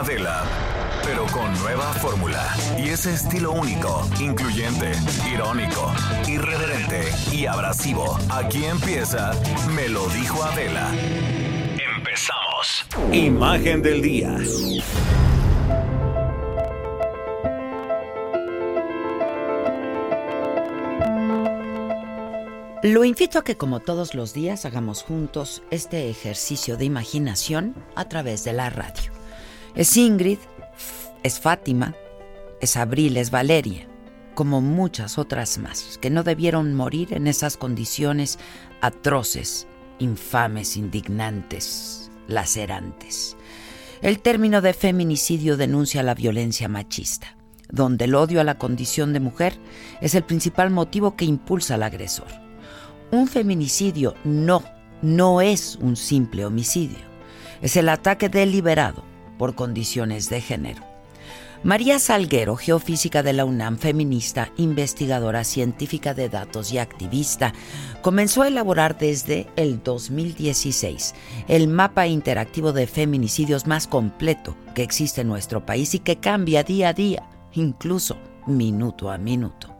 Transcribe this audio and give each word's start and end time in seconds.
Adela, 0.00 0.44
pero 1.02 1.26
con 1.26 1.52
nueva 1.58 1.92
fórmula 1.94 2.54
y 2.78 2.90
ese 2.90 3.14
estilo 3.14 3.50
único, 3.50 4.08
incluyente, 4.20 4.92
irónico, 5.28 5.92
irreverente 6.28 7.02
y 7.32 7.46
abrasivo. 7.46 8.16
Aquí 8.30 8.64
empieza 8.64 9.32
Me 9.74 9.88
lo 9.88 10.06
dijo 10.10 10.40
Adela. 10.44 10.92
Empezamos. 11.96 12.86
Imagen 13.12 13.82
del 13.82 14.00
día. 14.00 14.38
Lo 22.84 23.04
invito 23.04 23.40
a 23.40 23.42
que 23.42 23.56
como 23.56 23.80
todos 23.80 24.14
los 24.14 24.32
días 24.32 24.64
hagamos 24.64 25.02
juntos 25.02 25.64
este 25.72 26.08
ejercicio 26.08 26.76
de 26.76 26.84
imaginación 26.84 27.74
a 27.96 28.08
través 28.08 28.44
de 28.44 28.52
la 28.52 28.70
radio. 28.70 29.17
Es 29.74 29.96
Ingrid, 29.96 30.38
es 31.22 31.40
Fátima, 31.40 31.94
es 32.60 32.76
Abril, 32.76 33.16
es 33.16 33.30
Valeria, 33.30 33.86
como 34.34 34.60
muchas 34.60 35.18
otras 35.18 35.58
más, 35.58 35.98
que 36.00 36.10
no 36.10 36.22
debieron 36.22 36.74
morir 36.74 37.12
en 37.12 37.26
esas 37.26 37.56
condiciones 37.56 38.38
atroces, 38.80 39.66
infames, 39.98 40.76
indignantes, 40.76 42.10
lacerantes. 42.28 43.36
El 44.00 44.20
término 44.20 44.60
de 44.62 44.72
feminicidio 44.72 45.56
denuncia 45.56 46.02
la 46.02 46.14
violencia 46.14 46.68
machista, 46.68 47.36
donde 47.68 48.06
el 48.06 48.14
odio 48.14 48.40
a 48.40 48.44
la 48.44 48.58
condición 48.58 49.12
de 49.12 49.20
mujer 49.20 49.58
es 50.00 50.14
el 50.14 50.24
principal 50.24 50.70
motivo 50.70 51.14
que 51.14 51.24
impulsa 51.24 51.74
al 51.74 51.82
agresor. 51.82 52.28
Un 53.10 53.28
feminicidio 53.28 54.14
no, 54.24 54.62
no 55.02 55.40
es 55.40 55.76
un 55.80 55.96
simple 55.96 56.44
homicidio. 56.44 57.06
Es 57.60 57.76
el 57.76 57.88
ataque 57.88 58.28
deliberado 58.28 59.07
por 59.38 59.54
condiciones 59.54 60.28
de 60.28 60.40
género. 60.40 60.82
María 61.64 61.98
Salguero, 61.98 62.56
geofísica 62.56 63.24
de 63.24 63.32
la 63.32 63.44
UNAM, 63.44 63.78
feminista, 63.78 64.52
investigadora 64.58 65.42
científica 65.42 66.14
de 66.14 66.28
datos 66.28 66.72
y 66.72 66.78
activista, 66.78 67.52
comenzó 68.00 68.42
a 68.42 68.48
elaborar 68.48 68.96
desde 68.96 69.48
el 69.56 69.82
2016 69.82 71.14
el 71.48 71.66
mapa 71.66 72.06
interactivo 72.06 72.72
de 72.72 72.86
feminicidios 72.86 73.66
más 73.66 73.88
completo 73.88 74.56
que 74.74 74.84
existe 74.84 75.22
en 75.22 75.28
nuestro 75.28 75.66
país 75.66 75.94
y 75.94 75.98
que 75.98 76.16
cambia 76.16 76.62
día 76.62 76.90
a 76.90 76.92
día, 76.92 77.28
incluso 77.54 78.16
minuto 78.46 79.10
a 79.10 79.18
minuto 79.18 79.77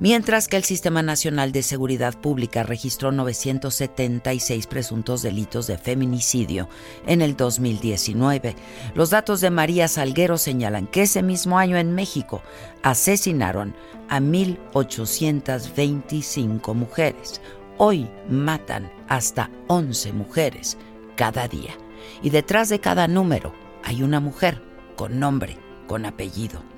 mientras 0.00 0.48
que 0.48 0.56
el 0.56 0.64
Sistema 0.64 1.02
Nacional 1.02 1.52
de 1.52 1.62
Seguridad 1.62 2.18
Pública 2.18 2.64
registró 2.64 3.12
976 3.12 4.66
presuntos 4.66 5.22
delitos 5.22 5.68
de 5.68 5.78
feminicidio 5.78 6.68
en 7.06 7.22
el 7.22 7.36
2019. 7.36 8.56
Los 8.94 9.10
datos 9.10 9.40
de 9.40 9.50
María 9.50 9.86
Salguero 9.86 10.36
señalan 10.38 10.88
que 10.88 11.02
ese 11.02 11.22
mismo 11.22 11.56
año 11.58 11.76
en 11.76 11.94
México 11.94 12.42
asesinaron 12.82 13.76
a 14.08 14.18
1.825 14.18 16.74
mujeres. 16.74 17.40
Hoy 17.78 18.08
matan 18.28 18.90
hasta 19.08 19.48
11 19.68 20.14
mujeres 20.14 20.76
cada 21.16 21.46
día. 21.46 21.76
Y 22.22 22.30
detrás 22.30 22.70
de 22.70 22.80
cada 22.80 23.06
número 23.06 23.54
hay 23.84 24.02
una 24.02 24.20
mujer 24.20 24.62
con 24.96 25.20
nombre, 25.20 25.58
con 25.86 26.06
apellido. 26.06 26.69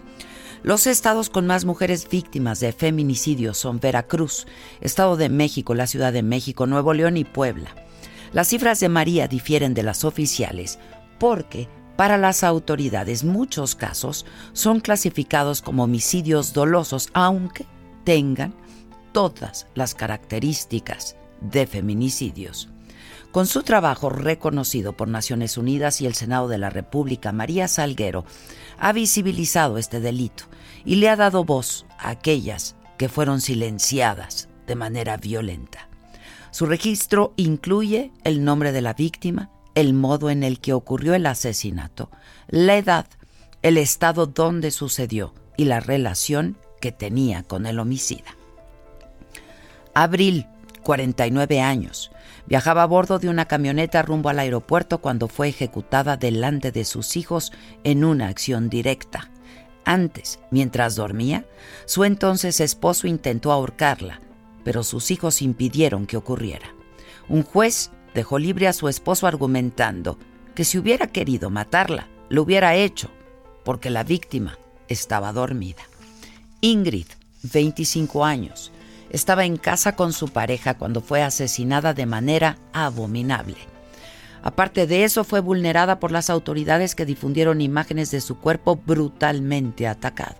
Los 0.62 0.86
estados 0.86 1.28
con 1.28 1.46
más 1.48 1.64
mujeres 1.64 2.08
víctimas 2.08 2.60
de 2.60 2.72
feminicidio 2.72 3.52
son 3.52 3.80
Veracruz, 3.80 4.46
Estado 4.80 5.16
de 5.16 5.28
México, 5.28 5.74
la 5.74 5.88
Ciudad 5.88 6.12
de 6.12 6.22
México, 6.22 6.68
Nuevo 6.68 6.94
León 6.94 7.16
y 7.16 7.24
Puebla. 7.24 7.74
Las 8.32 8.48
cifras 8.48 8.78
de 8.78 8.88
María 8.88 9.26
difieren 9.26 9.74
de 9.74 9.82
las 9.82 10.04
oficiales 10.04 10.78
porque 11.18 11.68
para 11.96 12.16
las 12.16 12.44
autoridades 12.44 13.24
muchos 13.24 13.74
casos 13.74 14.24
son 14.52 14.78
clasificados 14.78 15.62
como 15.62 15.82
homicidios 15.82 16.52
dolosos, 16.52 17.08
aunque 17.12 17.66
tengan 18.04 18.54
todas 19.10 19.66
las 19.74 19.96
características 19.96 21.16
de 21.40 21.66
feminicidios. 21.66 22.68
Con 23.32 23.46
su 23.46 23.62
trabajo 23.62 24.10
reconocido 24.10 24.92
por 24.92 25.08
Naciones 25.08 25.56
Unidas 25.56 26.00
y 26.00 26.06
el 26.06 26.14
Senado 26.14 26.48
de 26.48 26.58
la 26.58 26.70
República, 26.70 27.32
María 27.32 27.66
Salguero 27.66 28.24
ha 28.78 28.92
visibilizado 28.92 29.78
este 29.78 30.00
delito 30.00 30.44
y 30.84 30.96
le 30.96 31.08
ha 31.08 31.16
dado 31.16 31.44
voz 31.44 31.86
a 31.98 32.10
aquellas 32.10 32.76
que 32.98 33.08
fueron 33.08 33.40
silenciadas 33.40 34.48
de 34.66 34.76
manera 34.76 35.16
violenta. 35.16 35.88
Su 36.52 36.66
registro 36.66 37.32
incluye 37.36 38.12
el 38.24 38.44
nombre 38.44 38.72
de 38.72 38.82
la 38.82 38.94
víctima, 38.94 39.50
el 39.74 39.94
modo 39.94 40.30
en 40.30 40.42
el 40.42 40.60
que 40.60 40.72
ocurrió 40.74 41.14
el 41.14 41.26
asesinato, 41.26 42.10
la 42.48 42.76
edad, 42.76 43.06
el 43.62 43.78
estado 43.78 44.26
donde 44.26 44.70
sucedió 44.70 45.34
y 45.56 45.64
la 45.64 45.80
relación 45.80 46.58
que 46.80 46.92
tenía 46.92 47.42
con 47.42 47.66
el 47.66 47.78
homicida. 47.78 48.36
Abril, 49.94 50.46
49 50.82 51.60
años, 51.60 52.11
viajaba 52.52 52.82
a 52.82 52.86
bordo 52.86 53.18
de 53.18 53.30
una 53.30 53.46
camioneta 53.46 54.02
rumbo 54.02 54.28
al 54.28 54.38
aeropuerto 54.38 54.98
cuando 54.98 55.26
fue 55.26 55.48
ejecutada 55.48 56.18
delante 56.18 56.70
de 56.70 56.84
sus 56.84 57.16
hijos 57.16 57.50
en 57.82 58.04
una 58.04 58.28
acción 58.28 58.68
directa. 58.68 59.30
Antes, 59.86 60.38
mientras 60.50 60.94
dormía, 60.94 61.46
su 61.86 62.04
entonces 62.04 62.60
esposo 62.60 63.06
intentó 63.06 63.52
ahorcarla, 63.52 64.20
pero 64.64 64.82
sus 64.82 65.10
hijos 65.10 65.40
impidieron 65.40 66.04
que 66.04 66.18
ocurriera. 66.18 66.74
Un 67.26 67.42
juez 67.42 67.90
dejó 68.12 68.38
libre 68.38 68.68
a 68.68 68.74
su 68.74 68.86
esposo 68.90 69.26
argumentando 69.26 70.18
que 70.54 70.64
si 70.64 70.76
hubiera 70.76 71.06
querido 71.06 71.48
matarla, 71.48 72.08
lo 72.28 72.42
hubiera 72.42 72.74
hecho, 72.74 73.08
porque 73.64 73.88
la 73.88 74.04
víctima 74.04 74.58
estaba 74.88 75.32
dormida. 75.32 75.84
Ingrid, 76.60 77.06
25 77.44 78.26
años, 78.26 78.72
estaba 79.12 79.44
en 79.44 79.58
casa 79.58 79.94
con 79.94 80.12
su 80.12 80.28
pareja 80.28 80.74
cuando 80.74 81.02
fue 81.02 81.22
asesinada 81.22 81.94
de 81.94 82.06
manera 82.06 82.56
abominable. 82.72 83.58
Aparte 84.42 84.86
de 84.86 85.04
eso, 85.04 85.22
fue 85.22 85.40
vulnerada 85.40 86.00
por 86.00 86.10
las 86.10 86.30
autoridades 86.30 86.96
que 86.96 87.06
difundieron 87.06 87.60
imágenes 87.60 88.10
de 88.10 88.20
su 88.20 88.38
cuerpo 88.38 88.76
brutalmente 88.76 89.86
atacado. 89.86 90.36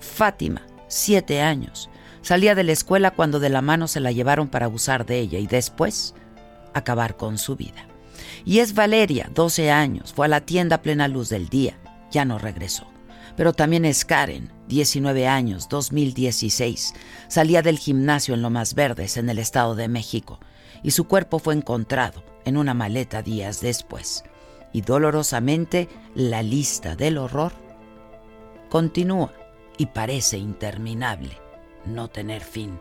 Fátima, 0.00 0.62
siete 0.88 1.42
años, 1.42 1.88
salía 2.22 2.54
de 2.54 2.64
la 2.64 2.72
escuela 2.72 3.12
cuando 3.12 3.38
de 3.38 3.50
la 3.50 3.62
mano 3.62 3.86
se 3.86 4.00
la 4.00 4.10
llevaron 4.10 4.48
para 4.48 4.66
abusar 4.66 5.06
de 5.06 5.20
ella 5.20 5.38
y 5.38 5.46
después 5.46 6.14
acabar 6.74 7.16
con 7.16 7.38
su 7.38 7.54
vida. 7.54 7.86
Y 8.44 8.60
es 8.60 8.74
Valeria, 8.74 9.30
12 9.34 9.70
años, 9.70 10.12
fue 10.12 10.26
a 10.26 10.30
la 10.30 10.40
tienda 10.40 10.76
a 10.76 10.82
plena 10.82 11.06
luz 11.06 11.28
del 11.28 11.48
día, 11.48 11.78
ya 12.10 12.24
no 12.24 12.38
regresó. 12.38 12.95
Pero 13.36 13.52
también 13.52 13.84
es 13.84 14.04
Karen, 14.04 14.50
19 14.68 15.26
años, 15.28 15.68
2016, 15.68 16.94
salía 17.28 17.62
del 17.62 17.78
gimnasio 17.78 18.34
en 18.34 18.42
Lomas 18.42 18.74
Verdes, 18.74 19.16
en 19.16 19.28
el 19.28 19.38
Estado 19.38 19.74
de 19.74 19.88
México, 19.88 20.40
y 20.82 20.92
su 20.92 21.04
cuerpo 21.04 21.38
fue 21.38 21.54
encontrado 21.54 22.24
en 22.44 22.56
una 22.56 22.74
maleta 22.74 23.22
días 23.22 23.60
después. 23.60 24.24
Y 24.72 24.80
dolorosamente 24.80 25.88
la 26.14 26.42
lista 26.42 26.96
del 26.96 27.18
horror 27.18 27.52
continúa 28.68 29.32
y 29.78 29.86
parece 29.86 30.38
interminable, 30.38 31.38
no 31.84 32.08
tener 32.08 32.42
fin. 32.42 32.78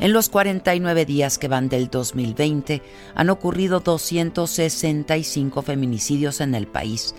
En 0.00 0.12
los 0.12 0.28
49 0.28 1.04
días 1.06 1.38
que 1.38 1.48
van 1.48 1.68
del 1.68 1.88
2020 1.88 2.82
han 3.14 3.30
ocurrido 3.30 3.80
265 3.80 5.62
feminicidios 5.62 6.40
en 6.40 6.54
el 6.54 6.66
país. 6.66 7.14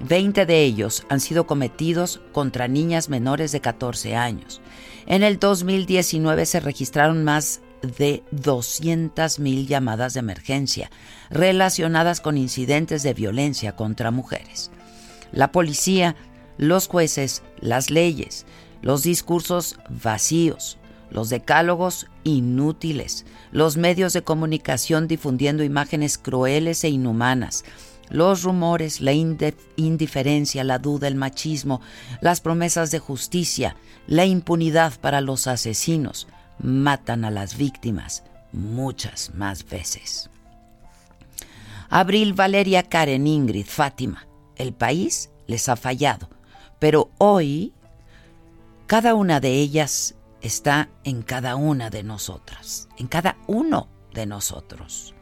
20 0.00 0.46
de 0.46 0.64
ellos 0.64 1.04
han 1.08 1.20
sido 1.20 1.46
cometidos 1.46 2.20
contra 2.32 2.68
niñas 2.68 3.08
menores 3.08 3.52
de 3.52 3.60
14 3.60 4.16
años. 4.16 4.60
En 5.06 5.22
el 5.22 5.38
2019 5.38 6.46
se 6.46 6.60
registraron 6.60 7.24
más 7.24 7.60
de 7.82 8.22
200.000 8.32 9.66
llamadas 9.66 10.14
de 10.14 10.20
emergencia 10.20 10.90
relacionadas 11.30 12.20
con 12.20 12.36
incidentes 12.36 13.02
de 13.02 13.14
violencia 13.14 13.76
contra 13.76 14.10
mujeres. 14.10 14.70
La 15.32 15.52
policía, 15.52 16.16
los 16.58 16.88
jueces, 16.88 17.42
las 17.60 17.90
leyes, 17.90 18.46
los 18.82 19.02
discursos 19.02 19.78
vacíos, 19.88 20.78
los 21.10 21.28
decálogos 21.28 22.06
inútiles, 22.24 23.24
los 23.52 23.76
medios 23.76 24.12
de 24.12 24.22
comunicación 24.22 25.08
difundiendo 25.08 25.64
imágenes 25.64 26.18
crueles 26.18 26.84
e 26.84 26.88
inhumanas, 26.88 27.64
Los 28.10 28.42
rumores, 28.42 29.00
la 29.00 29.12
indiferencia, 29.12 30.64
la 30.64 30.78
duda, 30.78 31.06
el 31.06 31.14
machismo, 31.14 31.80
las 32.20 32.40
promesas 32.40 32.90
de 32.90 32.98
justicia, 32.98 33.76
la 34.06 34.24
impunidad 34.24 34.98
para 35.00 35.20
los 35.20 35.46
asesinos 35.46 36.26
matan 36.58 37.24
a 37.24 37.30
las 37.30 37.56
víctimas 37.56 38.24
muchas 38.52 39.32
más 39.34 39.64
veces. 39.64 40.28
Abril, 41.88 42.34
Valeria, 42.34 42.82
Karen, 42.82 43.26
Ingrid, 43.26 43.66
Fátima. 43.66 44.26
El 44.56 44.72
país 44.72 45.30
les 45.46 45.68
ha 45.68 45.76
fallado, 45.76 46.28
pero 46.78 47.10
hoy 47.18 47.72
cada 48.86 49.14
una 49.14 49.40
de 49.40 49.52
ellas 49.54 50.16
está 50.42 50.90
en 51.04 51.22
cada 51.22 51.56
una 51.56 51.90
de 51.90 52.02
nosotras, 52.02 52.88
en 52.98 53.06
cada 53.06 53.36
uno 53.46 53.88
de 54.12 54.26
nosotros 54.26 55.14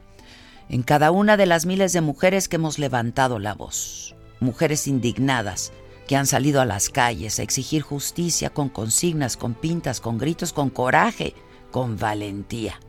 en 0.68 0.82
cada 0.82 1.10
una 1.10 1.36
de 1.36 1.46
las 1.46 1.66
miles 1.66 1.92
de 1.92 2.00
mujeres 2.00 2.48
que 2.48 2.56
hemos 2.56 2.78
levantado 2.78 3.38
la 3.38 3.54
voz, 3.54 4.14
mujeres 4.40 4.86
indignadas 4.86 5.72
que 6.06 6.16
han 6.16 6.26
salido 6.26 6.60
a 6.60 6.64
las 6.64 6.88
calles 6.88 7.38
a 7.38 7.42
exigir 7.42 7.82
justicia 7.82 8.50
con 8.50 8.68
consignas, 8.68 9.36
con 9.36 9.54
pintas, 9.54 10.00
con 10.00 10.18
gritos, 10.18 10.52
con 10.52 10.70
coraje, 10.70 11.34
con 11.70 11.98
valentía 11.98 12.80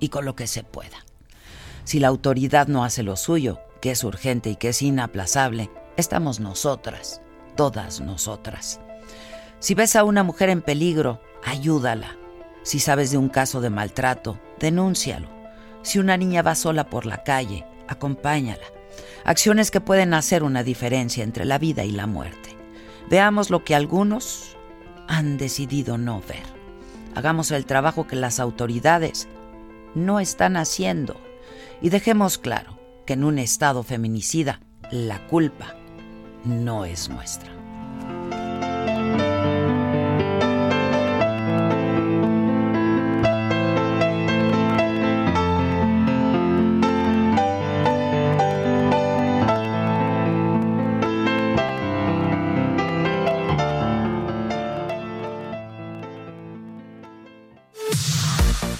y 0.00 0.08
con 0.08 0.24
lo 0.24 0.34
que 0.34 0.46
se 0.46 0.64
pueda. 0.64 1.04
Si 1.84 2.00
la 2.00 2.08
autoridad 2.08 2.66
no 2.66 2.84
hace 2.84 3.02
lo 3.02 3.16
suyo, 3.16 3.60
que 3.80 3.92
es 3.92 4.02
urgente 4.04 4.50
y 4.50 4.56
que 4.56 4.70
es 4.70 4.82
inaplazable, 4.82 5.70
estamos 5.96 6.40
nosotras, 6.40 7.20
todas 7.56 8.00
nosotras. 8.00 8.80
Si 9.60 9.74
ves 9.74 9.96
a 9.96 10.04
una 10.04 10.22
mujer 10.22 10.50
en 10.50 10.62
peligro, 10.62 11.20
ayúdala. 11.44 12.16
Si 12.62 12.80
sabes 12.80 13.10
de 13.10 13.18
un 13.18 13.28
caso 13.28 13.60
de 13.60 13.70
maltrato, 13.70 14.38
denúncialo. 14.58 15.33
Si 15.84 15.98
una 15.98 16.16
niña 16.16 16.42
va 16.42 16.54
sola 16.54 16.90
por 16.90 17.06
la 17.06 17.22
calle, 17.22 17.64
acompáñala. 17.86 18.64
Acciones 19.24 19.70
que 19.70 19.80
pueden 19.80 20.14
hacer 20.14 20.42
una 20.42 20.64
diferencia 20.64 21.22
entre 21.22 21.44
la 21.44 21.58
vida 21.58 21.84
y 21.84 21.92
la 21.92 22.06
muerte. 22.06 22.56
Veamos 23.08 23.50
lo 23.50 23.64
que 23.64 23.74
algunos 23.74 24.56
han 25.06 25.36
decidido 25.36 25.98
no 25.98 26.20
ver. 26.20 26.42
Hagamos 27.14 27.50
el 27.50 27.66
trabajo 27.66 28.06
que 28.06 28.16
las 28.16 28.40
autoridades 28.40 29.28
no 29.94 30.20
están 30.20 30.56
haciendo. 30.56 31.20
Y 31.80 31.90
dejemos 31.90 32.38
claro 32.38 32.80
que 33.06 33.12
en 33.12 33.24
un 33.24 33.38
Estado 33.38 33.82
feminicida 33.82 34.60
la 34.90 35.26
culpa 35.26 35.76
no 36.44 36.86
es 36.86 37.08
nuestra. 37.10 37.53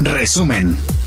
Resumen. 0.00 0.97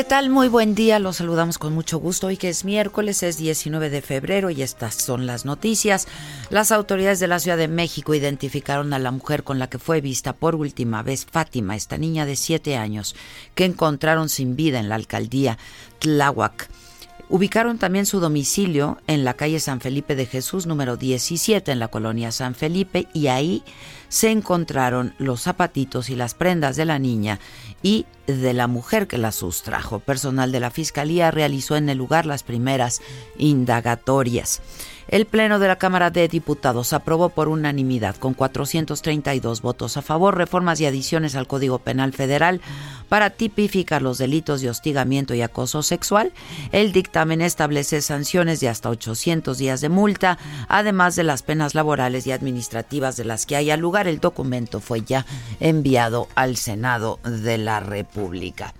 ¿Qué 0.00 0.04
tal? 0.04 0.30
Muy 0.30 0.48
buen 0.48 0.74
día, 0.74 0.98
los 0.98 1.16
saludamos 1.16 1.58
con 1.58 1.74
mucho 1.74 1.98
gusto. 1.98 2.28
Hoy 2.28 2.38
que 2.38 2.48
es 2.48 2.64
miércoles, 2.64 3.22
es 3.22 3.36
19 3.36 3.90
de 3.90 4.00
febrero 4.00 4.48
y 4.48 4.62
estas 4.62 4.94
son 4.94 5.26
las 5.26 5.44
noticias. 5.44 6.08
Las 6.48 6.72
autoridades 6.72 7.20
de 7.20 7.26
la 7.26 7.38
Ciudad 7.38 7.58
de 7.58 7.68
México 7.68 8.14
identificaron 8.14 8.94
a 8.94 8.98
la 8.98 9.10
mujer 9.10 9.44
con 9.44 9.58
la 9.58 9.68
que 9.68 9.78
fue 9.78 10.00
vista 10.00 10.32
por 10.32 10.54
última 10.54 11.02
vez 11.02 11.26
Fátima, 11.30 11.76
esta 11.76 11.98
niña 11.98 12.24
de 12.24 12.36
7 12.36 12.78
años, 12.78 13.14
que 13.54 13.66
encontraron 13.66 14.30
sin 14.30 14.56
vida 14.56 14.80
en 14.80 14.88
la 14.88 14.94
alcaldía 14.94 15.58
Tláhuac. 15.98 16.70
Ubicaron 17.28 17.76
también 17.76 18.06
su 18.06 18.20
domicilio 18.20 18.96
en 19.06 19.22
la 19.22 19.34
calle 19.34 19.60
San 19.60 19.82
Felipe 19.82 20.16
de 20.16 20.24
Jesús, 20.24 20.66
número 20.66 20.96
17, 20.96 21.72
en 21.72 21.78
la 21.78 21.88
colonia 21.88 22.32
San 22.32 22.54
Felipe, 22.54 23.06
y 23.12 23.26
ahí 23.26 23.62
se 24.10 24.30
encontraron 24.30 25.14
los 25.18 25.42
zapatitos 25.42 26.10
y 26.10 26.16
las 26.16 26.34
prendas 26.34 26.76
de 26.76 26.84
la 26.84 26.98
niña 26.98 27.38
y 27.82 28.04
de 28.26 28.52
la 28.52 28.66
mujer 28.66 29.06
que 29.06 29.16
la 29.16 29.32
sustrajo. 29.32 30.00
Personal 30.00 30.52
de 30.52 30.60
la 30.60 30.70
Fiscalía 30.70 31.30
realizó 31.30 31.76
en 31.76 31.88
el 31.88 31.96
lugar 31.96 32.26
las 32.26 32.42
primeras 32.42 33.00
indagatorias. 33.38 34.60
El 35.10 35.26
Pleno 35.26 35.58
de 35.58 35.66
la 35.66 35.74
Cámara 35.74 36.12
de 36.12 36.28
Diputados 36.28 36.92
aprobó 36.92 37.30
por 37.30 37.48
unanimidad, 37.48 38.14
con 38.14 38.32
432 38.32 39.60
votos 39.60 39.96
a 39.96 40.02
favor, 40.02 40.36
reformas 40.36 40.80
y 40.80 40.86
adiciones 40.86 41.34
al 41.34 41.48
Código 41.48 41.80
Penal 41.80 42.12
Federal 42.12 42.60
para 43.08 43.30
tipificar 43.30 44.02
los 44.02 44.18
delitos 44.18 44.60
de 44.60 44.70
hostigamiento 44.70 45.34
y 45.34 45.42
acoso 45.42 45.82
sexual. 45.82 46.32
El 46.70 46.92
dictamen 46.92 47.40
establece 47.40 48.02
sanciones 48.02 48.60
de 48.60 48.68
hasta 48.68 48.88
800 48.88 49.58
días 49.58 49.80
de 49.80 49.88
multa, 49.88 50.38
además 50.68 51.16
de 51.16 51.24
las 51.24 51.42
penas 51.42 51.74
laborales 51.74 52.28
y 52.28 52.30
administrativas 52.30 53.16
de 53.16 53.24
las 53.24 53.46
que 53.46 53.56
haya 53.56 53.76
lugar. 53.76 54.06
El 54.06 54.20
documento 54.20 54.78
fue 54.78 55.02
ya 55.02 55.26
enviado 55.58 56.28
al 56.36 56.56
Senado 56.56 57.18
de 57.24 57.58
la 57.58 57.80
República. 57.80 58.74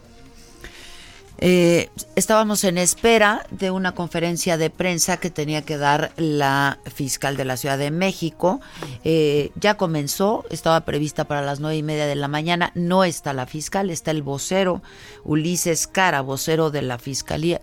Eh, 1.43 1.89
estábamos 2.17 2.65
en 2.65 2.77
espera 2.77 3.47
de 3.51 3.71
una 3.71 3.93
conferencia 3.95 4.59
de 4.59 4.69
prensa 4.69 5.17
que 5.17 5.31
tenía 5.31 5.63
que 5.63 5.79
dar 5.79 6.13
la 6.19 6.79
fiscal 6.85 7.39
de 7.39 7.47
la 7.47 7.57
Ciudad 7.57 7.79
de 7.79 7.91
México. 7.91 8.61
Eh, 9.05 9.51
ya 9.55 9.79
comenzó, 9.79 10.45
estaba 10.51 10.83
prevista 10.83 11.25
para 11.25 11.41
las 11.41 11.59
nueve 11.59 11.79
y 11.79 11.83
media 11.83 12.07
de 12.07 12.15
la 12.15 12.29
mañana. 12.29 12.73
No 12.75 13.05
está 13.05 13.33
la 13.33 13.47
fiscal, 13.47 13.89
está 13.89 14.11
el 14.11 14.23
vocero 14.23 14.83
Ulises 15.25 15.87
Cara, 15.87 16.21
vocero 16.21 16.71
de 16.71 16.83
la 16.83 16.99
fiscalía. 16.99 17.63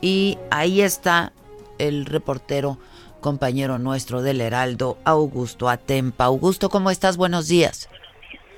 Y 0.00 0.38
ahí 0.50 0.82
está 0.82 1.32
el 1.78 2.06
reportero 2.06 2.78
compañero 3.20 3.78
nuestro 3.78 4.22
del 4.22 4.40
Heraldo, 4.40 4.98
Augusto 5.04 5.68
Atempa. 5.68 6.26
Augusto, 6.26 6.70
¿cómo 6.70 6.90
estás? 6.90 7.16
Buenos 7.16 7.48
días. 7.48 7.88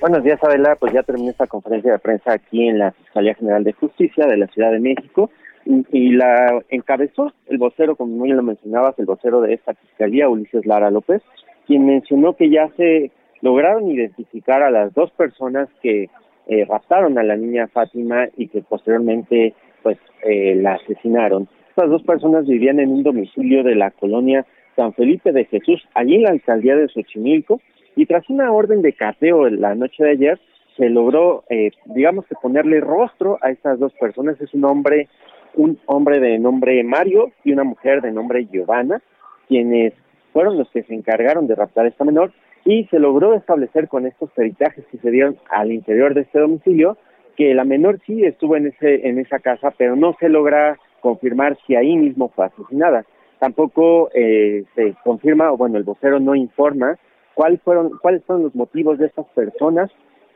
Buenos 0.01 0.23
días, 0.23 0.43
Abela. 0.43 0.77
Pues 0.77 0.93
ya 0.93 1.03
terminé 1.03 1.31
esta 1.31 1.47
conferencia 1.47 1.93
de 1.93 1.99
prensa 1.99 2.33
aquí 2.33 2.69
en 2.69 2.79
la 2.79 2.93
Fiscalía 2.93 3.35
General 3.35 3.65
de 3.65 3.73
Justicia 3.73 4.27
de 4.27 4.37
la 4.37 4.47
Ciudad 4.49 4.73
de 4.73 4.81
México 4.81 5.31
y, 5.65 6.11
la 6.11 6.63
encabezó 6.69 7.33
el 7.47 7.59
vocero, 7.59 7.97
como 7.97 8.15
muy 8.15 8.29
lo 8.31 8.43
mencionabas, 8.43 8.99
el 8.99 9.07
vocero 9.07 9.41
de 9.41 9.55
esta 9.55 9.75
Fiscalía, 9.75 10.29
Ulises 10.29 10.67
Lara 10.67 10.91
López, 10.91 11.23
quien 11.67 11.87
mencionó 11.87 12.35
que 12.35 12.51
ya 12.51 12.69
se 12.77 13.13
lograron 13.41 13.91
identificar 13.91 14.63
a 14.63 14.71
las 14.71 14.93
dos 14.93 15.11
personas 15.13 15.69
que 15.83 16.11
eh, 16.49 16.65
raptaron 16.69 17.19
a 17.19 17.23
la 17.23 17.37
niña 17.37 17.69
Fátima 17.69 18.29
y 18.37 18.49
que 18.49 18.61
posteriormente 18.61 19.55
pues 19.83 19.97
eh, 20.23 20.55
la 20.57 20.75
asesinaron. 20.75 21.49
Estas 21.71 21.89
dos 21.89 22.03
personas 22.03 22.47
vivían 22.47 22.79
en 22.79 22.91
un 22.91 23.03
domicilio 23.03 23.65
de 23.65 23.75
la 23.75 23.91
colonia 23.91 24.45
San 24.77 24.93
Felipe 24.93 25.33
de 25.33 25.47
Jesús, 25.47 25.83
allí 25.95 26.17
en 26.17 26.23
la 26.25 26.31
alcaldía 26.31 26.77
de 26.77 26.89
Xochimilco, 26.89 27.61
y 27.97 28.07
tras 28.07 28.29
una 28.29 28.53
orden 28.53 28.83
de 28.83 28.93
cateo 28.93 29.49
la 29.49 29.75
noche 29.75 30.05
de 30.05 30.11
ayer, 30.11 30.41
se 30.77 30.89
logró, 30.89 31.45
eh, 31.51 31.71
digamos 31.87 32.27
que 32.27 32.35
ponerle 32.35 32.81
rostro 32.81 33.39
a 33.41 33.51
estas 33.51 33.79
dos 33.79 33.93
personas. 33.95 34.41
Es 34.41 34.53
un 34.55 34.65
hombre, 34.65 35.09
un 35.55 35.79
hombre 35.87 36.19
de 36.19 36.39
nombre 36.39 36.83
Mario 36.83 37.31
y 37.45 37.53
una 37.53 37.65
mujer 37.65 38.03
de 38.03 38.11
nombre 38.11 38.47
Giovanna, 38.47 39.01
quienes 39.49 39.93
fueron 40.33 40.59
los 40.59 40.69
que 40.71 40.83
se 40.83 40.95
encargaron 40.95 41.47
de 41.47 41.55
raptar 41.55 41.85
a 41.85 41.89
esta 41.89 42.05
menor 42.05 42.33
y 42.65 42.85
se 42.87 42.99
logró 42.99 43.35
establecer 43.35 43.89
con 43.89 44.07
estos 44.07 44.31
peritajes 44.33 44.85
que 44.87 44.99
se 44.99 45.11
dieron 45.11 45.37
al 45.51 45.71
interior 45.71 46.15
de 46.15 46.23
este 46.23 46.41
domicilio 46.41 46.97
que 47.37 47.55
la 47.55 47.65
menor 47.65 48.01
sí 48.07 48.25
estuvo 48.25 48.57
en 48.57 48.69
ese 48.69 49.09
en 49.09 49.19
esa 49.19 49.39
casa, 49.39 49.73
pero 49.77 49.97
no 49.97 50.17
se 50.19 50.29
logra 50.29 50.79
confirmar 51.01 51.59
si 51.67 51.75
ahí 51.77 51.97
mismo 51.97 52.31
fue 52.31 52.47
asesinada. 52.47 53.05
Tampoco 53.39 54.09
eh, 54.15 54.65
se 54.75 54.95
confirma, 55.05 55.53
o 55.53 55.57
bueno, 55.57 55.77
el 55.77 55.85
vocero 55.85 56.21
no 56.21 56.35
informa 56.35 56.97
cuáles 57.35 57.61
fueron 57.63 57.91
cuáles 58.01 58.25
fueron 58.25 58.45
los 58.45 58.55
motivos 58.55 58.99
de 58.99 59.07
estas 59.07 59.27
personas 59.29 59.91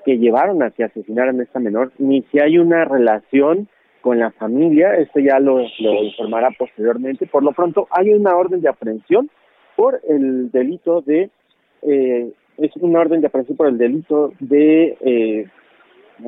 que 0.04 0.18
llevaron 0.18 0.62
a 0.62 0.70
que 0.70 0.84
asesinaran 0.84 1.40
a 1.40 1.42
esta 1.42 1.58
menor, 1.58 1.92
ni 1.98 2.22
si 2.30 2.38
hay 2.40 2.58
una 2.58 2.84
relación 2.84 3.68
con 4.00 4.18
la 4.18 4.30
familia, 4.30 4.94
esto 4.94 5.20
ya 5.20 5.38
lo, 5.38 5.58
lo 5.80 6.02
informará 6.02 6.50
posteriormente. 6.56 7.26
Por 7.26 7.42
lo 7.42 7.52
pronto, 7.52 7.88
hay 7.90 8.12
una 8.14 8.36
orden 8.36 8.60
de 8.60 8.68
aprehensión 8.68 9.28
por 9.76 10.00
el 10.08 10.50
delito 10.50 11.02
de, 11.02 11.30
eh, 11.82 12.32
es 12.56 12.76
una 12.76 13.00
orden 13.00 13.20
de 13.20 13.26
aprehensión 13.26 13.56
por 13.56 13.68
el 13.68 13.78
delito 13.78 14.32
de 14.40 14.96
eh, 15.00 15.46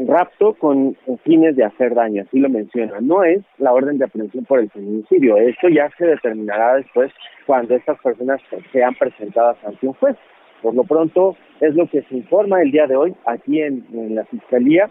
rapto 0.06 0.54
con 0.54 0.96
fines 1.24 1.56
de 1.56 1.64
hacer 1.64 1.94
daño, 1.94 2.22
así 2.22 2.38
lo 2.38 2.48
menciona. 2.48 3.00
No 3.00 3.24
es 3.24 3.42
la 3.58 3.72
orden 3.72 3.98
de 3.98 4.04
aprehensión 4.04 4.44
por 4.44 4.60
el 4.60 4.70
feminicidio, 4.70 5.36
esto 5.36 5.68
ya 5.68 5.90
se 5.98 6.06
determinará 6.06 6.76
después 6.76 7.12
cuando 7.46 7.74
estas 7.74 8.00
personas 8.00 8.40
sean 8.72 8.94
presentadas 8.94 9.56
ante 9.64 9.86
un 9.86 9.94
juez. 9.94 10.16
Por 10.62 10.74
lo 10.74 10.84
pronto, 10.84 11.36
es 11.60 11.74
lo 11.74 11.86
que 11.88 12.02
se 12.02 12.16
informa 12.16 12.62
el 12.62 12.70
día 12.70 12.86
de 12.86 12.96
hoy 12.96 13.14
aquí 13.26 13.60
en, 13.62 13.84
la 14.14 14.24
Fiscalía, 14.24 14.90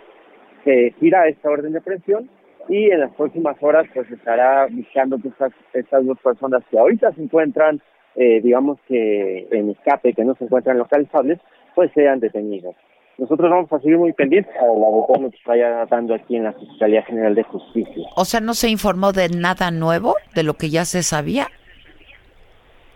que 0.63 0.93
gira 0.99 1.27
esta 1.27 1.49
orden 1.49 1.73
de 1.73 1.79
aprehensión 1.79 2.29
y 2.67 2.91
en 2.91 2.99
las 2.99 3.11
próximas 3.15 3.57
horas 3.61 3.87
pues 3.93 4.09
estará 4.11 4.67
buscando 4.69 5.17
que 5.17 5.29
estas, 5.29 5.51
estas 5.73 6.05
dos 6.05 6.19
personas 6.19 6.63
que 6.69 6.77
ahorita 6.77 7.11
se 7.13 7.23
encuentran, 7.23 7.81
eh, 8.15 8.41
digamos 8.41 8.79
que 8.87 9.47
en 9.51 9.69
escape, 9.69 10.13
que 10.13 10.25
no 10.25 10.35
se 10.35 10.45
encuentran 10.45 10.77
localizables, 10.77 11.39
pues 11.75 11.91
sean 11.93 12.19
detenidas. 12.19 12.75
Nosotros 13.19 13.49
vamos 13.49 13.71
a 13.73 13.79
seguir 13.79 13.97
muy 13.97 14.13
pendientes 14.13 14.53
a 14.55 14.65
la 14.65 15.29
que 15.29 15.37
vaya 15.45 15.85
dando 15.87 16.15
aquí 16.15 16.37
en 16.37 16.45
la 16.45 16.53
Fiscalía 16.53 17.03
General 17.03 17.35
de 17.35 17.43
Justicia. 17.43 18.07
O 18.15 18.23
sea, 18.23 18.39
¿no 18.39 18.53
se 18.53 18.69
informó 18.69 19.11
de 19.11 19.27
nada 19.27 19.71
nuevo, 19.71 20.15
de 20.35 20.43
lo 20.43 20.53
que 20.53 20.69
ya 20.69 20.85
se 20.85 21.03
sabía? 21.03 21.47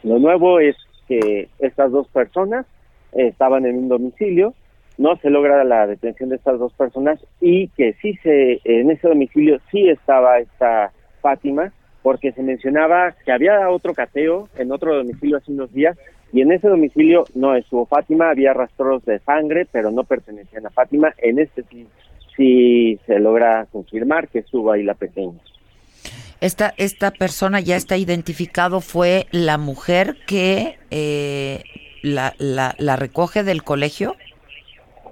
Lo 0.03 0.19
nuevo 0.19 0.61
es 0.61 0.77
que 1.07 1.49
estas 1.59 1.91
dos 1.91 2.07
personas 2.07 2.65
estaban 3.11 3.65
en 3.65 3.77
un 3.77 3.87
domicilio, 3.89 4.53
no 4.97 5.15
se 5.17 5.29
logra 5.29 5.63
la 5.63 5.87
detención 5.87 6.29
de 6.29 6.35
estas 6.35 6.59
dos 6.59 6.73
personas 6.73 7.19
y 7.41 7.67
que 7.69 7.93
sí 8.01 8.15
se 8.23 8.59
en 8.63 8.91
ese 8.91 9.07
domicilio 9.07 9.59
sí 9.71 9.89
estaba 9.89 10.39
esta 10.39 10.91
Fátima 11.21 11.71
porque 12.03 12.31
se 12.31 12.43
mencionaba 12.43 13.15
que 13.25 13.31
había 13.31 13.69
otro 13.69 13.93
cateo 13.93 14.49
en 14.57 14.71
otro 14.71 14.95
domicilio 14.95 15.37
hace 15.37 15.51
unos 15.51 15.73
días 15.73 15.97
y 16.33 16.41
en 16.41 16.51
ese 16.51 16.67
domicilio 16.67 17.25
no 17.35 17.55
estuvo 17.55 17.85
Fátima, 17.85 18.31
había 18.31 18.53
rastros 18.53 19.05
de 19.05 19.19
sangre, 19.19 19.67
pero 19.71 19.91
no 19.91 20.03
pertenecían 20.03 20.65
a 20.65 20.71
Fátima. 20.71 21.13
En 21.19 21.37
este 21.37 21.61
sí, 21.69 21.87
sí 22.35 22.99
se 23.05 23.19
logra 23.19 23.67
confirmar 23.71 24.27
que 24.27 24.39
estuvo 24.39 24.71
ahí 24.71 24.81
la 24.81 24.95
pequeña. 24.95 25.39
Esta, 26.43 26.73
esta 26.75 27.11
persona 27.11 27.61
ya 27.61 27.77
está 27.77 27.95
identificado, 27.95 28.81
fue 28.81 29.27
la 29.31 29.57
mujer 29.57 30.17
que 30.27 30.75
eh, 30.91 31.63
la, 32.01 32.33
la, 32.37 32.75
la 32.77 32.97
recoge 32.97 33.43
del 33.43 33.63
colegio. 33.63 34.17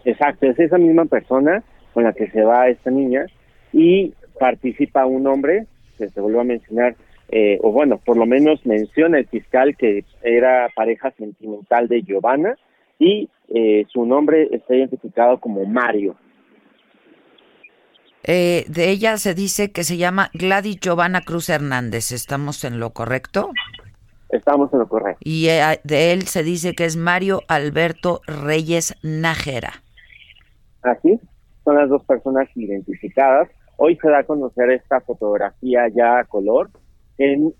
Exacto, 0.03 0.47
es 0.47 0.59
esa 0.59 0.77
misma 0.77 1.05
persona 1.05 1.63
con 1.93 2.03
la 2.03 2.11
que 2.11 2.29
se 2.31 2.43
va 2.43 2.67
esta 2.67 2.91
niña 2.91 3.27
y 3.71 4.13
participa 4.41 5.05
un 5.05 5.25
hombre, 5.25 5.67
que 5.97 6.09
se 6.09 6.19
vuelve 6.19 6.41
a 6.41 6.43
mencionar, 6.43 6.95
eh, 7.29 7.59
o 7.63 7.71
bueno, 7.71 7.97
por 8.03 8.17
lo 8.17 8.25
menos 8.25 8.65
menciona 8.65 9.17
el 9.17 9.27
fiscal 9.27 9.77
que 9.77 10.03
era 10.21 10.67
pareja 10.75 11.11
sentimental 11.11 11.87
de 11.87 12.01
Giovanna 12.01 12.57
y 12.99 13.29
eh, 13.47 13.85
su 13.87 14.05
nombre 14.05 14.49
está 14.51 14.75
identificado 14.75 15.39
como 15.39 15.63
Mario. 15.63 16.17
Eh, 18.23 18.65
de 18.67 18.89
ella 18.89 19.17
se 19.17 19.33
dice 19.33 19.71
que 19.71 19.83
se 19.83 19.97
llama 19.97 20.29
Gladys 20.33 20.79
Giovanna 20.79 21.21
Cruz 21.21 21.49
Hernández. 21.49 22.11
¿Estamos 22.11 22.63
en 22.63 22.79
lo 22.79 22.91
correcto? 22.91 23.51
Estamos 24.29 24.71
en 24.73 24.79
lo 24.79 24.87
correcto. 24.87 25.19
Y 25.23 25.45
de 25.45 26.13
él 26.13 26.23
se 26.27 26.43
dice 26.43 26.73
que 26.73 26.85
es 26.85 26.95
Mario 26.95 27.41
Alberto 27.47 28.21
Reyes 28.27 28.95
Nájera. 29.01 29.83
Así, 30.83 31.19
son 31.63 31.75
las 31.75 31.89
dos 31.89 32.03
personas 32.05 32.47
identificadas. 32.55 33.49
Hoy 33.77 33.97
se 34.01 34.09
da 34.09 34.19
a 34.19 34.23
conocer 34.23 34.71
esta 34.71 35.01
fotografía 35.01 35.87
ya 35.89 36.19
a 36.19 36.23
color. 36.25 36.69
En, 37.17 37.53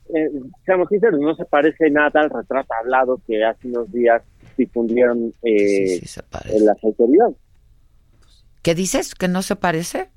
seamos 0.65 0.87
sinceros, 0.89 1.19
no 1.19 1.35
se 1.35 1.45
parece 1.45 1.89
nada 1.89 2.21
al 2.21 2.29
retrato 2.29 2.73
hablado 2.79 3.19
que 3.27 3.43
hace 3.43 3.67
unos 3.67 3.91
días 3.91 4.23
difundieron 4.57 5.33
eh, 5.43 6.01
en 6.45 6.65
las 6.65 6.83
autoridades. 6.83 7.35
¿Qué 8.61 8.75
dices? 8.75 9.15
¿Que 9.15 9.27
no 9.27 9.41
se 9.41 9.55
parece? 9.55 10.09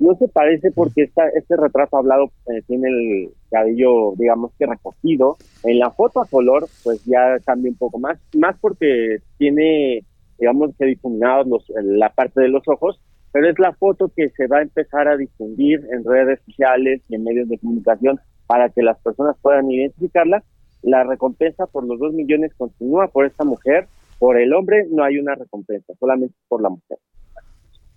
No 0.00 0.14
se 0.16 0.28
parece 0.28 0.72
porque 0.72 1.02
esta, 1.02 1.28
este 1.28 1.56
retrato 1.56 1.98
hablado 1.98 2.32
eh, 2.46 2.62
tiene 2.66 2.88
el 2.88 3.30
cabello, 3.50 4.14
digamos 4.16 4.50
que 4.58 4.64
recogido. 4.64 5.36
En 5.62 5.78
la 5.78 5.90
foto 5.90 6.22
a 6.22 6.26
color, 6.26 6.66
pues 6.82 7.04
ya 7.04 7.38
cambia 7.44 7.70
un 7.70 7.76
poco 7.76 7.98
más, 7.98 8.18
más 8.34 8.56
porque 8.60 9.18
tiene, 9.36 10.02
digamos 10.38 10.70
que 10.78 10.86
difuminados 10.86 11.46
los, 11.46 11.70
la 11.84 12.08
parte 12.14 12.40
de 12.40 12.48
los 12.48 12.66
ojos, 12.66 12.98
pero 13.30 13.50
es 13.50 13.58
la 13.58 13.74
foto 13.74 14.10
que 14.16 14.30
se 14.30 14.46
va 14.46 14.58
a 14.58 14.62
empezar 14.62 15.06
a 15.06 15.18
difundir 15.18 15.86
en 15.92 16.02
redes 16.02 16.40
sociales 16.46 17.02
y 17.10 17.16
en 17.16 17.24
medios 17.24 17.50
de 17.50 17.58
comunicación 17.58 18.18
para 18.46 18.70
que 18.70 18.82
las 18.82 18.98
personas 19.00 19.36
puedan 19.42 19.70
identificarla. 19.70 20.42
La 20.80 21.04
recompensa 21.04 21.66
por 21.66 21.84
los 21.86 22.00
dos 22.00 22.14
millones 22.14 22.54
continúa 22.56 23.08
por 23.08 23.26
esta 23.26 23.44
mujer, 23.44 23.86
por 24.18 24.38
el 24.38 24.54
hombre 24.54 24.86
no 24.90 25.04
hay 25.04 25.18
una 25.18 25.34
recompensa, 25.34 25.92
solamente 26.00 26.34
por 26.48 26.62
la 26.62 26.70
mujer. 26.70 26.96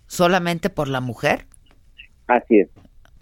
¿Solamente 0.06 0.68
por 0.68 0.88
la 0.88 1.00
mujer? 1.00 1.46
Así 2.26 2.60
es. 2.60 2.68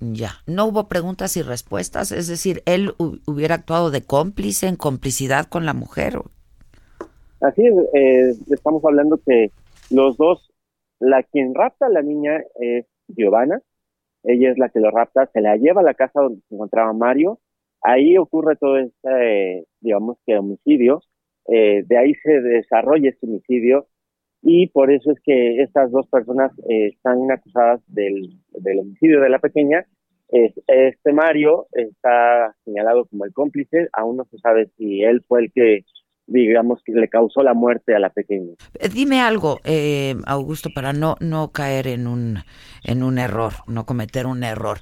Ya, 0.01 0.31
no 0.47 0.67
hubo 0.67 0.89
preguntas 0.89 1.37
y 1.37 1.43
respuestas, 1.43 2.11
es 2.11 2.27
decir, 2.27 2.63
él 2.67 2.93
hubiera 2.99 3.55
actuado 3.55 3.93
de 3.93 4.03
cómplice, 4.03 4.67
en 4.67 4.75
complicidad 4.75 5.47
con 5.47 5.65
la 5.65 5.75
mujer. 5.75 6.15
Así 7.41 7.65
es, 7.65 7.75
eh, 7.95 8.35
estamos 8.51 8.85
hablando 8.85 9.21
que 9.25 9.53
los 9.91 10.17
dos, 10.17 10.51
la 10.99 11.23
quien 11.23 11.55
rapta 11.55 11.87
a 11.87 11.91
la 11.91 12.03
niña 12.03 12.41
es 12.59 12.87
Giovanna, 13.07 13.61
ella 14.25 14.51
es 14.51 14.59
la 14.59 14.71
que 14.71 14.81
lo 14.81 14.91
rapta, 14.91 15.31
se 15.33 15.41
la 15.41 15.57
lleva 15.57 15.83
a 15.83 15.85
la 15.85 15.95
casa 15.95 16.21
donde 16.21 16.41
se 16.49 16.55
encontraba 16.55 16.93
Mario, 16.93 17.39
ahí 17.81 18.17
ocurre 18.19 18.57
todo 18.57 18.79
este, 18.79 19.67
digamos 19.81 20.19
que 20.27 20.37
homicidio, 20.37 21.01
eh, 21.47 21.85
de 21.87 21.99
ahí 21.99 22.15
se 22.23 22.41
desarrolla 22.41 23.11
este 23.11 23.27
homicidio, 23.27 23.87
y 24.43 24.67
por 24.69 24.91
eso 24.93 25.13
es 25.13 25.21
que 25.25 25.63
estas 25.63 25.91
dos 25.93 26.09
personas 26.09 26.53
eh, 26.69 26.89
están 26.89 27.31
acusadas 27.31 27.81
del, 27.87 28.31
del, 28.51 28.81
homicidio 28.81 29.21
de 29.21 29.31
la 29.31 29.39
pequeña. 29.39 29.87
Este 30.29 31.13
Mario 31.13 31.67
está 31.73 32.55
señalado 32.65 33.05
como 33.05 33.27
el 33.27 33.33
cómplice, 33.33 33.89
aún 33.93 34.17
no 34.17 34.25
se 34.25 34.39
sabe 34.39 34.67
si 34.79 35.03
él 35.03 35.23
fue 35.29 35.43
el 35.43 35.53
que 35.53 35.85
digamos 36.27 36.81
que 36.85 36.93
le 36.93 37.09
causó 37.09 37.43
la 37.43 37.55
muerte 37.55 37.95
a 37.95 37.99
la 37.99 38.11
pequeña. 38.11 38.53
Eh, 38.79 38.89
dime 38.89 39.21
algo, 39.21 39.61
eh, 39.65 40.15
Augusto, 40.27 40.71
para 40.75 40.93
no 40.93 41.17
no 41.21 41.53
caer 41.53 41.87
en 41.87 42.07
un 42.07 42.39
en 42.85 43.03
un 43.03 43.19
error, 43.19 43.53
no 43.67 43.87
cometer 43.87 44.27
un 44.27 44.45
error. 44.45 44.79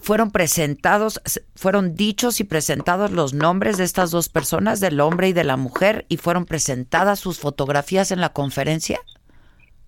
Fueron 0.00 0.30
presentados, 0.30 1.20
fueron 1.54 1.94
dichos 1.94 2.40
y 2.40 2.44
presentados 2.44 3.10
los 3.10 3.34
nombres 3.34 3.76
de 3.78 3.84
estas 3.84 4.10
dos 4.10 4.28
personas, 4.28 4.80
del 4.80 5.00
hombre 5.00 5.28
y 5.28 5.32
de 5.32 5.44
la 5.44 5.56
mujer, 5.56 6.04
y 6.08 6.16
fueron 6.16 6.46
presentadas 6.46 7.18
sus 7.18 7.38
fotografías 7.38 8.10
en 8.12 8.20
la 8.20 8.30
conferencia. 8.30 8.98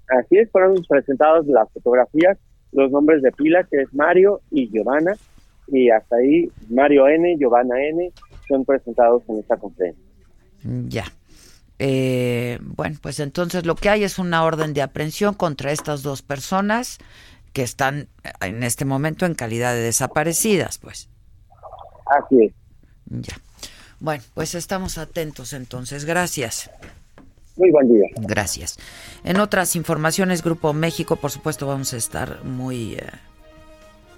Así 0.08 0.38
es, 0.38 0.50
fueron 0.50 0.76
presentadas 0.88 1.46
las 1.46 1.70
fotografías, 1.72 2.38
los 2.72 2.90
nombres 2.90 3.22
de 3.22 3.32
pila 3.32 3.64
que 3.64 3.82
es 3.82 3.92
Mario 3.94 4.40
y 4.50 4.68
Giovanna, 4.70 5.14
y 5.68 5.90
hasta 5.90 6.16
ahí 6.16 6.48
Mario 6.68 7.08
N, 7.08 7.36
Giovanna 7.38 7.74
N, 7.82 8.12
son 8.48 8.64
presentados 8.64 9.22
en 9.28 9.38
esta 9.38 9.56
conferencia. 9.56 10.05
Ya. 10.88 11.12
Eh, 11.78 12.58
bueno, 12.62 12.96
pues 13.02 13.20
entonces 13.20 13.66
lo 13.66 13.74
que 13.74 13.90
hay 13.90 14.04
es 14.04 14.18
una 14.18 14.44
orden 14.44 14.72
de 14.72 14.82
aprehensión 14.82 15.34
contra 15.34 15.72
estas 15.72 16.02
dos 16.02 16.22
personas 16.22 16.98
que 17.52 17.62
están 17.62 18.08
en 18.40 18.62
este 18.62 18.84
momento 18.84 19.26
en 19.26 19.34
calidad 19.34 19.74
de 19.74 19.80
desaparecidas, 19.80 20.78
pues. 20.78 21.08
Así 22.06 22.44
es. 22.44 22.52
Ya. 23.06 23.36
Bueno, 24.00 24.22
pues 24.34 24.54
estamos 24.54 24.98
atentos 24.98 25.52
entonces. 25.52 26.04
Gracias. 26.04 26.70
Muy 27.56 27.70
buen 27.70 27.88
día. 27.88 28.06
Gracias. 28.16 28.78
En 29.24 29.40
otras 29.40 29.76
informaciones, 29.76 30.42
Grupo 30.42 30.72
México, 30.72 31.16
por 31.16 31.30
supuesto, 31.30 31.66
vamos 31.66 31.94
a 31.94 31.96
estar 31.96 32.44
muy, 32.44 32.94
eh, 32.94 33.06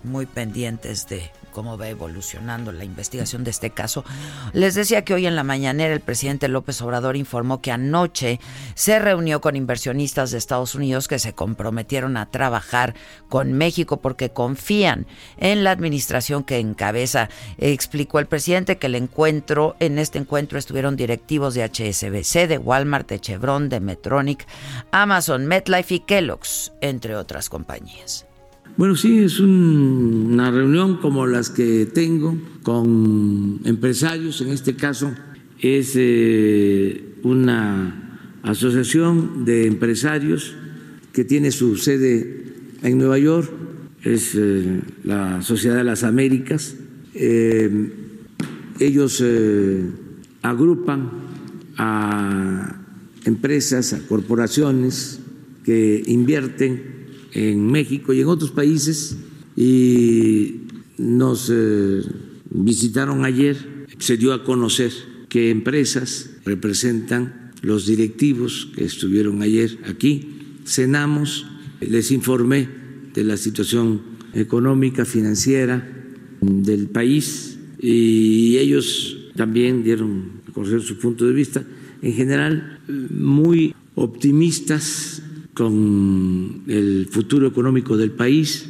muy 0.08 0.26
pendientes 0.26 1.08
de 1.08 1.30
cómo 1.58 1.76
va 1.76 1.88
evolucionando 1.88 2.70
la 2.70 2.84
investigación 2.84 3.42
de 3.42 3.50
este 3.50 3.70
caso. 3.70 4.04
Les 4.52 4.76
decía 4.76 5.04
que 5.04 5.14
hoy 5.14 5.26
en 5.26 5.34
la 5.34 5.42
mañanera 5.42 5.92
el 5.92 6.00
presidente 6.00 6.46
López 6.46 6.80
Obrador 6.82 7.16
informó 7.16 7.60
que 7.60 7.72
anoche 7.72 8.38
se 8.76 9.00
reunió 9.00 9.40
con 9.40 9.56
inversionistas 9.56 10.30
de 10.30 10.38
Estados 10.38 10.76
Unidos 10.76 11.08
que 11.08 11.18
se 11.18 11.32
comprometieron 11.32 12.16
a 12.16 12.30
trabajar 12.30 12.94
con 13.28 13.54
México 13.54 13.96
porque 13.96 14.30
confían 14.30 15.08
en 15.36 15.64
la 15.64 15.72
administración 15.72 16.44
que 16.44 16.60
encabeza. 16.60 17.28
Explicó 17.56 18.20
el 18.20 18.26
presidente 18.26 18.78
que 18.78 18.86
el 18.86 18.94
encuentro, 18.94 19.74
en 19.80 19.98
este 19.98 20.18
encuentro 20.18 20.60
estuvieron 20.60 20.94
directivos 20.94 21.54
de 21.54 21.64
HSBC, 21.64 22.46
de 22.46 22.58
Walmart, 22.58 23.08
de 23.08 23.18
Chevron, 23.18 23.68
de 23.68 23.80
Metronic, 23.80 24.46
Amazon, 24.92 25.46
MetLife 25.46 25.94
y 25.96 26.00
Kellogg's, 26.00 26.72
entre 26.80 27.16
otras 27.16 27.48
compañías. 27.48 28.27
Bueno, 28.76 28.94
sí, 28.94 29.18
es 29.18 29.40
una 29.40 30.50
reunión 30.50 30.98
como 30.98 31.26
las 31.26 31.50
que 31.50 31.86
tengo 31.86 32.38
con 32.62 33.60
empresarios, 33.64 34.40
en 34.40 34.48
este 34.48 34.76
caso 34.76 35.12
es 35.60 35.92
eh, 35.96 37.14
una 37.22 38.20
asociación 38.42 39.44
de 39.44 39.66
empresarios 39.66 40.54
que 41.12 41.24
tiene 41.24 41.50
su 41.50 41.76
sede 41.76 42.44
en 42.82 42.98
Nueva 42.98 43.18
York, 43.18 43.50
es 44.04 44.34
eh, 44.36 44.80
la 45.04 45.42
Sociedad 45.42 45.76
de 45.76 45.84
las 45.84 46.04
Américas. 46.04 46.76
Eh, 47.14 47.90
ellos 48.78 49.24
agrupan 50.42 51.10
a 51.76 52.80
empresas, 53.24 53.92
a 53.92 54.06
corporaciones 54.06 55.18
que 55.64 56.00
invierten 56.06 56.87
en 57.32 57.70
México 57.70 58.12
y 58.12 58.20
en 58.20 58.28
otros 58.28 58.50
países 58.50 59.16
y 59.56 60.62
nos 60.98 61.50
eh, 61.52 62.02
visitaron 62.50 63.24
ayer, 63.24 63.86
se 63.98 64.16
dio 64.16 64.32
a 64.32 64.44
conocer 64.44 64.92
que 65.28 65.50
empresas 65.50 66.30
representan 66.44 67.52
los 67.62 67.86
directivos 67.86 68.68
que 68.74 68.84
estuvieron 68.84 69.42
ayer 69.42 69.78
aquí, 69.86 70.28
cenamos, 70.64 71.46
les 71.80 72.10
informé 72.10 72.68
de 73.14 73.24
la 73.24 73.36
situación 73.36 74.00
económica, 74.34 75.04
financiera 75.04 75.86
del 76.40 76.88
país 76.88 77.58
y 77.80 78.58
ellos 78.58 79.16
también 79.36 79.82
dieron 79.82 80.42
a 80.48 80.52
conocer 80.52 80.82
su 80.82 80.98
punto 80.98 81.26
de 81.26 81.32
vista, 81.32 81.64
en 82.02 82.12
general 82.12 82.80
muy 82.88 83.74
optimistas 83.94 85.22
con 85.58 86.62
el 86.68 87.08
futuro 87.10 87.48
económico 87.48 87.96
del 87.96 88.12
país. 88.12 88.68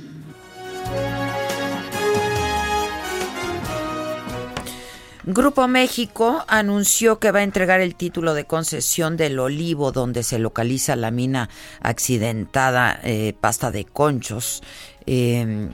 Grupo 5.25 5.68
México 5.68 6.42
anunció 6.49 7.18
que 7.18 7.30
va 7.30 7.40
a 7.40 7.42
entregar 7.42 7.83
el 7.83 7.95
título 7.95 8.33
de 8.33 8.47
concesión 8.47 9.18
del 9.18 9.38
Olivo, 9.38 9.92
donde 9.92 10.23
se 10.23 10.38
localiza 10.38 10.97
la 10.97 11.11
mina 11.11 11.50
accidentada 11.83 12.99
eh, 13.04 13.35
Pasta 13.38 13.71
de 13.71 13.85
Conchos. 13.85 14.62
Eh, 15.04 15.68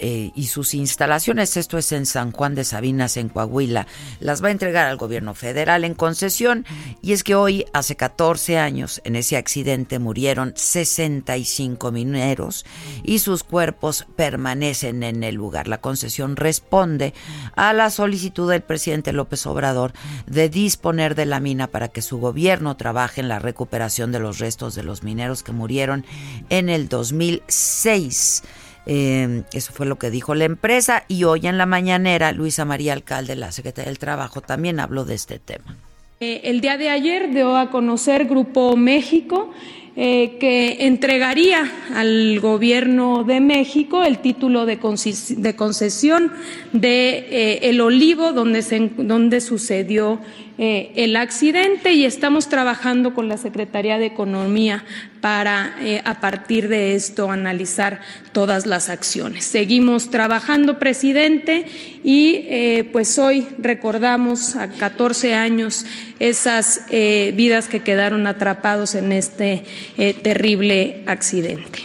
eh, 0.00 0.30
y 0.34 0.46
sus 0.46 0.74
instalaciones, 0.74 1.56
esto 1.56 1.78
es 1.78 1.92
en 1.92 2.06
San 2.06 2.32
Juan 2.32 2.54
de 2.54 2.64
Sabinas, 2.64 3.16
en 3.16 3.28
Coahuila, 3.28 3.86
las 4.20 4.42
va 4.42 4.48
a 4.48 4.52
entregar 4.52 4.86
al 4.86 4.96
gobierno 4.96 5.34
federal 5.34 5.84
en 5.84 5.94
concesión. 5.94 6.64
Y 7.02 7.12
es 7.12 7.24
que 7.24 7.34
hoy, 7.34 7.64
hace 7.72 7.96
14 7.96 8.58
años, 8.58 9.00
en 9.04 9.16
ese 9.16 9.36
accidente 9.36 9.98
murieron 9.98 10.52
65 10.56 11.90
mineros 11.92 12.64
y 13.02 13.18
sus 13.18 13.44
cuerpos 13.44 14.06
permanecen 14.16 15.02
en 15.02 15.24
el 15.24 15.34
lugar. 15.34 15.68
La 15.68 15.80
concesión 15.80 16.36
responde 16.36 17.14
a 17.56 17.72
la 17.72 17.90
solicitud 17.90 18.50
del 18.50 18.62
presidente 18.62 19.12
López 19.12 19.46
Obrador 19.46 19.92
de 20.26 20.48
disponer 20.48 21.14
de 21.14 21.26
la 21.26 21.40
mina 21.40 21.66
para 21.66 21.88
que 21.88 22.02
su 22.02 22.18
gobierno 22.18 22.76
trabaje 22.76 23.20
en 23.20 23.28
la 23.28 23.38
recuperación 23.38 24.12
de 24.12 24.20
los 24.20 24.38
restos 24.38 24.74
de 24.74 24.82
los 24.82 25.02
mineros 25.02 25.42
que 25.42 25.52
murieron 25.52 26.04
en 26.48 26.68
el 26.68 26.88
2006. 26.88 28.42
Eh, 28.90 29.42
eso 29.52 29.72
fue 29.74 29.84
lo 29.84 29.96
que 29.96 30.10
dijo 30.10 30.34
la 30.34 30.44
empresa 30.44 31.04
y 31.08 31.24
hoy 31.24 31.46
en 31.46 31.58
la 31.58 31.66
mañanera 31.66 32.32
Luisa 32.32 32.64
María 32.64 32.94
Alcalde, 32.94 33.36
la 33.36 33.52
secretaria 33.52 33.90
del 33.90 33.98
Trabajo, 33.98 34.40
también 34.40 34.80
habló 34.80 35.04
de 35.04 35.14
este 35.14 35.38
tema. 35.38 35.76
Eh, 36.20 36.40
el 36.44 36.60
día 36.62 36.78
de 36.78 36.88
ayer 36.88 37.30
dio 37.32 37.56
a 37.56 37.70
conocer 37.70 38.24
Grupo 38.24 38.76
México 38.76 39.52
eh, 40.00 40.36
que 40.38 40.86
entregaría 40.86 41.70
al 41.92 42.38
gobierno 42.40 43.24
de 43.24 43.40
México 43.40 44.04
el 44.04 44.18
título 44.18 44.64
de, 44.64 44.78
concesión 44.78 46.32
de 46.72 47.26
eh, 47.30 47.58
el 47.68 47.80
olivo 47.80 48.32
donde, 48.32 48.62
donde 48.96 49.40
sucedió 49.40 50.20
eh, 50.58 50.92
el 50.96 51.16
accidente 51.16 51.92
y 51.92 52.04
estamos 52.04 52.48
trabajando 52.48 53.14
con 53.14 53.28
la 53.28 53.36
Secretaría 53.38 53.98
de 53.98 54.06
Economía 54.06 54.84
para 55.20 55.74
a 56.04 56.20
partir 56.20 56.68
de 56.68 56.94
esto 56.94 57.30
analizar 57.30 58.00
todas 58.32 58.66
las 58.66 58.88
acciones. 58.88 59.44
Seguimos 59.44 60.10
trabajando, 60.10 60.78
presidente, 60.78 61.66
y 62.04 62.84
pues 62.92 63.18
hoy 63.18 63.48
recordamos 63.58 64.54
a 64.54 64.68
14 64.68 65.34
años 65.34 65.86
esas 66.20 66.82
vidas 66.90 67.66
que 67.66 67.80
quedaron 67.80 68.28
atrapados 68.28 68.94
en 68.94 69.10
este 69.10 69.64
eh, 69.96 70.14
terrible 70.14 71.02
accidente. 71.06 71.80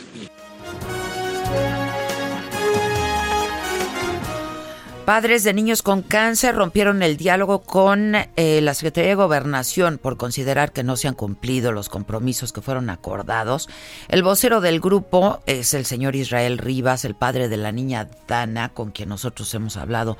Padres 5.05 5.43
de 5.43 5.53
niños 5.53 5.81
con 5.81 6.01
cáncer 6.01 6.55
rompieron 6.55 7.03
el 7.03 7.17
diálogo 7.17 7.63
con 7.63 8.15
eh, 8.15 8.61
la 8.61 8.73
Secretaría 8.73 9.09
de 9.09 9.15
Gobernación 9.15 9.97
por 9.97 10.15
considerar 10.15 10.71
que 10.71 10.83
no 10.83 10.95
se 10.95 11.09
han 11.09 11.13
cumplido 11.13 11.73
los 11.73 11.89
compromisos 11.89 12.53
que 12.53 12.61
fueron 12.61 12.89
acordados. 12.89 13.67
El 14.07 14.23
vocero 14.23 14.61
del 14.61 14.79
grupo 14.79 15.41
es 15.45 15.73
el 15.73 15.83
señor 15.83 16.15
Israel 16.15 16.57
Rivas, 16.57 17.03
el 17.03 17.15
padre 17.15 17.49
de 17.49 17.57
la 17.57 17.73
niña 17.73 18.07
Dana, 18.29 18.69
con 18.69 18.91
quien 18.91 19.09
nosotros 19.09 19.53
hemos 19.53 19.75
hablado 19.75 20.17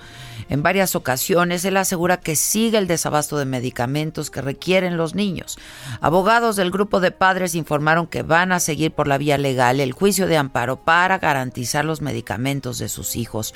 en 0.50 0.64
varias 0.64 0.96
ocasiones. 0.96 1.64
Él 1.64 1.78
asegura 1.78 2.18
que 2.18 2.36
sigue 2.36 2.78
el 2.78 2.88
desabasto 2.88 3.38
de 3.38 3.46
medicamentos 3.46 4.30
que 4.30 4.42
requieren 4.42 4.98
los 4.98 5.16
niños. 5.16 5.58
Abogados 6.02 6.58
del 6.58 6.72
grupo 6.72 7.00
de 7.00 7.12
padres 7.12 7.56
informaron 7.56 8.06
que 8.06 8.22
van 8.22 8.52
a 8.52 8.60
seguir 8.60 8.92
por 8.92 9.08
la 9.08 9.18
vía 9.18 9.38
legal 9.38 9.80
el 9.80 9.94
juicio 9.94 10.28
de 10.28 10.36
amparo 10.36 10.84
para 10.84 11.20
garantizar 11.20 11.86
los 11.86 12.02
medicamentos 12.02 12.80
de 12.80 12.90
sus 12.90 13.16
hijos. 13.16 13.54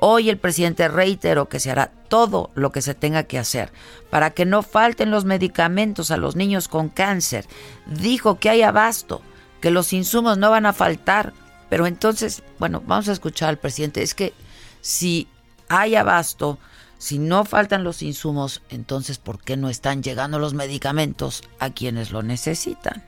Hoy 0.00 0.30
el 0.30 0.38
presidente 0.38 0.86
reiteró 0.86 1.48
que 1.48 1.58
se 1.58 1.72
hará 1.72 1.90
todo 2.08 2.50
lo 2.54 2.70
que 2.70 2.82
se 2.82 2.94
tenga 2.94 3.24
que 3.24 3.36
hacer 3.36 3.72
para 4.10 4.30
que 4.30 4.46
no 4.46 4.62
falten 4.62 5.10
los 5.10 5.24
medicamentos 5.24 6.12
a 6.12 6.16
los 6.16 6.36
niños 6.36 6.68
con 6.68 6.88
cáncer. 6.88 7.46
Dijo 7.86 8.38
que 8.38 8.48
hay 8.48 8.62
abasto, 8.62 9.22
que 9.60 9.72
los 9.72 9.92
insumos 9.92 10.38
no 10.38 10.50
van 10.50 10.66
a 10.66 10.72
faltar. 10.72 11.32
Pero 11.68 11.88
entonces, 11.88 12.44
bueno, 12.60 12.80
vamos 12.86 13.08
a 13.08 13.12
escuchar 13.12 13.48
al 13.48 13.58
presidente. 13.58 14.02
Es 14.02 14.14
que 14.14 14.32
si 14.80 15.26
hay 15.68 15.96
abasto, 15.96 16.58
si 16.98 17.18
no 17.18 17.44
faltan 17.44 17.82
los 17.82 18.00
insumos, 18.02 18.62
entonces 18.70 19.18
¿por 19.18 19.42
qué 19.42 19.56
no 19.56 19.68
están 19.68 20.04
llegando 20.04 20.38
los 20.38 20.54
medicamentos 20.54 21.42
a 21.58 21.70
quienes 21.70 22.12
lo 22.12 22.22
necesitan? 22.22 23.04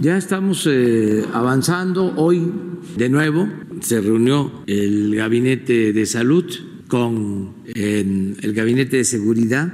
Ya 0.00 0.18
estamos 0.18 0.68
eh, 0.70 1.24
avanzando. 1.32 2.12
Hoy, 2.16 2.52
de 2.96 3.08
nuevo, 3.08 3.48
se 3.80 4.00
reunió 4.02 4.52
el 4.66 5.14
gabinete 5.14 5.94
de 5.94 6.04
salud 6.04 6.44
con 6.86 7.54
el 7.74 8.52
gabinete 8.52 8.98
de 8.98 9.04
seguridad. 9.04 9.72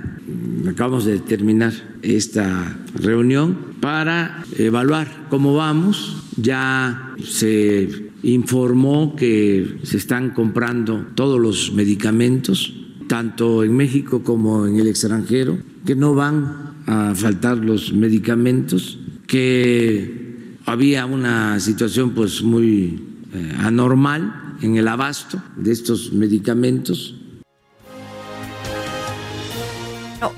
Acabamos 0.68 1.06
de 1.06 1.18
terminar 1.18 1.72
esta 2.02 2.78
reunión 2.94 3.56
para 3.80 4.44
evaluar 4.56 5.26
cómo 5.28 5.54
vamos. 5.54 6.22
Ya 6.37 7.14
se 7.24 8.11
informó 8.22 9.16
que 9.16 9.78
se 9.82 9.96
están 9.96 10.30
comprando 10.30 11.04
todos 11.16 11.40
los 11.40 11.72
medicamentos, 11.72 12.72
tanto 13.08 13.64
en 13.64 13.76
México 13.76 14.22
como 14.22 14.68
en 14.68 14.76
el 14.76 14.87
extranjero, 14.87 15.58
que 15.85 15.96
no 15.96 16.14
van 16.14 16.74
a 16.87 17.12
faltar 17.16 17.58
los 17.58 17.92
medicamentos 17.92 18.98
que 19.26 20.58
había 20.66 21.06
una 21.06 21.58
situación 21.61 22.14
pues 22.14 22.42
muy 22.42 23.02
eh, 23.32 23.56
anormal 23.58 24.56
en 24.62 24.76
el 24.76 24.88
abasto 24.88 25.42
de 25.56 25.72
estos 25.72 26.12
medicamentos. 26.12 27.16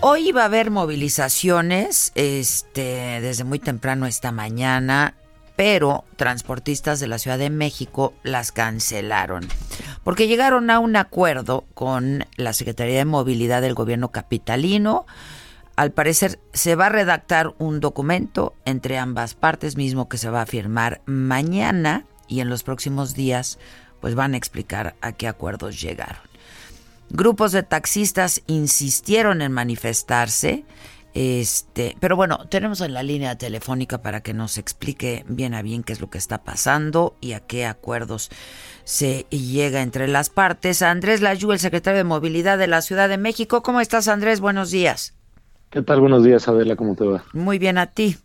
Hoy 0.00 0.32
va 0.32 0.42
a 0.42 0.46
haber 0.46 0.70
movilizaciones 0.70 2.12
este, 2.14 3.20
desde 3.20 3.44
muy 3.44 3.58
temprano 3.58 4.06
esta 4.06 4.32
mañana, 4.32 5.14
pero 5.56 6.04
transportistas 6.16 7.00
de 7.00 7.06
la 7.06 7.18
Ciudad 7.18 7.38
de 7.38 7.50
México 7.50 8.14
las 8.22 8.50
cancelaron 8.50 9.46
porque 10.04 10.28
llegaron 10.28 10.70
a 10.70 10.78
un 10.78 10.94
acuerdo 10.96 11.64
con 11.74 12.26
la 12.36 12.52
Secretaría 12.52 12.98
de 12.98 13.04
Movilidad 13.06 13.62
del 13.62 13.74
gobierno 13.74 14.10
capitalino 14.12 15.06
al 15.76 15.92
parecer 15.92 16.40
se 16.52 16.74
va 16.76 16.86
a 16.86 16.90
redactar 16.90 17.54
un 17.58 17.80
documento 17.80 18.54
entre 18.64 18.98
ambas 18.98 19.34
partes 19.34 19.76
mismo 19.76 20.08
que 20.08 20.18
se 20.18 20.30
va 20.30 20.42
a 20.42 20.46
firmar 20.46 21.02
mañana 21.06 22.06
y 22.28 22.40
en 22.40 22.48
los 22.48 22.62
próximos 22.62 23.14
días 23.14 23.58
pues 24.00 24.14
van 24.14 24.34
a 24.34 24.36
explicar 24.36 24.96
a 25.00 25.12
qué 25.12 25.28
acuerdos 25.28 25.80
llegaron. 25.80 26.22
Grupos 27.10 27.52
de 27.52 27.62
taxistas 27.62 28.42
insistieron 28.46 29.42
en 29.42 29.52
manifestarse 29.52 30.64
este, 31.14 31.96
pero 32.00 32.16
bueno, 32.16 32.48
tenemos 32.48 32.80
en 32.80 32.92
la 32.92 33.04
línea 33.04 33.38
telefónica 33.38 34.02
para 34.02 34.20
que 34.20 34.34
nos 34.34 34.58
explique 34.58 35.24
bien 35.28 35.54
a 35.54 35.62
bien 35.62 35.84
qué 35.84 35.92
es 35.92 36.00
lo 36.00 36.10
que 36.10 36.18
está 36.18 36.42
pasando 36.42 37.16
y 37.20 37.32
a 37.32 37.40
qué 37.40 37.66
acuerdos 37.66 38.30
se 38.82 39.26
llega 39.30 39.82
entre 39.82 40.08
las 40.08 40.28
partes. 40.28 40.82
Andrés 40.82 41.20
Layú, 41.20 41.52
el 41.52 41.60
secretario 41.60 41.98
de 41.98 42.04
Movilidad 42.04 42.58
de 42.58 42.66
la 42.66 42.82
Ciudad 42.82 43.08
de 43.08 43.18
México. 43.18 43.62
¿Cómo 43.62 43.80
estás, 43.80 44.08
Andrés? 44.08 44.40
Buenos 44.40 44.72
días. 44.72 45.14
¿Qué 45.74 45.82
tal? 45.82 45.98
Buenos 45.98 46.22
días, 46.22 46.46
Adela. 46.46 46.76
¿Cómo 46.76 46.94
te 46.94 47.04
va? 47.04 47.24
Muy 47.32 47.58
bien 47.58 47.78
a 47.78 47.86
ti. 47.88 48.16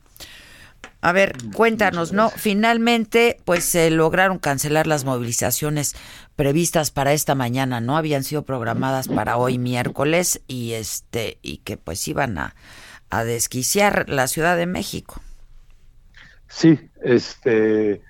A 1.01 1.11
ver, 1.11 1.33
cuéntanos, 1.55 2.13
¿no? 2.13 2.29
Finalmente, 2.29 3.39
pues 3.43 3.65
se 3.65 3.89
lograron 3.89 4.37
cancelar 4.37 4.85
las 4.85 5.03
movilizaciones 5.03 5.95
previstas 6.35 6.91
para 6.91 7.11
esta 7.11 7.33
mañana, 7.33 7.81
¿no? 7.81 7.97
Habían 7.97 8.23
sido 8.23 8.43
programadas 8.43 9.07
para 9.07 9.37
hoy 9.37 9.57
miércoles 9.57 10.43
y 10.47 10.73
este 10.73 11.39
y 11.41 11.57
que 11.57 11.75
pues 11.75 12.07
iban 12.07 12.37
a, 12.37 12.53
a 13.09 13.23
desquiciar 13.23 14.07
la 14.09 14.27
Ciudad 14.27 14.55
de 14.55 14.67
México. 14.67 15.19
Sí, 16.49 16.79
este 17.01 18.03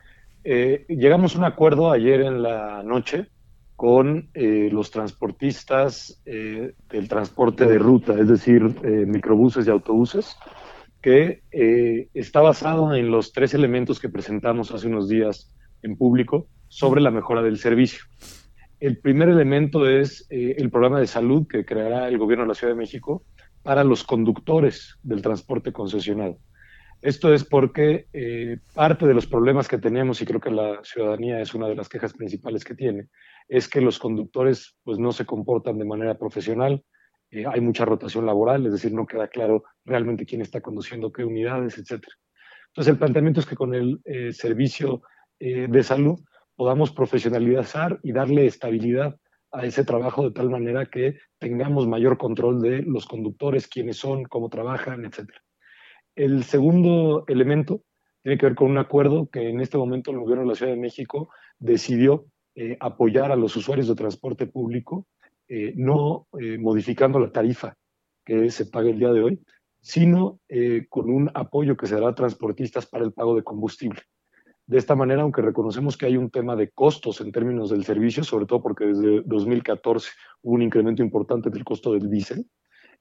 eh, 0.44 0.84
llegamos 0.90 1.36
a 1.36 1.38
un 1.38 1.46
acuerdo 1.46 1.94
ayer 1.94 2.20
en 2.20 2.44
la 2.44 2.84
noche 2.84 3.30
con 3.80 4.30
eh, 4.34 4.68
los 4.74 4.92
transportistas 4.92 6.22
eh, 6.26 6.74
del 6.90 7.08
transporte 7.08 7.66
de 7.66 7.78
ruta, 7.80 8.12
es 8.20 8.28
decir, 8.28 8.62
microbuses 9.08 9.66
y 9.66 9.70
autobuses, 9.70 10.36
que 11.02 11.44
está 12.14 12.42
basado 12.42 12.94
en 12.94 13.10
los 13.10 13.32
tres 13.32 13.54
elementos 13.54 14.02
que 14.02 14.10
presentamos 14.10 14.72
hace 14.72 14.88
unos 14.88 15.08
días 15.08 15.56
en 15.82 15.96
público 15.96 16.50
sobre 16.68 17.00
la 17.00 17.10
mejora 17.10 17.42
del 17.42 17.58
servicio. 17.58 18.04
El 18.82 18.98
primer 18.98 19.30
elemento 19.30 19.88
es 19.88 20.28
el 20.30 20.70
programa 20.70 21.00
de 21.00 21.08
salud 21.08 21.48
que 21.48 21.64
creará 21.64 22.10
el 22.10 22.18
gobierno 22.18 22.44
de 22.44 22.50
la 22.50 22.56
Ciudad 22.56 22.74
de 22.74 22.80
México 22.80 23.24
para 23.64 23.86
los 23.86 24.04
conductores 24.04 25.00
del 25.04 25.22
transporte 25.22 25.72
concesionado. 25.72 26.38
Esto 27.02 27.34
es 27.34 27.46
porque 27.46 28.08
eh, 28.12 28.58
parte 28.74 29.08
de 29.08 29.14
los 29.14 29.26
problemas 29.26 29.70
que 29.70 29.78
tenemos, 29.78 30.22
y 30.22 30.26
creo 30.26 30.42
que 30.42 30.52
la 30.52 30.80
ciudadanía 30.84 31.40
es 31.40 31.54
una 31.54 31.68
de 31.68 31.76
las 31.76 31.88
quejas 31.88 32.12
principales 32.14 32.66
que 32.66 32.76
tiene, 32.76 33.08
es 33.50 33.68
que 33.68 33.82
los 33.82 34.00
conductores 34.00 34.78
pues, 34.84 34.98
no 34.98 35.12
se 35.12 35.26
comportan 35.26 35.78
de 35.78 35.86
manera 35.86 36.18
profesional, 36.18 36.84
eh, 37.32 37.46
hay 37.46 37.60
mucha 37.60 37.84
rotación 37.84 38.26
laboral, 38.26 38.66
es 38.66 38.72
decir, 38.72 38.94
no 38.94 39.06
queda 39.06 39.28
claro 39.28 39.64
realmente 39.84 40.26
quién 40.26 40.42
está 40.42 40.62
conduciendo 40.62 41.12
qué 41.12 41.26
unidades, 41.26 41.78
etc. 41.78 42.04
Entonces, 42.68 42.92
el 42.94 42.98
planteamiento 42.98 43.42
es 43.42 43.46
que 43.46 43.56
con 43.56 43.76
el 43.76 44.00
eh, 44.06 44.32
servicio 44.32 45.02
de 45.42 45.84
salud 45.84 46.20
podamos 46.58 46.92
profesionalizar 46.92 47.98
y 48.04 48.12
darle 48.12 48.46
estabilidad 48.46 49.18
a 49.52 49.66
ese 49.66 49.84
trabajo 49.84 50.24
de 50.24 50.32
tal 50.32 50.50
manera 50.50 50.86
que 50.86 51.18
tengamos 51.40 51.88
mayor 51.88 52.18
control 52.18 52.62
de 52.62 52.82
los 52.84 53.06
conductores, 53.06 53.68
quiénes 53.68 53.98
son, 53.98 54.26
cómo 54.26 54.50
trabajan, 54.50 55.06
etc. 55.06 55.30
El 56.16 56.44
segundo 56.44 57.24
elemento 57.28 57.84
tiene 58.22 58.38
que 58.38 58.46
ver 58.48 58.56
con 58.56 58.70
un 58.70 58.78
acuerdo 58.78 59.30
que 59.30 59.50
en 59.50 59.62
este 59.62 59.78
momento 59.78 60.12
el 60.12 60.20
gobierno 60.20 60.44
de 60.44 60.50
la 60.50 60.56
Ciudad 60.56 60.74
de 60.74 60.80
México 60.80 61.30
decidió 61.58 62.26
eh, 62.56 62.78
apoyar 62.80 63.32
a 63.32 63.36
los 63.36 63.56
usuarios 63.56 63.88
de 63.88 63.96
transporte 63.96 64.48
público, 64.48 65.08
eh, 65.48 65.74
no 65.76 66.28
eh, 66.40 66.58
modificando 66.58 67.20
la 67.20 67.32
tarifa 67.32 67.76
que 68.26 68.52
se 68.52 68.66
paga 68.66 68.90
el 68.90 69.00
día 69.00 69.12
de 69.12 69.24
hoy, 69.24 69.44
sino 69.82 70.42
con 70.90 71.10
un 71.10 71.32
apoyo 71.34 71.78
que 71.78 71.88
se 71.88 71.96
dará 71.96 72.10
a 72.10 72.16
transportistas 72.16 72.86
para 72.86 73.06
el 73.06 73.14
pago 73.14 73.34
de 73.34 73.44
combustible. 73.44 74.02
De 74.70 74.78
esta 74.78 74.94
manera, 74.94 75.24
aunque 75.24 75.42
reconocemos 75.42 75.98
que 75.98 76.06
hay 76.06 76.16
un 76.16 76.30
tema 76.30 76.56
de 76.56 76.70
costos 76.70 77.22
en 77.22 77.32
términos 77.32 77.72
del 77.72 77.84
servicio, 77.86 78.24
sobre 78.24 78.46
todo 78.46 78.62
porque 78.62 78.86
desde 78.86 79.22
2014 79.22 80.12
hubo 80.44 80.54
un 80.54 80.62
incremento 80.62 81.02
importante 81.02 81.50
del 81.50 81.64
costo 81.64 81.94
del 81.94 82.08
diésel, 82.08 82.46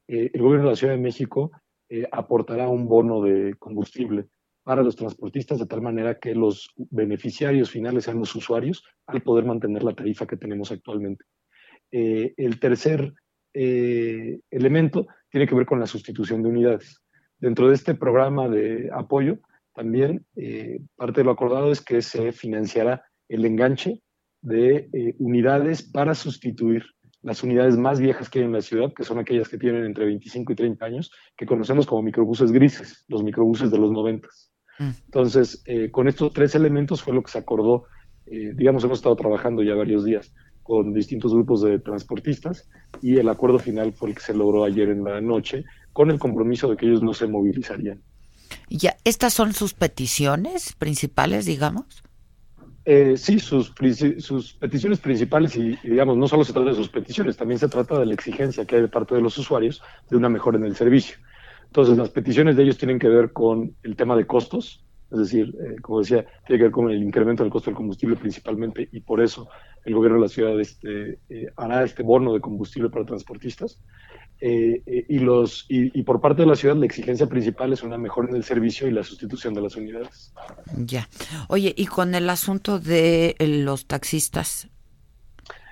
eh, 0.09 0.31
el 0.33 0.41
gobierno 0.41 0.65
de 0.65 0.71
la 0.71 0.77
Ciudad 0.77 0.95
de 0.95 1.01
México 1.01 1.51
eh, 1.91 2.09
aportará 2.11 2.69
un 2.69 2.89
bono 2.89 3.21
de 3.21 3.55
combustible 3.59 4.29
para 4.69 4.83
los 4.83 4.97
transportistas 4.97 5.59
de 5.59 5.65
tal 5.65 5.81
manera 5.81 6.19
que 6.19 6.35
los 6.35 6.69
beneficiarios 6.77 7.71
finales 7.71 8.05
sean 8.05 8.19
los 8.19 8.35
usuarios 8.35 8.85
al 9.07 9.23
poder 9.23 9.47
mantener 9.47 9.83
la 9.83 9.95
tarifa 9.95 10.27
que 10.27 10.37
tenemos 10.37 10.71
actualmente. 10.71 11.25
Eh, 11.91 12.35
el 12.37 12.61
tercer 12.61 13.15
elemento 13.55 15.07
tiene 15.31 15.47
que 15.47 15.55
ver 15.55 15.65
con 15.65 15.81
la 15.81 15.87
sustitución 15.87 16.43
de 16.43 16.51
unidades. 16.51 17.03
Dentro 17.39 17.69
de 17.69 17.77
este 17.77 17.95
programa 17.95 18.47
de 18.47 18.91
apoyo 18.93 19.39
también 19.75 20.27
eh, 20.37 20.83
parte 20.97 21.23
de 21.23 21.25
lo 21.25 21.31
acordado 21.31 21.73
es 21.73 21.81
que 21.81 22.03
se 22.03 22.33
financiará 22.33 23.03
el 23.27 23.47
enganche 23.47 24.03
de 24.43 24.91
eh, 24.93 25.15
unidades 25.19 25.83
para 25.83 26.15
sustituir 26.15 26.85
las 27.23 27.43
unidades 27.43 27.79
más 27.79 28.01
viejas 28.01 28.29
que 28.29 28.41
hay 28.41 28.45
en 28.45 28.53
la 28.53 28.61
ciudad, 28.61 28.93
que 28.93 29.05
son 29.05 29.19
aquellas 29.19 29.49
que 29.49 29.57
tienen 29.57 29.87
entre 29.87 30.05
25 30.05 30.53
y 30.53 30.57
30 30.57 30.85
años, 30.85 31.11
que 31.37 31.47
conocemos 31.47 31.87
como 31.87 32.03
microbuses 32.03 32.53
grises, 32.53 33.05
los 33.09 33.23
microbuses 33.23 33.71
de 33.71 33.79
los 33.79 33.91
90. 33.91 34.29
Mm. 34.79 34.91
Entonces, 35.07 35.63
eh, 35.67 35.91
con 35.91 36.09
estos 36.09 36.33
tres 36.33 36.55
elementos 36.55 37.03
fue 37.03 37.15
lo 37.15 37.23
que 37.23 37.33
se 37.33 37.39
acordó, 37.39 37.85
digamos, 38.31 38.85
hemos 38.85 38.99
estado 38.99 39.17
trabajando 39.17 39.63
ya 39.63 39.75
varios 39.75 40.05
días 40.05 40.35
con 40.69 40.93
distintos 40.93 41.33
grupos 41.33 41.63
de 41.63 41.79
transportistas 41.79 42.69
y 43.01 43.17
el 43.17 43.31
acuerdo 43.31 43.59
final 43.59 43.95
fue 43.95 44.11
el 44.11 44.15
que 44.15 44.21
se 44.21 44.35
logró 44.35 44.65
ayer 44.65 44.91
en 44.91 45.03
la 45.03 45.19
noche, 45.23 45.65
con 45.95 46.11
el 46.11 46.19
compromiso 46.19 46.69
de 46.69 46.77
que 46.77 46.85
ellos 46.85 47.03
no 47.03 47.15
se 47.15 47.27
movilizarían. 47.27 48.03
Ya, 48.69 48.97
¿Estas 49.05 49.33
son 49.33 49.55
sus 49.55 49.73
peticiones 49.73 50.75
principales, 50.75 51.47
digamos? 51.47 52.03
Eh, 52.85 53.17
sí, 53.17 53.39
sus, 53.39 53.73
sus 54.19 54.53
peticiones 54.55 54.99
principales 54.99 55.57
y, 55.57 55.77
digamos, 55.83 56.19
no 56.19 56.29
solo 56.29 56.45
se 56.45 56.53
trata 56.53 56.69
de 56.71 56.77
sus 56.77 56.89
peticiones, 56.91 57.37
también 57.37 57.59
se 57.59 57.69
trata 57.69 57.99
de 57.99 58.07
la 58.07 58.15
exigencia 58.15 58.67
que 58.67 58.77
hay 58.77 58.83
de 58.83 58.89
parte 58.89 59.15
de 59.15 59.23
los 59.23 59.37
usuarios 59.39 59.83
de 60.11 60.17
una 60.17 60.29
mejora 60.29 60.59
en 60.59 60.65
el 60.65 60.77
servicio. 60.77 61.17
Entonces, 61.69 61.97
las 61.97 62.11
peticiones 62.11 62.57
de 62.57 62.65
ellos 62.65 62.79
tienen 62.79 62.99
que 62.99 63.09
ver 63.09 63.33
con 63.33 63.75
el 63.83 63.95
tema 63.95 64.17
de 64.17 64.27
costos, 64.27 64.85
es 65.11 65.19
decir, 65.19 65.55
eh, 65.61 65.81
como 65.81 66.01
decía, 66.01 66.27
tiene 66.47 66.59
que 66.59 66.65
ver 66.65 66.73
con 66.73 66.91
el 66.91 67.03
incremento 67.03 67.43
del 67.43 67.53
costo 67.53 67.71
del 67.71 67.77
combustible 67.77 68.17
principalmente 68.17 68.89
y 68.93 69.01
por 69.01 69.23
eso 69.23 69.49
el 69.85 69.95
gobierno 69.95 70.19
de 70.19 70.23
la 70.23 70.29
ciudad 70.29 70.61
este, 70.61 71.19
eh, 71.31 71.47
hará 71.57 71.85
este 71.85 72.03
bono 72.03 72.35
de 72.35 72.41
combustible 72.41 72.91
para 72.91 73.05
transportistas. 73.05 73.79
Eh, 74.41 74.83
y, 75.09 75.19
los, 75.19 75.67
y, 75.69 76.01
por 76.05 76.21
parte 76.21 76.43
de 76.43 76.49
la 76.49 76.55
ciudad 76.55 76.77
la 76.77 76.87
exigencia 76.87 77.27
principal 77.27 77.73
es 77.73 77.83
una 77.83 77.99
mejora 77.99 78.29
en 78.29 78.37
el 78.37 78.45
servicio 78.45 78.87
y 78.87 78.93
la 78.93 79.03
sustitución 79.03 79.53
de 79.53 79.63
las 79.63 79.75
unidades. 79.75 80.33
Ya. 80.77 81.09
Oye, 81.49 81.75
¿y 81.77 81.87
con 81.87 82.15
el 82.15 82.31
asunto 82.31 82.79
de 82.79 83.35
los 83.41 83.87
taxistas? 83.87 84.69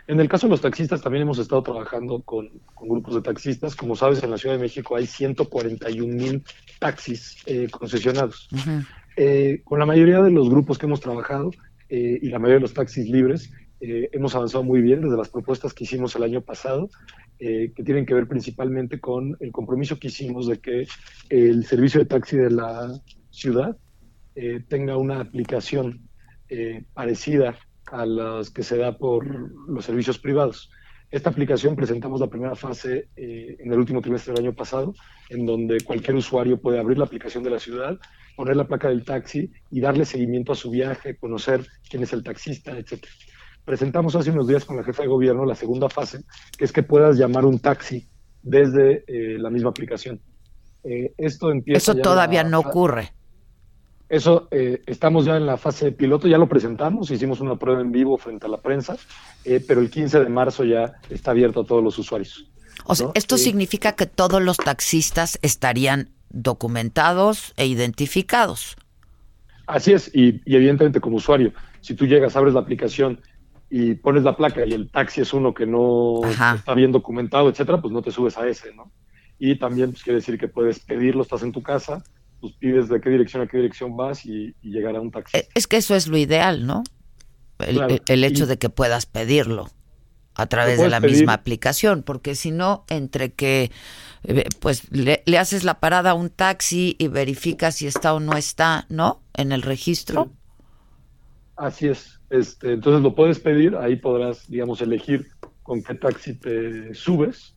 En 0.09 0.21
el 0.21 0.29
caso 0.29 0.47
de 0.47 0.53
los 0.53 0.61
taxistas 0.61 1.03
también 1.03 1.23
hemos 1.23 1.39
estado 1.39 1.63
trabajando 1.63 2.23
con, 2.23 2.51
grupos 2.81 3.17
de 3.17 3.23
taxistas. 3.23 3.75
Como 3.75 3.97
sabes, 3.97 4.23
en 4.23 4.31
la 4.31 4.39
Ciudad 4.39 4.55
de 4.55 4.63
México 4.63 4.97
hay 4.97 5.07
141 5.07 6.15
mil 6.15 6.45
taxis 6.79 7.43
eh, 7.47 7.69
concesionados. 7.71 8.49
con 9.65 9.79
la 9.79 9.87
mayoría 9.87 10.23
de 10.23 10.31
los 10.31 10.49
grupos 10.49 10.79
que 10.79 10.87
hemos 10.87 11.01
trabajado 11.01 11.51
y 11.89 12.29
la 12.29 12.39
mayoría 12.39 12.57
de 12.57 12.63
los 12.63 12.75
taxis 12.75 13.09
libres, 13.09 13.51
hemos 13.81 14.35
avanzado 14.35 14.65
muy 14.65 14.81
bien 14.81 15.01
desde 15.01 15.17
las 15.17 15.29
propuestas 15.29 15.73
que 15.73 15.85
hicimos 15.85 16.17
el 16.17 16.25
año 16.25 16.41
pasado 16.41 16.89
eh, 17.39 17.73
que 17.77 17.83
tienen 17.83 18.07
que 18.07 18.15
ver 18.15 18.27
principalmente 18.27 18.99
con 18.99 19.37
el 19.41 19.53
compromiso 19.53 19.99
que 19.99 20.07
hicimos 20.07 20.47
de 20.47 20.59
que 20.59 20.87
el 21.29 21.67
servicio 21.67 22.01
de 22.01 22.07
taxi 22.07 22.39
de 22.39 22.51
la 22.51 22.91
ciudad 23.31 23.77
eh, 24.35 24.65
tenga 24.67 24.97
una 24.97 25.21
aplicación 25.21 26.09
eh, 26.49 26.85
parecida 26.95 27.59
a 27.93 28.07
las 28.07 28.51
que 28.51 28.63
se 28.63 28.77
da 28.77 28.97
por 28.97 29.27
los 29.69 29.85
servicios 29.85 30.19
privados. 30.19 30.71
Esta 31.11 31.31
aplicación 31.31 31.77
presentamos 31.77 32.21
la 32.21 32.27
primera 32.27 32.57
fase 32.57 33.09
en 33.17 33.73
el 33.73 33.79
último 33.79 34.01
trimestre 34.01 34.35
del 34.35 34.45
año 34.45 34.55
pasado, 34.55 34.93
en 35.31 35.47
donde 35.47 35.81
cualquier 35.81 36.17
usuario 36.17 36.61
puede 36.61 36.81
abrir 36.81 36.99
la 36.99 37.05
aplicación 37.05 37.45
de 37.45 37.51
la 37.51 37.61
ciudad, 37.61 37.97
poner 38.37 38.57
la 38.57 38.67
placa 38.67 38.89
del 38.89 39.05
taxi 39.05 39.53
y 39.71 39.81
darle 39.81 40.05
seguimiento 40.05 40.53
a 40.53 40.57
su 40.57 40.71
viaje, 40.71 41.17
conocer 41.17 41.65
quién 41.89 42.03
es 42.03 42.13
el 42.13 42.25
taxista, 42.25 42.77
etcétera 42.77 43.13
presentamos 43.67 44.15
hace 44.15 44.31
unos 44.31 44.47
días 44.47 44.65
con 44.65 44.77
la 44.77 44.85
jefa 44.85 45.03
de 45.03 45.09
gobierno 45.09 45.45
la 45.45 45.57
segunda 45.57 45.91
fase, 45.91 46.21
que 46.57 46.65
es 46.65 46.73
que 46.73 46.83
puedas 46.83 47.19
llamar 47.19 47.45
un 47.45 47.59
taxi 47.59 48.09
desde 48.43 49.05
eh, 49.09 49.39
la 49.39 49.51
misma 49.51 49.71
aplicación. 49.71 50.21
Eh, 50.85 51.13
esto 51.19 51.51
empieza 51.51 51.93
Eso 51.93 52.01
todavía 52.01 52.45
no 52.45 52.61
ocurre. 52.61 53.13
Eso 54.09 54.49
eh, 54.51 54.83
estamos 54.87 55.25
ya 55.25 55.37
en 55.37 55.47
la 55.47 55.57
fase 55.57 55.87
de 55.87 55.93
piloto, 55.93 56.29
ya 56.29 56.39
lo 56.39 56.49
presentamos, 56.49 57.11
hicimos 57.11 57.41
una 57.41 57.57
prueba 57.57 57.81
en 57.81 57.91
vivo 57.91 58.17
frente 58.19 58.47
a 58.47 58.49
la 58.49 58.59
prensa, 58.59 58.97
pero 59.67 59.81
el 59.81 59.91
15 59.91 60.21
de 60.21 60.29
marzo 60.29 60.65
ya 60.65 60.95
está 61.11 61.33
abierto 61.33 61.61
a 61.61 61.65
todos 61.65 61.83
los 61.83 61.99
usuarios. 61.99 62.49
O 62.85 62.95
sea, 62.95 63.09
esto 63.15 63.37
significa 63.37 63.93
que 63.93 64.07
todos 64.07 64.41
los 64.41 64.59
taxistas 64.59 65.39
estarían 65.43 66.11
documentados 66.31 67.53
e 67.57 67.67
identificados. 67.67 68.77
Así 69.67 69.93
es, 69.93 70.11
y, 70.15 70.41
y 70.45 70.55
evidentemente 70.55 71.01
como 71.01 71.17
usuario, 71.17 71.53
si 71.81 71.95
tú 71.95 72.07
llegas, 72.07 72.37
abres 72.37 72.55
la 72.55 72.61
aplicación 72.61 73.21
y 73.71 73.95
pones 73.95 74.23
la 74.23 74.37
placa 74.37 74.65
y 74.65 74.73
el 74.73 74.91
taxi 74.91 75.23
es 75.23 75.33
uno 75.33 75.53
que 75.53 75.67
no 75.67 76.21
está 76.25 76.75
bien 76.75 76.93
documentado, 76.93 77.49
etcétera, 77.49 77.81
pues 77.81 77.93
no 77.93 78.03
te 78.03 78.13
subes 78.13 78.39
a 78.39 78.47
ese, 78.49 78.73
¿no? 78.75 78.93
Y 79.39 79.57
también 79.57 79.91
pues, 79.91 80.03
quiere 80.03 80.19
decir 80.19 80.39
que 80.39 80.49
puedes 80.49 80.79
pedirlo, 80.81 81.23
estás 81.23 81.43
en 81.43 81.53
tu 81.53 81.63
casa, 81.63 82.05
pues 82.47 82.59
pides 82.59 82.89
de 82.89 83.01
qué 83.01 83.11
dirección 83.11 83.43
a 83.43 83.47
qué 83.47 83.59
dirección 83.59 83.97
vas 83.97 84.25
y, 84.25 84.55
llegar 84.63 84.97
a 84.97 85.01
un 85.01 85.11
taxi. 85.11 85.39
Es 85.55 85.67
que 85.67 85.77
eso 85.77 85.95
es 85.95 86.07
lo 86.07 86.17
ideal, 86.17 86.67
¿no? 86.67 86.85
el, 87.59 88.25
hecho 88.25 88.47
de 88.47 88.59
que 88.59 88.69
puedas 88.69 89.07
pedirlo 89.07 89.71
a 90.35 90.47
través 90.47 90.79
de 90.79 90.91
la 90.91 91.01
misma 91.01 91.33
aplicación, 91.33 92.03
porque 92.03 92.35
si 92.35 92.51
no, 92.51 92.85
entre 92.91 93.33
que 93.33 93.71
eh, 94.25 94.45
pues 94.61 94.91
le, 94.93 95.23
haces 95.39 95.65
la 95.65 95.81
parada 95.81 96.11
a 96.11 96.15
un 96.15 96.29
taxi 96.29 96.95
y 96.99 97.09
verificas 97.09 97.77
si 97.77 97.87
está 97.87 98.13
o 98.13 98.21
no 98.21 98.37
está, 98.37 98.85
¿no? 98.91 99.23
En 99.33 99.53
el 99.53 99.63
registro. 99.63 100.31
Así 101.57 101.89
es. 101.89 102.21
Este, 102.29 102.73
entonces 102.73 103.03
lo 103.03 103.15
puedes 103.15 103.41
pedir, 103.41 103.77
ahí 103.77 103.97
podrás, 103.97 104.47
digamos, 104.51 104.83
elegir 104.83 105.29
con 105.63 105.83
qué 105.83 105.95
taxi 105.95 106.35
te 106.35 106.95
subes 106.95 107.56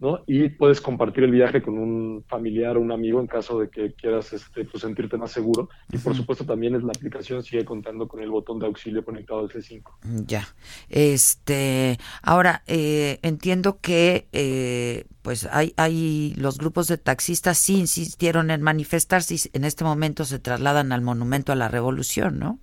¿no? 0.00 0.20
Y 0.26 0.48
puedes 0.48 0.80
compartir 0.80 1.24
el 1.24 1.30
viaje 1.30 1.60
con 1.60 1.78
un 1.78 2.24
familiar 2.26 2.76
o 2.76 2.80
un 2.80 2.90
amigo 2.90 3.20
en 3.20 3.26
caso 3.26 3.60
de 3.60 3.68
que 3.68 3.92
quieras 3.92 4.32
este, 4.32 4.64
pues, 4.64 4.82
sentirte 4.82 5.18
más 5.18 5.30
seguro. 5.30 5.68
Y 5.92 5.98
por 5.98 6.16
supuesto 6.16 6.44
también 6.44 6.74
es 6.74 6.82
la 6.82 6.92
aplicación 6.96 7.42
sigue 7.42 7.64
contando 7.64 8.08
con 8.08 8.20
el 8.22 8.30
botón 8.30 8.58
de 8.58 8.66
auxilio 8.66 9.04
conectado 9.04 9.40
al 9.40 9.50
C5. 9.50 9.82
Ya. 10.26 10.48
Este, 10.88 11.98
ahora 12.22 12.62
eh, 12.66 13.18
entiendo 13.22 13.78
que 13.80 14.26
eh, 14.32 15.04
pues 15.22 15.46
hay, 15.52 15.74
hay 15.76 16.34
los 16.36 16.56
grupos 16.56 16.88
de 16.88 16.96
taxistas 16.96 17.58
sí 17.58 17.78
insistieron 17.78 18.50
en 18.50 18.62
manifestarse 18.62 19.34
y 19.34 19.38
en 19.52 19.64
este 19.64 19.84
momento 19.84 20.24
se 20.24 20.38
trasladan 20.38 20.92
al 20.92 21.02
Monumento 21.02 21.52
a 21.52 21.56
la 21.56 21.68
Revolución, 21.68 22.38
¿no? 22.38 22.58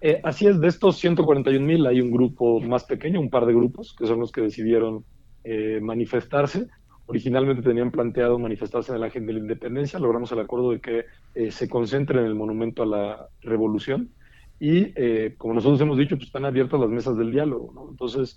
Eh, 0.00 0.20
así 0.24 0.46
es, 0.46 0.60
de 0.60 0.68
estos 0.68 0.98
141 0.98 1.64
mil 1.64 1.86
hay 1.86 2.00
un 2.00 2.10
grupo 2.10 2.60
más 2.60 2.84
pequeño, 2.84 3.20
un 3.20 3.30
par 3.30 3.46
de 3.46 3.54
grupos, 3.54 3.94
que 3.98 4.06
son 4.06 4.20
los 4.20 4.30
que 4.30 4.42
decidieron 4.42 5.04
eh, 5.48 5.78
manifestarse. 5.80 6.66
Originalmente 7.06 7.62
tenían 7.62 7.92
planteado 7.92 8.36
manifestarse 8.36 8.90
en 8.90 8.96
el 8.96 9.04
Ángel 9.04 9.26
de 9.26 9.34
la 9.34 9.38
Independencia, 9.38 10.00
logramos 10.00 10.32
el 10.32 10.40
acuerdo 10.40 10.72
de 10.72 10.80
que 10.80 11.04
eh, 11.36 11.52
se 11.52 11.68
concentren 11.68 12.18
en 12.18 12.26
el 12.26 12.34
Monumento 12.34 12.82
a 12.82 12.86
la 12.86 13.28
Revolución 13.42 14.10
y, 14.58 14.92
eh, 14.96 15.36
como 15.38 15.54
nosotros 15.54 15.80
hemos 15.80 15.98
dicho, 15.98 16.16
pues 16.16 16.26
están 16.26 16.46
abiertas 16.46 16.80
las 16.80 16.90
mesas 16.90 17.16
del 17.16 17.30
diálogo. 17.30 17.88
Entonces, 17.88 18.36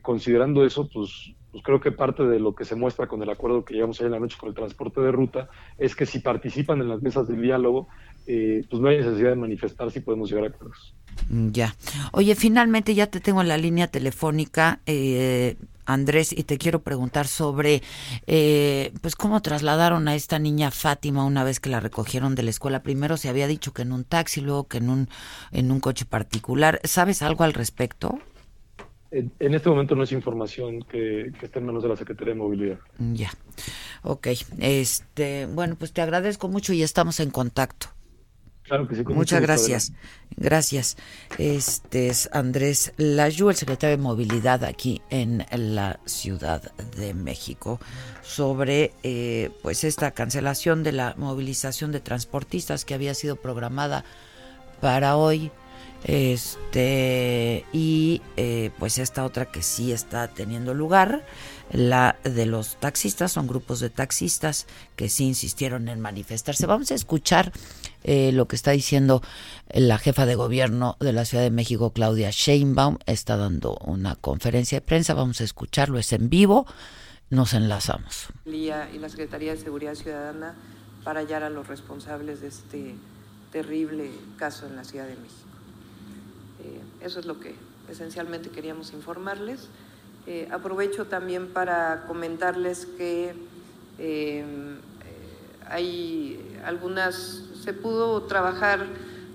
considerando 0.00 0.64
eso, 0.64 0.88
pues, 0.88 1.34
pues, 1.50 1.62
creo 1.64 1.80
que 1.80 1.90
parte 1.90 2.22
de 2.22 2.38
lo 2.38 2.54
que 2.54 2.64
se 2.64 2.76
muestra 2.76 3.08
con 3.08 3.20
el 3.22 3.30
acuerdo 3.30 3.64
que 3.64 3.74
llegamos 3.74 3.98
ayer 3.98 4.06
en 4.06 4.12
la 4.12 4.20
noche 4.20 4.38
con 4.38 4.50
el 4.50 4.54
transporte 4.54 5.00
de 5.00 5.10
ruta 5.10 5.50
es 5.76 5.96
que 5.96 6.06
si 6.06 6.20
participan 6.20 6.80
en 6.80 6.88
las 6.88 7.02
mesas 7.02 7.26
del 7.26 7.42
diálogo, 7.42 7.88
pues 8.24 8.80
no 8.80 8.88
hay 8.88 8.98
necesidad 8.98 9.30
de 9.30 9.36
manifestarse 9.36 9.98
y 9.98 10.02
podemos 10.02 10.30
llegar 10.30 10.44
a 10.44 10.48
acuerdos. 10.54 10.94
Ya. 11.52 11.74
Oye, 12.12 12.34
finalmente 12.34 12.94
ya 12.94 13.08
te 13.08 13.20
tengo 13.20 13.40
en 13.40 13.48
la 13.48 13.58
línea 13.58 13.88
telefónica. 13.88 14.80
Eh, 14.86 15.56
Andrés, 15.88 16.32
y 16.32 16.44
te 16.44 16.58
quiero 16.58 16.80
preguntar 16.82 17.26
sobre, 17.26 17.82
eh, 18.26 18.92
pues, 19.00 19.16
cómo 19.16 19.40
trasladaron 19.40 20.06
a 20.06 20.14
esta 20.14 20.38
niña 20.38 20.70
Fátima 20.70 21.24
una 21.24 21.44
vez 21.44 21.60
que 21.60 21.70
la 21.70 21.80
recogieron 21.80 22.34
de 22.34 22.42
la 22.42 22.50
escuela. 22.50 22.82
Primero 22.82 23.16
se 23.16 23.30
había 23.30 23.46
dicho 23.46 23.72
que 23.72 23.82
en 23.82 23.92
un 23.92 24.04
taxi, 24.04 24.42
luego 24.42 24.68
que 24.68 24.78
en 24.78 24.90
un, 24.90 25.08
en 25.50 25.72
un 25.72 25.80
coche 25.80 26.04
particular. 26.04 26.78
¿Sabes 26.84 27.22
algo 27.22 27.42
al 27.42 27.54
respecto? 27.54 28.18
En, 29.10 29.32
este 29.54 29.70
momento 29.70 29.94
no 29.94 30.02
es 30.02 30.12
información 30.12 30.82
que, 30.82 31.32
que 31.40 31.46
esté 31.46 31.58
en 31.58 31.64
manos 31.64 31.82
de 31.82 31.88
la 31.88 31.96
Secretaría 31.96 32.34
de 32.34 32.40
Movilidad. 32.40 32.78
Ya, 32.98 33.30
ok. 34.02 34.28
Este, 34.58 35.46
bueno, 35.46 35.76
pues 35.76 35.94
te 35.94 36.02
agradezco 36.02 36.48
mucho 36.48 36.74
y 36.74 36.82
estamos 36.82 37.18
en 37.20 37.30
contacto. 37.30 37.88
Muchas 39.08 39.40
gracias. 39.40 39.92
Gracias. 40.36 40.96
Este 41.38 42.08
es 42.08 42.28
Andrés 42.32 42.92
Layú, 42.96 43.50
el 43.50 43.56
secretario 43.56 43.96
de 43.96 44.02
Movilidad 44.02 44.64
aquí 44.64 45.02
en 45.10 45.44
la 45.50 46.00
Ciudad 46.04 46.72
de 46.96 47.14
México, 47.14 47.80
sobre 48.22 48.92
eh, 49.02 49.50
pues 49.62 49.84
esta 49.84 50.10
cancelación 50.12 50.82
de 50.82 50.92
la 50.92 51.14
movilización 51.16 51.92
de 51.92 52.00
transportistas 52.00 52.84
que 52.84 52.94
había 52.94 53.14
sido 53.14 53.36
programada 53.36 54.04
para 54.80 55.16
hoy. 55.16 55.50
Este 56.04 57.64
y 57.72 58.22
eh, 58.36 58.70
pues 58.78 58.98
esta 58.98 59.24
otra 59.24 59.46
que 59.46 59.62
sí 59.62 59.90
está 59.90 60.28
teniendo 60.28 60.72
lugar 60.72 61.24
la 61.72 62.16
de 62.24 62.46
los 62.46 62.76
taxistas, 62.76 63.32
son 63.32 63.46
grupos 63.46 63.80
de 63.80 63.90
taxistas 63.90 64.66
que 64.96 65.08
sí 65.08 65.24
insistieron 65.24 65.88
en 65.88 66.00
manifestarse. 66.00 66.66
Vamos 66.66 66.90
a 66.90 66.94
escuchar 66.94 67.52
eh, 68.04 68.32
lo 68.32 68.48
que 68.48 68.56
está 68.56 68.70
diciendo 68.72 69.22
la 69.72 69.98
jefa 69.98 70.26
de 70.26 70.34
gobierno 70.34 70.96
de 71.00 71.12
la 71.12 71.24
Ciudad 71.24 71.44
de 71.44 71.50
México, 71.50 71.92
Claudia 71.92 72.30
Sheinbaum. 72.30 72.98
Está 73.06 73.36
dando 73.36 73.76
una 73.84 74.16
conferencia 74.16 74.80
de 74.80 74.86
prensa, 74.86 75.14
vamos 75.14 75.40
a 75.40 75.44
escucharlo, 75.44 75.98
es 75.98 76.12
en 76.12 76.28
vivo. 76.28 76.66
Nos 77.30 77.52
enlazamos. 77.52 78.28
Y 78.46 78.68
la 78.68 79.08
Secretaría 79.08 79.54
de 79.54 79.60
Seguridad 79.60 79.94
Ciudadana 79.94 80.54
para 81.04 81.20
hallar 81.20 81.42
a 81.42 81.50
los 81.50 81.68
responsables 81.68 82.40
de 82.40 82.48
este 82.48 82.94
terrible 83.52 84.10
caso 84.36 84.66
en 84.66 84.76
la 84.76 84.84
Ciudad 84.84 85.06
de 85.06 85.16
México. 85.16 85.48
Eh, 86.64 86.80
eso 87.04 87.20
es 87.20 87.26
lo 87.26 87.40
que 87.40 87.54
esencialmente 87.90 88.50
queríamos 88.50 88.92
informarles. 88.92 89.68
Eh, 90.26 90.48
aprovecho 90.52 91.06
también 91.06 91.48
para 91.48 92.04
comentarles 92.06 92.86
que 92.98 93.34
eh, 93.98 94.44
hay 95.70 96.60
algunas, 96.64 97.44
se 97.62 97.72
pudo 97.72 98.22
trabajar 98.22 98.86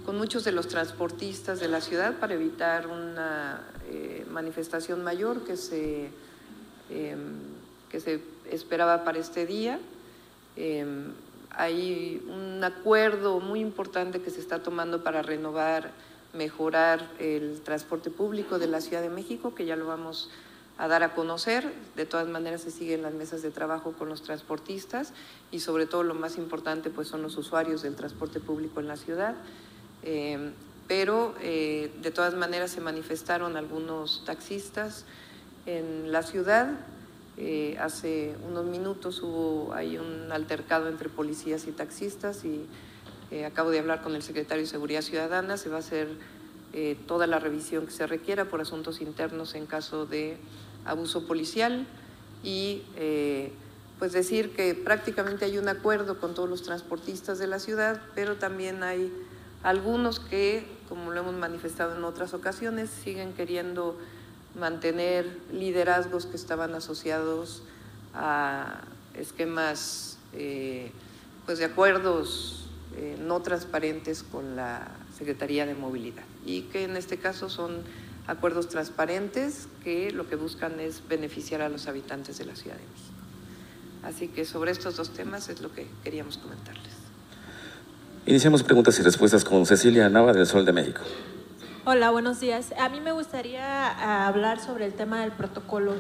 con 0.06 0.18
muchos 0.18 0.44
de 0.44 0.52
los 0.52 0.68
transportistas 0.68 1.60
de 1.60 1.68
la 1.68 1.82
ciudad 1.82 2.20
para 2.20 2.34
evitar 2.34 2.88
una 2.88 3.62
eh, 3.90 4.26
manifestación 4.30 5.04
mayor 5.04 5.44
que 5.44 5.56
se, 5.58 6.10
que 7.90 8.00
se 8.00 8.22
esperaba 8.52 9.04
para 9.04 9.20
este 9.20 9.46
día. 9.46 9.80
hay 11.52 12.22
un 12.28 12.64
acuerdo 12.64 13.40
muy 13.40 13.60
importante 13.60 14.22
que 14.22 14.30
se 14.30 14.42
está 14.42 14.62
tomando 14.62 15.04
para 15.04 15.22
renovar, 15.22 15.92
mejorar 16.34 17.10
el 17.20 17.62
transporte 17.62 18.10
público 18.10 18.60
de 18.60 18.68
la 18.68 18.82
Ciudad 18.82 19.02
de 19.02 19.10
México, 19.10 19.56
que 19.56 19.66
ya 19.66 19.76
lo 19.76 19.88
vamos 19.88 20.30
a 20.30 20.43
a 20.78 20.88
dar 20.88 21.04
a 21.04 21.14
conocer. 21.14 21.72
De 21.96 22.06
todas 22.06 22.28
maneras 22.28 22.62
se 22.62 22.72
siguen 22.72 23.02
las 23.02 23.14
mesas 23.14 23.42
de 23.42 23.52
trabajo 23.52 23.94
con 23.94 24.10
los 24.10 24.24
transportistas 24.24 25.14
y 25.52 25.60
sobre 25.60 25.86
todo 25.86 26.04
lo 26.04 26.16
más 26.16 26.38
importante 26.38 26.90
pues 26.90 27.08
son 27.08 27.22
los 27.22 27.38
usuarios 27.38 27.84
del 27.84 27.96
transporte 27.96 28.40
público 28.40 28.80
en 28.80 28.88
la 28.88 28.98
ciudad. 28.98 29.36
Eh, 30.04 30.52
pero 30.88 31.34
eh, 31.42 31.92
de 32.02 32.12
todas 32.12 32.34
maneras 32.34 32.72
se 32.72 32.82
manifestaron 32.82 33.56
algunos 33.56 34.24
taxistas 34.26 35.06
en 35.66 36.12
la 36.12 36.24
ciudad. 36.24 36.72
Eh, 37.38 37.78
hace 37.80 38.36
unos 38.48 38.66
minutos 38.66 39.22
hubo 39.24 39.74
hay 39.74 39.98
un 39.98 40.32
altercado 40.32 40.90
entre 40.90 41.10
policías 41.10 41.68
y 41.68 41.72
taxistas 41.72 42.44
y 42.46 42.68
acabo 43.46 43.72
de 43.72 43.80
hablar 43.80 44.04
con 44.04 44.14
el 44.14 44.22
secretario 44.22 44.64
de 44.64 44.70
Seguridad 44.70 45.02
Ciudadana. 45.02 45.58
Se 45.58 45.70
va 45.70 45.78
a 45.78 45.80
hacer 45.80 46.08
toda 47.06 47.28
la 47.28 47.38
revisión 47.40 47.86
que 47.86 47.92
se 47.92 48.08
requiera 48.08 48.46
por 48.46 48.60
asuntos 48.60 49.00
internos 49.00 49.54
en 49.54 49.68
caso 49.68 50.06
de 50.08 50.38
abuso 50.86 51.28
policial 51.28 51.86
y 52.44 52.84
eh, 52.96 53.52
pues 54.00 54.12
decir 54.12 54.56
que 54.56 54.76
prácticamente 54.76 55.46
hay 55.46 55.58
un 55.58 55.70
acuerdo 55.70 56.20
con 56.20 56.34
todos 56.34 56.50
los 56.50 56.64
transportistas 56.64 57.40
de 57.40 57.48
la 57.48 57.60
ciudad, 57.60 58.02
pero 58.16 58.36
también 58.36 58.84
hay 58.84 59.12
algunos 59.64 60.20
que, 60.20 60.66
como 60.90 61.12
lo 61.12 61.22
hemos 61.22 61.36
manifestado 61.36 61.96
en 61.96 62.04
otras 62.04 62.34
ocasiones, 62.34 62.90
siguen 62.90 63.34
queriendo 63.34 63.98
mantener 64.60 65.26
liderazgos 65.52 66.26
que 66.26 66.36
estaban 66.36 66.76
asociados 66.76 67.64
a 68.14 68.82
esquemas 69.16 70.18
eh, 70.34 70.92
pues 71.46 71.60
de 71.60 71.66
acuerdos 71.66 72.68
eh, 72.96 73.18
no 73.20 73.42
transparentes 73.42 74.22
con 74.22 74.56
la 74.56 74.92
Secretaría 75.18 75.66
de 75.66 75.76
Movilidad 75.76 76.24
y 76.46 76.62
que 76.64 76.84
en 76.84 76.96
este 76.98 77.18
caso 77.18 77.50
son 77.50 77.84
acuerdos 78.28 78.70
transparentes 78.70 79.68
que 79.84 80.12
lo 80.12 80.28
que 80.28 80.36
buscan 80.36 80.80
es 80.80 81.08
beneficiar 81.08 81.62
a 81.62 81.70
los 81.70 81.88
habitantes 81.88 82.38
de 82.38 82.46
la 82.46 82.56
Ciudad 82.56 82.78
de 82.78 82.84
México. 82.84 83.14
Así 84.04 84.28
que 84.28 84.46
sobre 84.46 84.72
estos 84.72 84.98
dos 84.98 85.12
temas 85.12 85.50
es 85.50 85.62
lo 85.62 85.72
que 85.72 85.88
queríamos 86.04 86.38
comentarles. 86.38 86.94
Iniciamos 88.26 88.64
preguntas 88.64 88.98
y 89.00 89.04
respuestas 89.04 89.44
con 89.44 89.66
Cecilia 89.66 90.10
Nava 90.10 90.34
del 90.34 90.46
Sol 90.46 90.66
de 90.66 90.74
México. 90.74 91.02
Hola, 91.86 92.12
buenos 92.12 92.40
días. 92.40 92.74
A 92.80 92.88
mí 92.88 93.02
me 93.02 93.12
gustaría 93.12 93.90
ah, 93.90 94.28
hablar 94.28 94.62
sobre 94.62 94.86
el 94.86 94.94
tema 94.94 95.22
del 95.22 95.34
protocolo. 95.34 95.96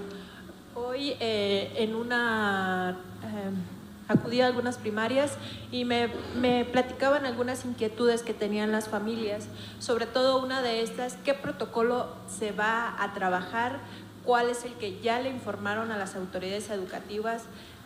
Hoy 0.76 1.13
eh, 1.19 1.73
en 1.78 1.95
una... 1.95 2.97
Eh, 3.23 3.72
acudí 4.07 4.41
a 4.41 4.47
algunas 4.47 4.77
primarias 4.77 5.37
y 5.71 5.85
me, 5.85 6.09
me, 6.39 6.65
platicaban 6.65 7.25
algunas 7.25 7.65
inquietudes 7.65 8.21
que 8.23 8.33
tenían 8.33 8.71
las 8.71 8.87
familias, 8.87 9.47
sobre 9.79 10.05
todo 10.05 10.43
una 10.43 10.61
de 10.61 10.81
estas, 10.81 11.17
¿qué 11.23 11.33
protocolo 11.33 12.15
se 12.27 12.51
va 12.51 13.01
a 13.01 13.13
trabajar? 13.13 13.79
¿Cuál 14.25 14.49
es 14.49 14.63
el 14.63 14.73
que 14.73 14.99
ya 15.01 15.19
le 15.19 15.29
informaron 15.29 15.91
a 15.91 15.97
las 15.97 16.15
autoridades 16.15 16.69
educativas 16.69 17.43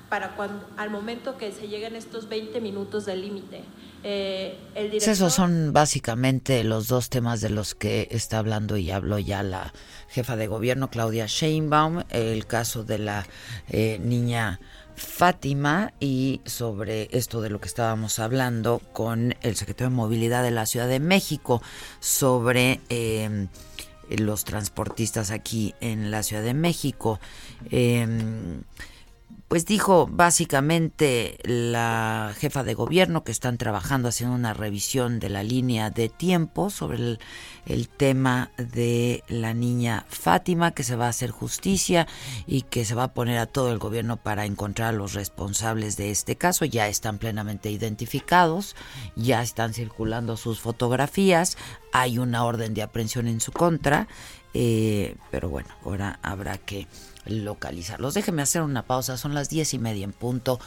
para 0.09 0.35
cuando, 0.35 0.65
al 0.77 0.89
momento 0.89 1.37
que 1.37 1.51
se 1.51 1.67
lleguen 1.67 1.95
estos 1.95 2.29
20 2.29 2.61
minutos 2.61 3.05
de 3.05 3.15
límite? 3.15 3.63
Eh, 4.03 4.57
Esos 4.75 5.33
son 5.33 5.73
básicamente 5.73 6.63
los 6.63 6.87
dos 6.87 7.09
temas 7.09 7.41
de 7.41 7.49
los 7.49 7.73
que 7.73 8.07
está 8.11 8.37
hablando 8.37 8.77
y 8.77 8.91
habló 8.91 9.17
ya 9.17 9.41
la 9.43 9.73
jefa 10.07 10.35
de 10.35 10.47
gobierno, 10.47 10.89
Claudia 10.89 11.25
Sheinbaum, 11.25 12.03
el 12.09 12.45
caso 12.45 12.83
de 12.83 12.99
la 12.99 13.25
eh, 13.69 13.99
niña 14.01 14.59
Fátima 14.97 15.93
y 15.99 16.41
sobre 16.45 17.07
esto 17.11 17.39
de 17.39 17.51
lo 17.51 17.61
que 17.61 17.67
estábamos 17.67 18.17
hablando 18.17 18.81
con 18.93 19.35
el 19.43 19.55
secretario 19.55 19.91
de 19.91 19.95
Movilidad 19.95 20.41
de 20.41 20.49
la 20.49 20.65
Ciudad 20.65 20.87
de 20.87 20.99
México 20.99 21.61
sobre 21.99 22.81
em, 22.89 23.47
los 24.09 24.43
transportistas 24.43 25.29
aquí 25.29 25.75
en 25.81 26.09
la 26.09 26.23
Ciudad 26.23 26.41
de 26.41 26.55
México. 26.55 27.19
Em, 27.69 28.63
pues 29.47 29.65
dijo 29.65 30.07
básicamente 30.11 31.37
la 31.43 32.33
jefa 32.37 32.63
de 32.63 32.73
gobierno 32.73 33.23
que 33.23 33.31
están 33.31 33.57
trabajando 33.57 34.09
haciendo 34.09 34.35
una 34.35 34.53
revisión 34.53 35.19
de 35.19 35.29
la 35.29 35.41
línea 35.41 35.89
de 35.89 36.09
tiempo 36.09 36.69
sobre 36.69 37.17
el, 37.65 37.87
tema 37.87 38.51
de 38.57 39.23
la 39.29 39.53
niña 39.53 40.05
Fátima, 40.09 40.71
que 40.71 40.83
se 40.83 40.97
va 40.97 41.05
a 41.05 41.09
hacer 41.09 41.31
justicia 41.31 42.07
y 42.45 42.63
que 42.63 42.83
se 42.83 42.93
va 42.93 43.03
a 43.03 43.13
poner 43.13 43.37
a 43.37 43.45
todo 43.45 43.71
el 43.71 43.77
gobierno 43.77 44.17
para 44.17 44.45
encontrar 44.45 44.89
a 44.89 44.97
los 44.97 45.13
responsables 45.13 45.95
de 45.95 46.11
este 46.11 46.35
caso. 46.35 46.65
Ya 46.65 46.89
están 46.89 47.17
plenamente 47.17 47.71
identificados, 47.71 48.75
ya 49.15 49.41
están 49.41 49.73
circulando 49.73 50.35
sus 50.35 50.59
fotografías, 50.59 51.57
hay 51.93 52.19
una 52.19 52.43
orden 52.43 52.73
de 52.73 52.81
aprehensión 52.81 53.27
en 53.27 53.39
su 53.39 53.53
contra, 53.53 54.09
eh, 54.53 55.15
pero 55.31 55.49
bueno, 55.49 55.69
ahora 55.85 56.19
habrá 56.21 56.57
que 56.57 56.87
localizarlos. 57.31 58.13
Déjeme 58.13 58.41
hacer 58.41 58.61
una 58.61 58.83
pausa, 58.83 59.17
son 59.17 59.33
las 59.33 59.49
diez 59.49 59.73
y 59.73 59.79
media 59.79 60.03
en 60.03 60.13
punto. 60.13 60.59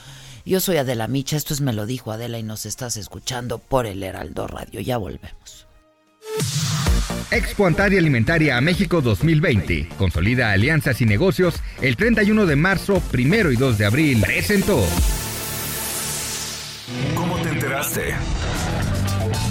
Yo 0.45 0.61
soy 0.61 0.77
Adela 0.77 1.09
Micha, 1.09 1.37
esto 1.37 1.55
es 1.55 1.61
Me 1.61 1.73
lo 1.73 1.87
dijo 1.87 2.13
Adela 2.13 2.39
y 2.39 2.43
nos 2.43 2.67
estás 2.67 2.97
escuchando 2.97 3.59
por 3.59 3.87
el 3.87 4.03
Heraldo 4.03 4.47
Radio. 4.47 4.81
Ya 4.81 4.97
volvemos. 4.97 5.67
Expo 7.31 7.67
Antaria 7.67 7.99
Alimentaria 7.99 8.57
a 8.57 8.61
México 8.61 9.01
2020. 9.01 9.91
Consolida 9.97 10.51
alianzas 10.51 11.01
y 11.01 11.07
negocios 11.07 11.55
el 11.81 11.97
31 11.97 12.47
de 12.47 12.57
marzo, 12.57 13.01
primero 13.11 13.53
y 13.53 13.57
2 13.57 13.79
de 13.79 13.87
abril. 13.87 14.21
Presentó. 14.21 14.85
¿Cómo 17.15 17.37
te 17.39 17.51
enteraste? 17.51 18.15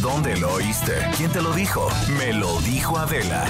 ¿Dónde 0.02 0.38
lo 0.38 0.54
oíste? 0.54 0.94
¿Quién 1.18 1.32
te 1.32 1.42
lo 1.42 1.54
dijo? 1.54 1.88
Me 2.18 2.34
lo 2.34 2.60
dijo 2.62 2.98
Adela. 2.98 3.46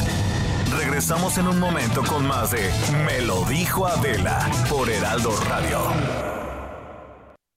Regresamos 0.80 1.38
en 1.38 1.46
un 1.50 1.60
momento 1.60 2.02
con 2.04 2.26
más 2.26 2.52
de 2.52 2.72
Me 3.06 3.22
lo 3.22 3.44
dijo 3.44 3.86
Adela 3.86 4.50
por 4.70 4.90
Heraldo 4.90 5.36
Radio. 5.46 5.78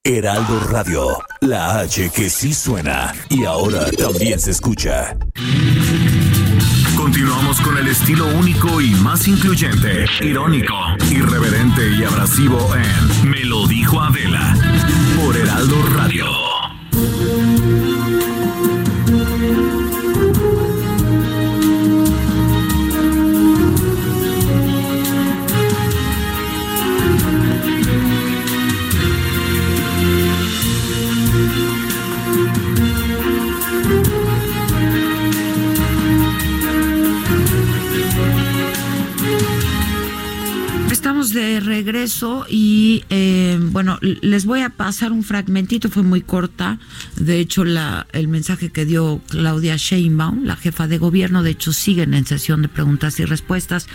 Heraldo 0.03 0.59
Radio, 0.69 1.07
la 1.41 1.79
H 1.79 2.11
que 2.11 2.29
sí 2.29 2.53
suena 2.53 3.15
y 3.29 3.45
ahora 3.45 3.89
también 3.93 4.41
se 4.41 4.51
escucha. 4.51 5.17
Continuamos 6.97 7.61
con 7.61 7.79
el 7.79 7.87
estilo 7.87 8.27
único 8.27 8.81
y 8.81 8.91
más 8.91 9.29
incluyente, 9.29 10.05
irónico, 10.21 10.75
irreverente 11.09 11.91
y 11.97 12.03
abrasivo 12.03 12.59
en 12.75 13.31
Me 13.31 13.45
lo 13.45 13.69
dijo 13.69 14.01
Adela 14.01 14.53
por 15.17 15.37
Heraldo 15.37 15.77
Radio. 15.95 16.52
De 41.31 41.61
regreso 41.61 42.45
y 42.49 43.05
eh, 43.09 43.59
bueno, 43.61 43.99
les 44.01 44.45
voy 44.45 44.61
a 44.61 44.71
pasar 44.71 45.13
un 45.13 45.23
fragmentito, 45.23 45.89
fue 45.89 46.03
muy 46.03 46.21
corta. 46.21 46.79
De 47.17 47.39
hecho, 47.39 47.65
la, 47.65 48.07
el 48.13 48.29
mensaje 48.29 48.71
que 48.71 48.85
dio 48.85 49.21
Claudia 49.29 49.77
Sheinbaum, 49.77 50.45
la 50.45 50.57
jefa 50.57 50.89
de 50.89 50.99
gobierno, 50.99 51.43
de 51.43 51.51
hecho 51.51 51.73
siguen 51.73 52.15
en 52.15 52.27
sesión 52.27 52.63
de 52.63 52.69
preguntas 52.69 53.21
y 53.21 53.25
respuestas, 53.25 53.87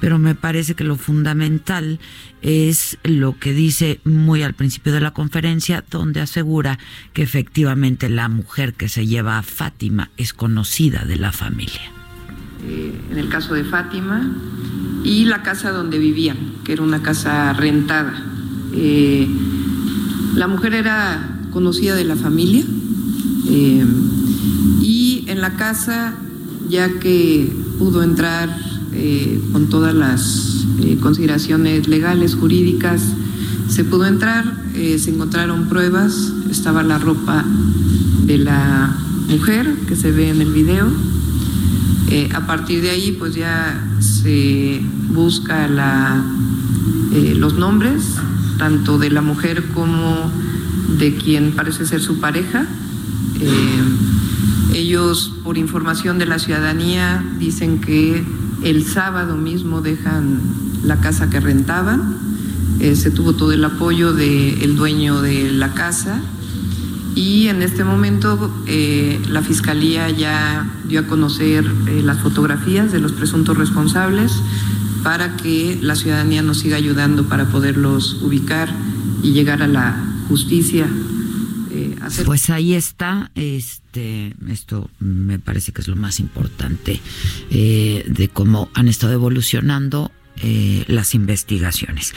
pero 0.00 0.18
me 0.18 0.34
parece 0.34 0.74
que 0.74 0.84
lo 0.84 0.96
fundamental 0.96 2.00
es 2.40 2.98
lo 3.02 3.38
que 3.38 3.52
dice 3.52 4.00
muy 4.04 4.42
al 4.42 4.54
principio 4.54 4.92
de 4.92 5.00
la 5.00 5.12
conferencia, 5.12 5.84
donde 5.90 6.20
asegura 6.20 6.78
que 7.12 7.22
efectivamente 7.22 8.08
la 8.08 8.28
mujer 8.28 8.74
que 8.74 8.88
se 8.88 9.06
lleva 9.06 9.38
a 9.38 9.42
Fátima 9.42 10.10
es 10.16 10.32
conocida 10.32 11.04
de 11.04 11.16
la 11.16 11.32
familia. 11.32 11.99
Eh, 12.62 12.94
en 13.10 13.18
el 13.18 13.28
caso 13.28 13.54
de 13.54 13.64
Fátima, 13.64 14.36
y 15.02 15.24
la 15.24 15.42
casa 15.42 15.70
donde 15.70 15.98
vivían, 15.98 16.36
que 16.62 16.74
era 16.74 16.82
una 16.82 17.00
casa 17.02 17.52
rentada. 17.54 18.12
Eh, 18.74 19.26
la 20.34 20.46
mujer 20.46 20.74
era 20.74 21.38
conocida 21.50 21.94
de 21.94 22.04
la 22.04 22.16
familia 22.16 22.64
eh, 23.48 23.84
y 24.82 25.24
en 25.26 25.40
la 25.40 25.56
casa, 25.56 26.14
ya 26.68 27.00
que 27.00 27.50
pudo 27.78 28.02
entrar 28.02 28.54
con 29.52 29.68
todas 29.68 29.94
las 29.94 30.66
consideraciones 31.00 31.88
legales, 31.88 32.34
jurídicas, 32.34 33.02
se 33.68 33.84
pudo 33.84 34.04
entrar, 34.06 34.44
se 34.74 35.10
encontraron 35.10 35.68
pruebas, 35.68 36.32
estaba 36.50 36.82
la 36.82 36.98
ropa 36.98 37.44
de 38.26 38.38
la 38.38 38.94
mujer 39.28 39.74
que 39.88 39.96
se 39.96 40.10
ve 40.10 40.28
en 40.28 40.42
el 40.42 40.52
video, 40.52 40.88
eh, 42.10 42.28
a 42.34 42.44
partir 42.44 42.82
de 42.82 42.90
ahí, 42.90 43.12
pues 43.12 43.36
ya 43.36 43.88
se 44.00 44.80
busca 45.10 45.66
eh, 47.12 47.34
los 47.36 47.54
nombres, 47.54 48.02
tanto 48.58 48.98
de 48.98 49.10
la 49.10 49.22
mujer 49.22 49.68
como 49.72 50.28
de 50.98 51.14
quien 51.14 51.52
parece 51.52 51.86
ser 51.86 52.00
su 52.00 52.18
pareja. 52.18 52.66
Eh, 53.40 54.74
ellos, 54.74 55.34
por 55.44 55.56
información 55.56 56.18
de 56.18 56.26
la 56.26 56.40
ciudadanía, 56.40 57.24
dicen 57.38 57.80
que 57.80 58.24
el 58.64 58.84
sábado 58.84 59.36
mismo 59.36 59.80
dejan 59.80 60.40
la 60.82 61.00
casa 61.00 61.30
que 61.30 61.38
rentaban. 61.38 62.18
se 62.80 63.10
tuvo 63.12 63.34
todo 63.34 63.52
el 63.52 63.64
apoyo 63.64 64.12
del 64.14 64.74
dueño 64.74 65.22
de 65.22 65.52
la 65.52 65.74
casa 65.74 66.20
y 67.14 67.48
en 67.48 67.62
este 67.62 67.84
momento 67.84 68.62
eh, 68.66 69.20
la 69.28 69.42
Fiscalía 69.42 70.10
ya 70.10 70.70
dio 70.88 71.00
a 71.00 71.06
conocer 71.06 71.64
eh, 71.88 72.02
las 72.02 72.20
fotografías 72.20 72.92
de 72.92 73.00
los 73.00 73.12
presuntos 73.12 73.56
responsables 73.56 74.32
para 75.02 75.36
que 75.36 75.78
la 75.80 75.96
ciudadanía 75.96 76.42
nos 76.42 76.60
siga 76.60 76.76
ayudando 76.76 77.28
para 77.28 77.46
poderlos 77.46 78.14
ubicar 78.22 78.72
y 79.22 79.32
llegar 79.32 79.62
a 79.62 79.66
la 79.66 79.96
justicia. 80.28 80.88
Eh, 81.72 81.96
pues 82.24 82.50
ahí 82.50 82.74
está, 82.74 83.30
este, 83.34 84.34
esto 84.48 84.90
me 84.98 85.38
parece 85.38 85.72
que 85.72 85.80
es 85.80 85.88
lo 85.88 85.96
más 85.96 86.20
importante 86.20 87.00
de 87.50 88.30
cómo 88.32 88.68
han 88.74 88.88
estado 88.88 89.12
evolucionando 89.12 90.10
las 90.88 91.14
investigaciones. 91.14 92.12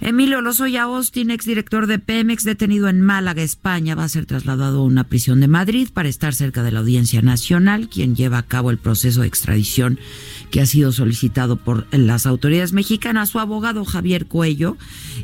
Emilio 0.00 0.40
Lozoya 0.40 0.82
Austin, 0.82 1.30
exdirector 1.30 1.88
de 1.88 1.98
Pemex, 1.98 2.44
detenido 2.44 2.88
en 2.88 3.00
Málaga, 3.00 3.42
España, 3.42 3.96
va 3.96 4.04
a 4.04 4.08
ser 4.08 4.26
trasladado 4.26 4.80
a 4.80 4.84
una 4.84 5.04
prisión 5.04 5.40
de 5.40 5.48
Madrid 5.48 5.88
para 5.92 6.08
estar 6.08 6.34
cerca 6.34 6.62
de 6.62 6.70
la 6.70 6.80
Audiencia 6.80 7.20
Nacional, 7.20 7.88
quien 7.88 8.14
lleva 8.14 8.38
a 8.38 8.46
cabo 8.46 8.70
el 8.70 8.78
proceso 8.78 9.22
de 9.22 9.26
extradición 9.26 9.98
que 10.50 10.60
ha 10.60 10.66
sido 10.66 10.92
solicitado 10.92 11.56
por 11.56 11.86
las 11.90 12.26
autoridades 12.26 12.72
mexicanas. 12.72 13.30
Su 13.30 13.40
abogado 13.40 13.84
Javier 13.84 14.26
Cuello 14.26 14.76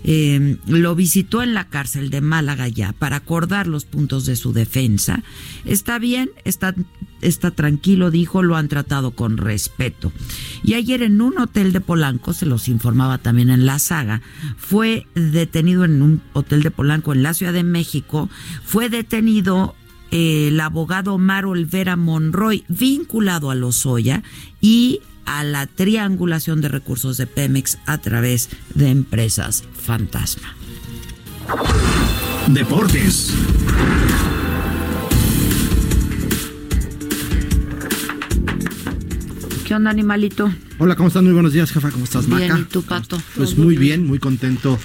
eh, 0.02 0.56
lo 0.66 0.94
visitó 0.94 1.42
en 1.42 1.54
la 1.54 1.68
cárcel 1.68 2.10
de 2.10 2.20
Málaga 2.20 2.66
ya 2.68 2.92
para 2.92 3.16
acordar 3.16 3.68
los 3.68 3.84
puntos 3.84 4.26
de 4.26 4.34
su 4.34 4.52
defensa. 4.52 5.22
Está 5.64 5.98
bien, 6.00 6.30
está, 6.44 6.74
está 7.24 7.50
tranquilo, 7.50 8.10
dijo, 8.10 8.42
lo 8.42 8.56
han 8.56 8.68
tratado 8.68 9.12
con 9.12 9.36
respeto. 9.36 10.12
Y 10.62 10.74
ayer 10.74 11.02
en 11.02 11.20
un 11.20 11.38
hotel 11.38 11.72
de 11.72 11.80
Polanco, 11.80 12.32
se 12.32 12.46
los 12.46 12.68
informaba 12.68 13.18
también 13.18 13.50
en 13.50 13.66
la 13.66 13.78
saga, 13.78 14.22
fue 14.56 15.06
detenido 15.14 15.84
en 15.84 16.02
un 16.02 16.22
hotel 16.32 16.62
de 16.62 16.70
Polanco 16.70 17.12
en 17.12 17.22
la 17.22 17.34
Ciudad 17.34 17.52
de 17.52 17.64
México, 17.64 18.28
fue 18.64 18.88
detenido 18.88 19.74
eh, 20.10 20.48
el 20.48 20.60
abogado 20.60 21.14
Omar 21.14 21.46
Olvera 21.46 21.96
Monroy, 21.96 22.64
vinculado 22.68 23.50
a 23.50 23.54
Lozoya 23.54 24.22
y 24.60 25.00
a 25.26 25.42
la 25.42 25.66
triangulación 25.66 26.60
de 26.60 26.68
recursos 26.68 27.16
de 27.16 27.26
Pemex 27.26 27.78
a 27.86 27.98
través 27.98 28.50
de 28.74 28.90
empresas 28.90 29.64
fantasma. 29.74 30.54
Deportes. 32.48 33.32
¿Qué 39.74 39.78
onda, 39.78 39.90
animalito? 39.90 40.54
Hola, 40.78 40.94
¿cómo 40.94 41.08
están? 41.08 41.24
Muy 41.24 41.32
buenos 41.32 41.52
días, 41.52 41.72
jefa. 41.72 41.90
¿Cómo 41.90 42.04
estás, 42.04 42.28
Maca? 42.28 42.44
Bien, 42.44 42.58
¿y 42.58 42.62
tú, 42.62 42.84
Pato? 42.84 43.20
Pues 43.34 43.58
muy 43.58 43.76
bien, 43.76 44.06
muy 44.06 44.20
contento 44.20 44.78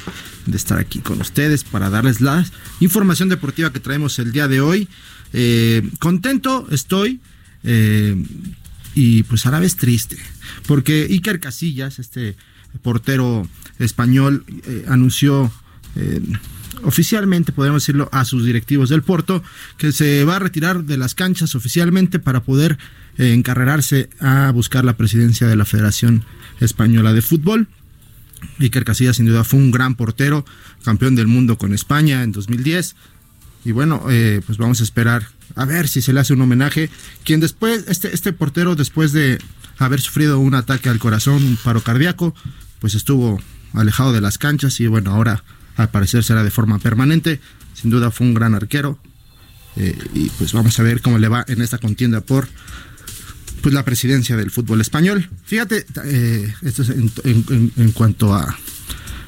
de 0.47 0.57
estar 0.57 0.79
aquí 0.79 0.97
con 0.97 1.21
ustedes 1.21 1.63
para 1.63 1.91
darles 1.91 2.21
la 2.21 2.43
información 2.79 3.29
deportiva 3.29 3.71
que 3.71 3.79
traemos 3.79 4.17
el 4.17 4.31
día 4.31 4.47
de 4.47 4.61
hoy. 4.61 4.87
Eh, 5.31 5.87
contento 5.99 6.65
estoy 6.71 7.19
eh, 7.63 8.15
y 8.95 9.21
pues 9.21 9.45
a 9.45 9.51
la 9.51 9.59
vez 9.59 9.75
triste, 9.75 10.17
porque 10.65 11.05
Iker 11.07 11.39
Casillas, 11.39 11.99
este 11.99 12.35
portero 12.81 13.47
español, 13.77 14.43
eh, 14.65 14.85
anunció 14.87 15.51
oficialmente, 16.83 17.51
podemos 17.51 17.83
decirlo, 17.83 18.09
a 18.11 18.25
sus 18.25 18.45
directivos 18.45 18.89
del 18.89 19.01
Porto, 19.01 19.43
que 19.77 19.91
se 19.91 20.23
va 20.23 20.37
a 20.37 20.39
retirar 20.39 20.83
de 20.83 20.97
las 20.97 21.15
canchas 21.15 21.55
oficialmente 21.55 22.19
para 22.19 22.41
poder 22.41 22.77
eh, 23.17 23.41
a 24.19 24.51
buscar 24.51 24.85
la 24.85 24.95
presidencia 24.95 25.47
de 25.47 25.55
la 25.55 25.65
Federación 25.65 26.25
Española 26.59 27.13
de 27.13 27.21
Fútbol. 27.21 27.67
Iker 28.59 28.85
Casillas 28.85 29.17
sin 29.17 29.25
duda 29.25 29.43
fue 29.43 29.59
un 29.59 29.71
gran 29.71 29.95
portero, 29.95 30.45
campeón 30.83 31.15
del 31.15 31.27
mundo 31.27 31.57
con 31.57 31.73
España 31.73 32.23
en 32.23 32.31
2010. 32.31 32.95
Y 33.65 33.71
bueno, 33.71 34.05
eh, 34.09 34.41
pues 34.45 34.57
vamos 34.57 34.79
a 34.79 34.83
esperar 34.83 35.27
a 35.55 35.65
ver 35.65 35.87
si 35.87 36.01
se 36.01 36.13
le 36.13 36.21
hace 36.21 36.33
un 36.33 36.41
homenaje. 36.41 36.89
Quien 37.25 37.39
después, 37.39 37.85
este, 37.87 38.13
este 38.13 38.31
portero 38.31 38.75
después 38.75 39.11
de 39.11 39.39
haber 39.77 39.99
sufrido 39.99 40.39
un 40.39 40.55
ataque 40.55 40.89
al 40.89 40.99
corazón, 40.99 41.43
un 41.43 41.57
paro 41.57 41.81
cardíaco, 41.81 42.33
pues 42.79 42.95
estuvo 42.95 43.41
alejado 43.73 44.13
de 44.13 44.21
las 44.21 44.37
canchas 44.37 44.79
y 44.79 44.87
bueno, 44.87 45.11
ahora 45.11 45.43
al 45.75 45.89
parecer 45.89 46.23
será 46.23 46.43
de 46.43 46.51
forma 46.51 46.79
permanente. 46.79 47.39
Sin 47.73 47.89
duda 47.89 48.11
fue 48.11 48.27
un 48.27 48.33
gran 48.33 48.55
arquero. 48.55 48.99
Eh, 49.75 49.97
y 50.13 50.29
pues 50.29 50.53
vamos 50.53 50.79
a 50.79 50.83
ver 50.83 51.01
cómo 51.01 51.17
le 51.17 51.27
va 51.27 51.45
en 51.47 51.61
esta 51.61 51.77
contienda 51.77 52.21
por 52.21 52.47
pues 53.61 53.73
la 53.73 53.83
presidencia 53.83 54.35
del 54.35 54.51
fútbol 54.51 54.81
español. 54.81 55.29
Fíjate, 55.45 55.85
eh, 56.05 56.53
esto 56.61 56.81
es 56.81 56.89
en, 56.89 57.91
cuanto 57.93 58.33
a, 58.33 58.57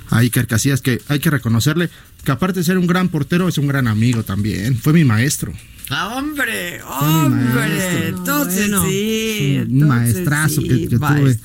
a 0.09 0.17
Iker 0.17 0.47
Casillas, 0.47 0.81
que 0.81 1.01
hay 1.07 1.19
que 1.19 1.29
reconocerle 1.29 1.89
que 2.23 2.31
aparte 2.31 2.59
de 2.59 2.63
ser 2.63 2.77
un 2.77 2.87
gran 2.87 3.09
portero, 3.09 3.47
es 3.47 3.57
un 3.57 3.67
gran 3.67 3.87
amigo 3.87 4.23
también. 4.23 4.77
Fue 4.77 4.93
mi 4.93 5.03
maestro. 5.03 5.53
Ah, 5.89 6.15
hombre, 6.15 6.81
hombre, 6.83 8.09
entonces 8.09 8.71
sí. 8.87 9.61
Un 9.69 9.87
maestrazo 9.87 10.61
que, 10.61 10.87
tuve. 10.87 11.37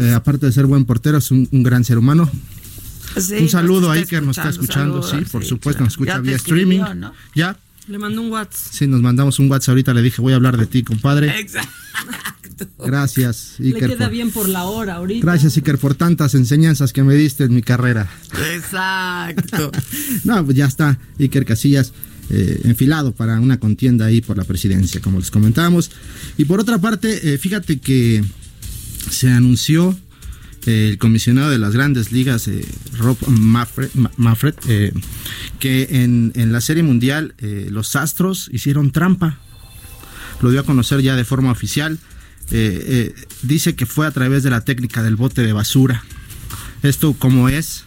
Eh, 0.00 0.12
aparte 0.12 0.46
de 0.46 0.52
ser 0.52 0.66
buen 0.66 0.84
portero, 0.84 1.18
es 1.18 1.32
un, 1.32 1.48
gran 1.50 1.82
ser 1.82 1.98
humano. 1.98 2.30
Un 3.40 3.48
saludo 3.48 3.90
a 3.90 3.94
Iker, 3.94 4.22
nos 4.22 4.38
está 4.38 4.50
escuchando, 4.50 5.02
sí, 5.02 5.18
por 5.30 5.44
supuesto, 5.44 5.84
nos 5.84 5.94
escucha 5.94 6.18
vía 6.18 6.36
streaming. 6.36 6.80
Ya. 7.34 7.56
Le 7.88 7.98
mando 7.98 8.20
un 8.20 8.30
WhatsApp. 8.30 8.72
Sí, 8.72 8.86
nos 8.86 9.00
mandamos 9.00 9.38
un 9.38 9.50
WhatsApp. 9.50 9.70
Ahorita 9.70 9.94
le 9.94 10.02
dije, 10.02 10.20
voy 10.20 10.34
a 10.34 10.36
hablar 10.36 10.58
de 10.58 10.66
ti, 10.66 10.82
compadre. 10.82 11.40
Exacto. 11.40 11.72
Gracias, 12.84 13.54
Iker. 13.60 13.88
Le 13.88 13.96
queda 13.96 14.08
bien 14.08 14.30
por 14.30 14.48
la 14.48 14.64
hora 14.64 14.96
ahorita. 14.96 15.24
Gracias, 15.24 15.56
Iker, 15.56 15.78
por 15.78 15.94
tantas 15.94 16.34
enseñanzas 16.34 16.92
que 16.92 17.02
me 17.02 17.14
diste 17.14 17.44
en 17.44 17.54
mi 17.54 17.62
carrera. 17.62 18.10
Exacto. 18.52 19.70
no, 20.24 20.44
pues 20.44 20.56
ya 20.56 20.66
está, 20.66 20.98
Iker 21.18 21.44
Casillas. 21.44 21.92
Eh, 22.30 22.60
enfilado 22.64 23.14
para 23.14 23.40
una 23.40 23.58
contienda 23.58 24.04
ahí 24.04 24.20
por 24.20 24.36
la 24.36 24.44
presidencia, 24.44 25.00
como 25.00 25.18
les 25.18 25.30
comentábamos. 25.30 25.90
Y 26.36 26.44
por 26.44 26.60
otra 26.60 26.76
parte, 26.76 27.32
eh, 27.32 27.38
fíjate 27.38 27.78
que 27.78 28.22
se 29.10 29.30
anunció 29.30 29.96
el 30.66 30.98
comisionado 30.98 31.50
de 31.50 31.58
las 31.58 31.72
grandes 31.72 32.12
ligas, 32.12 32.50
Rob 32.98 33.16
Maffred, 34.16 34.54
que 35.58 35.88
en, 35.90 36.32
en, 36.34 36.52
la 36.52 36.60
Serie 36.60 36.82
Mundial 36.82 37.34
los 37.70 37.96
Astros 37.96 38.50
hicieron 38.52 38.90
trampa. 38.90 39.38
Lo 40.40 40.50
dio 40.50 40.60
a 40.60 40.64
conocer 40.64 41.00
ya 41.00 41.16
de 41.16 41.24
forma 41.24 41.50
oficial. 41.50 41.98
dice 43.42 43.74
que 43.74 43.86
fue 43.86 44.06
a 44.06 44.10
través 44.10 44.42
de 44.42 44.50
la 44.50 44.60
técnica 44.62 45.02
del 45.02 45.16
bote 45.16 45.42
de 45.42 45.52
basura. 45.52 46.04
Esto 46.82 47.12
como 47.14 47.48
es, 47.48 47.84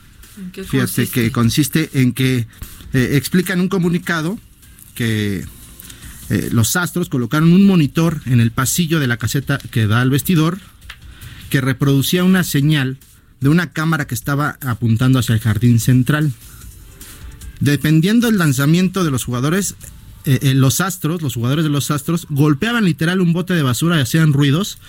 fíjate 0.68 1.08
que 1.08 1.32
consiste 1.32 1.90
en 1.94 2.14
que 2.14 2.48
eh, 2.94 3.12
explica 3.14 3.54
en 3.54 3.62
un 3.62 3.70
comunicado 3.70 4.38
que 4.96 5.46
eh, 6.30 6.50
los 6.52 6.76
astros 6.76 7.10
colocaron 7.10 7.54
un 7.54 7.66
monitor 7.66 8.22
en 8.26 8.42
el 8.42 8.52
pasillo 8.52 9.00
de 9.00 9.08
la 9.08 9.18
caseta 9.18 9.60
que 9.72 9.88
da 9.88 10.02
al 10.02 10.10
vestidor 10.10 10.60
que 11.52 11.62
reproducía 11.62 12.24
una 12.24 12.44
señal 12.44 12.98
de 13.42 13.50
una 13.50 13.72
cámara 13.72 14.08
que 14.08 14.16
estaba 14.16 14.58
apuntando 14.62 15.20
hacia 15.20 15.34
el 15.34 15.42
jardín 15.42 15.80
central. 15.80 16.32
Dependiendo 17.60 18.28
del 18.28 18.40
lanzamiento 18.40 19.04
de 19.04 19.12
los 19.12 19.26
jugadores, 19.26 19.76
eh, 20.26 20.54
los 20.56 20.82
astros, 20.82 21.22
los 21.22 21.36
jugadores 21.36 21.64
de 21.64 21.70
los 21.70 21.92
astros, 21.92 22.26
golpeaban 22.30 22.86
literal 22.86 23.22
un 23.22 23.34
bote 23.34 23.54
de 23.54 23.62
basura 23.62 23.98
y 23.98 24.02
hacían 24.02 24.34
ruidos 24.34 24.80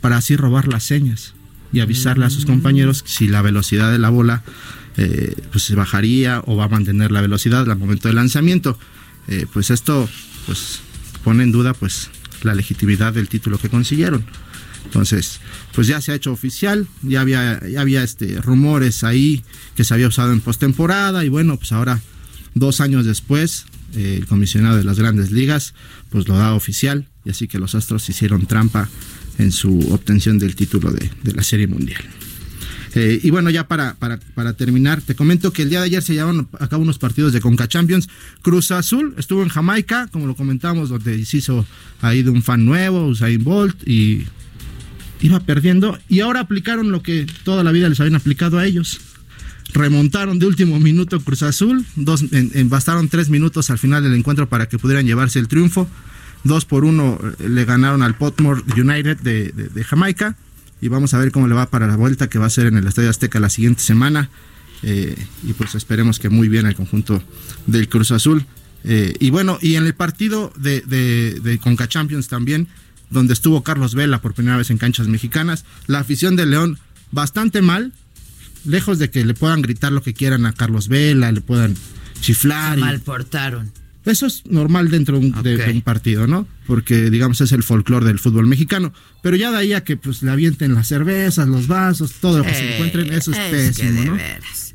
para 0.00 0.16
así 0.16 0.36
robar 0.36 0.68
las 0.68 0.84
señas 0.84 1.34
y 1.72 1.80
avisarle 1.80 2.24
a 2.24 2.30
sus 2.30 2.44
mm. 2.44 2.48
compañeros 2.48 3.02
si 3.04 3.26
la 3.26 3.42
velocidad 3.42 3.90
de 3.90 3.98
la 3.98 4.08
bola 4.08 4.44
eh, 4.96 5.34
pues 5.50 5.64
se 5.64 5.74
bajaría 5.74 6.40
o 6.46 6.56
va 6.56 6.64
a 6.64 6.68
mantener 6.68 7.10
la 7.10 7.20
velocidad 7.20 7.68
al 7.68 7.78
momento 7.78 8.08
del 8.08 8.16
lanzamiento. 8.16 8.78
Eh, 9.28 9.46
pues 9.52 9.70
esto 9.70 10.08
pues 10.46 10.80
pone 11.24 11.42
en 11.42 11.50
duda 11.50 11.74
pues 11.74 12.10
la 12.42 12.54
legitimidad 12.54 13.12
del 13.12 13.28
título 13.28 13.58
que 13.58 13.68
consiguieron. 13.68 14.24
Entonces, 14.86 15.40
pues 15.74 15.86
ya 15.86 16.00
se 16.00 16.12
ha 16.12 16.14
hecho 16.14 16.32
oficial, 16.32 16.86
ya 17.02 17.20
había, 17.20 17.60
ya 17.68 17.80
había 17.80 18.02
este, 18.02 18.40
rumores 18.40 19.04
ahí 19.04 19.42
que 19.74 19.84
se 19.84 19.92
había 19.92 20.08
usado 20.08 20.32
en 20.32 20.40
postemporada 20.40 21.24
y 21.24 21.28
bueno, 21.28 21.56
pues 21.58 21.72
ahora, 21.72 22.00
dos 22.54 22.80
años 22.80 23.04
después, 23.04 23.66
eh, 23.94 24.16
el 24.18 24.26
comisionado 24.26 24.76
de 24.76 24.84
las 24.84 24.98
grandes 24.98 25.30
ligas, 25.30 25.74
pues 26.10 26.28
lo 26.28 26.36
da 26.36 26.54
oficial 26.54 27.06
y 27.24 27.30
así 27.30 27.48
que 27.48 27.58
los 27.58 27.74
Astros 27.74 28.08
hicieron 28.08 28.46
trampa 28.46 28.88
en 29.38 29.52
su 29.52 29.92
obtención 29.92 30.38
del 30.38 30.56
título 30.56 30.90
de 30.90 31.32
la 31.34 31.42
Serie 31.42 31.66
Mundial. 31.66 32.02
Eh, 32.96 33.20
y 33.22 33.30
bueno, 33.30 33.50
ya 33.50 33.68
para, 33.68 33.94
para, 33.94 34.52
terminar, 34.54 35.02
te 35.02 35.14
comento 35.14 35.52
que 35.52 35.60
el 35.60 35.68
día 35.68 35.80
de 35.80 35.84
ayer 35.84 36.02
se 36.02 36.14
llevaron 36.14 36.48
a 36.58 36.66
cabo 36.66 36.82
unos 36.82 36.98
partidos 36.98 37.34
de 37.34 37.42
Conca 37.42 37.68
Champions. 37.68 38.08
Cruz 38.40 38.70
Azul 38.70 39.14
estuvo 39.18 39.42
en 39.42 39.50
Jamaica, 39.50 40.08
como 40.10 40.26
lo 40.26 40.34
comentamos, 40.34 40.88
donde 40.88 41.22
se 41.26 41.36
hizo 41.36 41.66
ahí 42.00 42.22
de 42.22 42.30
un 42.30 42.42
fan 42.42 42.64
nuevo, 42.64 43.06
Usain 43.06 43.44
Bolt, 43.44 43.86
y 43.86 44.24
iba 45.20 45.40
perdiendo. 45.40 45.98
Y 46.08 46.20
ahora 46.20 46.40
aplicaron 46.40 46.92
lo 46.92 47.02
que 47.02 47.26
toda 47.44 47.64
la 47.64 47.72
vida 47.72 47.88
les 47.88 48.00
habían 48.00 48.16
aplicado 48.16 48.58
a 48.58 48.66
ellos. 48.66 49.00
Remontaron 49.72 50.38
de 50.38 50.46
último 50.46 50.78
minuto 50.78 51.20
Cruz 51.20 51.42
Azul, 51.42 51.84
dos, 51.96 52.24
bastaron 52.66 53.08
tres 53.08 53.28
minutos 53.28 53.68
al 53.70 53.78
final 53.78 54.02
del 54.02 54.14
encuentro 54.14 54.48
para 54.48 54.68
que 54.68 54.78
pudieran 54.78 55.06
llevarse 55.06 55.38
el 55.38 55.48
triunfo. 55.48 55.88
Dos 56.44 56.64
por 56.64 56.84
uno 56.84 57.18
eh, 57.40 57.48
le 57.48 57.64
ganaron 57.64 58.02
al 58.02 58.14
Potmore 58.16 58.62
United 58.76 59.18
de 59.18 59.84
Jamaica 59.84 60.36
y 60.80 60.88
vamos 60.88 61.14
a 61.14 61.18
ver 61.18 61.32
cómo 61.32 61.48
le 61.48 61.54
va 61.54 61.66
para 61.66 61.86
la 61.86 61.96
vuelta 61.96 62.28
que 62.28 62.38
va 62.38 62.46
a 62.46 62.50
ser 62.50 62.66
en 62.66 62.76
el 62.76 62.86
Estadio 62.86 63.10
Azteca 63.10 63.40
la 63.40 63.48
siguiente 63.48 63.82
semana. 63.82 64.30
Eh, 64.82 65.16
y 65.42 65.52
pues 65.54 65.74
esperemos 65.74 66.18
que 66.18 66.28
muy 66.28 66.48
bien 66.48 66.66
el 66.66 66.74
conjunto 66.74 67.22
del 67.66 67.88
Cruz 67.88 68.10
Azul. 68.10 68.44
Eh, 68.84 69.14
y 69.18 69.30
bueno, 69.30 69.58
y 69.60 69.76
en 69.76 69.86
el 69.86 69.94
partido 69.94 70.52
de, 70.56 70.80
de, 70.82 71.58
Conca 71.58 71.88
Champions 71.88 72.28
también, 72.28 72.68
donde 73.10 73.32
estuvo 73.32 73.62
Carlos 73.62 73.94
Vela 73.94 74.20
por 74.20 74.34
primera 74.34 74.56
vez 74.56 74.70
en 74.70 74.78
canchas 74.78 75.08
mexicanas, 75.08 75.64
la 75.86 76.00
afición 76.00 76.36
de 76.36 76.46
León 76.46 76.78
bastante 77.12 77.62
mal, 77.62 77.92
lejos 78.64 78.98
de 78.98 79.10
que 79.10 79.24
le 79.24 79.34
puedan 79.34 79.62
gritar 79.62 79.92
lo 79.92 80.02
que 80.02 80.14
quieran 80.14 80.46
a 80.46 80.52
Carlos 80.52 80.88
Vela, 80.88 81.32
le 81.32 81.40
puedan 81.40 81.74
chiflar. 82.20 82.74
Se 82.74 82.80
malportaron. 82.80 83.72
Eso 84.06 84.26
es 84.26 84.46
normal 84.46 84.88
dentro 84.88 85.18
de 85.18 85.72
un, 85.72 85.82
partido, 85.82 86.28
¿no? 86.28 86.46
Porque, 86.68 87.10
digamos, 87.10 87.40
es 87.40 87.50
el 87.50 87.64
folclore 87.64 88.06
del 88.06 88.20
fútbol 88.20 88.46
mexicano. 88.46 88.92
Pero 89.20 89.34
ya 89.34 89.50
de 89.50 89.58
ahí 89.58 89.72
a 89.72 89.82
que 89.82 89.96
pues 89.96 90.22
le 90.22 90.30
avienten 90.30 90.74
las 90.74 90.86
cervezas, 90.86 91.48
los 91.48 91.66
vasos, 91.66 92.12
todo 92.20 92.38
lo 92.38 92.44
que 92.44 92.54
se 92.54 92.74
encuentren, 92.74 93.12
eso 93.12 93.32
es, 93.32 93.38
pésimo, 93.50 94.04
¿no? 94.04 94.18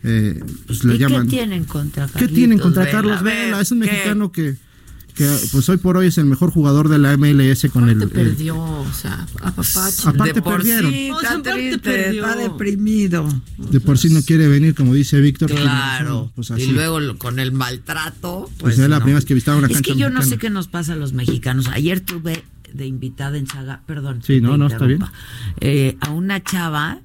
Eh, 0.04 0.44
pues 0.68 0.84
le 0.84 0.98
llaman, 0.98 1.28
¿Qué 1.28 1.38
tienen 1.38 1.64
contra 1.64 2.08
Carlos 2.08 2.28
¿Qué 2.28 2.36
tienen 2.36 2.60
contra 2.60 2.92
Carlos 2.92 3.24
Vela? 3.24 3.62
Es 3.62 3.72
un 3.72 3.80
mexicano 3.80 4.34
que 4.34 4.58
que 5.12 5.30
pues 5.52 5.68
hoy 5.70 5.78
por 5.78 5.98
hoy 5.98 6.08
es 6.08 6.18
el 6.18 6.26
mejor 6.26 6.52
jugador 6.52 6.90
de 6.90 6.98
la 6.98 7.16
MLS 7.18 7.68
con 7.72 7.90
el, 7.90 8.08
perdió, 8.10 8.58
o 8.58 8.94
sea, 8.94 9.28
apapacho. 9.42 10.10
Aparte 10.10 10.34
de 10.34 10.42
perdieron. 10.42 10.92
Sí, 10.92 11.10
está 11.10 11.42
triste, 11.42 12.10
está 12.18 12.36
deprimido. 12.36 13.28
De 13.58 13.80
por 13.80 13.98
sí 13.98 14.10
no 14.10 14.22
quiere 14.22 14.48
venir, 14.48 14.76
como 14.76 14.94
dice 14.94 15.20
Víctor. 15.22 15.52
Claro. 15.52 16.32
Pues 16.36 16.52
y 16.58 16.68
luego 16.68 17.00
con 17.18 17.40
el 17.40 17.52
maltrato. 17.52 18.50
Pues, 18.58 18.80
es 18.80 18.90
la 18.90 18.98
primera 18.98 19.18
vez 19.18 19.26
que 19.26 19.34
visitaba 19.34 19.58
una 19.58 19.68
Es 19.68 19.82
que 19.82 19.96
yo 19.96 20.10
no 20.10 20.22
sé 20.22 20.38
qué 20.38 20.50
nos 20.50 20.68
pasa 20.68 20.94
a 20.94 20.96
los 20.96 21.14
mexicanos. 21.14 21.68
Ayer 21.68 22.02
tuve 22.02 22.44
de 22.74 22.86
invitada 22.86 23.38
en 23.38 23.48
Saga, 23.48 23.82
perdón. 23.86 24.22
Sí, 24.26 24.42
no, 24.42 24.58
no, 24.58 24.68
está 24.68 24.86
bien. 24.86 25.04
Eh, 25.60 25.98
a 26.00 26.12
una 26.12 26.42
chava 26.42 27.02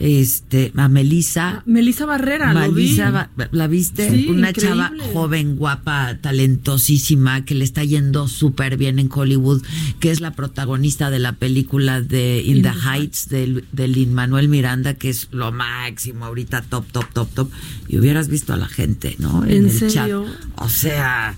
este, 0.00 0.72
a 0.76 0.88
Melisa. 0.88 1.62
Melisa 1.66 2.06
Barrera, 2.06 2.52
¿La 2.54 3.66
viste? 3.66 4.26
Una 4.28 4.52
chava 4.52 4.92
joven, 5.12 5.56
guapa, 5.56 6.16
talentosísima, 6.20 7.44
que 7.44 7.54
le 7.54 7.64
está 7.64 7.84
yendo 7.84 8.26
súper 8.26 8.78
bien 8.78 8.98
en 8.98 9.10
Hollywood, 9.12 9.62
que 10.00 10.10
es 10.10 10.20
la 10.20 10.32
protagonista 10.32 11.10
de 11.10 11.18
la 11.18 11.34
película 11.34 12.00
de 12.00 12.42
In, 12.44 12.62
the, 12.62 12.70
Heights 12.70 13.28
del, 13.28 13.64
del 13.72 14.06
Manuel 14.08 14.48
Miranda, 14.48 14.94
que 14.94 15.10
es 15.10 15.28
lo 15.32 15.52
máximo 15.52 16.24
ahorita, 16.24 16.62
top, 16.62 16.86
top, 16.90 17.12
top, 17.12 17.28
top. 17.34 17.50
Y 17.86 17.98
hubieras 17.98 18.28
visto 18.28 18.54
a 18.54 18.56
la 18.56 18.68
gente, 18.68 19.16
¿no? 19.18 19.44
En, 19.44 19.68
el 19.68 19.90
chat. 19.92 20.10
O 20.56 20.68
sea 20.68 21.36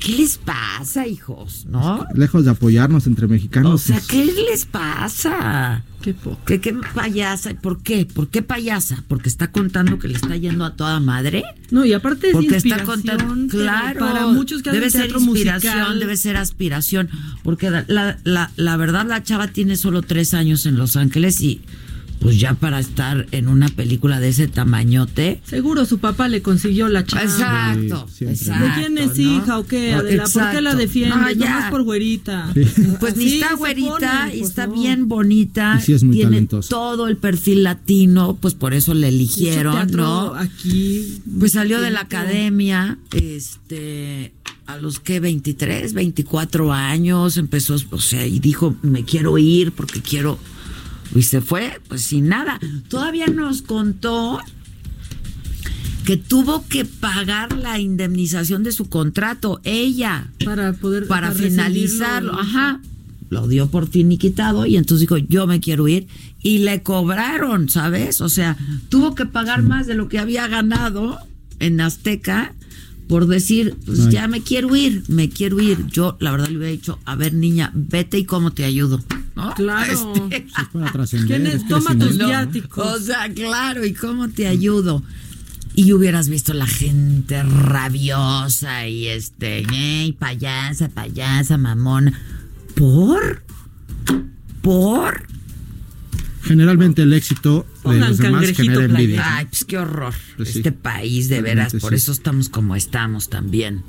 ¿Qué 0.00 0.12
les 0.12 0.38
pasa, 0.38 1.06
hijos? 1.06 1.66
¿No? 1.68 2.06
Lejos 2.14 2.44
de 2.44 2.50
apoyarnos 2.50 3.06
entre 3.06 3.26
mexicanos. 3.26 3.74
O 3.74 3.78
sea, 3.78 3.96
pues. 3.96 4.08
¿qué 4.08 4.24
les 4.24 4.64
pasa? 4.64 5.84
Qué 6.00 6.14
poco. 6.14 6.40
¿Qué, 6.46 6.60
¿Qué, 6.60 6.74
payasa? 6.94 7.54
¿Por 7.54 7.82
qué? 7.82 8.06
¿Por 8.06 8.28
qué 8.28 8.42
payasa? 8.42 9.04
¿Porque 9.06 9.28
está 9.28 9.52
contando 9.52 9.98
que 9.98 10.08
le 10.08 10.14
está 10.14 10.36
yendo 10.36 10.64
a 10.64 10.74
toda 10.74 10.98
madre? 10.98 11.44
No, 11.70 11.84
y 11.84 11.92
aparte 11.92 12.28
es 12.28 12.32
Porque 12.32 12.56
está 12.56 12.82
contando, 12.84 13.46
claro, 13.48 14.00
para 14.00 14.26
muchos 14.26 14.62
que 14.62 14.70
debe 14.70 14.90
ser 14.90 15.10
inspiración, 15.10 16.00
debe 16.00 16.16
ser 16.16 16.36
aspiración, 16.36 17.10
porque 17.42 17.70
la, 17.70 18.18
la, 18.24 18.50
la 18.56 18.76
verdad 18.76 19.06
la 19.06 19.22
chava 19.22 19.48
tiene 19.48 19.76
solo 19.76 20.02
tres 20.02 20.34
años 20.34 20.64
en 20.66 20.76
Los 20.76 20.96
Ángeles 20.96 21.40
y 21.42 21.60
pues 22.20 22.38
ya 22.38 22.54
para 22.54 22.78
estar 22.78 23.26
en 23.32 23.48
una 23.48 23.68
película 23.68 24.20
de 24.20 24.28
ese 24.28 24.46
tamañote. 24.46 25.40
Seguro 25.44 25.86
su 25.86 25.98
papá 25.98 26.28
le 26.28 26.42
consiguió 26.42 26.88
la 26.88 27.04
chamba. 27.04 27.24
Exacto, 27.74 28.08
exacto. 28.20 28.64
¿De 28.64 28.70
quién 28.74 28.98
es 28.98 29.18
¿no? 29.18 29.22
hija 29.22 29.58
o 29.58 29.66
qué, 29.66 29.94
Adela? 29.94 30.24
¿Por 30.24 30.50
qué 30.50 30.60
la 30.60 30.70
Exacto. 30.70 30.76
defiendes? 30.76 31.16
No, 31.18 31.30
ya. 31.30 31.50
Nomás 31.50 31.70
por 31.70 31.82
güerita. 31.82 32.52
Pues 33.00 33.16
ni 33.16 33.34
está 33.34 33.54
güerita, 33.54 34.20
ponen, 34.22 34.36
y 34.36 34.38
pues, 34.40 34.50
está 34.50 34.66
no. 34.66 34.74
bien 34.74 35.08
bonita. 35.08 35.76
Y 35.80 35.82
sí 35.84 35.92
es 35.94 36.04
muy 36.04 36.14
tiene 36.16 36.30
talentosa. 36.32 36.68
todo 36.68 37.08
el 37.08 37.16
perfil 37.16 37.62
latino, 37.62 38.36
pues 38.40 38.54
por 38.54 38.74
eso 38.74 38.92
le 38.94 39.08
eligieron, 39.08 39.90
¿no? 39.92 40.34
Aquí. 40.34 41.22
Pues 41.38 41.52
salió 41.52 41.80
de 41.80 41.90
la 41.90 42.00
academia, 42.00 42.98
este, 43.12 44.32
a 44.66 44.76
los 44.76 45.00
que 45.00 45.20
23, 45.20 45.94
24 45.94 46.72
años, 46.72 47.36
empezó, 47.38 47.76
o 47.90 48.00
sea, 48.00 48.26
y 48.26 48.38
dijo, 48.40 48.76
me 48.82 49.04
quiero 49.04 49.38
ir 49.38 49.72
porque 49.72 50.00
quiero, 50.00 50.38
y 51.14 51.22
se 51.22 51.40
fue, 51.40 51.80
pues 51.88 52.02
sin 52.02 52.28
nada. 52.28 52.58
Todavía 52.88 53.26
nos 53.26 53.62
contó 53.62 54.38
que 56.04 56.16
tuvo 56.16 56.66
que 56.66 56.84
pagar 56.84 57.56
la 57.56 57.78
indemnización 57.78 58.62
de 58.62 58.72
su 58.72 58.88
contrato, 58.88 59.60
ella, 59.64 60.28
Para 60.44 60.72
poder. 60.72 61.06
para 61.06 61.28
recibirlo. 61.28 61.50
finalizarlo, 61.56 62.32
ajá. 62.38 62.80
Lo 63.28 63.46
dio 63.46 63.68
por 63.70 63.88
finiquitado 63.88 64.66
y 64.66 64.76
entonces 64.76 65.02
dijo, 65.02 65.16
yo 65.18 65.46
me 65.46 65.60
quiero 65.60 65.86
ir. 65.86 66.08
Y 66.42 66.58
le 66.58 66.82
cobraron, 66.82 67.68
¿sabes? 67.68 68.20
O 68.20 68.28
sea, 68.28 68.56
tuvo 68.88 69.14
que 69.14 69.24
pagar 69.26 69.62
más 69.62 69.86
de 69.86 69.94
lo 69.94 70.08
que 70.08 70.18
había 70.18 70.48
ganado 70.48 71.18
en 71.60 71.80
Azteca 71.80 72.54
por 73.10 73.26
decir, 73.26 73.76
pues 73.84 74.06
Ay. 74.06 74.12
ya 74.12 74.28
me 74.28 74.40
quiero 74.40 74.76
ir, 74.76 75.02
me 75.08 75.28
quiero 75.28 75.58
ir. 75.58 75.84
Yo, 75.88 76.16
la 76.20 76.30
verdad, 76.30 76.46
le 76.46 76.58
hubiera 76.58 76.70
dicho, 76.70 77.00
a 77.04 77.16
ver, 77.16 77.34
niña, 77.34 77.72
vete 77.74 78.18
y 78.18 78.24
cómo 78.24 78.52
te 78.52 78.64
ayudo. 78.64 79.02
¿No? 79.34 79.52
Claro. 79.54 80.12
Este, 80.30 80.46
Sí, 80.46 80.54
es 80.62 80.68
para. 80.68 81.06
¿Quién 81.26 81.46
es? 81.48 81.66
Toma 81.66 81.98
tus 81.98 82.16
viáticos. 82.16 82.86
o 82.86 83.00
sea, 83.00 83.28
claro, 83.34 83.84
¿y 83.84 83.94
cómo 83.94 84.28
te 84.28 84.46
ayudo? 84.46 85.02
Y 85.74 85.92
hubieras 85.92 86.28
visto 86.28 86.54
la 86.54 86.68
gente 86.68 87.42
rabiosa 87.42 88.86
y 88.86 89.08
este, 89.08 89.64
¡ey, 89.72 90.12
payasa, 90.12 90.88
payasa, 90.88 91.58
mamona! 91.58 92.16
¿Por? 92.76 93.42
¿Por? 94.62 95.26
Generalmente 96.42 97.02
el 97.02 97.12
éxito 97.12 97.66
Pongan 97.82 98.16
cangrejito 98.16 98.80
envidia. 98.80 99.36
Ay, 99.38 99.46
pues 99.46 99.64
qué 99.64 99.78
horror. 99.78 100.14
Pues 100.36 100.50
sí. 100.50 100.58
este 100.58 100.72
país, 100.72 101.28
de 101.28 101.40
veras, 101.42 101.74
por 101.74 101.90
sí. 101.90 101.96
eso 101.96 102.12
estamos 102.12 102.48
como 102.48 102.76
estamos 102.76 103.28
también. 103.30 103.82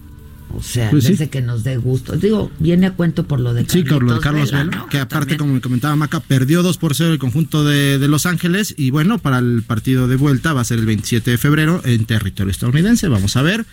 O 0.54 0.62
sea, 0.62 0.90
Pues 0.92 1.06
sí. 1.06 1.12
desde 1.12 1.30
que 1.30 1.42
nos 1.42 1.64
dé 1.64 1.78
gusto. 1.78 2.14
Digo, 2.18 2.52
viene 2.60 2.88
a 2.88 2.92
cuento 2.92 3.26
por 3.26 3.40
lo 3.40 3.54
de 3.54 3.66
Sí, 3.70 3.86
con 3.86 4.06
lo 4.06 4.16
de 4.16 4.20
Carlos 4.20 4.52
Vela, 4.52 4.66
¿no? 4.66 4.88
que 4.90 4.98
aparte, 5.00 5.20
también- 5.20 5.38
como 5.40 5.54
me 5.54 5.62
comentaba 5.62 5.96
Maca, 5.96 6.20
perdió 6.20 6.62
2 6.62 6.78
por 6.78 6.94
0 6.94 7.14
el 7.14 7.20
conjunto 7.20 7.64
de, 7.64 7.98
de 8.00 8.08
Los 8.10 8.26
Ángeles 8.26 8.74
y 8.78 8.90
bueno, 8.90 9.18
para 9.18 9.40
el 9.40 9.64
partido 9.66 10.10
de 10.10 10.18
vuelta 10.18 10.52
va 10.52 10.60
a 10.62 10.66
ser 10.66 10.80
el 10.80 10.86
27 10.86 11.32
de 11.32 11.38
febrero 11.38 11.82
en 11.86 12.04
territorio 12.06 12.52
estadounidense. 12.52 13.08
Vamos 13.08 13.38
a 13.38 13.42
ver 13.44 13.66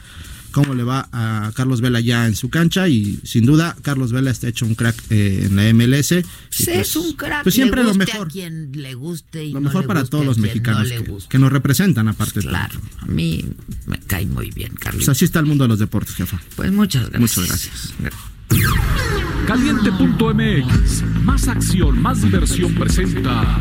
cómo 0.63 0.75
le 0.75 0.83
va 0.83 1.09
a 1.13 1.53
Carlos 1.55 1.81
Vela 1.81 2.01
ya 2.01 2.27
en 2.27 2.35
su 2.35 2.51
cancha 2.51 2.89
y 2.89 3.21
sin 3.23 3.47
duda 3.47 3.77
Carlos 3.83 4.11
Vela 4.13 4.31
está 4.31 4.49
hecho 4.49 4.67
un 4.67 4.75
crack 4.75 4.97
eh, 5.11 5.45
en 5.47 5.57
la 5.57 5.73
MLS. 5.73 6.09
Sí, 6.09 6.25
pues- 6.65 6.69
es 6.69 6.97
un 6.97 7.13
crack. 7.13 7.45
Pues 7.45 7.55
siempre 7.55 7.83
le 7.83 7.89
lo 7.89 7.95
mejor. 7.95 8.27
A 8.27 8.31
quien 8.31 8.73
le 8.73 8.95
guste 8.95 9.45
y 9.45 9.53
Lo 9.53 9.61
no 9.61 9.67
mejor 9.67 9.83
le 9.83 9.89
para 9.89 10.01
guste 10.01 10.11
todos 10.11 10.27
los 10.27 10.39
mexicanos 10.39 10.89
no 10.89 11.19
que, 11.29 11.39
nos 11.39 11.53
representan 11.53 12.09
aparte. 12.09 12.41
Claro, 12.41 12.81
a 12.99 13.07
mí 13.07 13.45
me 13.87 14.01
cae 14.01 14.27
muy 14.27 14.51
bien, 14.51 14.73
Carlos. 14.75 15.05
Pues 15.05 15.09
así 15.09 15.25
está 15.25 15.39
el 15.39 15.47
mundo 15.47 15.65
de 15.65 15.69
los 15.69 15.79
deportes, 15.79 16.15
jefa. 16.17 16.41
Pues 16.57 16.73
muchas 16.73 17.09
gracias. 17.11 17.21
Muchas 17.21 17.49
gracias. 17.49 17.95
Caliente.mx. 19.47 21.05
Más 21.23 21.49
acción, 21.49 22.03
más 22.03 22.23
diversión 22.23 22.75
presenta. 22.75 23.59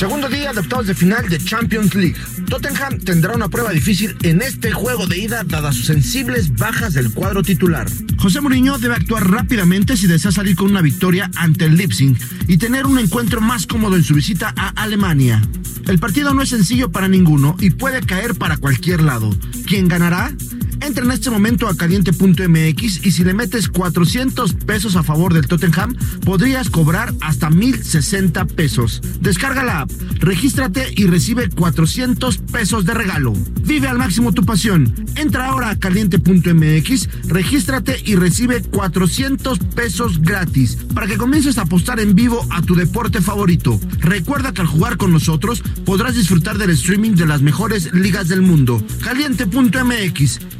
Segundo 0.00 0.30
día 0.30 0.54
de 0.54 0.60
octavos 0.60 0.86
de 0.86 0.94
final 0.94 1.28
de 1.28 1.36
Champions 1.36 1.94
League. 1.94 2.16
Tottenham 2.48 3.00
tendrá 3.00 3.34
una 3.34 3.50
prueba 3.50 3.70
difícil 3.70 4.16
en 4.22 4.40
este 4.40 4.72
juego 4.72 5.06
de 5.06 5.18
ida 5.18 5.44
dadas 5.44 5.76
sus 5.76 5.84
sensibles 5.84 6.56
bajas 6.56 6.94
del 6.94 7.12
cuadro 7.12 7.42
titular. 7.42 7.86
José 8.16 8.40
Mourinho 8.40 8.78
debe 8.78 8.94
actuar 8.94 9.30
rápidamente 9.30 9.98
si 9.98 10.06
desea 10.06 10.32
salir 10.32 10.56
con 10.56 10.70
una 10.70 10.80
victoria 10.80 11.30
ante 11.36 11.66
el 11.66 11.76
Leipzig 11.76 12.16
y 12.48 12.56
tener 12.56 12.86
un 12.86 12.98
encuentro 12.98 13.42
más 13.42 13.66
cómodo 13.66 13.96
en 13.96 14.02
su 14.02 14.14
visita 14.14 14.54
a 14.56 14.68
Alemania. 14.68 15.42
El 15.86 15.98
partido 15.98 16.32
no 16.32 16.40
es 16.40 16.48
sencillo 16.48 16.90
para 16.90 17.06
ninguno 17.06 17.54
y 17.60 17.68
puede 17.68 18.00
caer 18.00 18.36
para 18.36 18.56
cualquier 18.56 19.02
lado. 19.02 19.36
¿Quién 19.66 19.86
ganará? 19.86 20.32
Entra 20.80 21.04
en 21.04 21.12
este 21.12 21.30
momento 21.30 21.68
a 21.68 21.76
caliente.mx 21.76 23.06
y 23.06 23.10
si 23.10 23.24
le 23.24 23.34
metes 23.34 23.68
400 23.68 24.54
pesos 24.54 24.96
a 24.96 25.02
favor 25.02 25.34
del 25.34 25.46
Tottenham, 25.46 25.94
podrías 26.24 26.70
cobrar 26.70 27.14
hasta 27.20 27.50
1060 27.50 28.46
pesos. 28.46 29.02
Descarga 29.20 29.62
la 29.62 29.80
app, 29.82 29.90
regístrate 30.18 30.92
y 30.96 31.06
recibe 31.06 31.48
400 31.48 32.38
pesos 32.38 32.84
de 32.84 32.94
regalo. 32.94 33.32
Vive 33.62 33.88
al 33.88 33.98
máximo 33.98 34.32
tu 34.32 34.44
pasión. 34.44 34.94
Entra 35.16 35.46
ahora 35.46 35.70
a 35.70 35.78
caliente.mx, 35.78 37.28
regístrate 37.28 38.00
y 38.04 38.16
recibe 38.16 38.62
400 38.62 39.58
pesos 39.58 40.20
gratis 40.20 40.78
para 40.94 41.06
que 41.06 41.16
comiences 41.16 41.58
a 41.58 41.62
apostar 41.62 42.00
en 42.00 42.14
vivo 42.14 42.46
a 42.50 42.62
tu 42.62 42.74
deporte 42.74 43.20
favorito. 43.20 43.78
Recuerda 44.00 44.52
que 44.52 44.62
al 44.62 44.66
jugar 44.66 44.96
con 44.96 45.12
nosotros 45.12 45.62
podrás 45.84 46.14
disfrutar 46.14 46.58
del 46.58 46.70
streaming 46.70 47.12
de 47.12 47.26
las 47.26 47.42
mejores 47.42 47.92
ligas 47.92 48.28
del 48.28 48.42
mundo. 48.42 48.82
Caliente.mx, 49.02 50.40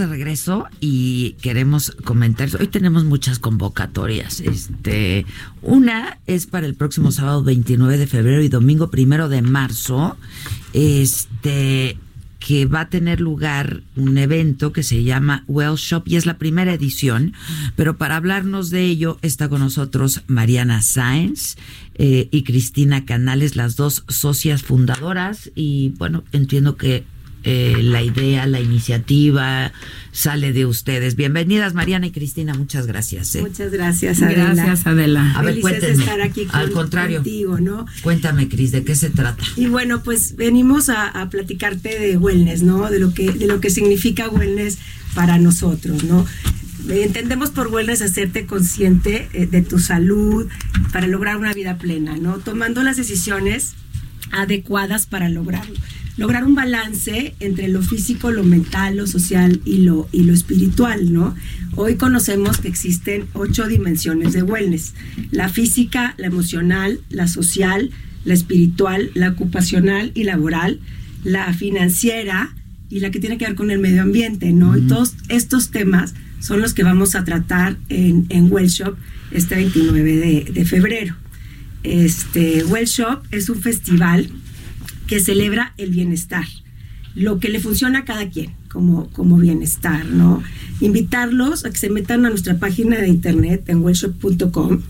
De 0.00 0.06
regreso 0.06 0.66
y 0.80 1.32
queremos 1.42 1.92
comentar. 2.04 2.48
Hoy 2.58 2.66
tenemos 2.66 3.04
muchas 3.04 3.38
convocatorias. 3.38 4.40
Este, 4.40 5.26
una 5.62 6.18
es 6.26 6.46
para 6.46 6.66
el 6.66 6.74
próximo 6.74 7.12
sábado 7.12 7.44
29 7.44 7.98
de 7.98 8.06
febrero 8.06 8.42
y 8.42 8.48
domingo 8.48 8.90
primero 8.90 9.28
de 9.28 9.42
marzo. 9.42 10.16
Este 10.72 11.98
que 12.40 12.64
va 12.64 12.80
a 12.80 12.88
tener 12.88 13.20
lugar 13.20 13.82
un 13.96 14.16
evento 14.16 14.72
que 14.72 14.82
se 14.82 15.04
llama 15.04 15.44
Well 15.46 15.74
Shop 15.76 16.04
y 16.06 16.16
es 16.16 16.24
la 16.24 16.38
primera 16.38 16.72
edición, 16.72 17.34
pero 17.76 17.98
para 17.98 18.16
hablarnos 18.16 18.70
de 18.70 18.84
ello 18.84 19.18
está 19.20 19.50
con 19.50 19.60
nosotros 19.60 20.22
Mariana 20.26 20.80
Sáenz 20.80 21.56
eh, 21.96 22.28
y 22.32 22.42
Cristina 22.44 23.04
Canales, 23.04 23.56
las 23.56 23.76
dos 23.76 24.04
socias 24.08 24.62
fundadoras 24.62 25.50
y 25.54 25.90
bueno, 25.98 26.24
entiendo 26.32 26.78
que 26.78 27.04
eh, 27.44 27.76
la 27.82 28.02
idea, 28.02 28.46
la 28.46 28.60
iniciativa 28.60 29.72
sale 30.12 30.52
de 30.52 30.66
ustedes. 30.66 31.16
Bienvenidas 31.16 31.72
Mariana 31.74 32.06
y 32.06 32.10
Cristina, 32.10 32.54
muchas 32.54 32.86
gracias. 32.86 33.34
¿eh? 33.36 33.40
Muchas 33.42 33.70
gracias, 33.72 34.20
Adela. 34.22 34.54
Gracias, 34.54 34.86
Adela. 34.86 35.32
A 35.36 35.42
ver, 35.42 35.54
Felices 35.54 35.72
de 35.72 35.78
cuéntenme. 35.80 36.04
estar 36.04 36.20
aquí 36.22 36.44
con- 36.46 36.60
Al 36.60 36.70
contrario. 36.70 37.16
contigo, 37.18 37.58
¿no? 37.60 37.86
Cuéntame, 38.02 38.48
Cris, 38.48 38.72
¿de 38.72 38.84
qué 38.84 38.94
se 38.94 39.10
trata? 39.10 39.42
Y 39.56 39.66
bueno, 39.66 40.02
pues 40.02 40.36
venimos 40.36 40.88
a, 40.88 41.06
a 41.08 41.30
platicarte 41.30 41.98
de 41.98 42.16
wellness, 42.16 42.62
¿no? 42.62 42.90
De 42.90 42.98
lo 42.98 43.14
que 43.14 43.30
de 43.32 43.46
lo 43.46 43.60
que 43.60 43.70
significa 43.70 44.28
wellness 44.28 44.78
para 45.14 45.38
nosotros, 45.38 46.04
¿no? 46.04 46.26
entendemos 46.88 47.50
por 47.50 47.68
wellness 47.68 48.00
hacerte 48.00 48.46
consciente 48.46 49.28
eh, 49.34 49.46
de 49.46 49.60
tu 49.62 49.78
salud 49.78 50.48
para 50.92 51.06
lograr 51.06 51.36
una 51.36 51.52
vida 51.52 51.76
plena, 51.76 52.16
¿no? 52.16 52.38
Tomando 52.38 52.82
las 52.82 52.96
decisiones 52.96 53.74
adecuadas 54.32 55.06
para 55.06 55.28
lograrlo. 55.28 55.74
Lograr 56.20 56.44
un 56.44 56.54
balance 56.54 57.34
entre 57.40 57.68
lo 57.68 57.80
físico, 57.80 58.30
lo 58.30 58.44
mental, 58.44 58.98
lo 58.98 59.06
social 59.06 59.62
y 59.64 59.78
lo, 59.78 60.06
y 60.12 60.24
lo 60.24 60.34
espiritual, 60.34 61.14
¿no? 61.14 61.34
Hoy 61.76 61.94
conocemos 61.94 62.58
que 62.58 62.68
existen 62.68 63.24
ocho 63.32 63.66
dimensiones 63.66 64.34
de 64.34 64.42
wellness. 64.42 64.92
La 65.30 65.48
física, 65.48 66.12
la 66.18 66.26
emocional, 66.26 67.00
la 67.08 67.26
social, 67.26 67.90
la 68.26 68.34
espiritual, 68.34 69.10
la 69.14 69.30
ocupacional 69.30 70.12
y 70.14 70.24
laboral, 70.24 70.80
la 71.24 71.54
financiera 71.54 72.54
y 72.90 73.00
la 73.00 73.10
que 73.10 73.18
tiene 73.18 73.38
que 73.38 73.46
ver 73.46 73.54
con 73.54 73.70
el 73.70 73.78
medio 73.78 74.02
ambiente, 74.02 74.52
¿no? 74.52 74.76
Y 74.76 74.82
todos 74.82 75.14
estos 75.30 75.70
temas 75.70 76.12
son 76.38 76.60
los 76.60 76.74
que 76.74 76.82
vamos 76.82 77.14
a 77.14 77.24
tratar 77.24 77.78
en, 77.88 78.26
en 78.28 78.52
Well 78.52 78.68
Shop 78.68 78.94
este 79.30 79.54
29 79.54 80.16
de, 80.16 80.52
de 80.52 80.64
febrero. 80.66 81.16
Este, 81.82 82.62
Well 82.64 82.84
Shop 82.84 83.22
es 83.30 83.48
un 83.48 83.62
festival 83.62 84.30
que 85.10 85.18
celebra 85.18 85.74
el 85.76 85.90
bienestar, 85.90 86.46
lo 87.16 87.40
que 87.40 87.48
le 87.48 87.58
funciona 87.58 87.98
a 87.98 88.04
cada 88.04 88.30
quien 88.30 88.52
como, 88.68 89.10
como 89.10 89.38
bienestar, 89.38 90.06
¿no? 90.06 90.40
Invitarlos 90.80 91.64
a 91.64 91.70
que 91.70 91.78
se 91.78 91.90
metan 91.90 92.24
a 92.24 92.30
nuestra 92.30 92.60
página 92.60 92.96
de 92.96 93.08
internet 93.08 93.64
en 93.66 93.82
wellshop.com, 93.82 94.82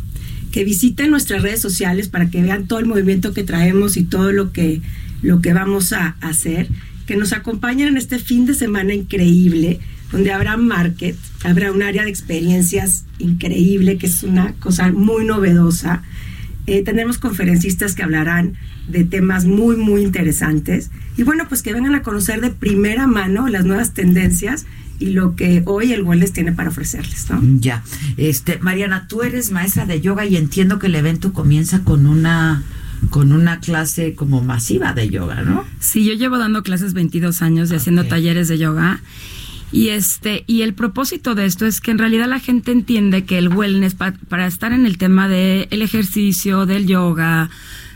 que 0.52 0.64
visiten 0.64 1.10
nuestras 1.10 1.40
redes 1.40 1.62
sociales 1.62 2.10
para 2.10 2.28
que 2.28 2.42
vean 2.42 2.66
todo 2.66 2.80
el 2.80 2.84
movimiento 2.84 3.32
que 3.32 3.44
traemos 3.44 3.96
y 3.96 4.04
todo 4.04 4.30
lo 4.30 4.52
que, 4.52 4.82
lo 5.22 5.40
que 5.40 5.54
vamos 5.54 5.94
a 5.94 6.16
hacer, 6.20 6.68
que 7.06 7.16
nos 7.16 7.32
acompañen 7.32 7.88
en 7.88 7.96
este 7.96 8.18
fin 8.18 8.44
de 8.44 8.52
semana 8.52 8.92
increíble, 8.92 9.80
donde 10.12 10.32
habrá 10.32 10.58
market, 10.58 11.16
habrá 11.44 11.72
un 11.72 11.82
área 11.82 12.04
de 12.04 12.10
experiencias 12.10 13.06
increíble, 13.18 13.96
que 13.96 14.08
es 14.08 14.22
una 14.22 14.52
cosa 14.56 14.92
muy 14.92 15.24
novedosa. 15.24 16.02
Eh, 16.66 16.82
tendremos 16.82 17.16
conferencistas 17.16 17.94
que 17.94 18.02
hablarán 18.02 18.58
de 18.90 19.04
temas 19.04 19.44
muy, 19.44 19.76
muy 19.76 20.02
interesantes. 20.02 20.90
Y 21.16 21.22
bueno, 21.22 21.44
pues 21.48 21.62
que 21.62 21.72
vengan 21.72 21.94
a 21.94 22.02
conocer 22.02 22.40
de 22.40 22.50
primera 22.50 23.06
mano 23.06 23.48
las 23.48 23.64
nuevas 23.64 23.92
tendencias 23.94 24.66
y 24.98 25.10
lo 25.10 25.34
que 25.34 25.62
hoy 25.66 25.92
el 25.92 26.02
Wellness 26.02 26.32
tiene 26.32 26.52
para 26.52 26.68
ofrecerles, 26.68 27.30
¿no? 27.30 27.40
Ya. 27.60 27.82
Este, 28.16 28.58
Mariana, 28.58 29.06
tú 29.08 29.22
eres 29.22 29.50
maestra 29.50 29.86
de 29.86 30.00
yoga 30.00 30.26
y 30.26 30.36
entiendo 30.36 30.78
que 30.78 30.88
el 30.88 30.94
evento 30.94 31.32
comienza 31.32 31.82
con 31.84 32.06
una 32.06 32.62
con 33.08 33.32
una 33.32 33.60
clase 33.60 34.14
como 34.14 34.42
masiva 34.42 34.92
de 34.92 35.08
yoga, 35.08 35.40
¿no? 35.40 35.64
Sí, 35.78 36.04
yo 36.04 36.12
llevo 36.12 36.36
dando 36.36 36.62
clases 36.62 36.92
22 36.92 37.40
años 37.40 37.70
y 37.70 37.74
haciendo 37.76 38.04
talleres 38.04 38.46
de 38.48 38.58
yoga. 38.58 39.00
Y 39.72 39.88
este 39.88 40.44
y 40.46 40.60
el 40.62 40.74
propósito 40.74 41.34
de 41.34 41.46
esto 41.46 41.64
es 41.64 41.80
que 41.80 41.92
en 41.92 41.98
realidad 41.98 42.26
la 42.28 42.40
gente 42.40 42.72
entiende 42.72 43.24
que 43.24 43.38
el 43.38 43.48
wellness 43.48 43.94
pa- 43.94 44.12
para 44.28 44.46
estar 44.46 44.72
en 44.74 44.84
el 44.84 44.98
tema 44.98 45.28
del 45.28 45.66
el 45.70 45.80
ejercicio, 45.80 46.66
del 46.66 46.86
yoga, 46.86 47.48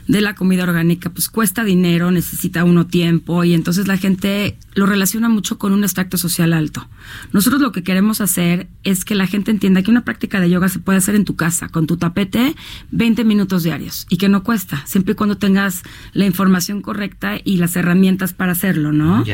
de 0.07 0.21
la 0.21 0.35
comida 0.35 0.65
orgánica, 0.65 1.11
pues 1.11 1.29
cuesta 1.29 1.65
dinero, 1.65 2.11
necesita 2.11 2.65
uno 2.65 2.87
tiempo 2.87 3.45
y 3.45 3.55
entonces 3.55 3.87
la 3.87 3.97
gente 3.97 4.57
lo 4.75 4.87
relaciona 4.87 5.29
mucho 5.29 5.59
con 5.59 5.73
un 5.73 5.85
extracto 5.85 6.19
social 6.19 6.53
alto. 6.53 6.89
Nosotros 7.33 7.61
lo 7.61 7.73
que 7.73 7.83
queremos 7.83 8.21
hacer 8.21 8.69
es 8.83 9.05
que 9.05 9.15
la 9.15 9.27
gente 9.27 9.51
entienda 9.51 9.83
que 9.83 9.91
una 9.91 10.05
práctica 10.05 10.41
de 10.41 10.51
yoga 10.51 10.69
se 10.69 10.79
puede 10.79 10.99
hacer 10.99 11.15
en 11.15 11.25
tu 11.25 11.37
casa, 11.37 11.69
con 11.69 11.87
tu 11.87 11.97
tapete, 11.97 12.55
20 12.91 13.25
minutos 13.25 13.63
diarios 13.63 14.07
y 14.09 14.17
que 14.17 14.29
no 14.29 14.43
cuesta, 14.43 14.83
siempre 14.87 15.13
y 15.13 15.15
cuando 15.15 15.39
tengas 15.39 15.83
la 16.13 16.27
información 16.27 16.83
correcta 16.83 17.39
y 17.43 17.57
las 17.57 17.77
herramientas 17.77 18.33
para 18.33 18.53
hacerlo, 18.53 18.93
¿no? 18.93 19.25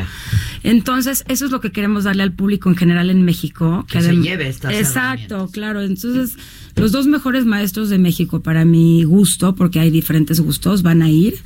Entonces, 0.63 1.25
eso 1.29 1.47
es 1.47 1.51
lo 1.51 1.61
que 1.61 1.73
queremos 1.73 2.05
darle 2.05 2.23
al 2.23 2.33
público 2.33 2.69
en 2.69 2.77
general 2.77 3.11
en 3.11 3.23
México. 3.23 3.87
Que 3.89 4.01
se 4.03 4.17
lleve 4.17 4.49
estas 4.49 4.75
Exacto, 4.75 5.49
claro. 5.53 5.83
Entonces, 5.83 6.37
los 6.77 6.93
dos 6.93 7.07
mejores 7.07 7.45
maestros 7.47 7.89
de 7.89 7.99
México, 7.99 8.41
para 8.43 8.65
mi 8.65 9.05
gusto, 9.05 9.55
porque 9.55 9.81
hay 9.81 9.91
diferentes 9.91 10.41
gustos, 10.41 10.60
van 10.83 11.03
a 11.03 11.09
ir 11.11 11.39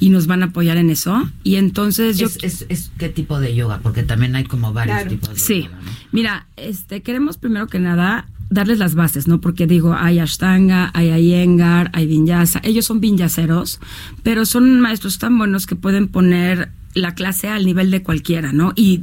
y 0.00 0.10
nos 0.10 0.26
van 0.26 0.42
a 0.42 0.46
apoyar 0.46 0.76
en 0.76 0.90
eso. 0.90 1.28
Y 1.44 1.56
entonces 1.56 2.18
yo... 2.18 2.26
Es, 2.26 2.38
es, 2.42 2.66
es- 2.68 2.90
¿Qué 2.98 3.08
tipo 3.08 3.40
de 3.40 3.54
yoga? 3.54 3.78
Porque 3.82 4.02
también 4.02 4.34
hay 4.36 4.44
como 4.44 4.72
varios 4.72 4.96
Claro. 4.96 5.10
tipos 5.10 5.30
de 5.30 5.36
Sí. 5.40 5.62
yoga. 5.64 5.76
¿no? 5.80 5.90
Mira, 6.12 6.46
este, 6.56 7.02
queremos 7.02 7.36
primero 7.38 7.66
que 7.66 7.78
nada 7.78 8.26
darles 8.50 8.78
las 8.78 8.94
bases, 8.94 9.28
¿no? 9.28 9.40
Porque 9.40 9.66
digo, 9.66 9.94
hay 9.94 10.18
Ashtanga, 10.18 10.90
hay 10.94 11.10
Iyengar, 11.10 11.90
hay 11.92 12.06
Vinyasa. 12.06 12.60
Ellos 12.64 12.86
son 12.86 13.00
vinyaseros, 13.00 13.78
pero 14.22 14.46
son 14.46 14.80
maestros 14.80 15.18
tan 15.18 15.36
buenos 15.36 15.66
que 15.66 15.76
pueden 15.76 16.08
poner 16.08 16.70
la 16.94 17.14
clase 17.14 17.48
al 17.48 17.66
nivel 17.66 17.90
de 17.90 18.02
cualquiera, 18.02 18.52
¿no? 18.52 18.72
Y 18.74 19.02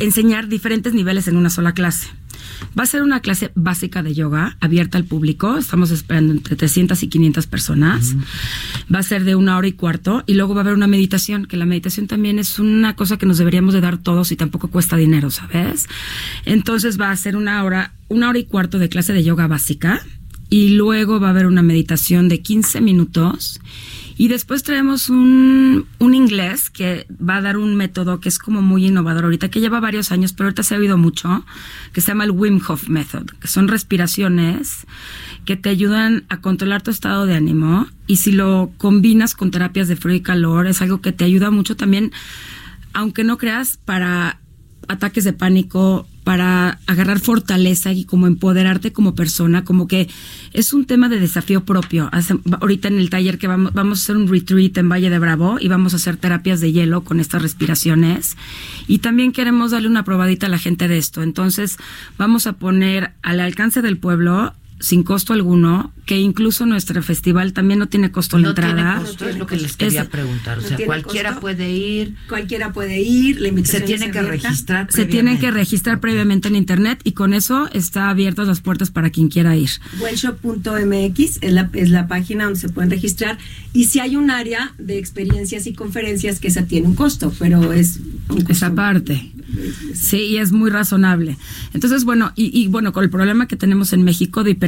enseñar 0.00 0.48
diferentes 0.48 0.92
niveles 0.94 1.28
en 1.28 1.36
una 1.36 1.50
sola 1.50 1.72
clase. 1.72 2.08
Va 2.78 2.82
a 2.82 2.86
ser 2.86 3.02
una 3.02 3.20
clase 3.20 3.50
básica 3.54 4.02
de 4.02 4.14
yoga, 4.14 4.56
abierta 4.60 4.98
al 4.98 5.04
público. 5.04 5.56
Estamos 5.56 5.90
esperando 5.90 6.32
entre 6.32 6.56
300 6.56 7.02
y 7.02 7.08
500 7.08 7.46
personas. 7.46 8.14
Va 8.92 8.98
a 9.00 9.02
ser 9.02 9.24
de 9.24 9.34
una 9.34 9.56
hora 9.56 9.68
y 9.68 9.72
cuarto. 9.72 10.24
Y 10.26 10.34
luego 10.34 10.54
va 10.54 10.60
a 10.60 10.64
haber 10.64 10.74
una 10.74 10.86
meditación, 10.86 11.46
que 11.46 11.56
la 11.56 11.66
meditación 11.66 12.06
también 12.06 12.38
es 12.38 12.58
una 12.58 12.96
cosa 12.96 13.16
que 13.16 13.26
nos 13.26 13.38
deberíamos 13.38 13.74
de 13.74 13.80
dar 13.80 13.98
todos 13.98 14.32
y 14.32 14.36
tampoco 14.36 14.68
cuesta 14.68 14.96
dinero, 14.96 15.30
¿sabes? 15.30 15.88
Entonces 16.44 17.00
va 17.00 17.10
a 17.10 17.16
ser 17.16 17.36
una 17.36 17.62
hora, 17.64 17.92
una 18.08 18.28
hora 18.28 18.38
y 18.38 18.44
cuarto 18.44 18.78
de 18.78 18.88
clase 18.88 19.12
de 19.12 19.24
yoga 19.24 19.46
básica. 19.46 20.02
Y 20.50 20.70
luego 20.70 21.20
va 21.20 21.28
a 21.28 21.30
haber 21.30 21.46
una 21.46 21.62
meditación 21.62 22.28
de 22.28 22.40
15 22.40 22.80
minutos. 22.80 23.60
Y 24.18 24.26
después 24.26 24.64
traemos 24.64 25.10
un, 25.10 25.86
un 26.00 26.14
inglés 26.14 26.70
que 26.70 27.06
va 27.08 27.36
a 27.36 27.40
dar 27.40 27.56
un 27.56 27.76
método 27.76 28.18
que 28.18 28.28
es 28.28 28.40
como 28.40 28.62
muy 28.62 28.84
innovador 28.84 29.24
ahorita, 29.24 29.48
que 29.48 29.60
lleva 29.60 29.78
varios 29.78 30.10
años, 30.10 30.32
pero 30.32 30.48
ahorita 30.48 30.64
se 30.64 30.74
ha 30.74 30.78
oído 30.78 30.98
mucho, 30.98 31.46
que 31.92 32.00
se 32.00 32.08
llama 32.08 32.24
el 32.24 32.32
Wim 32.32 32.60
Hof 32.66 32.88
Method, 32.88 33.26
que 33.40 33.46
son 33.46 33.68
respiraciones 33.68 34.88
que 35.44 35.56
te 35.56 35.68
ayudan 35.68 36.24
a 36.28 36.40
controlar 36.40 36.82
tu 36.82 36.90
estado 36.90 37.26
de 37.26 37.36
ánimo. 37.36 37.86
Y 38.08 38.16
si 38.16 38.32
lo 38.32 38.72
combinas 38.76 39.36
con 39.36 39.52
terapias 39.52 39.86
de 39.86 39.94
frío 39.94 40.16
y 40.16 40.20
calor, 40.20 40.66
es 40.66 40.82
algo 40.82 41.00
que 41.00 41.12
te 41.12 41.24
ayuda 41.24 41.52
mucho 41.52 41.76
también, 41.76 42.10
aunque 42.94 43.22
no 43.22 43.38
creas, 43.38 43.78
para 43.84 44.40
ataques 44.88 45.22
de 45.22 45.32
pánico, 45.32 46.08
para 46.28 46.78
agarrar 46.86 47.20
fortaleza 47.20 47.90
y 47.94 48.04
como 48.04 48.26
empoderarte 48.26 48.92
como 48.92 49.14
persona, 49.14 49.64
como 49.64 49.88
que 49.88 50.10
es 50.52 50.74
un 50.74 50.84
tema 50.84 51.08
de 51.08 51.18
desafío 51.18 51.64
propio. 51.64 52.10
Ahorita 52.60 52.88
en 52.88 52.98
el 52.98 53.08
taller 53.08 53.38
que 53.38 53.46
vamos, 53.46 53.72
vamos 53.72 53.98
a 53.98 54.02
hacer 54.02 54.16
un 54.18 54.28
retreat 54.28 54.76
en 54.76 54.90
Valle 54.90 55.08
de 55.08 55.18
Bravo 55.18 55.56
y 55.58 55.68
vamos 55.68 55.94
a 55.94 55.96
hacer 55.96 56.18
terapias 56.18 56.60
de 56.60 56.70
hielo 56.70 57.02
con 57.02 57.18
estas 57.18 57.40
respiraciones. 57.40 58.36
Y 58.86 58.98
también 58.98 59.32
queremos 59.32 59.70
darle 59.70 59.88
una 59.88 60.04
probadita 60.04 60.48
a 60.48 60.50
la 60.50 60.58
gente 60.58 60.86
de 60.86 60.98
esto. 60.98 61.22
Entonces 61.22 61.78
vamos 62.18 62.46
a 62.46 62.52
poner 62.52 63.14
al 63.22 63.40
alcance 63.40 63.80
del 63.80 63.96
pueblo 63.96 64.52
sin 64.80 65.02
costo 65.02 65.32
alguno, 65.32 65.92
que 66.06 66.18
incluso 66.18 66.64
nuestro 66.66 67.02
festival 67.02 67.52
también 67.52 67.78
no 67.78 67.88
tiene 67.88 68.10
costo 68.12 68.38
la 68.38 68.48
No 68.48 68.54
tiene 68.54 68.70
entrada. 68.70 69.00
costo, 69.00 69.28
es 69.28 69.36
lo 69.36 69.46
que 69.46 69.56
les 69.56 69.76
quería 69.76 70.02
Es- 70.02 70.08
preguntar. 70.08 70.58
O 70.58 70.60
sea, 70.60 70.76
tiene 70.76 70.86
cualquiera 70.86 71.30
costo. 71.30 71.40
puede 71.42 71.70
ir. 71.72 72.14
Cualquiera 72.28 72.72
puede 72.72 73.00
ir, 73.02 73.40
la 73.40 73.48
invitación 73.48 73.82
Se 73.82 73.86
tiene 73.86 74.06
es 74.06 74.12
que 74.12 74.18
abierta. 74.18 74.48
registrar. 74.48 74.86
Se 74.90 75.04
tienen 75.04 75.38
que 75.38 75.50
registrar 75.50 76.00
previamente 76.00 76.48
en 76.48 76.56
internet 76.56 77.00
y 77.04 77.12
con 77.12 77.34
eso 77.34 77.68
está 77.72 78.08
abiertas 78.10 78.46
las 78.46 78.60
puertas 78.60 78.90
para 78.90 79.10
quien 79.10 79.28
quiera 79.28 79.56
ir. 79.56 79.70
Wellshop.mx 80.00 81.38
es 81.40 81.52
la, 81.52 81.70
es 81.72 81.90
la 81.90 82.06
página 82.08 82.44
donde 82.44 82.60
se 82.60 82.68
pueden 82.68 82.90
registrar 82.90 83.38
y 83.72 83.84
si 83.84 84.00
hay 84.00 84.16
un 84.16 84.30
área 84.30 84.72
de 84.78 84.98
experiencias 84.98 85.66
y 85.66 85.72
conferencias 85.72 86.40
que 86.40 86.48
esa 86.48 86.64
tiene 86.64 86.86
un 86.86 86.94
costo, 86.94 87.32
pero 87.38 87.72
es 87.72 87.98
un 88.28 88.36
costo. 88.36 88.52
Esa 88.52 88.74
parte. 88.74 89.32
Sí, 89.94 90.18
y 90.18 90.36
es 90.36 90.52
muy 90.52 90.68
razonable. 90.70 91.38
Entonces, 91.72 92.04
bueno, 92.04 92.32
y, 92.36 92.56
y 92.58 92.68
bueno, 92.68 92.92
con 92.92 93.02
el 93.02 93.08
problema 93.10 93.48
que 93.48 93.56
tenemos 93.56 93.92
en 93.94 94.02
México 94.04 94.44
de 94.44 94.58
hiper- 94.58 94.67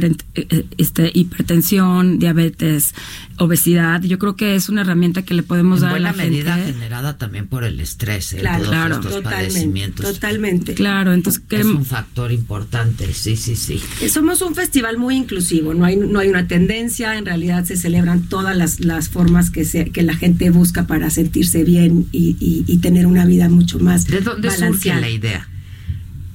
este, 0.77 1.11
hipertensión, 1.13 2.19
diabetes, 2.19 2.93
obesidad, 3.37 4.01
yo 4.03 4.19
creo 4.19 4.35
que 4.35 4.55
es 4.55 4.69
una 4.69 4.81
herramienta 4.81 5.23
que 5.23 5.33
le 5.33 5.43
podemos 5.43 5.79
En 5.79 5.81
dar 5.81 5.89
a 5.89 5.93
buena 5.93 6.11
la 6.11 6.13
gente. 6.17 6.29
medida 6.29 6.57
generada 6.57 7.17
también 7.17 7.47
por 7.47 7.63
el 7.63 7.79
estrés, 7.79 8.33
¿eh? 8.33 8.37
Claro, 8.37 8.57
todos 8.59 8.69
claro, 8.69 8.95
estos 8.95 9.11
totalmente, 9.13 9.45
padecimientos. 9.53 10.05
totalmente. 10.13 10.73
Claro, 10.75 11.13
entonces 11.13 11.41
Es 11.49 11.65
un 11.65 11.85
factor 11.85 12.31
importante, 12.31 13.13
sí, 13.13 13.35
sí, 13.35 13.55
sí. 13.55 13.81
Eh, 14.01 14.09
Somos 14.09 14.41
un 14.41 14.53
festival 14.55 14.97
muy 14.97 15.15
inclusivo, 15.15 15.73
no 15.73 15.85
hay, 15.85 15.97
no 15.97 16.19
hay 16.19 16.29
una 16.29 16.47
tendencia, 16.47 17.17
en 17.17 17.25
realidad 17.25 17.65
se 17.65 17.77
celebran 17.77 18.23
todas 18.23 18.55
las, 18.55 18.79
las 18.79 19.09
formas 19.09 19.49
que, 19.49 19.65
se, 19.65 19.89
que 19.91 20.03
la 20.03 20.15
gente 20.15 20.49
busca 20.51 20.85
para 20.87 21.09
sentirse 21.09 21.63
bien 21.63 22.07
y, 22.11 22.35
y- 22.39 22.63
y 22.67 22.77
tener 22.77 23.07
una 23.07 23.25
vida 23.25 23.49
mucho 23.49 23.79
más 23.79 24.05
¿De 24.07 24.21
dónde 24.21 24.49
surge 24.49 24.61
balanceada. 24.61 25.01
la 25.01 25.09
idea? 25.09 25.47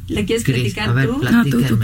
¿La 0.09 0.25
quieres 0.25 0.45
Cris? 0.45 0.57
platicar 0.57 0.89
A 0.91 0.93
ver, 0.93 1.07
tú? 1.09 1.19
No, 1.23 1.45
tú- 1.45 1.63
tú. 1.63 1.79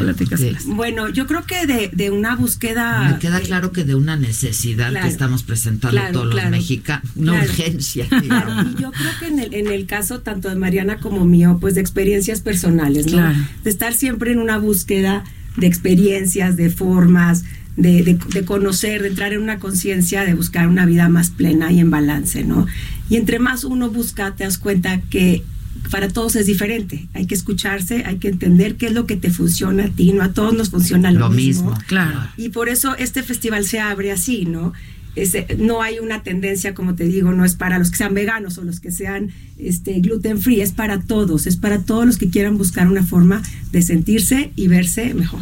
Bueno, 0.67 1.09
yo 1.09 1.27
creo 1.27 1.45
que 1.45 1.67
de, 1.67 1.91
de 1.93 2.11
una 2.11 2.37
búsqueda... 2.37 3.09
Me 3.11 3.19
queda 3.19 3.41
claro 3.41 3.73
que 3.73 3.83
de 3.85 3.95
una 3.97 4.17
necesidad 4.17 4.91
Claro, 4.91 5.07
que 5.07 5.13
estamos 5.13 5.43
presentando 5.43 5.97
claro, 5.99 6.13
todos 6.13 6.31
claro, 6.33 6.51
los 6.51 6.59
mexicanos, 6.59 7.11
una 7.17 7.33
claro. 7.33 7.47
urgencia. 7.51 8.07
Y 8.11 8.81
yo 8.81 8.93
creo 8.93 9.11
que 9.19 9.27
en 9.27 9.39
el, 9.41 9.55
en 9.55 9.67
el 9.67 9.87
caso 9.87 10.21
tanto 10.21 10.49
de 10.49 10.55
Mariana 10.55 10.99
como 10.99 11.25
mío, 11.25 11.59
pues 11.61 11.75
de 11.75 11.81
experiencias 11.81 12.41
personales, 12.43 13.07
¿no? 13.07 13.13
Claro. 13.13 13.39
De 13.65 13.71
estar 13.71 13.93
siempre 13.93 14.31
en 14.33 14.39
una 14.39 14.59
búsqueda 14.59 15.25
de 15.57 15.67
experiencias, 15.67 16.57
de 16.57 16.71
formas, 16.71 17.45
de, 17.77 18.03
de- 18.05 18.19
de 18.33 18.45
conocer, 18.45 19.03
de 19.03 19.09
entrar 19.09 19.33
en 19.33 19.43
una 19.43 19.59
conciencia, 19.59 20.25
de 20.25 20.35
buscar 20.35 20.69
una 20.69 20.87
vida 20.87 21.09
más 21.09 21.31
plena 21.31 21.73
y 21.73 21.81
en 21.81 21.91
balance, 21.91 22.45
¿no? 22.45 22.67
Y 23.11 23.17
entre 23.17 23.39
más 23.41 23.65
uno 23.65 23.91
busca, 23.91 24.35
te 24.37 24.45
das 24.45 24.59
cuenta 24.59 25.01
que 25.01 25.43
para 25.91 26.09
todos 26.09 26.37
es 26.37 26.47
diferente. 26.47 27.09
Hay 27.15 27.27
que 27.27 27.35
escucharse, 27.35 28.05
hay 28.05 28.17
que 28.17 28.29
entender 28.29 28.77
qué 28.77 28.87
es 28.87 28.93
lo 28.93 29.07
que 29.07 29.17
te 29.17 29.31
funciona 29.31 29.85
a 29.85 29.89
ti, 29.89 30.13
no 30.13 30.23
a 30.23 30.33
todos 30.33 30.55
nos 30.55 30.71
funciona 30.71 31.11
lo, 31.11 31.21
Lo 31.21 31.31
mismo. 31.31 31.71
mismo, 31.71 31.85
Claro. 31.87 32.29
Y 32.37 32.51
por 32.51 32.69
eso 32.69 32.97
este 32.97 33.23
festival 33.23 33.67
se 33.67 33.81
abre 33.81 34.13
así, 34.13 34.47
¿no? 34.47 34.73
Este, 35.15 35.47
no 35.59 35.83
hay 35.83 35.99
una 35.99 36.23
tendencia, 36.23 36.73
como 36.73 36.95
te 36.95 37.05
digo, 37.05 37.33
no 37.33 37.45
es 37.45 37.55
para 37.55 37.79
los 37.79 37.91
que 37.91 37.99
sean 37.99 38.15
veganos 38.15 38.57
o 38.57 38.65
los 38.65 38.81
que 38.81 38.91
sean 38.91 39.31
este, 39.59 40.01
gluten 40.01 40.41
free, 40.41 40.63
es 40.63 40.73
para 40.73 41.01
todos, 41.01 41.47
es 41.47 41.57
para 41.59 41.81
todos 41.81 42.07
los 42.07 42.17
que 42.17 42.31
quieran 42.31 42.57
buscar 42.57 42.89
una 42.89 43.03
forma 43.03 43.43
de 43.73 43.83
sentirse 43.83 44.53
y 44.57 44.69
verse 44.69 45.13
mejor. 45.13 45.41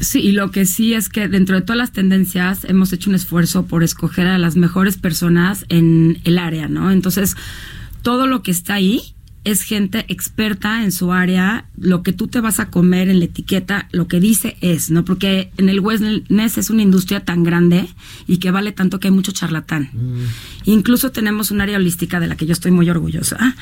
Sí, 0.00 0.20
y 0.20 0.32
lo 0.32 0.50
que 0.50 0.66
sí 0.66 0.92
es 0.92 1.08
que 1.08 1.26
dentro 1.26 1.56
de 1.56 1.62
todas 1.62 1.78
las 1.78 1.92
tendencias 1.92 2.64
hemos 2.64 2.92
hecho 2.92 3.08
un 3.08 3.16
esfuerzo 3.16 3.64
por 3.64 3.82
escoger 3.82 4.26
a 4.26 4.36
las 4.36 4.56
mejores 4.56 4.98
personas 4.98 5.64
en 5.70 6.20
el 6.24 6.36
área, 6.38 6.68
¿no? 6.68 6.90
Entonces, 6.90 7.34
todo 8.02 8.26
lo 8.26 8.42
que 8.42 8.50
está 8.50 8.74
ahí 8.74 9.15
es 9.46 9.62
gente 9.62 10.04
experta 10.08 10.82
en 10.82 10.90
su 10.90 11.12
área, 11.12 11.66
lo 11.78 12.02
que 12.02 12.12
tú 12.12 12.26
te 12.26 12.40
vas 12.40 12.58
a 12.58 12.68
comer 12.68 13.08
en 13.08 13.20
la 13.20 13.26
etiqueta, 13.26 13.88
lo 13.92 14.08
que 14.08 14.18
dice 14.18 14.56
es, 14.60 14.90
¿no? 14.90 15.04
Porque 15.04 15.52
en 15.56 15.68
el 15.68 15.78
wellness 15.78 16.58
es 16.58 16.68
una 16.68 16.82
industria 16.82 17.24
tan 17.24 17.44
grande 17.44 17.86
y 18.26 18.38
que 18.38 18.50
vale 18.50 18.72
tanto 18.72 18.98
que 18.98 19.06
hay 19.06 19.14
mucho 19.14 19.30
charlatán. 19.30 19.90
Incluso 20.64 21.12
tenemos 21.12 21.52
un 21.52 21.60
área 21.60 21.76
holística 21.76 22.18
de 22.18 22.26
la 22.26 22.36
que 22.36 22.46
yo 22.46 22.52
estoy 22.52 22.72
muy 22.72 22.90
orgullosa, 22.90 23.54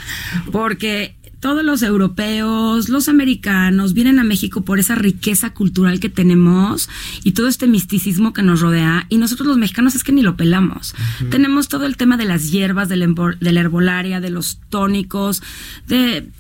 porque 0.51 1.17
todos 1.45 1.63
los 1.63 1.83
europeos, 1.83 2.89
los 2.89 3.07
americanos 3.11 3.93
vienen 3.93 4.19
a 4.19 4.25
México 4.25 4.63
por 4.63 4.79
esa 4.79 4.95
riqueza 4.95 5.53
cultural 5.53 6.01
que 6.01 6.09
tenemos 6.09 6.89
y 7.23 7.33
todo 7.33 7.49
este 7.49 7.67
misticismo 7.67 8.33
que 8.33 8.43
nos 8.43 8.63
rodea 8.63 9.05
y 9.11 9.19
nosotros 9.19 9.47
los 9.49 9.59
mexicanos 9.59 9.95
es 9.95 10.05
que 10.05 10.13
ni 10.13 10.23
lo 10.23 10.39
pelamos. 10.39 10.95
Tenemos 11.31 11.69
todo 11.69 11.85
el 11.85 11.99
tema 11.99 12.17
de 12.17 12.25
las 12.25 12.51
hierbas, 12.51 12.89
del 12.89 13.03
embol- 13.03 13.39
de 13.41 13.53
la 13.53 13.61
herbolaria, 13.61 14.23
de 14.23 14.31
los 14.31 14.59
tónicos, 14.71 15.43
de 15.87 16.31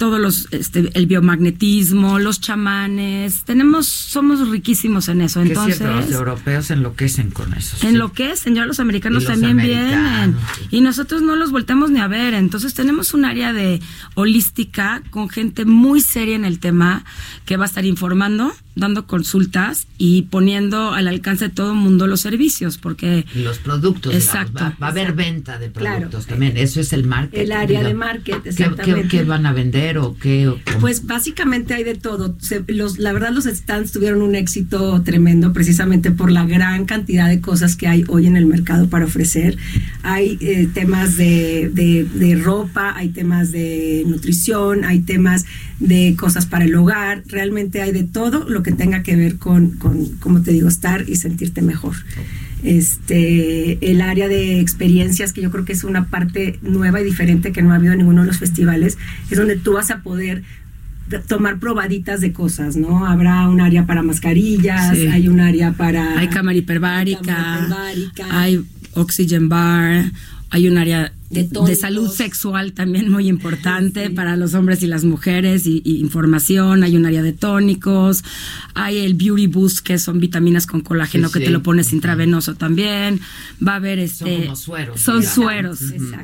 todos 0.00 0.18
los 0.18 0.48
este, 0.50 0.90
el 0.94 1.06
biomagnetismo, 1.06 2.18
los 2.18 2.40
chamanes, 2.40 3.44
tenemos 3.44 3.86
somos 3.86 4.48
riquísimos 4.48 5.10
en 5.10 5.20
eso. 5.20 5.42
Entonces, 5.42 5.76
cierto, 5.76 5.94
los 5.94 6.10
europeos 6.10 6.70
enloquecen 6.70 7.30
con 7.30 7.52
eso. 7.52 7.76
sí. 7.78 7.86
en 7.86 7.98
lo 7.98 8.10
que 8.10 8.30
es, 8.30 8.46
ya 8.46 8.64
los 8.64 8.80
americanos 8.80 9.24
los 9.24 9.30
también 9.30 9.60
americanos, 9.60 10.36
vienen. 10.36 10.36
Y 10.70 10.80
nosotros 10.80 11.20
no 11.20 11.36
los 11.36 11.50
volteamos 11.50 11.90
ni 11.90 12.00
a 12.00 12.08
ver. 12.08 12.32
Entonces 12.32 12.72
tenemos 12.72 13.12
un 13.12 13.26
área 13.26 13.52
de 13.52 13.82
holística 14.14 15.02
con 15.10 15.28
gente 15.28 15.66
muy 15.66 16.00
seria 16.00 16.34
en 16.34 16.46
el 16.46 16.60
tema 16.60 17.04
que 17.44 17.58
va 17.58 17.64
a 17.64 17.68
estar 17.68 17.84
informando, 17.84 18.54
dando 18.80 19.06
consultas 19.06 19.86
y 19.98 20.22
poniendo 20.22 20.92
al 20.92 21.06
alcance 21.08 21.46
de 21.48 21.54
todo 21.54 21.72
el 21.72 21.78
mundo 21.78 22.06
los 22.06 22.20
servicios, 22.20 22.78
porque... 22.78 23.24
Los 23.34 23.58
productos, 23.58 24.12
digamos, 24.12 24.24
Exacto. 24.26 24.64
va, 24.64 24.76
va 24.82 24.86
a 24.88 24.90
haber 24.90 25.12
venta 25.12 25.58
de 25.58 25.70
Claro. 25.70 25.98
productos 25.98 26.26
también. 26.26 26.56
Eso 26.56 26.80
es 26.80 26.92
el 26.92 27.04
market. 27.06 27.38
El 27.40 27.52
área 27.52 27.80
de 27.80 27.88
digamos. 27.88 28.06
market, 28.06 28.42
¿Qué- 28.42 28.48
exactamente. 28.48 29.02
¿Qué, 29.08 29.18
qué 29.18 29.24
van 29.24 29.46
a 29.46 29.52
vender 29.52 29.98
o 29.98 30.16
qué? 30.16 30.48
o? 30.48 30.58
Pues 30.80 31.06
básicamente 31.06 31.74
hay 31.74 31.84
de 31.84 31.94
todo. 31.94 32.34
Se- 32.40 32.64
los, 32.68 32.98
la 32.98 33.12
verdad 33.12 33.30
los 33.32 33.44
stands 33.44 33.92
tuvieron 33.92 34.22
un 34.22 34.34
éxito 34.34 35.02
tremendo 35.04 35.52
precisamente 35.52 36.10
por 36.10 36.32
la 36.32 36.44
gran 36.46 36.86
cantidad 36.86 37.28
de 37.28 37.40
cosas 37.40 37.76
que 37.76 37.86
hay 37.86 38.04
hoy 38.08 38.26
en 38.26 38.36
el 38.36 38.46
mercado 38.46 38.88
para 38.88 39.04
ofrecer. 39.04 39.56
Hay 40.02 40.38
eh, 40.40 40.68
temas 40.72 41.16
de, 41.16 41.70
de- 41.72 42.04
de 42.04 42.36
ropa, 42.36 42.94
hay 42.96 43.10
temas 43.10 43.52
de 43.52 44.04
nutrición, 44.06 44.84
hay 44.84 45.00
temas 45.00 45.44
de 45.80 46.14
cosas 46.16 46.46
para 46.46 46.64
el 46.66 46.74
hogar. 46.76 47.24
Realmente 47.26 47.82
hay 47.82 47.90
de 47.92 48.04
todo 48.04 48.48
lo 48.48 48.62
que 48.62 48.70
tenga 48.72 49.02
que 49.02 49.16
ver 49.16 49.36
con, 49.38 49.72
con 49.72 50.06
como 50.20 50.40
te 50.42 50.52
digo, 50.52 50.68
estar 50.68 51.08
y 51.08 51.16
sentirte 51.16 51.60
mejor. 51.62 51.96
Este, 52.62 53.90
el 53.90 54.00
área 54.02 54.28
de 54.28 54.60
experiencias, 54.60 55.32
que 55.32 55.40
yo 55.42 55.50
creo 55.50 55.64
que 55.64 55.72
es 55.72 55.84
una 55.84 56.06
parte 56.08 56.58
nueva 56.62 57.00
y 57.00 57.04
diferente 57.04 57.52
que 57.52 57.62
no 57.62 57.72
ha 57.72 57.76
habido 57.76 57.92
en 57.92 57.98
ninguno 57.98 58.20
de 58.22 58.26
los 58.28 58.38
festivales, 58.38 58.98
es 59.30 59.38
donde 59.38 59.56
tú 59.56 59.72
vas 59.74 59.90
a 59.90 60.02
poder 60.02 60.42
de- 61.08 61.18
tomar 61.18 61.58
probaditas 61.58 62.20
de 62.20 62.32
cosas, 62.32 62.76
¿no? 62.76 63.06
Habrá 63.06 63.48
un 63.48 63.60
área 63.60 63.86
para 63.86 64.02
mascarillas, 64.02 64.96
Sí. 64.96 65.06
hay 65.08 65.28
un 65.28 65.40
área 65.40 65.72
para... 65.72 66.18
Hay 66.18 66.28
cámara 66.28 66.56
hiperbárica, 66.56 67.20
cámara 67.22 67.92
hiperbárica. 67.94 68.38
hay 68.40 68.60
oxygen 68.94 69.48
bar, 69.48 70.12
hay 70.50 70.68
un 70.68 70.78
área 70.78 71.12
De 71.30 71.76
salud 71.76 72.10
sexual 72.10 72.72
también 72.72 73.08
muy 73.08 73.28
importante 73.28 74.10
para 74.10 74.36
los 74.36 74.54
hombres 74.54 74.82
y 74.82 74.88
las 74.88 75.04
mujeres 75.04 75.64
y, 75.64 75.80
y 75.84 76.00
información, 76.00 76.82
hay 76.82 76.96
un 76.96 77.06
área 77.06 77.22
de 77.22 77.32
tónicos, 77.32 78.24
hay 78.74 78.98
el 78.98 79.14
beauty 79.14 79.46
boost 79.46 79.78
que 79.78 79.98
son 80.00 80.18
vitaminas 80.18 80.66
con 80.66 80.80
colágeno 80.80 81.28
Sí, 81.28 81.34
que 81.34 81.38
sí. 81.40 81.44
te 81.44 81.50
lo 81.52 81.62
pones 81.62 81.92
intravenoso 81.92 82.54
también, 82.56 83.20
va 83.66 83.74
a 83.74 83.76
haber 83.76 84.00
este 84.00 84.42
como 84.44 84.56
sueros, 84.56 85.00
son 85.00 85.20
digamos. 85.20 85.34
sueros 85.34 85.78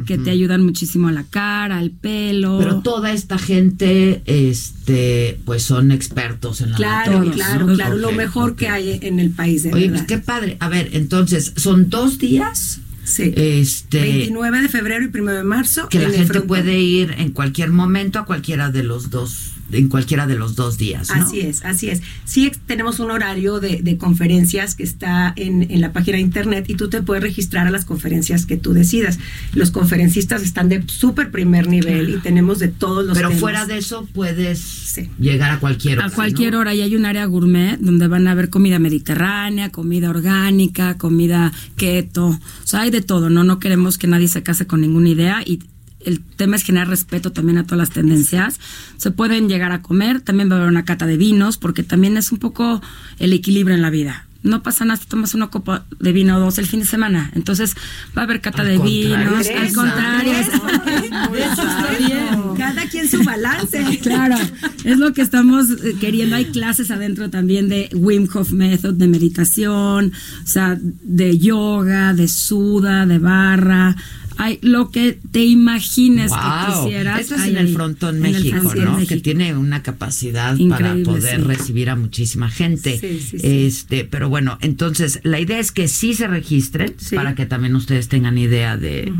que 0.06 0.18
te 0.18 0.30
ayudan 0.30 0.64
muchísimo 0.64 1.06
a 1.06 1.12
la 1.12 1.22
cara, 1.22 1.78
al 1.78 1.92
pelo. 1.92 2.58
Pero 2.58 2.80
toda 2.80 3.12
esta 3.12 3.38
gente, 3.38 4.22
este, 4.26 5.38
pues 5.44 5.62
son 5.62 5.92
expertos 5.92 6.60
en 6.60 6.70
la 6.72 6.76
Claro, 6.76 7.30
claro, 7.30 7.66
¿no? 7.66 7.74
claro, 7.74 7.96
lo 7.96 8.10
mejor 8.12 8.56
que 8.56 8.68
hay 8.68 8.98
en 9.02 9.20
el 9.20 9.30
país, 9.30 9.62
de 9.62 9.72
Oye, 9.72 9.88
verdad. 9.88 10.04
pues 10.06 10.18
qué 10.18 10.24
padre. 10.24 10.56
A 10.58 10.68
ver, 10.68 10.90
entonces, 10.92 11.52
son 11.56 11.90
dos 11.90 12.18
días. 12.18 12.80
Sí. 13.06 13.32
Este. 13.36 14.00
29 14.00 14.62
de 14.62 14.68
febrero 14.68 15.04
y 15.04 15.18
1 15.18 15.32
de 15.32 15.44
marzo. 15.44 15.88
que 15.88 16.00
la 16.00 16.10
gente 16.10 16.26
frontón. 16.26 16.48
puede 16.48 16.78
ir 16.78 17.14
en 17.18 17.30
cualquier 17.30 17.70
momento 17.70 18.18
a 18.18 18.24
cualquiera 18.26 18.70
de 18.70 18.82
los 18.82 19.10
dos, 19.10 19.52
en 19.72 19.88
cualquiera 19.88 20.26
de 20.26 20.36
los 20.36 20.54
dos 20.54 20.78
días, 20.78 21.08
¿no? 21.14 21.22
Así 21.22 21.40
es, 21.40 21.64
así 21.64 21.88
es. 21.90 22.02
Sí 22.24 22.52
tenemos 22.66 23.00
un 23.00 23.10
horario 23.10 23.60
de, 23.60 23.80
de 23.82 23.96
conferencias 23.96 24.74
que 24.74 24.82
está 24.82 25.32
en, 25.36 25.70
en 25.70 25.80
la 25.80 25.92
página 25.92 26.16
de 26.16 26.22
internet 26.22 26.66
y 26.68 26.74
tú 26.74 26.88
te 26.88 27.02
puedes 27.02 27.22
registrar 27.22 27.66
a 27.66 27.70
las 27.70 27.84
conferencias 27.84 28.46
que 28.46 28.56
tú 28.56 28.72
decidas. 28.72 29.18
Los 29.54 29.70
conferencistas 29.70 30.42
están 30.42 30.68
de 30.68 30.82
súper 30.86 31.30
primer 31.30 31.68
nivel 31.68 32.10
y 32.10 32.18
tenemos 32.18 32.58
de 32.58 32.68
todos 32.68 33.04
los 33.04 33.16
Pero 33.16 33.28
temas. 33.28 33.40
fuera 33.40 33.66
de 33.66 33.78
eso 33.78 34.06
puedes 34.12 35.00
llegar 35.18 35.50
a 35.50 35.58
cualquier 35.60 35.98
hora, 35.98 36.06
A 36.08 36.10
cualquier 36.10 36.52
¿no? 36.52 36.60
hora 36.60 36.74
y 36.74 36.82
hay 36.82 36.94
un 36.96 37.04
área 37.06 37.24
gourmet 37.26 37.78
donde 37.78 38.06
van 38.08 38.28
a 38.28 38.32
haber 38.32 38.50
comida 38.50 38.78
mediterránea, 38.78 39.70
comida 39.70 40.10
orgánica, 40.10 40.96
comida 40.98 41.52
keto, 41.76 42.26
o 42.28 42.40
sea, 42.64 42.80
hay 42.82 42.90
de 42.90 43.02
todo, 43.02 43.30
¿no? 43.30 43.44
No 43.44 43.58
queremos 43.58 43.98
que 43.98 44.06
nadie 44.06 44.28
se 44.28 44.42
case 44.42 44.66
con 44.66 44.80
ninguna 44.80 45.08
idea 45.08 45.42
y 45.44 45.60
el 46.06 46.20
tema 46.20 46.56
es 46.56 46.62
generar 46.62 46.88
respeto 46.88 47.32
también 47.32 47.58
a 47.58 47.64
todas 47.64 47.78
las 47.78 47.90
tendencias. 47.90 48.58
Se 48.96 49.10
pueden 49.10 49.48
llegar 49.48 49.72
a 49.72 49.82
comer, 49.82 50.20
también 50.20 50.50
va 50.50 50.54
a 50.54 50.58
haber 50.58 50.70
una 50.70 50.84
cata 50.84 51.06
de 51.06 51.16
vinos, 51.16 51.58
porque 51.58 51.82
también 51.82 52.16
es 52.16 52.32
un 52.32 52.38
poco 52.38 52.80
el 53.18 53.32
equilibrio 53.32 53.74
en 53.74 53.82
la 53.82 53.90
vida. 53.90 54.26
No 54.46 54.62
pasa 54.62 54.84
nada 54.84 55.00
si 55.00 55.06
tomas 55.06 55.34
una 55.34 55.48
copa 55.48 55.84
de 55.98 56.12
vino 56.12 56.36
o 56.36 56.40
dos 56.40 56.58
el 56.58 56.66
fin 56.66 56.78
de 56.78 56.86
semana. 56.86 57.32
Entonces 57.34 57.74
va 58.16 58.22
a 58.22 58.24
haber 58.26 58.40
cata 58.40 58.62
Al 58.62 58.68
de 58.68 58.78
vinos. 58.78 59.44
eso, 59.44 59.58
Al 59.58 59.72
contrario, 59.72 60.32
hecho, 60.32 61.62
está 61.62 61.96
bien. 61.98 62.56
Cada 62.56 62.88
quien 62.88 63.08
su 63.08 63.22
balance. 63.24 63.84
Claro, 64.06 64.36
es 64.84 64.98
lo 64.98 65.12
que 65.12 65.22
estamos 65.22 65.66
eh, 65.70 65.96
queriendo. 66.00 66.36
Hay 66.36 66.46
clases 66.46 66.92
adentro 66.92 67.28
también 67.28 67.68
de 67.68 67.88
Wim 67.92 68.28
Hof 68.32 68.52
Method, 68.52 68.94
de 68.94 69.08
meditación, 69.08 70.12
o 70.44 70.46
sea, 70.46 70.78
de 70.80 71.38
yoga, 71.38 72.14
de 72.14 72.28
suda, 72.28 73.04
de 73.04 73.18
barra. 73.18 73.96
Hay 74.38 74.58
lo 74.62 74.90
que 74.90 75.18
te 75.32 75.44
imagines 75.44 76.32
que 76.32 76.72
quisieras. 76.72 77.20
Esto 77.20 77.34
es 77.36 77.40
hay 77.42 77.50
en 77.50 77.56
el 77.58 77.68
Frontón 77.74 78.16
el 78.16 78.32
México, 78.32 78.56
Frontón 78.60 78.84
¿no? 78.84 78.92
México. 78.94 79.08
Que 79.14 79.20
tiene 79.20 79.56
una 79.56 79.82
capacidad 79.82 80.56
para 80.68 80.94
poder 81.04 81.40
sí. 81.40 81.46
recibir 81.46 81.90
a 81.90 81.96
muchísima 81.96 82.50
gente. 82.50 82.98
Sí, 82.98 83.20
sí, 83.20 83.38
sí. 83.38 83.46
Este, 83.66 84.04
pero 84.04 84.28
bueno, 84.28 84.58
entonces 84.60 85.20
la 85.22 85.40
idea 85.40 85.58
es 85.58 85.72
que 85.72 85.88
sí 85.88 86.14
se 86.14 86.26
registren 86.28 86.94
para 87.14 87.34
que 87.34 87.46
también 87.46 87.74
ustedes 87.76 88.08
tengan 88.08 88.36
idea 88.38 88.76
de, 88.76 89.12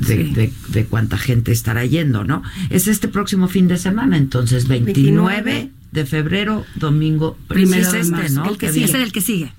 de, 0.00 0.24
Sí. 0.24 0.32
de- 0.32 0.52
de 0.68 0.84
cuánta 0.84 1.18
gente 1.18 1.52
estará 1.52 1.84
yendo, 1.84 2.24
¿no? 2.24 2.42
Es 2.70 2.88
este 2.88 3.08
próximo 3.08 3.48
fin 3.48 3.68
de 3.68 3.76
semana, 3.78 4.16
entonces 4.16 4.68
29, 4.68 5.42
29 5.44 5.70
de 5.92 6.04
febrero, 6.06 6.64
domingo, 6.74 7.38
Primero 7.48 7.88
es 7.88 7.94
este. 7.94 8.28
¿no? 8.30 8.48
El 8.50 8.58
que 8.58 8.72
sigue. 8.72 8.84
es 8.84 8.94
el 8.94 9.12
que 9.12 9.20
sigue. 9.20 9.52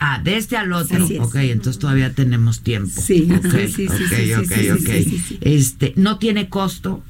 Ah, 0.00 0.20
de 0.22 0.36
este 0.38 0.56
al 0.56 0.72
otro. 0.72 1.04
Así 1.04 1.14
es. 1.16 1.20
Ok, 1.20 1.36
entonces 1.36 1.78
todavía 1.78 2.12
tenemos 2.14 2.60
tiempo. 2.60 3.00
Sí, 3.00 3.28
sí, 3.42 3.68
sí, 3.68 3.68
sí, 3.68 3.86
ok, 3.86 3.94
sí, 3.94 4.08
sí, 4.08 4.32
ok, 4.34 4.52
sí, 4.52 4.70
ok. 4.70 4.78
sí, 4.78 5.04
sí, 5.04 5.18
sí. 5.28 5.38
Este, 5.42 5.92
no 5.96 6.18
tiene 6.18 6.48
costo 6.48 7.02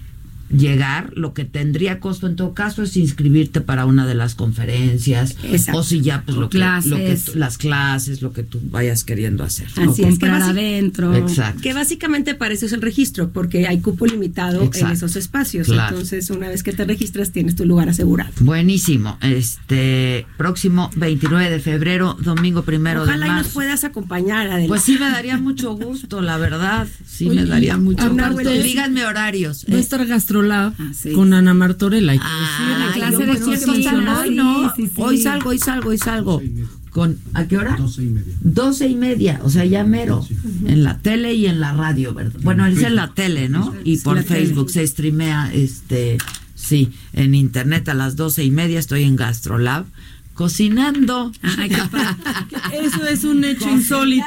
llegar, 0.51 1.13
lo 1.17 1.33
que 1.35 1.45
tendría 1.45 2.01
costo 2.01 2.27
en 2.27 2.37
todo 2.37 2.55
caso 2.55 2.83
es 2.83 2.97
inscribirte 2.97 3.61
para 3.61 3.87
una 3.87 4.07
de 4.07 4.15
las 4.15 4.35
conferencias 4.35 5.37
Exacto. 5.45 5.81
o 5.81 5.83
si 5.83 6.01
ya 6.01 6.23
pues 6.25 6.37
lo 6.37 6.49
que, 6.51 6.59
lo 6.59 6.97
que 6.97 7.19
tú- 7.25 7.33
las 7.39 7.59
clases, 7.59 8.23
lo 8.23 8.33
que 8.33 8.43
tú 8.43 8.61
vayas 8.65 9.05
queriendo 9.05 9.45
hacer. 9.45 9.69
Así 9.77 10.03
es, 10.03 10.19
que 10.19 10.27
adentro. 10.27 11.15
Exacto. 11.15 11.61
Que 11.63 11.73
básicamente 11.73 12.35
para 12.35 12.55
eso 12.55 12.67
es 12.67 12.73
el 12.73 12.83
registro, 12.83 13.31
porque 13.31 13.67
hay 13.67 13.81
cupo 13.81 14.07
limitado 14.07 14.63
Exacto. 14.63 14.87
en 14.87 14.93
esos 14.93 15.17
espacios. 15.17 15.67
Claro. 15.69 15.97
Entonces, 15.97 16.31
una 16.31 16.49
vez 16.49 16.63
que 16.63 16.73
te 16.73 16.85
registras, 16.85 17.31
tienes 17.33 17.57
tu 17.57 17.65
lugar 17.65 17.89
asegurado. 17.89 18.31
Buenísimo. 18.41 19.19
Este 19.21 20.27
próximo 20.37 20.91
29 20.97 21.51
de 21.51 21.61
febrero, 21.61 22.17
domingo 22.21 22.63
primero 22.63 23.03
Ojalá 23.03 23.19
de 23.19 23.27
y 23.27 23.29
nos 23.29 23.37
marzo. 23.45 23.53
puedas 23.55 23.85
acompañar, 23.85 24.49
Adela. 24.51 24.69
Pues 24.69 24.83
sí 24.83 24.93
me 24.99 25.11
daría 25.11 25.37
mucho 25.39 25.75
gusto, 25.75 26.21
la 26.21 26.37
verdad. 26.37 26.87
Sí 27.07 27.29
me 27.29 27.45
daría 27.47 27.77
mucho 27.77 28.09
gusto. 28.11 28.51
Díganme 28.51 29.05
horarios. 29.05 29.65
Va 29.71 29.75
a 29.75 29.79
¿eh? 29.79 29.81
estar 29.81 30.01
Ah, 30.79 30.93
sí. 30.95 31.13
con 31.13 31.33
Ana 31.33 31.55
Martorella. 31.55 32.15
Ah, 32.21 32.77
la 32.79 32.93
clase 32.93 33.19
yo 33.19 33.27
de 33.27 34.11
hoy, 34.11 34.35
no. 34.35 34.73
Sí, 34.75 34.83
sí, 34.83 34.89
sí. 34.89 35.03
Hoy 35.03 35.19
salgo, 35.19 35.51
hoy 35.51 35.59
salgo, 35.59 35.91
hoy 35.91 35.99
salgo. 35.99 36.43
con 36.91 37.19
¿a 37.35 37.45
qué 37.47 37.59
hora? 37.59 37.77
Doce 37.77 38.03
y 38.03 38.09
media. 38.09 38.35
Doce 38.41 38.89
y 38.89 38.97
media, 38.97 39.41
o 39.45 39.51
sea, 39.51 39.65
ya 39.65 39.85
mero. 39.85 40.27
En 40.67 40.83
la 40.83 40.99
tele 40.99 41.35
y 41.35 41.47
en 41.47 41.61
la 41.61 41.73
radio, 41.73 42.15
¿verdad? 42.15 42.41
Bueno, 42.43 42.67
es 42.67 42.83
en 42.83 42.97
la 42.97 43.13
tele, 43.15 43.49
¿no? 43.49 43.75
Y 43.85 43.99
por 43.99 44.23
tele. 44.23 44.27
Facebook 44.27 44.71
se 44.71 44.87
streamea, 44.87 45.53
este, 45.53 46.19
sí, 46.55 46.93
en 47.13 47.35
internet 47.35 47.89
a 47.89 47.95
las 47.95 48.17
doce 48.17 48.45
y 48.45 48.51
media 48.51 48.79
estoy 48.79 49.05
en 49.05 49.17
Gastrolab 49.17 49.85
cocinando. 50.35 51.33
Eso 52.73 53.07
es 53.07 53.25
un 53.25 53.45
hecho 53.45 53.69
insólito 53.69 54.25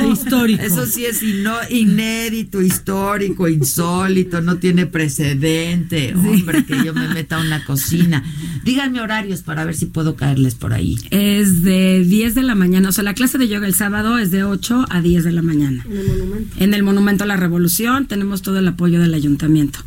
e 0.00 0.08
histórico. 0.08 0.62
Eso 0.62 0.86
sí 0.86 1.04
es 1.04 1.22
ino- 1.22 1.58
inédito, 1.68 2.62
histórico, 2.62 3.48
insólito, 3.48 4.40
no 4.40 4.56
tiene 4.56 4.86
precedente. 4.86 6.14
Hombre, 6.14 6.64
que 6.64 6.82
yo 6.84 6.94
me 6.94 7.08
meta 7.08 7.36
a 7.36 7.40
una 7.40 7.64
cocina. 7.64 8.22
Díganme 8.64 9.00
horarios 9.00 9.42
para 9.42 9.64
ver 9.64 9.74
si 9.74 9.86
puedo 9.86 10.16
caerles 10.16 10.54
por 10.54 10.72
ahí. 10.72 10.96
Es 11.10 11.62
de 11.62 12.04
10 12.04 12.34
de 12.34 12.42
la 12.42 12.54
mañana, 12.54 12.88
o 12.88 12.92
sea, 12.92 13.04
la 13.04 13.14
clase 13.14 13.38
de 13.38 13.48
yoga 13.48 13.66
el 13.66 13.74
sábado 13.74 14.18
es 14.18 14.30
de 14.30 14.44
8 14.44 14.86
a 14.88 15.00
10 15.02 15.24
de 15.24 15.32
la 15.32 15.42
mañana. 15.42 15.84
En 15.88 15.96
el 15.98 16.06
monumento. 16.08 16.56
En 16.58 16.74
el 16.74 16.82
Monumento 16.82 17.24
a 17.24 17.26
la 17.26 17.36
Revolución 17.36 18.06
tenemos 18.06 18.42
todo 18.42 18.58
el 18.58 18.68
apoyo 18.68 19.00
del 19.00 19.14
ayuntamiento. 19.14 19.80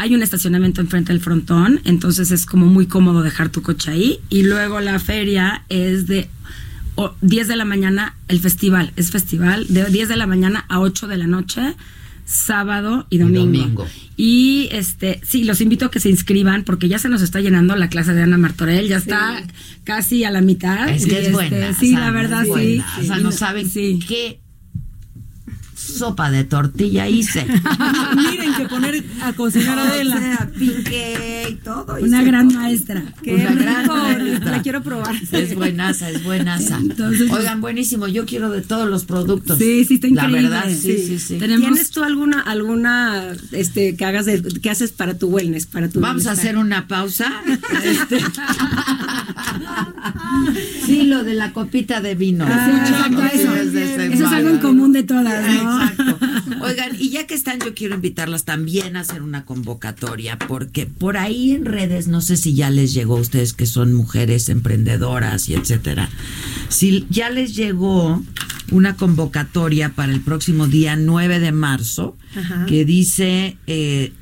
Hay 0.00 0.14
un 0.14 0.22
estacionamiento 0.22 0.80
enfrente 0.80 1.12
del 1.12 1.20
frontón, 1.20 1.80
entonces 1.84 2.30
es 2.30 2.46
como 2.46 2.66
muy 2.66 2.86
cómodo 2.86 3.22
dejar 3.22 3.48
tu 3.50 3.62
coche 3.62 3.90
ahí. 3.90 4.20
Y 4.30 4.42
luego 4.44 4.80
la 4.80 4.98
feria 5.00 5.64
es 5.68 6.06
de 6.06 6.28
o- 6.94 7.14
10 7.20 7.48
de 7.48 7.56
la 7.56 7.64
mañana, 7.64 8.14
el 8.28 8.38
festival, 8.40 8.92
es 8.96 9.10
festival, 9.10 9.66
de 9.68 9.84
10 9.86 10.08
de 10.08 10.16
la 10.16 10.26
mañana 10.28 10.64
a 10.68 10.78
8 10.80 11.08
de 11.08 11.16
la 11.16 11.26
noche, 11.26 11.74
sábado 12.24 13.06
y 13.10 13.18
domingo. 13.18 13.46
domingo. 13.46 13.86
Y 14.16 14.68
este, 14.72 15.20
sí, 15.24 15.44
los 15.44 15.60
invito 15.60 15.86
a 15.86 15.90
que 15.90 15.98
se 16.00 16.10
inscriban 16.10 16.62
porque 16.64 16.88
ya 16.88 16.98
se 16.98 17.08
nos 17.08 17.22
está 17.22 17.40
llenando 17.40 17.74
la 17.76 17.88
clase 17.88 18.12
de 18.14 18.22
Ana 18.22 18.36
Martorell, 18.38 18.86
ya 18.88 18.98
está 18.98 19.42
casi 19.84 20.24
a 20.24 20.30
la 20.30 20.40
mitad. 20.42 20.88
Es 20.90 21.06
que 21.06 21.12
Y, 21.12 21.14
es 21.16 21.20
este, 21.22 21.32
buena. 21.32 21.72
Sí, 21.74 21.92
la 21.96 22.10
verdad, 22.10 22.44
sí. 22.44 22.82
O 23.00 23.02
sea, 23.04 23.16
no 23.16 23.22
no- 23.24 23.32
saben 23.32 23.68
qué 24.06 24.40
sopa 25.92 26.30
de 26.30 26.44
tortilla 26.44 27.08
hice. 27.08 27.46
Miren 28.16 28.54
que 28.54 28.66
poner 28.68 29.04
a 29.22 29.32
cocinar 29.32 29.78
a 29.78 29.88
Adela. 29.88 30.16
O 30.18 30.20
sea, 30.20 30.50
piqué 30.58 31.46
y 31.50 31.54
todo. 31.56 31.96
Una 32.00 32.22
gran 32.22 32.48
todo. 32.48 32.60
maestra. 32.60 33.02
Qué 33.22 33.34
Una 33.34 33.52
gran 33.54 33.82
rico, 33.82 33.96
maestra. 33.96 34.50
la 34.50 34.62
quiero 34.62 34.82
probar. 34.82 35.14
Es 35.32 35.54
buenaza, 35.54 36.10
es 36.10 36.22
buenaza. 36.24 36.78
Entonces, 36.78 37.30
Oigan, 37.30 37.60
buenísimo. 37.60 38.08
Yo 38.08 38.26
quiero 38.26 38.50
de 38.50 38.60
todos 38.62 38.88
los 38.88 39.04
productos. 39.04 39.58
Sí, 39.58 39.84
sí, 39.84 39.94
está 39.94 40.06
La 40.08 40.12
increíble. 40.24 40.42
verdad, 40.42 40.64
sí, 40.70 40.98
sí, 40.98 41.18
sí. 41.18 41.38
¿Tienes 41.38 41.90
tú 41.90 42.02
alguna, 42.02 42.40
alguna, 42.40 43.32
este, 43.52 43.96
que 43.96 44.04
hagas 44.04 44.26
de, 44.26 44.42
que 44.42 44.70
haces 44.70 44.92
para 44.92 45.18
tu 45.18 45.28
wellness, 45.28 45.66
para 45.66 45.88
tu 45.88 46.00
Vamos 46.00 46.26
a 46.26 46.30
bienestar? 46.34 46.38
hacer 46.38 46.58
una 46.58 46.86
pausa. 46.88 47.32
Este- 47.84 48.18
Sí, 50.84 51.02
lo 51.02 51.24
de 51.24 51.34
la 51.34 51.52
copita 51.52 52.00
de 52.00 52.14
vino. 52.14 52.44
Ah, 52.48 52.84
exacto, 52.86 53.22
eso. 53.24 53.54
es 53.54 53.74
Eso 53.74 54.26
algo 54.28 54.50
en 54.50 54.58
común 54.58 54.92
de 54.92 55.02
todas, 55.02 55.46
¿no? 55.54 55.82
Exacto. 55.82 56.18
Oigan, 56.64 56.96
y 56.98 57.10
ya 57.10 57.26
que 57.26 57.34
están, 57.34 57.60
yo 57.60 57.74
quiero 57.74 57.94
invitarlas 57.94 58.44
también 58.44 58.96
a 58.96 59.00
hacer 59.00 59.22
una 59.22 59.44
convocatoria, 59.44 60.38
porque 60.38 60.86
por 60.86 61.16
ahí 61.16 61.52
en 61.52 61.64
redes, 61.64 62.08
no 62.08 62.20
sé 62.20 62.36
si 62.36 62.54
ya 62.54 62.70
les 62.70 62.94
llegó 62.94 63.16
a 63.18 63.20
ustedes 63.20 63.52
que 63.52 63.66
son 63.66 63.92
mujeres 63.92 64.48
emprendedoras 64.48 65.48
y 65.48 65.54
etcétera, 65.54 66.08
si 66.68 67.06
ya 67.10 67.30
les 67.30 67.54
llegó 67.54 68.22
una 68.70 68.96
convocatoria 68.96 69.90
para 69.90 70.12
el 70.12 70.20
próximo 70.20 70.66
día 70.66 70.96
9 70.96 71.38
de 71.38 71.52
marzo, 71.52 72.16
Ajá. 72.36 72.66
que 72.66 72.84
dice 72.84 73.56
eh, 73.66 74.12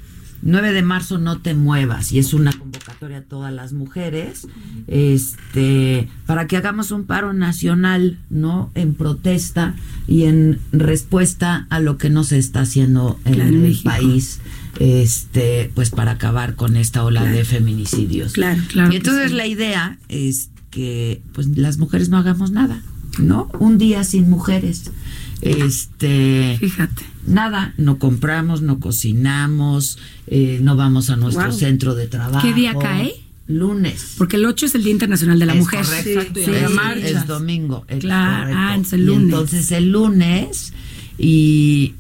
9 0.42 0.72
de 0.72 0.82
marzo 0.82 1.18
no 1.18 1.38
te 1.40 1.54
muevas, 1.54 2.12
y 2.12 2.18
es 2.18 2.32
una 2.34 2.52
convocatoria 2.52 3.18
a 3.18 3.22
todas 3.22 3.52
las 3.52 3.72
mujeres, 3.72 4.46
este, 4.86 6.08
para 6.26 6.46
que 6.46 6.56
hagamos 6.56 6.90
un 6.90 7.04
paro 7.04 7.32
nacional, 7.32 8.18
¿no? 8.30 8.70
En 8.74 8.94
protesta 8.94 9.74
y 10.06 10.24
en 10.24 10.58
respuesta 10.72 11.66
a 11.70 11.80
lo 11.80 11.98
que 11.98 12.10
no 12.10 12.24
se 12.24 12.38
está 12.38 12.60
haciendo 12.60 13.18
en 13.24 13.34
Claro, 13.34 13.50
el 13.50 13.56
México. 13.58 13.90
país, 13.90 14.40
este, 14.78 15.70
pues 15.74 15.90
para 15.90 16.12
acabar 16.12 16.54
con 16.54 16.76
esta 16.76 17.02
ola 17.04 17.24
de 17.24 17.44
feminicidios. 17.44 18.34
Claro, 18.34 18.62
claro 18.68 18.92
Y 18.92 18.96
entonces 18.96 19.30
sí. 19.30 19.36
la 19.36 19.46
idea 19.46 19.98
es 20.08 20.50
que 20.70 21.22
pues 21.32 21.46
las 21.56 21.78
mujeres 21.78 22.08
no 22.10 22.18
hagamos 22.18 22.50
nada, 22.50 22.82
¿no? 23.18 23.50
Un 23.58 23.78
día 23.78 24.04
sin 24.04 24.28
mujeres. 24.28 24.90
Este, 25.40 26.56
fíjate, 26.60 27.02
nada, 27.26 27.74
no 27.76 27.98
compramos, 27.98 28.62
no 28.62 28.78
cocinamos, 28.80 29.98
eh, 30.26 30.58
no 30.62 30.76
vamos 30.76 31.10
a 31.10 31.16
nuestro 31.16 31.48
Wow. 31.48 31.58
centro 31.58 31.94
de 31.94 32.06
trabajo. 32.06 32.46
¿Qué 32.46 32.54
día 32.54 32.74
cae? 32.78 33.14
Lunes. 33.48 34.14
Porque 34.18 34.36
el 34.36 34.44
8 34.44 34.66
es 34.66 34.74
el 34.74 34.82
Día 34.82 34.92
Internacional 34.92 35.38
de 35.38 35.46
la 35.46 35.52
Es 35.52 35.58
Mujer. 35.60 35.84
correcto, 35.84 36.20
Sí, 36.34 36.40
es, 36.40 36.44
sí. 36.46 37.14
es 37.14 37.26
domingo. 37.28 37.84
es 37.88 38.00
Claro, 38.00 38.40
correcto. 38.40 38.58
ah, 38.60 38.76
es 38.80 38.92
el 38.92 39.00
Y 39.00 39.04
lunes. 39.04 39.22
entonces 39.24 39.70
el 39.72 39.92
lunes 39.92 40.72
y 41.18 41.94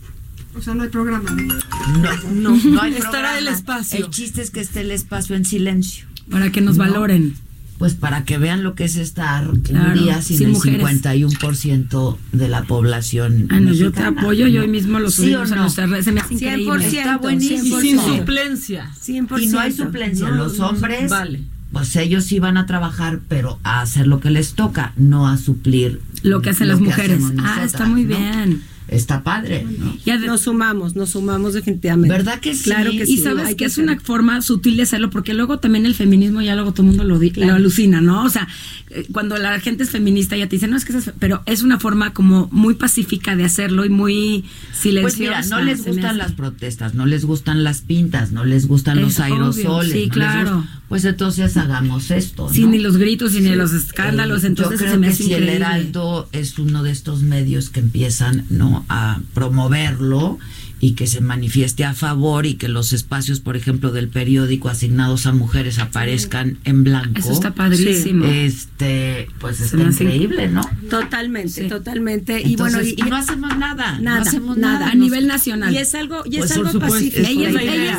O 0.56 0.62
sea, 0.62 0.74
no 0.74 0.82
hay 0.84 0.88
programa. 0.88 1.30
no, 1.30 2.30
no, 2.32 2.56
no 2.56 2.82
hay 2.82 2.92
Estará 2.94 3.10
programa. 3.10 3.38
el 3.38 3.48
espacio. 3.48 4.04
El 4.06 4.10
chiste 4.10 4.42
es 4.42 4.50
que 4.50 4.60
esté 4.60 4.80
el 4.80 4.90
espacio 4.90 5.36
en 5.36 5.44
silencio. 5.44 6.06
Para 6.30 6.50
que 6.50 6.60
nos 6.60 6.76
No. 6.78 6.84
valoren. 6.84 7.34
Pues 7.78 7.94
para 7.94 8.24
que 8.24 8.38
vean 8.38 8.62
lo 8.62 8.74
que 8.74 8.84
es 8.84 8.96
estar 8.96 9.46
Claro, 9.62 9.92
un 9.92 10.04
día 10.04 10.22
sin, 10.22 10.38
sin 10.38 10.46
el 10.46 10.52
mujeres. 10.54 11.02
51% 11.02 12.16
de 12.32 12.48
la 12.48 12.62
población. 12.62 13.48
Ah, 13.50 13.60
no, 13.60 13.72
yo 13.72 13.92
te 13.92 14.02
apoyo, 14.02 14.46
yo 14.46 14.62
hoy 14.62 14.68
mismo 14.68 14.98
lo 14.98 15.10
¿Sí 15.10 15.16
subimos 15.22 15.52
a 15.52 15.56
no? 15.56 15.62
nuestras 15.62 15.90
redes. 15.90 16.04
Se 16.06 16.12
me 16.12 16.20
hace 16.20 16.34
increíble. 16.34 16.64
100%, 16.90 16.98
Está 16.98 17.18
buenísimo. 17.18 17.78
Y 17.78 17.82
sin 17.82 17.98
100%. 17.98 18.16
suplencia. 18.18 18.90
100%. 19.04 19.42
Y 19.42 19.46
no 19.48 19.60
hay 19.60 19.72
suplencia. 19.72 20.28
No, 20.30 20.36
Los 20.36 20.58
no, 20.58 20.68
hombres, 20.68 21.10
vale. 21.10 21.40
pues 21.72 21.94
ellos 21.96 22.24
sí 22.24 22.38
van 22.38 22.56
a 22.56 22.64
trabajar, 22.66 23.20
pero 23.28 23.58
a 23.62 23.82
hacer 23.82 24.06
lo 24.06 24.20
que 24.20 24.30
les 24.30 24.54
toca, 24.54 24.92
no 24.96 25.28
a 25.28 25.36
suplir 25.36 26.00
Lo 26.22 26.40
que 26.42 26.50
hacen 26.50 26.68
las 26.68 26.80
mujeres. 26.80 27.20
Ah, 27.22 27.32
nosotras, 27.34 27.66
está 27.66 27.84
muy 27.86 28.04
¿no? 28.04 28.16
bien. 28.16 28.62
Está 28.88 29.22
padre, 29.24 29.66
¿no? 29.78 29.96
Ya 30.04 30.16
Nos 30.18 30.42
sumamos, 30.42 30.94
nos 30.94 31.10
sumamos 31.10 31.54
definitivamente. 31.54 32.14
¿Verdad 32.16 32.38
que 32.40 32.54
sí? 32.54 32.64
Claro 32.64 32.90
que 32.92 33.02
y 33.02 33.06
sí. 33.06 33.18
sabes 33.18 33.46
hay 33.46 33.54
que 33.56 33.64
es 33.64 33.78
una 33.78 33.98
forma 33.98 34.40
sutil 34.42 34.76
de 34.76 34.84
hacerlo, 34.84 35.10
porque 35.10 35.34
luego 35.34 35.58
también 35.58 35.86
el 35.86 35.94
feminismo 35.94 36.40
ya 36.40 36.54
luego 36.54 36.72
todo 36.72 36.82
el 36.82 36.88
mundo 36.88 37.02
lo, 37.04 37.18
di- 37.18 37.30
lo 37.32 37.54
alucina, 37.54 38.00
¿no? 38.00 38.22
O 38.24 38.28
sea, 38.30 38.46
eh, 38.90 39.04
cuando 39.12 39.36
la 39.38 39.58
gente 39.58 39.82
es 39.82 39.90
feminista 39.90 40.36
ya 40.36 40.46
te 40.48 40.56
dice, 40.56 40.68
no, 40.68 40.76
es 40.76 40.84
que 40.84 40.96
es 40.96 41.04
fe-", 41.04 41.12
pero 41.18 41.42
es 41.46 41.62
una 41.62 41.80
forma 41.80 42.12
como 42.12 42.48
muy 42.52 42.74
pacífica 42.74 43.34
de 43.34 43.44
hacerlo 43.44 43.84
y 43.84 43.88
muy 43.88 44.44
silenciosa. 44.72 45.02
Pues 45.02 45.18
mira, 45.18 45.42
no 45.46 45.60
les 45.64 45.84
gustan 45.84 46.18
las 46.18 46.32
protestas, 46.32 46.94
no 46.94 47.06
les 47.06 47.24
gustan 47.24 47.64
las 47.64 47.80
pintas, 47.80 48.30
no 48.32 48.44
les 48.44 48.66
gustan 48.68 49.00
los 49.00 49.14
Es 49.14 49.20
obvio, 49.20 49.34
aerosoles. 49.34 49.92
sí, 49.92 50.06
no 50.06 50.12
claro. 50.12 50.56
gusta- 50.58 50.80
Pues 50.88 51.04
entonces 51.04 51.56
hagamos 51.56 52.10
esto. 52.12 52.48
Sí, 52.52 52.62
¿no? 52.64 52.70
ni 52.70 52.78
los 52.78 52.96
gritos, 52.98 53.32
ni 53.32 53.40
los 53.56 53.72
escándalos, 53.72 54.44
Eh, 54.44 54.48
entonces 54.48 54.74
yo 54.78 54.78
creo 54.78 54.92
se 54.92 54.98
me 54.98 55.06
que 55.08 55.12
hace 55.14 55.24
si 55.24 55.32
el. 55.34 55.48
Heraldo 55.48 56.28
es 56.32 56.58
uno 56.60 56.82
de 56.84 56.92
estos 56.92 57.22
medios 57.22 57.70
que 57.70 57.80
empiezan 57.80 58.44
no 58.50 58.75
a 58.88 59.18
promoverlo 59.32 60.38
y 60.80 60.92
que 60.92 61.06
se 61.06 61.20
manifieste 61.20 61.84
a 61.84 61.94
favor 61.94 62.46
y 62.46 62.54
que 62.54 62.68
los 62.68 62.92
espacios, 62.92 63.40
por 63.40 63.56
ejemplo, 63.56 63.92
del 63.92 64.08
periódico 64.08 64.68
asignados 64.68 65.26
a 65.26 65.32
mujeres 65.32 65.78
aparezcan 65.78 66.58
en 66.64 66.84
blanco. 66.84 67.18
Eso 67.18 67.32
está 67.32 67.54
padrísimo. 67.54 68.24
Este, 68.26 69.28
pues 69.38 69.60
está 69.60 69.78
increíble, 69.82 70.48
¿no? 70.48 70.62
Totalmente, 70.90 71.62
Sí. 71.62 71.68
totalmente. 71.68 72.42
y 72.42 72.56
bueno, 72.56 72.82
y, 72.82 72.94
y 72.96 73.02
no 73.02 73.16
hacemos 73.16 73.56
nada, 73.56 73.98
nada, 73.98 74.16
no 74.16 74.22
hacemos 74.22 74.56
nada. 74.56 74.78
nada. 74.80 74.90
a 74.92 74.94
nivel 74.94 75.26
nacional. 75.26 75.72
y 75.72 75.78
es 75.78 75.94
algo, 75.94 76.22
y 76.24 76.38
Pues, 76.38 76.50
es 76.50 76.56
por 76.58 76.66
algo 76.68 76.72
supuesto, 76.72 76.94
pacífico. 76.96 77.22
es 77.22 77.28
ella, 77.30 77.48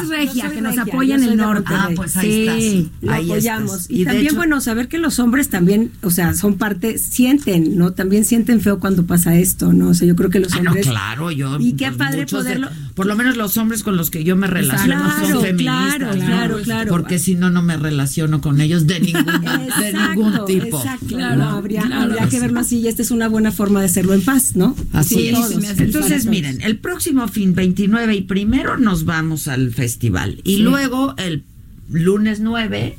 es 0.02 0.08
regia, 0.10 0.50
que 0.50 0.62
nos 0.62 0.76
regia, 0.76 0.94
apoya 0.94 1.16
en 1.16 1.24
el 1.24 1.38
norte. 1.38 1.74
Ah, 1.74 1.90
pues 1.96 2.16
ahí 2.18 2.42
estás. 2.42 2.56
Sí. 2.62 2.90
Lo 3.02 3.12
Ahí 3.14 3.26
apoyamos. 3.32 3.72
estás. 3.74 3.92
Y, 3.92 4.06
también, 4.06 4.26
hecho- 4.28 4.36
bueno, 4.36 4.62
saber 4.62 4.88
que 4.88 4.98
los 4.98 5.20
hombres 5.20 5.50
también, 5.50 5.92
o 6.02 6.12
sea, 6.12 6.34
son 6.34 6.58
parte, 6.58 6.98
sienten, 6.98 7.78
¿no? 7.78 7.92
También 7.94 8.26
sienten 8.26 8.62
feo 8.62 8.80
cuando 8.80 9.06
pasa 9.06 9.36
esto, 9.38 9.74
¿no? 9.74 9.90
O 9.90 9.94
sea, 9.94 10.08
yo 10.08 10.16
creo 10.16 10.30
que 10.30 10.40
los 10.40 10.54
Ah, 10.54 10.62
no, 10.62 10.70
hombres. 10.72 10.88
claro, 10.88 11.32
yo. 11.32 11.58
Y 11.60 11.74
qué 11.74 11.86
pues, 11.88 11.98
padre 11.98 12.20
muchos 12.22 12.46
por 12.96 13.06
lo 13.06 13.16
menos 13.16 13.38
los 13.38 13.58
hombres 13.58 13.84
con 13.84 13.98
los 13.98 14.10
que 14.10 14.24
yo 14.24 14.36
me 14.36 14.48
relaciono 14.48 15.04
Claro, 15.04 15.28
son 15.34 15.42
feministas. 15.44 15.96
claro, 15.96 16.16
¿no? 16.16 16.26
claro, 16.26 16.58
claro. 16.64 16.90
Porque 16.90 17.20
si 17.20 17.36
no, 17.36 17.50
no 17.50 17.62
me 17.62 17.78
relaciono 17.78 18.42
con 18.42 18.62
ellos 18.62 18.88
de 18.88 19.00
ningún, 19.00 19.26
de 19.26 19.94
ningún 19.94 20.46
tipo. 20.46 20.78
Exacto, 20.78 21.08
Claro, 21.08 21.36
no, 21.38 21.50
habría, 21.50 21.82
claro. 21.82 22.02
habría 22.14 22.30
que 22.30 22.40
verlo 22.40 22.60
así 22.60 22.80
y 22.80 22.88
esta 22.88 23.02
es 23.02 23.12
una 23.12 23.28
buena 23.28 23.52
forma 23.52 23.80
de 23.80 23.86
hacerlo 23.88 24.14
en 24.14 24.22
paz, 24.22 24.56
¿no? 24.56 24.76
Así 24.94 25.28
es. 25.30 25.80
Entonces, 25.80 26.26
miren, 26.26 26.62
el 26.62 26.78
próximo 26.78 27.28
fin 27.28 27.54
29 27.56 28.16
y 28.16 28.22
primero 28.22 28.78
nos 28.78 29.06
vamos 29.06 29.48
al 29.48 29.72
festival. 29.74 30.42
Y 30.44 30.58
Sí. 30.58 30.62
luego 30.62 31.14
el 31.18 31.44
lunes 31.90 32.40
9, 32.40 32.98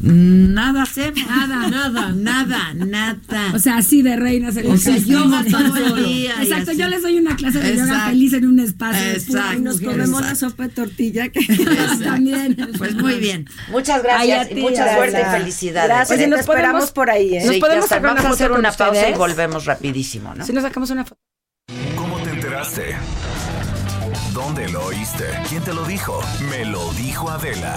nada 0.00 0.82
hacemos. 0.82 1.26
Nada. 1.26 1.68
nada, 1.68 2.12
nada, 2.12 2.74
nada. 2.74 3.52
O 3.54 3.58
sea, 3.58 3.76
así 3.78 4.02
de 4.02 4.16
reinas 4.16 4.56
en 4.56 4.70
O 4.70 4.76
sea, 4.76 4.96
yoga 4.96 5.44
todo 5.50 5.76
el 5.76 6.04
día 6.04 6.34
y 6.42 6.46
Exacto, 6.46 6.72
yo 6.72 6.88
les 6.88 7.02
doy 7.02 7.18
una 7.18 7.36
clase 7.36 7.60
de 7.60 7.70
yoga 7.72 7.84
Exacto. 7.84 8.10
feliz 8.10 8.32
en 8.32 8.46
un 8.46 8.60
espacio. 8.60 9.10
Exacto. 9.12 9.58
Y 9.58 9.62
nos 9.62 9.80
comemos 9.80 10.20
la 10.20 10.34
sopa 10.34 10.64
de 10.64 10.68
tortilla 10.70 11.28
que 11.28 11.40
También. 12.04 12.56
Pues 12.78 12.94
muy 12.94 13.14
bien. 13.20 13.46
Muchas 13.70 14.02
gracias 14.02 14.50
y 14.50 14.54
mucha 14.56 14.94
suerte 14.96 15.20
y 15.20 15.38
felicidades. 15.38 15.88
Gracias, 15.88 16.20
y 16.20 16.26
nos 16.26 16.40
esperamos 16.40 16.90
por 16.90 17.10
ahí, 17.10 17.36
¿eh? 17.36 17.40
Sí, 17.42 17.46
Nos 17.48 17.56
podemos 17.58 17.88
sacar 17.88 18.12
una 18.12 18.22
Vamos 18.22 18.30
a 18.30 18.34
hacer 18.34 18.52
una 18.52 18.72
pausa 18.72 18.94
y 18.94 18.98
ustedes. 18.98 19.18
volvemos 19.18 19.64
rapidísimo, 19.64 20.34
¿no? 20.34 20.44
Si 20.44 20.52
nos 20.52 20.62
sacamos 20.62 20.90
una 20.90 21.04
foto. 21.04 21.20
¿Cómo 21.96 22.18
te 22.18 22.30
enteraste? 22.30 22.96
¿Dónde 24.32 24.68
lo 24.68 24.86
oíste? 24.86 25.24
¿Quién 25.48 25.62
te 25.62 25.72
lo 25.72 25.84
dijo? 25.84 26.20
Me 26.50 26.64
lo 26.64 26.92
dijo 26.94 27.30
Adela. 27.30 27.76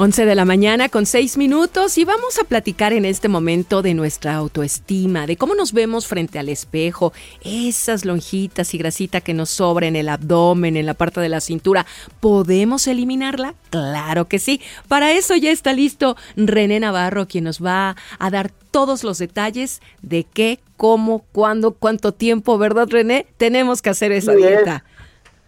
11 0.00 0.26
de 0.26 0.36
la 0.36 0.44
mañana 0.44 0.88
con 0.88 1.06
6 1.06 1.36
minutos 1.38 1.98
y 1.98 2.04
vamos 2.04 2.38
a 2.38 2.44
platicar 2.44 2.92
en 2.92 3.04
este 3.04 3.26
momento 3.26 3.82
de 3.82 3.94
nuestra 3.94 4.36
autoestima, 4.36 5.26
de 5.26 5.36
cómo 5.36 5.56
nos 5.56 5.72
vemos 5.72 6.06
frente 6.06 6.38
al 6.38 6.48
espejo, 6.48 7.12
esas 7.42 8.04
lonjitas 8.04 8.74
y 8.74 8.78
grasita 8.78 9.20
que 9.20 9.34
nos 9.34 9.50
sobra 9.50 9.88
en 9.88 9.96
el 9.96 10.08
abdomen, 10.08 10.76
en 10.76 10.86
la 10.86 10.94
parte 10.94 11.20
de 11.20 11.28
la 11.28 11.40
cintura. 11.40 11.84
¿Podemos 12.20 12.86
eliminarla? 12.86 13.56
Claro 13.70 14.28
que 14.28 14.38
sí. 14.38 14.60
Para 14.86 15.10
eso 15.10 15.34
ya 15.34 15.50
está 15.50 15.72
listo 15.72 16.16
René 16.36 16.78
Navarro, 16.78 17.26
quien 17.26 17.42
nos 17.42 17.60
va 17.60 17.96
a 18.20 18.30
dar 18.30 18.52
todos 18.70 19.02
los 19.02 19.18
detalles 19.18 19.82
de 20.02 20.22
qué, 20.22 20.60
cómo, 20.76 21.24
cuándo, 21.32 21.72
cuánto 21.72 22.12
tiempo, 22.12 22.56
¿verdad 22.56 22.86
René? 22.88 23.26
Tenemos 23.36 23.82
que 23.82 23.90
hacer 23.90 24.12
esa 24.12 24.32
es. 24.34 24.84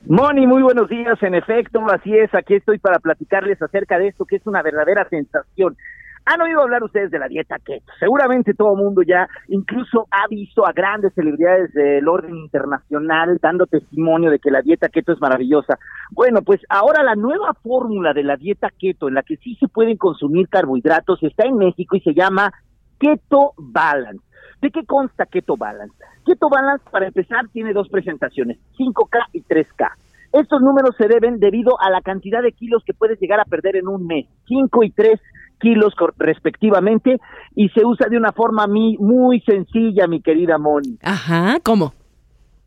Moni, 0.07 0.47
muy 0.47 0.63
buenos 0.63 0.89
días. 0.89 1.23
En 1.23 1.35
efecto, 1.35 1.85
así 1.91 2.17
es. 2.17 2.35
Aquí 2.35 2.55
estoy 2.55 2.79
para 2.79 2.99
platicarles 2.99 3.61
acerca 3.61 3.99
de 3.99 4.09
esto 4.09 4.25
que 4.25 4.37
es 4.37 4.47
una 4.47 4.63
verdadera 4.63 5.07
sensación. 5.09 5.77
¿Han 6.25 6.41
oído 6.41 6.63
hablar 6.63 6.83
ustedes 6.83 7.11
de 7.11 7.19
la 7.19 7.29
dieta 7.29 7.57
keto? 7.59 7.93
Seguramente 7.99 8.55
todo 8.55 8.75
el 8.75 8.83
mundo 8.83 9.03
ya 9.03 9.29
incluso 9.49 10.07
ha 10.11 10.27
visto 10.29 10.67
a 10.67 10.73
grandes 10.73 11.13
celebridades 11.15 11.73
del 11.73 12.07
orden 12.09 12.37
internacional 12.37 13.39
dando 13.43 13.67
testimonio 13.67 14.31
de 14.31 14.39
que 14.39 14.51
la 14.51 14.63
dieta 14.63 14.89
keto 14.89 15.13
es 15.13 15.21
maravillosa. 15.21 15.79
Bueno, 16.13 16.43
pues 16.43 16.61
ahora 16.69 17.03
la 17.03 17.15
nueva 17.15 17.53
fórmula 17.63 18.13
de 18.13 18.23
la 18.23 18.37
dieta 18.37 18.71
keto 18.79 19.09
en 19.09 19.15
la 19.15 19.23
que 19.23 19.37
sí 19.37 19.57
se 19.57 19.69
pueden 19.69 19.97
consumir 19.97 20.49
carbohidratos 20.49 21.23
está 21.23 21.47
en 21.47 21.57
México 21.57 21.97
y 21.97 22.01
se 22.01 22.15
llama 22.15 22.53
Keto 22.99 23.53
Balance. 23.57 24.30
¿De 24.61 24.71
qué 24.71 24.85
consta 24.85 25.27
Keto 25.27 25.57
Balance? 25.57 25.95
Keto 26.27 26.49
Balance, 26.49 26.85
para 26.91 27.07
empezar, 27.07 27.49
tiene 27.49 27.73
dos 27.73 27.89
presentaciones, 27.89 28.59
5K 28.79 29.19
y 29.33 29.43
3K. 29.43 29.93
Estos 30.33 30.61
números 30.61 30.95
se 30.97 31.09
deben 31.09 31.41
debido 31.41 31.81
a 31.81 31.91
la 31.91 32.03
cantidad 32.03 32.43
de 32.43 32.53
kilos 32.53 32.85
que 32.85 32.95
puedes 32.95 33.19
llegar 33.19 33.41
a 33.41 33.45
perder 33.45 33.77
en 33.77 33.89
un 33.89 34.07
mes, 34.07 34.27
5 34.47 34.85
y 34.85 34.91
3 34.91 35.21
kilos 35.59 35.95
respectivamente, 36.19 37.19
y 37.55 37.69
se 37.71 37.85
usa 37.85 38.09
de 38.09 38.17
una 38.17 38.33
forma 38.33 38.67
muy 38.67 39.41
sencilla, 39.41 40.07
mi 40.07 40.23
querida 40.23 40.57
Moni. 40.59 40.99
Ajá, 41.03 41.59
¿cómo? 41.63 41.93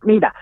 Mira, 0.03 0.33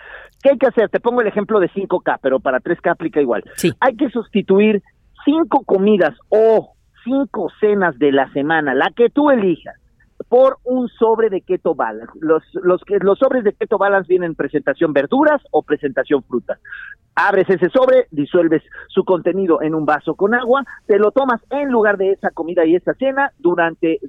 ¿qué 0.42 0.52
hay 0.52 0.58
que 0.58 0.68
hacer? 0.68 0.90
Te 0.90 1.00
pongo 1.00 1.22
el 1.22 1.28
ejemplo 1.28 1.60
de 1.60 1.70
5K, 1.70 2.20
pero 2.22 2.40
para 2.40 2.60
3K 2.60 2.92
aplica 2.92 3.22
igual. 3.22 3.44
Hay 3.80 3.96
que 3.96 4.10
sustituir 4.10 4.82
cinco 5.24 5.64
comidas 5.64 6.16
o 6.30 6.74
cinco 7.04 7.50
cenas 7.60 7.98
de 8.00 8.12
la 8.12 8.32
semana, 8.34 8.74
la 8.74 8.92
que 8.96 9.10
tú 9.10 9.30
elijas, 9.30 9.76
por 10.32 10.60
un 10.64 10.88
sobre 10.88 11.30
de 11.30 11.42
Keto 11.42 11.76
Balance. 11.76 12.14
Los, 12.22 12.42
los, 12.54 12.82
los 13.02 13.20
sobres 13.20 13.44
de 13.44 13.52
Keto 13.52 13.78
Balance 13.78 14.08
vienen 14.08 14.30
en 14.30 14.36
presentación 14.36 14.94
verduras 14.94 15.42
o 15.52 15.62
presentación 15.62 16.24
frutas. 16.24 16.58
Abres 17.16 17.50
ese 17.50 17.70
sobre, 17.70 18.08
disuelves 18.12 18.64
su 18.88 19.04
contenido 19.04 19.62
en 19.62 19.76
un 19.76 19.86
vaso 19.86 20.16
con 20.16 20.34
agua, 20.34 20.64
te 20.88 20.98
lo 21.00 21.12
tomas 21.12 21.42
en 21.50 21.70
lugar 21.70 21.98
de 21.98 22.12
esa 22.12 22.30
comida 22.30 22.66
y 22.66 22.76
esa 22.76 22.94
cena 22.94 23.34
durante 23.40 24.00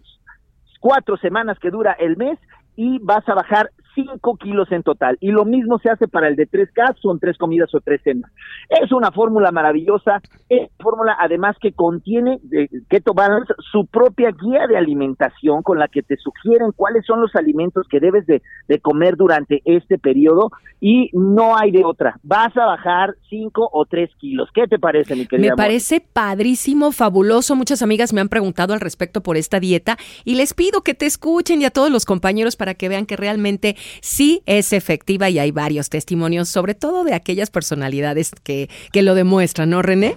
cuatro 0.79 1.17
semanas 1.17 1.59
que 1.59 1.71
dura 1.73 1.91
el 1.99 2.17
mes 2.17 2.39
y 2.77 3.01
vas 3.01 3.29
a 3.29 3.35
bajar 3.35 3.71
cinco 3.95 4.37
kilos 4.37 4.71
en 4.73 4.83
total. 4.83 5.17
Y 5.21 5.31
lo 5.31 5.45
mismo 5.45 5.79
se 5.79 5.91
hace 5.91 6.09
para 6.09 6.29
el 6.29 6.37
de 6.37 6.49
3K, 6.49 6.97
son 7.01 7.19
tres 7.19 7.37
comidas 7.39 7.75
o 7.75 7.81
tres 7.81 8.01
cenas. 8.03 8.31
Es 8.69 8.93
una 8.93 9.11
fórmula 9.11 9.51
maravillosa, 9.53 10.21
es 10.49 10.71
fórmula 10.81 11.17
además 11.19 11.57
que 11.61 11.73
contiene 11.73 12.39
de 12.43 12.69
Keto 12.89 13.15
Balance 13.15 13.53
su 13.71 13.87
propia 13.87 14.31
guía 14.31 14.67
de 14.67 14.77
alimentación 14.77 15.63
con 15.63 15.79
la 15.79 15.89
que 15.89 16.03
te 16.03 16.17
sugieren 16.17 16.73
cuáles 16.75 17.05
son 17.07 17.21
los 17.21 17.35
alimentos 17.35 17.87
que 17.89 18.01
debes 18.01 18.27
de, 18.27 18.43
de 18.69 18.81
comer 18.81 19.17
durante 19.17 19.63
este 19.65 19.99
periodo 19.99 20.51
y 20.81 21.11
no 21.13 21.57
hay 21.57 21.71
de 21.71 21.85
otra. 21.85 22.19
Vas 22.23 22.57
a 22.57 22.67
bajar 22.67 23.15
cinco 23.29 23.69
o 23.73 23.85
tres 23.87 24.11
kilos. 24.19 24.49
¿Qué 24.53 24.67
te 24.67 24.79
parece, 24.79 25.15
mi 25.15 25.27
querida? 25.27 25.51
Me 25.51 25.57
parece 25.57 26.01
padrísimo, 26.01 26.93
fabuloso. 26.93 27.55
Muchas 27.55 27.83
amigas 27.83 28.13
me 28.13 28.21
han 28.21 28.29
preguntado 28.29 28.75
al 28.75 28.81
respecto 28.81 29.23
por 29.23 29.37
esta 29.37 29.61
dieta 29.61 29.97
y 30.25 30.35
les 30.35 30.55
pido 30.55 30.83
que 30.83 30.95
te 30.95 31.07
escuchen 31.07 31.63
y 31.63 31.65
a 31.65 31.71
todos 31.71 31.91
los 31.91 32.05
compañeros 32.05 32.57
para 32.57 32.75
que 32.75 32.89
vean 32.89 33.07
que 33.07 33.17
realmente 33.17 33.77
sí 34.01 34.43
es 34.47 34.73
efectiva 34.73 35.29
y 35.31 35.39
hay 35.39 35.51
varios 35.51 35.89
testimonios, 35.91 36.49
sobre 36.49 36.75
todo 36.75 37.05
de 37.05 37.15
aquellas 37.15 37.51
personalidades 37.51 38.33
que, 38.43 38.69
que 38.93 39.03
lo 39.03 39.15
demuestran, 39.15 39.71
¿no, 39.71 39.83
René? 39.83 40.17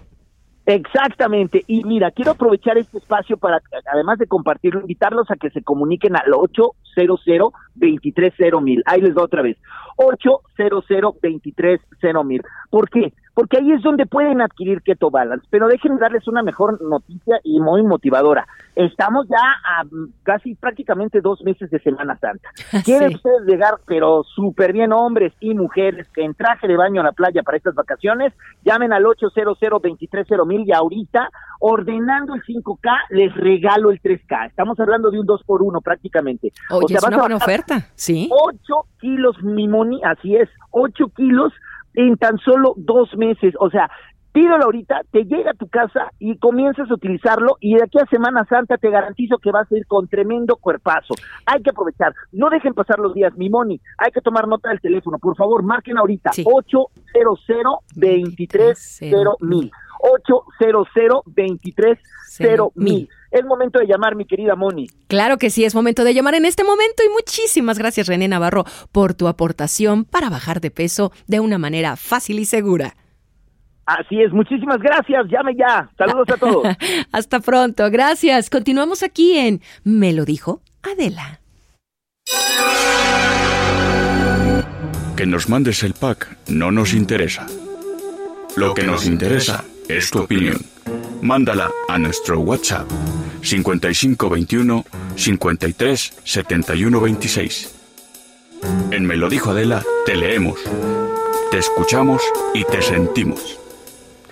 Exactamente. 0.66 1.64
Y 1.68 1.84
mira, 1.84 2.10
quiero 2.12 2.32
aprovechar 2.32 2.78
este 2.78 2.98
espacio 2.98 3.38
para, 3.38 3.62
además 3.94 4.18
de 4.18 4.26
compartirlo, 4.26 4.82
invitarlos 4.82 5.30
a 5.30 5.36
que 5.36 5.52
se 5.52 5.62
comuniquen 5.62 6.16
al 6.16 6.34
800 6.34 7.22
230 7.76 8.62
mil. 8.62 8.82
Ahí 8.86 9.02
les 9.02 9.14
doy 9.14 9.24
otra 9.24 9.44
vez. 9.44 9.58
800 9.98 10.84
230 11.22 12.24
mil. 12.24 12.42
¿Por 12.72 12.90
qué? 12.90 13.14
Porque 13.36 13.58
ahí 13.60 13.72
es 13.74 13.84
donde 13.84 14.06
pueden 14.08 14.42
adquirir 14.42 14.82
Keto 14.82 15.12
Balance. 15.12 15.46
Pero 15.52 15.68
déjenme 15.68 16.00
darles 16.00 16.28
una 16.28 16.42
mejor 16.42 16.82
noticia 16.82 17.40
y 17.44 17.60
muy 17.60 17.84
motivadora. 17.84 18.48
Estamos 18.76 19.28
ya 19.28 19.38
a 19.38 19.84
mm, 19.84 20.14
casi 20.24 20.56
prácticamente 20.56 21.22
dos 21.22 21.44
meses 21.44 21.70
de 21.70 21.80
Semana 21.80 22.18
Santa. 22.18 22.50
¿Quieren 22.86 23.10
Sí. 23.10 23.16
ustedes 23.16 23.42
llegar, 23.46 23.76
pero 23.86 24.24
súper 24.24 24.74
bien, 24.74 24.92
hombres 24.94 25.34
y 25.42 25.54
mujeres, 25.54 26.08
que 26.14 26.24
en 26.24 26.34
traje 26.34 26.68
de 26.68 26.76
baño 26.78 27.02
a 27.02 27.04
la 27.04 27.12
playa 27.12 27.44
para 27.44 27.58
estas 27.58 27.76
vacaciones? 27.76 28.34
Llamen 28.64 28.92
al 28.94 29.06
800 29.06 29.60
230 29.60 30.46
mil 30.46 30.64
y 30.66 30.72
ahorita, 30.72 31.30
ordenando 31.60 32.36
el 32.36 32.42
5K, 32.44 32.90
les 33.10 33.34
regalo 33.36 33.92
el 33.92 34.02
3K. 34.02 34.48
Estamos 34.48 34.80
hablando 34.80 35.12
de 35.12 35.20
un 35.20 35.26
2 35.26 35.44
por 35.44 35.62
1 35.62 35.82
prácticamente. 35.82 36.54
Oye, 36.72 36.96
es 36.96 37.02
vas 37.02 37.08
una 37.08 37.18
a 37.18 37.20
buena 37.20 37.36
bajar 37.36 37.50
oferta, 37.50 37.88
¿sí? 37.96 38.30
8 38.32 38.74
kilos, 39.00 39.36
mi 39.44 39.68
moni, 39.68 40.02
así 40.04 40.36
es, 40.36 40.50
8 40.72 41.10
kilos 41.16 41.52
en 41.96 42.18
tan 42.18 42.38
solo 42.40 42.74
dos 42.78 43.16
meses. 43.18 43.54
O 43.60 43.70
sea, 43.70 43.90
pídelo 44.36 44.66
ahorita, 44.66 45.02
te 45.12 45.24
llega 45.24 45.52
a 45.52 45.54
tu 45.54 45.70
casa 45.70 46.12
y 46.20 46.38
comienzas 46.38 46.92
a 46.92 46.94
utilizarlo 46.94 47.56
y 47.62 47.76
de 47.76 47.84
aquí 47.84 47.98
a 48.00 48.06
Semana 48.08 48.46
Santa 48.50 48.78
te 48.78 48.90
garantizo 48.90 49.38
que 49.38 49.50
vas 49.50 49.72
a 49.72 49.78
ir 49.78 49.88
con 49.88 50.10
tremendo 50.10 50.58
cuerpazo. 50.58 51.16
Hay 51.46 51.64
que 51.64 51.70
aprovechar, 51.70 52.14
no 52.34 52.50
dejen 52.50 52.74
pasar 52.74 53.00
los 53.00 53.14
días, 53.14 53.34
mi 53.38 53.50
moni, 53.50 53.80
hay 53.98 54.12
que 54.12 54.20
tomar 54.20 54.46
nota 54.50 54.70
del 54.70 54.82
teléfono, 54.82 55.20
por 55.20 55.38
favor, 55.38 55.64
marquen 55.64 55.98
ahorita, 55.98 56.32
800 56.44 56.92
230 57.96 59.32
mil. 59.40 59.72
800 60.02 60.88
230 61.24 62.72
mil. 62.76 63.08
Es 63.36 63.44
momento 63.44 63.80
de 63.80 63.86
llamar, 63.86 64.16
mi 64.16 64.24
querida 64.24 64.56
Moni. 64.56 64.88
Claro 65.10 65.38
que 65.38 65.50
sí, 65.50 65.66
es 65.66 65.76
momento 65.76 66.06
de 66.06 66.14
llamar 66.14 66.36
en 66.36 66.46
este 66.46 66.64
momento 66.64 67.04
y 67.06 67.10
muchísimas 67.10 67.78
gracias 67.78 68.08
René 68.08 68.30
Navarro 68.30 68.64
por 68.94 69.14
tu 69.14 69.28
aportación 69.28 70.06
para 70.06 70.30
bajar 70.30 70.62
de 70.62 70.72
peso 70.72 71.12
de 71.28 71.42
una 71.42 71.58
manera 71.58 71.98
fácil 71.98 72.40
y 72.40 72.46
segura. 72.46 72.96
Así 73.86 74.22
es, 74.22 74.32
muchísimas 74.32 74.78
gracias, 74.78 75.26
llame 75.30 75.54
ya. 75.54 75.90
Saludos 75.98 76.30
a 76.34 76.38
todos. 76.38 76.66
Hasta 77.12 77.42
pronto, 77.42 77.92
gracias. 77.92 78.50
Continuamos 78.50 79.04
aquí 79.04 79.38
en 79.38 79.60
Me 79.84 80.14
lo 80.14 80.24
dijo 80.24 80.62
Adela. 80.82 81.42
Que 85.18 85.26
nos 85.26 85.50
mandes 85.50 85.84
el 85.84 85.94
pack 85.94 86.38
no 86.48 86.72
nos 86.72 86.94
interesa. 86.94 87.48
Lo 88.56 88.74
que 88.74 88.84
nos 88.84 89.06
interesa 89.06 89.66
es 89.90 90.10
tu 90.10 90.20
opinión. 90.20 90.75
Mándala 91.22 91.72
a 91.88 91.98
nuestro 91.98 92.40
WhatsApp 92.40 92.90
5521 93.42 94.86
53 95.16 96.14
71 96.24 97.02
26. 97.02 97.76
En 98.92 99.06
Me 99.06 99.16
lo 99.16 99.30
dijo 99.30 99.52
Adela, 99.52 99.84
te 100.06 100.16
leemos, 100.16 100.60
te 101.52 101.58
escuchamos 101.58 102.22
y 102.54 102.64
te 102.66 102.82
sentimos. 102.82 103.60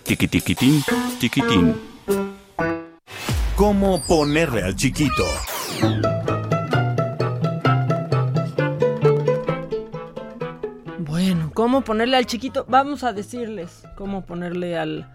Tiquitiquitín, 0.03 0.83
tiquitín. 1.19 1.75
¿Cómo 3.55 4.03
ponerle 4.05 4.63
al 4.63 4.75
chiquito? 4.75 5.23
Bueno, 10.99 11.51
¿cómo 11.53 11.83
ponerle 11.83 12.17
al 12.17 12.25
chiquito? 12.25 12.65
Vamos 12.67 13.03
a 13.03 13.13
decirles 13.13 13.83
cómo 13.95 14.25
ponerle 14.25 14.77
al, 14.77 15.07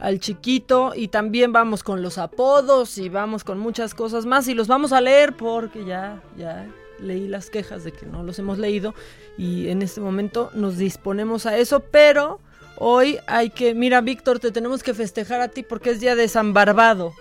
al 0.00 0.18
chiquito 0.18 0.92
y 0.96 1.08
también 1.08 1.52
vamos 1.52 1.82
con 1.82 2.02
los 2.02 2.18
apodos 2.18 2.98
y 2.98 3.08
vamos 3.08 3.44
con 3.44 3.58
muchas 3.58 3.94
cosas 3.94 4.26
más 4.26 4.48
y 4.48 4.54
los 4.54 4.66
vamos 4.66 4.92
a 4.92 5.00
leer 5.00 5.36
porque 5.36 5.84
ya, 5.84 6.22
ya 6.36 6.66
leí 6.98 7.28
las 7.28 7.50
quejas 7.50 7.84
de 7.84 7.92
que 7.92 8.06
no 8.06 8.22
los 8.22 8.38
hemos 8.38 8.58
leído 8.58 8.94
y 9.36 9.68
en 9.68 9.82
este 9.82 10.00
momento 10.00 10.50
nos 10.54 10.78
disponemos 10.78 11.46
a 11.46 11.56
eso, 11.58 11.80
pero 11.80 12.40
hoy 12.76 13.18
hay 13.26 13.50
que, 13.50 13.74
mira 13.74 14.00
Víctor, 14.00 14.38
te 14.38 14.50
tenemos 14.50 14.82
que 14.82 14.94
festejar 14.94 15.40
a 15.40 15.48
ti 15.48 15.62
porque 15.62 15.90
es 15.90 16.00
día 16.00 16.16
de 16.16 16.28
San 16.28 16.52
Barbado. 16.52 17.12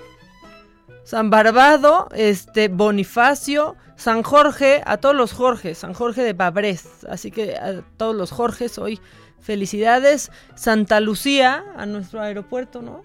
San 1.04 1.30
Barbado, 1.30 2.08
este, 2.14 2.68
Bonifacio, 2.68 3.76
San 3.96 4.22
Jorge, 4.22 4.84
a 4.86 4.98
todos 4.98 5.16
los 5.16 5.34
Jorge, 5.34 5.74
San 5.74 5.94
Jorge 5.94 6.22
de 6.22 6.34
Babrés. 6.34 7.04
Así 7.10 7.32
que 7.32 7.56
a 7.56 7.82
todos 7.98 8.16
los 8.16 8.32
Jorges 8.32 8.78
hoy 8.78 9.00
felicidades. 9.42 10.32
Santa 10.56 11.00
Lucía, 11.00 11.64
a 11.76 11.86
nuestro 11.86 12.22
aeropuerto, 12.22 12.82
¿no? 12.82 13.04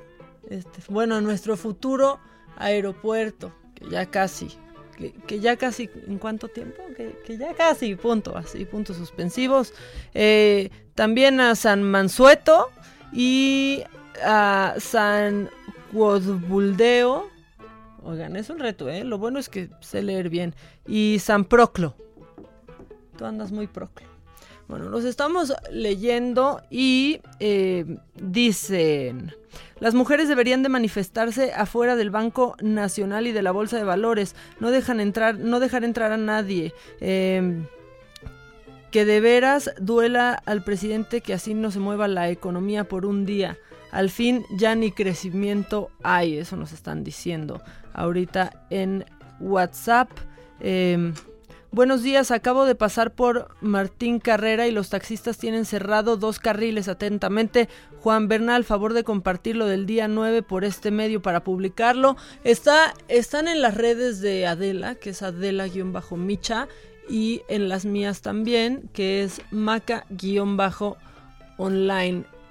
Este, 0.51 0.81
bueno, 0.89 1.17
a 1.17 1.21
nuestro 1.21 1.57
futuro 1.57 2.19
aeropuerto, 2.57 3.53
que 3.75 3.89
ya 3.89 4.07
casi, 4.07 4.49
que, 5.27 5.41
ya 5.41 5.57
casi, 5.57 5.91
¿en 6.07 6.19
cuánto 6.19 6.49
tiempo? 6.49 6.83
Que, 6.97 7.37
ya 7.37 7.55
casi, 7.55 7.97
punto, 7.97 8.37
así, 8.37 8.65
puntos 8.65 8.97
suspensivos. 8.97 9.73
Eh, 10.13 10.71
también 10.95 11.41
a 11.41 11.55
San 11.55 11.83
Mansueto 11.83 12.71
y 13.13 13.83
a 14.23 14.75
San 14.79 15.51
Cuodbuldeo. 15.93 17.31
Oigan, 18.03 18.37
es 18.37 18.51
un 18.51 18.59
reto, 18.59 18.89
¿eh? 18.89 19.03
Lo 19.03 19.19
bueno 19.19 19.39
es 19.39 19.49
que 19.49 19.71
sé 19.81 20.03
leer 20.03 20.29
bien. 20.29 20.55
Y 20.87 21.19
San 21.21 21.45
Proclo. 21.47 21.97
Tú 23.17 23.25
andas 23.25 23.51
muy 23.51 23.67
proclo. 23.67 24.14
Bueno, 24.69 24.89
los 24.89 25.05
estamos 25.05 25.53
leyendo 25.71 26.63
y 26.71 27.21
eh, 27.39 27.99
dicen, 28.15 29.35
las 29.79 29.95
mujeres 29.95 30.29
deberían 30.29 30.63
de 30.63 30.71
manifestarse 30.71 31.53
afuera 31.53 31.97
del 31.97 32.11
Banco 32.11 32.57
Nacional 32.61 33.27
y 33.27 33.33
de 33.33 33.43
la 33.43 33.53
Bolsa 33.53 33.77
de 33.77 33.85
Valores, 33.85 34.35
no 34.61 34.71
dejan 34.71 35.01
entrar, 35.01 35.39
no 35.39 35.61
dejar 35.61 35.85
entrar 35.85 36.13
a 36.13 36.17
nadie. 36.17 36.73
Em, 37.01 37.67
que 38.91 39.05
de 39.05 39.21
veras 39.21 39.73
duela 39.81 40.41
al 40.47 40.63
presidente 40.63 41.21
que 41.21 41.35
así 41.35 41.53
no 41.53 41.71
se 41.73 41.81
mueva 41.81 42.07
la 42.07 42.31
economía 42.31 42.85
por 42.85 43.05
un 43.05 43.27
día. 43.27 43.59
Al 43.91 44.09
fin 44.09 44.45
ya 44.57 44.75
ni 44.77 44.93
crecimiento 44.93 45.91
hay, 46.03 46.39
eso 46.39 46.57
nos 46.57 46.73
están 46.73 47.05
diciendo 47.05 47.61
ahorita 47.93 48.67
en 48.71 49.05
WhatsApp. 49.41 50.09
Eh, 50.61 51.13
Buenos 51.75 52.05
días, 52.05 52.31
acabo 52.31 52.67
de 52.67 52.77
pasar 52.77 53.15
por 53.15 53.49
Martín 53.61 54.21
Carrera 54.21 54.69
y 54.69 54.71
los 54.71 54.91
taxistas 54.91 55.39
tienen 55.39 55.65
cerrado 55.65 56.17
dos 56.17 56.39
carriles 56.39 56.87
atentamente. 56.87 57.69
Juan 57.99 58.29
Bernal, 58.29 58.63
favor 58.63 58.93
de 58.93 59.03
compartirlo 59.03 59.67
del 59.67 59.85
día 59.85 60.07
9 60.07 60.45
por 60.45 60.65
este 60.65 60.93
medio 60.93 61.21
para 61.21 61.43
publicarlo. 61.43 62.17
Está, 62.45 62.95
están 63.09 63.49
en 63.49 63.61
las 63.61 63.75
redes 63.75 64.21
de 64.21 64.47
Adela, 64.47 64.95
que 64.95 65.11
es 65.11 65.23
Adela-Micha, 65.23 66.69
y 67.09 67.43
en 67.49 67.69
las 67.69 67.87
mías 67.87 68.23
también, 68.23 68.89
que 68.93 69.25
es 69.25 69.43
Maca-online. 69.51 70.15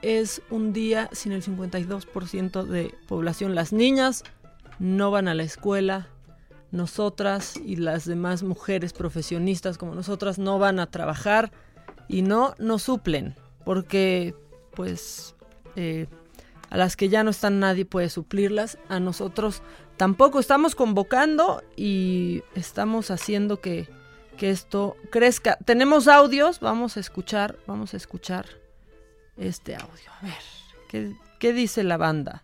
Es 0.01 0.41
un 0.49 0.73
día 0.73 1.09
sin 1.13 1.31
el 1.31 1.41
52% 1.41 2.65
de 2.65 2.93
población. 3.07 3.55
Las 3.55 3.71
niñas 3.71 4.25
no 4.79 5.11
van 5.11 5.29
a 5.29 5.33
la 5.33 5.43
escuela, 5.43 6.09
nosotras 6.73 7.55
y 7.63 7.75
las 7.75 8.05
demás 8.05 8.43
mujeres 8.43 8.93
profesionistas 8.93 9.77
como 9.77 9.93
nosotras 9.93 10.39
no 10.39 10.57
van 10.57 10.79
a 10.79 10.89
trabajar 10.89 11.51
y 12.07 12.23
no 12.23 12.55
nos 12.57 12.81
suplen, 12.81 13.35
porque 13.63 14.35
pues 14.73 15.35
eh, 15.75 16.07
a 16.71 16.77
las 16.77 16.95
que 16.95 17.09
ya 17.09 17.23
no 17.23 17.29
están 17.29 17.59
nadie 17.59 17.85
puede 17.85 18.09
suplirlas, 18.09 18.79
a 18.89 18.99
nosotros 18.99 19.61
tampoco 19.97 20.39
estamos 20.39 20.73
convocando 20.73 21.63
y 21.75 22.41
estamos 22.55 23.11
haciendo 23.11 23.61
que, 23.61 23.87
que 24.37 24.49
esto 24.49 24.97
crezca. 25.11 25.57
Tenemos 25.65 26.07
audios, 26.07 26.59
vamos 26.59 26.97
a 26.97 27.01
escuchar, 27.01 27.55
vamos 27.67 27.93
a 27.93 27.97
escuchar 27.97 28.47
este 29.37 29.75
audio. 29.75 30.11
A 30.19 30.25
ver, 30.25 30.43
¿qué, 30.89 31.15
qué 31.37 31.53
dice 31.53 31.83
la 31.83 31.97
banda? 31.97 32.43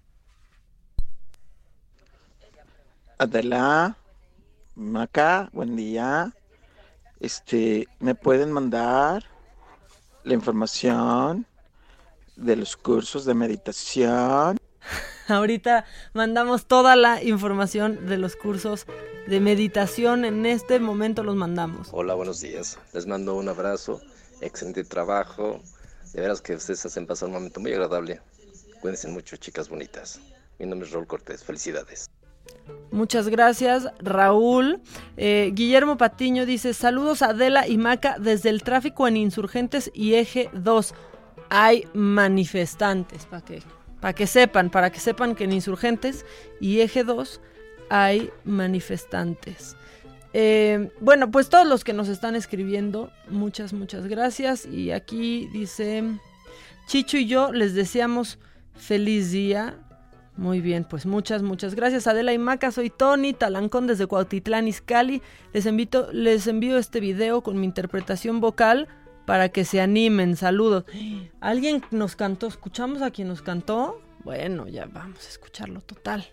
Adela, 3.17 3.97
Maca, 4.79 5.49
buen 5.51 5.75
día. 5.75 6.33
Este, 7.19 7.89
¿me 7.99 8.15
pueden 8.15 8.53
mandar 8.53 9.25
la 10.23 10.33
información 10.33 11.45
de 12.37 12.55
los 12.55 12.77
cursos 12.77 13.25
de 13.25 13.33
meditación? 13.33 14.57
Ahorita 15.27 15.83
mandamos 16.13 16.65
toda 16.65 16.95
la 16.95 17.21
información 17.21 18.07
de 18.07 18.17
los 18.17 18.37
cursos 18.37 18.85
de 19.27 19.41
meditación. 19.41 20.23
En 20.23 20.45
este 20.45 20.79
momento 20.79 21.23
los 21.23 21.35
mandamos. 21.35 21.89
Hola, 21.91 22.13
buenos 22.13 22.39
días. 22.39 22.79
Les 22.93 23.05
mando 23.05 23.35
un 23.35 23.49
abrazo. 23.49 23.99
Excelente 24.39 24.85
trabajo. 24.85 25.59
De 26.13 26.21
veras 26.21 26.39
que 26.39 26.55
ustedes 26.55 26.85
hacen 26.85 27.05
pasar 27.05 27.27
un 27.27 27.33
momento 27.33 27.59
muy 27.59 27.73
agradable. 27.73 28.21
Cuídense 28.79 29.09
mucho, 29.09 29.35
chicas 29.35 29.67
bonitas. 29.67 30.21
Mi 30.57 30.65
nombre 30.65 30.87
es 30.87 30.93
Raúl 30.93 31.05
Cortés. 31.05 31.43
Felicidades. 31.43 32.09
Muchas 32.91 33.29
gracias, 33.29 33.87
Raúl. 33.99 34.81
Eh, 35.15 35.51
Guillermo 35.53 35.97
Patiño 35.97 36.45
dice: 36.45 36.73
Saludos 36.73 37.21
a 37.21 37.27
Adela 37.27 37.67
y 37.67 37.77
Maca 37.77 38.17
desde 38.19 38.49
el 38.49 38.63
tráfico 38.63 39.07
en 39.07 39.17
Insurgentes 39.17 39.91
y 39.93 40.15
Eje 40.15 40.49
2. 40.53 40.95
Hay 41.49 41.87
manifestantes, 41.93 43.25
para 43.25 43.43
que, 43.43 43.61
que 44.15 44.27
sepan, 44.27 44.69
para 44.69 44.91
que 44.91 44.99
sepan 44.99 45.35
que 45.35 45.43
en 45.43 45.53
Insurgentes 45.53 46.25
y 46.59 46.79
Eje 46.81 47.03
2 47.03 47.41
hay 47.89 48.31
manifestantes. 48.43 49.75
Eh, 50.33 50.91
bueno, 50.99 51.31
pues 51.31 51.49
todos 51.49 51.67
los 51.67 51.83
que 51.83 51.93
nos 51.93 52.07
están 52.07 52.35
escribiendo, 52.35 53.11
muchas, 53.29 53.71
muchas 53.73 54.07
gracias. 54.07 54.65
Y 54.65 54.91
aquí 54.91 55.47
dice: 55.53 56.03
Chicho 56.87 57.17
y 57.17 57.27
yo 57.27 57.51
les 57.51 57.75
deseamos 57.75 58.39
feliz 58.73 59.31
día 59.31 59.77
muy 60.39 60.61
bien, 60.61 60.85
pues 60.85 61.05
muchas, 61.05 61.43
muchas 61.43 61.75
gracias 61.75 62.07
Adela 62.07 62.31
y 62.31 62.37
Maca. 62.37 62.71
Soy 62.71 62.89
Tony 62.89 63.33
Talancón 63.33 63.87
desde 63.87 64.07
Cuautitlán, 64.07 64.69
Izcalli. 64.69 65.21
Les, 65.51 65.65
invito, 65.65 66.07
les 66.13 66.47
envío 66.47 66.77
este 66.77 67.01
video 67.01 67.41
con 67.41 67.59
mi 67.59 67.65
interpretación 67.65 68.39
vocal 68.39 68.87
para 69.25 69.49
que 69.49 69.65
se 69.65 69.81
animen. 69.81 70.37
Saludos. 70.37 70.85
¿Alguien 71.41 71.83
nos 71.91 72.15
cantó? 72.15 72.47
¿Escuchamos 72.47 73.01
a 73.01 73.11
quien 73.11 73.27
nos 73.27 73.41
cantó? 73.41 74.01
Bueno, 74.23 74.69
ya 74.69 74.85
vamos 74.85 75.25
a 75.25 75.29
escucharlo 75.29 75.81
total. 75.81 76.25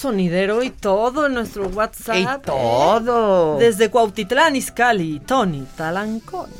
Sonidero 0.00 0.62
y 0.62 0.70
todo 0.70 1.26
en 1.26 1.34
nuestro 1.34 1.68
WhatsApp. 1.68 2.16
Y 2.16 2.46
todo. 2.46 3.58
Desde 3.58 3.90
Cuautitlán, 3.90 4.56
Izcalli, 4.56 5.20
Tony 5.20 5.66
Talancón. 5.76 6.50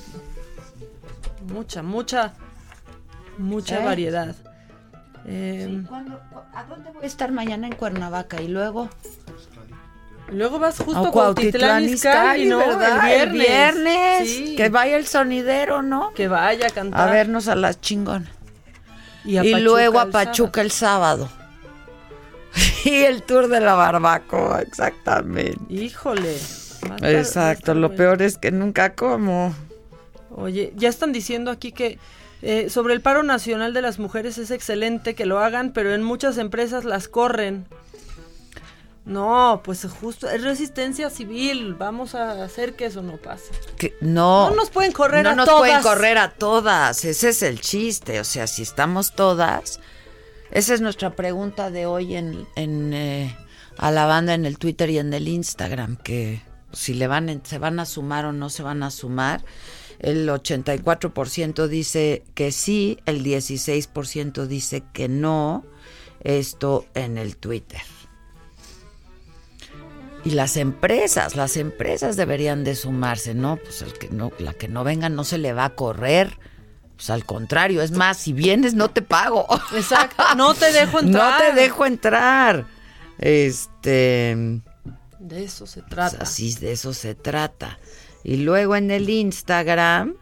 Mucha, 1.53 1.83
mucha, 1.83 2.35
mucha 3.39 3.81
¿Eh? 3.81 3.85
variedad. 3.85 4.37
Eh, 5.27 5.83
¿A 6.55 6.65
dónde 6.65 6.91
voy 6.93 7.05
a 7.05 7.07
estar 7.07 7.33
mañana 7.33 7.67
en 7.67 7.75
Cuernavaca 7.75 8.41
y 8.41 8.49
luego? 8.49 8.89
Luego 10.29 10.59
vas 10.59 10.79
justo 10.79 11.07
a 11.07 11.11
Cuautitlán 11.11 11.85
Izcalli, 11.85 12.47
¿no? 12.47 12.61
El 13.07 13.31
viernes. 13.31 14.55
Que 14.57 14.69
vaya 14.69 14.97
el 14.97 15.07
sonidero, 15.07 15.83
¿no? 15.83 16.13
Que 16.15 16.29
vaya 16.29 16.69
a 16.69 16.71
cantar. 16.71 17.09
A 17.09 17.13
vernos 17.13 17.49
a 17.49 17.57
las 17.57 17.81
chingonas. 17.81 18.31
Y, 19.25 19.39
luego 19.61 19.99
a 19.99 20.07
Pachuca 20.07 20.61
el 20.61 20.71
sábado. 20.71 21.29
Y 22.85 23.03
el 23.05 23.23
tour 23.23 23.49
de 23.49 23.61
la 23.61 23.75
barbacoa, 23.75 24.63
exactamente. 24.63 25.59
Híjole. 25.69 26.37
Exacto, 27.03 27.75
lo 27.75 27.95
peor 27.95 28.23
es 28.23 28.39
que 28.39 28.51
nunca 28.51 28.95
como. 28.95 29.55
Oye, 30.31 30.73
ya 30.77 30.89
están 30.89 31.13
diciendo 31.13 31.51
aquí 31.51 31.73
que 31.73 31.99
eh, 32.43 32.71
sobre 32.71 32.95
el 32.95 33.01
paro 33.01 33.23
nacional 33.23 33.75
de 33.75 33.83
las 33.83 33.99
mujeres 33.99 34.39
es 34.39 34.51
excelente 34.51 35.15
que 35.15 35.27
lo 35.27 35.41
hagan, 35.41 35.73
pero 35.73 35.95
en 35.95 36.03
muchas 36.03 36.39
empresas 36.39 36.85
las 36.85 37.09
corren. 37.09 37.67
No, 39.05 39.63
pues 39.65 39.87
justo, 40.01 40.31
es 40.31 40.43
resistencia 40.43 41.11
civil. 41.11 41.75
Vamos 41.75 42.15
a 42.15 42.45
hacer 42.45 42.75
que 42.75 42.87
eso 42.87 43.03
no 43.03 43.17
pase. 43.17 43.51
no, 44.01 44.51
no 44.51 44.57
nos 44.57 44.71
pueden 44.71 44.93
correr 44.93 45.27
a 45.27 45.35
todas. 45.35 45.37
No 45.37 45.53
nos 45.53 45.61
pueden 45.61 45.83
correr 45.83 46.19
a 46.19 46.31
todas. 46.31 47.05
Ese 47.05 47.31
es 47.31 47.43
el 47.43 47.61
chiste. 47.61 48.21
O 48.21 48.25
sea, 48.25 48.47
si 48.47 48.63
estamos 48.63 49.13
todas. 49.15 49.81
Esa 50.51 50.75
es 50.75 50.81
nuestra 50.81 51.15
pregunta 51.15 51.71
de 51.71 51.87
hoy 51.87 52.17
en, 52.17 52.47
eh, 52.57 53.37
a 53.77 53.91
la 53.91 54.07
banda 54.07 54.35
en 54.35 54.47
el 54.47 54.59
Twitter 54.59 54.91
y 54.91 54.99
en 54.99 55.13
el 55.15 55.29
Instagram. 55.29 55.97
Que 55.97 56.43
si 56.73 56.95
le 56.95 57.07
van, 57.07 57.41
se 57.45 57.59
van 57.59 57.79
a 57.79 57.87
sumar 57.87 58.25
o 58.25 58.33
no 58.33 58.51
se 58.51 58.63
van 58.63 58.83
a 58.83 58.91
sumar. 58.91 59.45
el 60.01 60.29
84% 60.29 61.67
dice 61.67 62.25
que 62.35 62.53
sí, 62.53 62.99
el 63.07 63.23
16% 63.23 64.47
dice 64.47 64.83
que 64.93 65.09
no. 65.09 65.65
Esto 66.23 66.85
en 66.95 67.17
el 67.17 67.37
Twitter. 67.37 67.81
Y 70.23 70.31
las 70.31 70.57
empresas, 70.57 71.35
las 71.35 71.57
empresas 71.57 72.17
deberían 72.17 72.63
de 72.63 72.75
sumarse, 72.75 73.35
¿no? 73.35 73.57
Pues 73.57 73.81
el 73.81 73.95
que 73.95 74.11
no, 74.11 74.33
la 74.39 74.53
que 74.53 74.69
no 74.69 74.85
venga 74.85 75.09
no 75.09 75.25
se 75.25 75.39
le 75.39 75.55
va 75.55 75.65
a 75.65 75.75
correr. 75.75 76.39
Pues 77.01 77.09
al 77.09 77.25
contrario, 77.25 77.81
es 77.81 77.93
más, 77.93 78.19
si 78.19 78.35
vienes 78.35 78.75
no 78.75 78.91
te 78.91 79.01
pago. 79.01 79.47
Exacto, 79.75 80.23
no 80.37 80.53
te 80.53 80.71
dejo 80.71 81.01
entrar. 81.01 81.41
No 81.41 81.47
te 81.47 81.59
dejo 81.59 81.87
entrar. 81.87 82.67
Este. 83.17 84.61
De 85.19 85.43
eso 85.43 85.67
se 85.67 85.81
trata. 85.81 86.19
Pues 86.19 86.29
así, 86.29 86.55
de 86.57 86.73
eso 86.73 86.93
se 86.93 87.15
trata. 87.15 87.79
Y 88.23 88.37
luego 88.37 88.77
en 88.77 88.91
el 88.91 89.09
Instagram, 89.09 90.17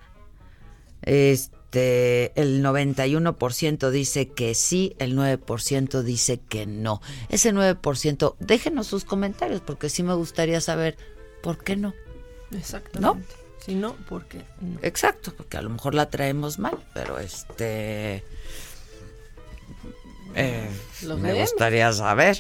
este, 1.03 2.31
el 2.41 2.63
91% 2.65 3.91
dice 3.91 4.29
que 4.29 4.55
sí, 4.55 4.95
el 5.01 5.19
9% 5.19 6.03
dice 6.03 6.39
que 6.39 6.67
no. 6.67 7.03
Ese 7.29 7.53
9%, 7.53 8.37
déjenos 8.39 8.87
sus 8.87 9.05
comentarios 9.05 9.63
porque 9.63 9.89
sí 9.89 10.05
me 10.05 10.15
gustaría 10.15 10.61
saber 10.61 10.97
por 11.43 11.59
qué 11.59 11.75
no. 11.75 11.93
Exactamente. 12.53 13.01
¿No? 13.01 13.38
No, 13.69 13.95
¿por 13.95 14.25
qué 14.27 14.45
no? 14.61 14.79
Exacto, 14.83 15.33
porque 15.37 15.57
a 15.59 15.63
lo 15.63 15.71
mejor 15.71 15.95
la 15.95 16.09
traemos 16.11 16.59
mal, 16.59 16.79
pero 16.95 17.19
este... 17.19 18.25
eh, 20.35 20.69
Lo 21.03 21.17
me 21.17 21.33
vemos. 21.33 21.51
gustaría 21.51 21.93
saber. 21.93 22.39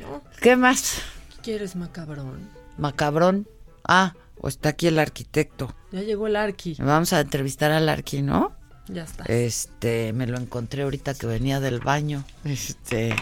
¿No? 0.00 0.22
¿Qué 0.40 0.56
más? 0.56 1.00
¿Qué 1.36 1.42
quieres, 1.42 1.74
macabrón? 1.74 2.48
Macabrón. 2.76 3.48
Ah, 3.84 4.14
o 4.38 4.48
está 4.48 4.70
aquí 4.70 4.86
el 4.88 4.98
arquitecto. 4.98 5.74
Ya 5.90 6.02
llegó 6.02 6.26
el 6.26 6.36
arqui. 6.36 6.76
Vamos 6.78 7.12
a 7.12 7.20
entrevistar 7.20 7.70
al 7.72 7.88
arqui, 7.88 8.22
¿no? 8.22 8.52
Ya 8.88 9.04
está. 9.04 9.24
Este, 9.24 10.12
me 10.12 10.26
lo 10.26 10.36
encontré 10.38 10.82
ahorita 10.82 11.14
que 11.14 11.26
venía 11.26 11.60
del 11.60 11.80
baño. 11.80 12.24
Este, 12.44 13.14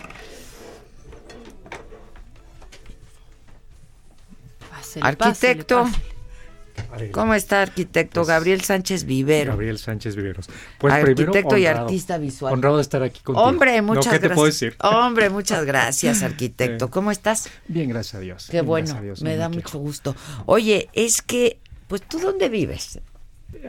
arquitecto. 5.00 5.86
¿Cómo 7.12 7.34
está, 7.34 7.62
arquitecto? 7.62 8.24
Gabriel 8.24 8.60
Sánchez 8.62 9.04
Vivero. 9.04 9.52
Gabriel 9.52 9.78
Sánchez 9.78 10.16
Viveros. 10.16 10.48
Pues 10.78 10.94
Arquitecto 10.94 11.32
primero, 11.32 11.58
y 11.58 11.66
artista 11.66 12.18
visual. 12.18 12.52
Honrado 12.52 12.76
de 12.76 12.82
estar 12.82 13.02
aquí 13.02 13.20
contigo. 13.20 13.44
Hombre, 13.44 13.80
muchas 13.82 14.06
no, 14.06 14.12
¿qué 14.12 14.18
gracias. 14.18 14.30
te 14.30 14.34
puedo 14.34 14.46
decir? 14.46 14.76
Hombre, 14.80 15.30
muchas 15.30 15.64
gracias, 15.64 16.22
arquitecto. 16.24 16.90
¿Cómo 16.90 17.10
estás? 17.10 17.48
Bien, 17.66 17.88
gracias 17.88 18.14
a 18.14 18.20
Dios. 18.20 18.46
Qué 18.46 18.58
Bien, 18.58 18.66
bueno, 18.66 18.86
gracias 18.86 19.00
a 19.00 19.04
Dios, 19.04 19.22
me 19.22 19.36
da 19.36 19.48
mucho 19.48 19.78
gusto. 19.78 20.14
Oye, 20.46 20.88
es 20.92 21.22
que, 21.22 21.58
pues, 21.86 22.02
¿tú 22.02 22.18
dónde 22.18 22.48
vives? 22.48 23.00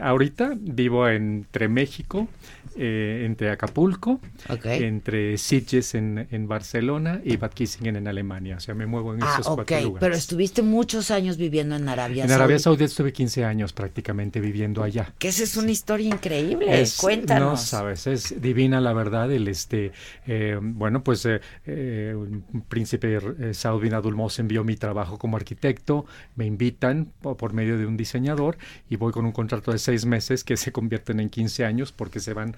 Ahorita 0.00 0.52
vivo 0.56 1.08
entre 1.08 1.68
México, 1.68 2.28
eh, 2.76 3.24
entre 3.26 3.50
Acapulco, 3.50 4.20
Ok. 4.48 4.64
entre 4.66 5.36
Sitges 5.38 5.94
en, 5.94 6.26
en 6.30 6.48
Barcelona 6.48 7.20
y 7.24 7.36
Bad 7.36 7.52
Kissingen 7.52 7.96
en 7.96 8.08
Alemania. 8.08 8.56
O 8.56 8.60
sea, 8.60 8.74
me 8.74 8.86
muevo 8.86 9.14
en 9.14 9.22
Ah, 9.22 9.30
esos 9.34 9.46
ok, 9.48 9.56
cuatro 9.56 9.80
lugares. 9.80 10.00
pero 10.00 10.14
estuviste 10.14 10.62
muchos 10.62 11.10
años 11.10 11.36
viviendo 11.36 11.76
en 11.76 11.88
Arabia 11.88 12.24
en 12.24 12.30
Arabia 12.30 12.58
Saudita. 12.58 12.62
Saudita 12.70 12.84
estuve 12.84 13.12
15 13.12 13.44
años 13.44 13.72
prácticamente 13.72 14.40
viviendo 14.40 14.82
allá. 14.82 15.12
Que 15.18 15.28
esa 15.28 15.42
es 15.44 15.56
una 15.56 15.70
historia 15.70 16.08
increíble. 16.08 16.80
Es- 16.80 16.96
Cuéntanos. 16.98 17.50
No 17.50 17.56
sabes, 17.56 18.06
es 18.06 18.40
divina 18.40 18.80
la 18.80 18.92
verdad. 18.92 19.30
El 19.32 19.48
este, 19.48 19.92
eh, 20.26 20.58
bueno, 20.60 21.02
pues 21.02 21.24
eh, 21.26 21.40
eh, 21.66 22.14
un 22.16 22.44
príncipe 22.68 23.18
eh, 23.40 23.54
Saud 23.54 23.80
bin 23.82 23.94
Abdul 23.94 24.14
Mohsen 24.14 24.48
vio 24.48 24.64
mi 24.64 24.76
trabajo 24.76 25.18
como 25.18 25.36
arquitecto, 25.36 26.06
me 26.36 26.46
invitan 26.46 27.12
po- 27.20 27.36
por 27.36 27.52
medio 27.52 27.78
de 27.78 27.86
un 27.86 27.96
diseñador 27.96 28.56
y 28.88 28.96
voy 28.96 29.12
con 29.12 29.24
un 29.26 29.32
contrato 29.32 29.72
de 29.72 29.78
seis 29.78 30.06
meses 30.06 30.44
que 30.44 30.56
se 30.56 30.72
convierten 30.72 31.20
en 31.20 31.28
15 31.30 31.64
años 31.64 31.92
porque 31.92 32.20
se 32.20 32.32
van 32.34 32.54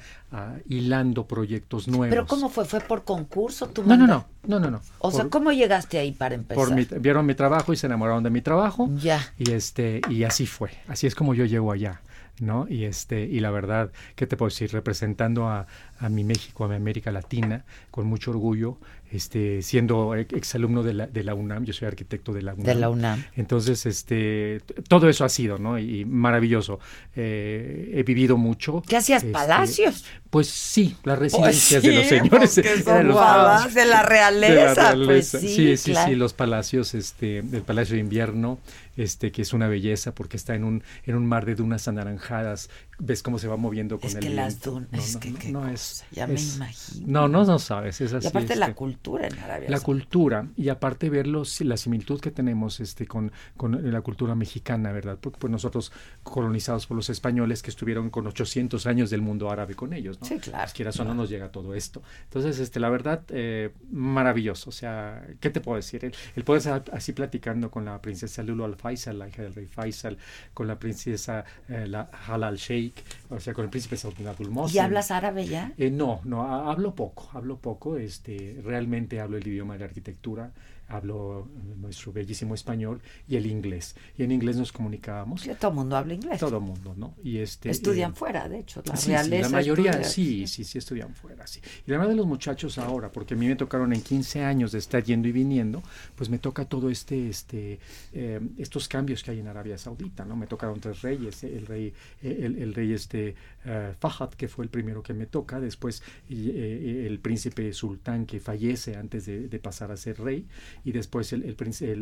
hilando 0.69 1.27
proyectos 1.27 1.89
nuevos. 1.89 2.09
¿Pero 2.11 2.27
cómo 2.27 2.49
fue? 2.49 2.65
¿Fue 2.65 2.81
por 2.81 3.05
concurso? 3.05 3.69
¿Tú 3.69 3.83
No, 3.85 3.97
no, 3.97 4.07
no, 4.07 4.25
no, 4.47 4.61
no, 4.61 4.71
no. 4.71 4.81
O 4.99 5.11
sea, 5.11 5.27
¿cómo 5.29 5.53
llegaste 5.53 5.99
ahí 5.99 6.13
para 6.13 6.35
empezar? 6.35 6.65
por 6.65 6.75
mi- 6.75 6.87
vieron 7.01 7.27
mi 7.27 7.35
trabajo 7.35 7.73
y 7.73 7.77
se 7.77 7.87
enamoraron 7.87 8.23
de 8.23 8.31
mi 8.31 8.41
trabajo. 8.41 8.89
Ya. 8.97 9.21
Y 9.39 9.51
este, 9.53 10.01
y 10.09 10.25
así 10.25 10.47
fue. 10.47 10.71
Así 10.89 11.07
es 11.07 11.15
como 11.15 11.35
yo 11.35 11.45
llego 11.45 11.71
allá. 11.73 12.01
¿No? 12.43 12.67
Y 12.69 12.85
este, 12.85 13.25
y 13.25 13.41
la 13.41 13.51
verdad, 13.51 13.91
¿qué 14.17 14.27
te 14.27 14.37
puedo 14.37 14.51
decir? 14.51 14.71
Representando 14.73 15.49
a, 15.49 15.67
a 15.99 16.09
mi 16.09 16.25
México, 16.25 16.65
a 16.65 16.69
mi 16.69 16.75
América 16.77 17.11
Latina, 17.13 17.65
con 17.91 18.07
mucho 18.07 18.31
orgullo, 18.33 18.79
este, 19.11 19.61
siendo 19.63 20.15
ex- 20.17 20.33
exalumno 20.35 20.83
de 20.83 20.95
la, 20.95 21.07
de 21.07 21.23
la 21.23 21.35
UNAM, 21.35 21.65
yo 21.65 21.73
soy 21.73 21.87
arquitecto 21.89 22.33
de 22.33 22.43
la 22.43 22.55
UNAM. 22.55 22.67
De 22.67 22.75
la 22.75 22.89
UNAM. 22.91 23.23
Entonces, 23.37 23.85
este, 23.87 24.61
todo 24.89 25.09
eso 25.09 25.25
ha 25.25 25.29
sido, 25.29 25.59
¿no? 25.59 25.79
Y 25.79 26.05
maravilloso. 26.05 26.81
Eh, 27.15 27.93
he 27.95 28.03
vivido 28.03 28.37
mucho. 28.37 28.83
¿Qué 28.89 28.97
hacías, 28.97 29.23
Este, 29.23 29.33
palacios? 29.33 30.05
Pues 30.31 30.49
sí, 30.49 30.97
las 31.05 31.19
Pues 31.19 31.33
residencias 31.33 31.83
de 31.83 31.93
los 31.95 32.07
señores. 32.07 32.57
los 33.05 33.75
de 33.75 33.85
la 33.85 34.03
realeza, 34.03 34.95
pues 35.05 35.29
sí, 35.29 35.49
sí, 35.49 35.77
sí, 35.77 35.95
sí, 35.95 36.15
los 36.15 36.33
palacios, 36.33 36.95
este, 36.95 37.39
el 37.39 37.63
Palacio 37.63 37.95
de 37.95 38.01
Invierno, 38.01 38.59
este, 38.97 39.33
que 39.33 39.43
es 39.43 39.53
una 39.53 39.69
belleza 39.69 40.15
porque 40.15 40.37
está 40.37 40.55
en 40.55 40.65
un, 40.65 40.83
en 41.05 41.17
un 41.17 41.27
mar 41.27 41.47
de 41.47 41.55
dunas 41.55 41.89
anaranjadas. 41.89 42.71
Ves 42.99 43.23
cómo 43.23 43.39
se 43.39 43.49
va 43.49 43.57
moviendo 43.57 43.99
con 43.99 44.09
Es 44.09 44.15
el 44.15 44.21
que 44.21 44.31
las 44.31 44.61
dunas, 44.61 44.89
No, 44.93 44.99
es 44.99 45.15
no, 45.15 45.21
que 45.21 45.31
no, 45.51 45.61
no 45.63 45.69
es, 45.69 46.05
ya 46.13 46.27
me 46.29 46.35
es- 46.35 46.57
imagino. 46.57 47.07
No, 47.09 47.27
no, 47.29 47.45
no 47.45 47.59
sabes, 47.59 48.01
es 48.01 48.13
así. 48.13 48.27
y 48.27 48.29
aparte 48.29 48.55
la 48.55 48.67
este, 48.67 48.77
cultura 48.77 49.27
en 49.27 49.39
Arabia 49.41 49.69
la 49.71 49.79
Saudita. 49.79 49.85
cultura 49.85 50.49
y 50.57 50.69
aparte 50.69 51.11
ver 51.11 51.27
los, 51.27 51.61
la 51.63 51.77
similitud 51.77 52.21
que 52.21 52.31
tenemos 52.31 52.79
este, 52.81 53.07
con, 53.07 53.33
con 53.57 53.91
la 53.91 54.01
cultura 54.03 54.35
mexicana, 54.37 54.93
¿verdad? 54.93 55.19
Porque 55.21 55.39
pues, 55.41 55.51
nosotros 55.51 55.91
colonizados 56.23 56.87
por 56.87 56.97
los 56.97 57.11
españoles 57.11 57.63
que 57.63 57.71
estuvieron 57.71 58.09
con 58.11 58.27
800 58.27 58.87
años 58.87 59.11
del 59.11 59.21
mundo 59.23 59.51
árabe 59.51 59.75
con 59.75 59.93
ellos, 59.93 60.21
¿no? 60.21 60.27
Sí, 60.27 60.39
claro, 60.39 60.63
Pues, 60.65 60.73
quieras 60.73 61.01
o 61.01 61.05
no 61.05 61.15
nos 61.15 61.29
llega 61.29 61.51
todo 61.51 61.75
esto. 61.75 62.03
Entonces, 62.25 62.59
este, 62.61 62.79
la 62.79 62.91
verdad, 62.91 63.23
eh, 63.31 63.73
maravilloso. 63.91 64.71
O 64.71 64.73
sea, 64.73 65.27
¿qué 65.41 65.51
te 65.51 65.61
puedo 65.61 65.77
decir? 65.77 66.05
El, 66.05 66.15
el 66.37 66.45
poder 66.45 66.59
estar 66.59 66.85
así 66.93 67.13
platicando 67.13 67.71
con 67.71 67.85
la 67.85 68.01
princesa 68.01 68.43
Lulu 68.43 68.65
al 68.65 68.77
Faisal, 68.77 69.19
la 69.19 69.29
hija 69.29 69.43
del 69.43 69.55
rey 69.55 69.67
Faisal, 69.67 70.19
con 70.55 70.67
la 70.69 70.79
princesa 70.79 71.45
eh, 71.69 71.87
la 71.89 72.09
Halal 72.29 72.57
Sheikh, 72.57 72.82
o 73.31 73.39
sea, 73.41 73.53
con 73.55 73.65
el 73.65 73.71
príncipe 73.71 73.97
Saud 73.97 74.15
bin 74.17 74.27
Abdul 74.29 74.49
¿Y 74.49 74.51
Mohsen. 74.51 74.83
hablas 74.85 75.11
árabe 75.11 75.47
ya? 75.47 75.73
Eh, 75.79 75.91
no, 75.91 76.21
no, 76.25 76.43
ha- 76.43 76.71
hablo 76.73 76.95
poco, 76.95 77.29
hablo 77.33 77.57
poco, 77.59 77.97
este, 77.97 78.59
realmente 78.65 79.21
hablo 79.21 79.37
el 79.37 79.47
idioma 79.47 79.75
de 79.75 79.81
la 79.81 79.85
arquitectura, 79.87 80.51
hablo 80.93 81.49
eh, 81.57 81.75
nuestro 81.79 82.13
bellísimo 82.13 82.55
español 82.55 83.01
y 83.29 83.37
el 83.37 83.47
inglés. 83.47 83.95
Y 84.17 84.23
en 84.23 84.33
inglés 84.33 84.57
nos 84.57 84.73
comunicábamos. 84.73 85.43
Que 85.43 85.55
todo 85.55 85.71
el 85.71 85.77
mundo 85.77 85.97
habla 85.97 86.15
inglés. 86.15 86.39
Todo 86.41 86.59
el 86.59 86.63
mundo, 86.63 86.95
¿no? 86.97 87.15
Y 87.23 87.39
este, 87.39 87.71
Estudian 87.71 88.13
eh, 88.13 88.15
fuera, 88.15 88.49
de 88.49 88.59
hecho. 88.61 88.83
La 88.87 88.97
sí, 88.97 89.11
la 89.11 89.49
mayoría 89.49 89.93
estudia- 89.93 90.05
sí, 90.05 90.47
sí, 90.47 90.65
sí 90.65 90.79
estudian 90.79 91.15
fuera, 91.15 91.47
sí. 91.47 91.61
Y 91.87 91.91
la 91.91 91.99
verdad 91.99 92.11
de 92.11 92.17
los 92.17 92.27
muchachos 92.27 92.79
ahora, 92.79 93.11
porque 93.11 93.35
a 93.35 93.37
mí 93.37 93.47
me 93.47 93.57
tocaron 93.57 93.93
en 93.93 94.03
15 94.03 94.45
años 94.45 94.73
de 94.73 94.79
estar 94.79 95.03
yendo 95.03 95.29
y 95.29 95.33
viniendo, 95.33 95.83
pues 96.17 96.29
me 96.31 96.39
toca 96.39 96.65
todo 96.65 96.91
este, 96.91 97.29
este, 97.29 97.79
eh, 98.13 98.41
estos 98.59 98.89
cambios 98.89 99.23
que 99.23 99.31
hay 99.33 99.41
en 99.41 99.49
Arabia 99.49 99.79
Saudita, 99.79 100.25
¿no? 100.25 100.37
Me 100.37 100.47
tocaron 100.47 100.81
tres 100.81 101.03
reyes, 101.03 101.43
el 101.45 101.67
rey, 101.67 101.93
el, 102.23 102.57
el 102.59 102.75
rey 102.75 102.93
este 102.93 103.35
eh, 103.65 103.95
Fahad, 103.99 104.31
que 104.31 104.49
fue 104.49 104.65
el 104.65 104.71
primero 104.71 105.03
que 105.03 105.15
me 105.15 105.27
toca, 105.27 105.61
después 105.61 106.03
y, 106.29 106.51
eh, 106.51 107.07
el 107.07 107.19
príncipe 107.21 107.73
sultán 107.73 108.27
que 108.27 108.41
fallece 108.41 108.97
antes 108.97 109.27
de, 109.27 109.49
pasar 109.59 109.91
a 109.93 109.97
ser 109.97 110.21
rey, 110.21 110.47
y 110.85 110.93
después 110.93 111.33
el- 111.33 111.45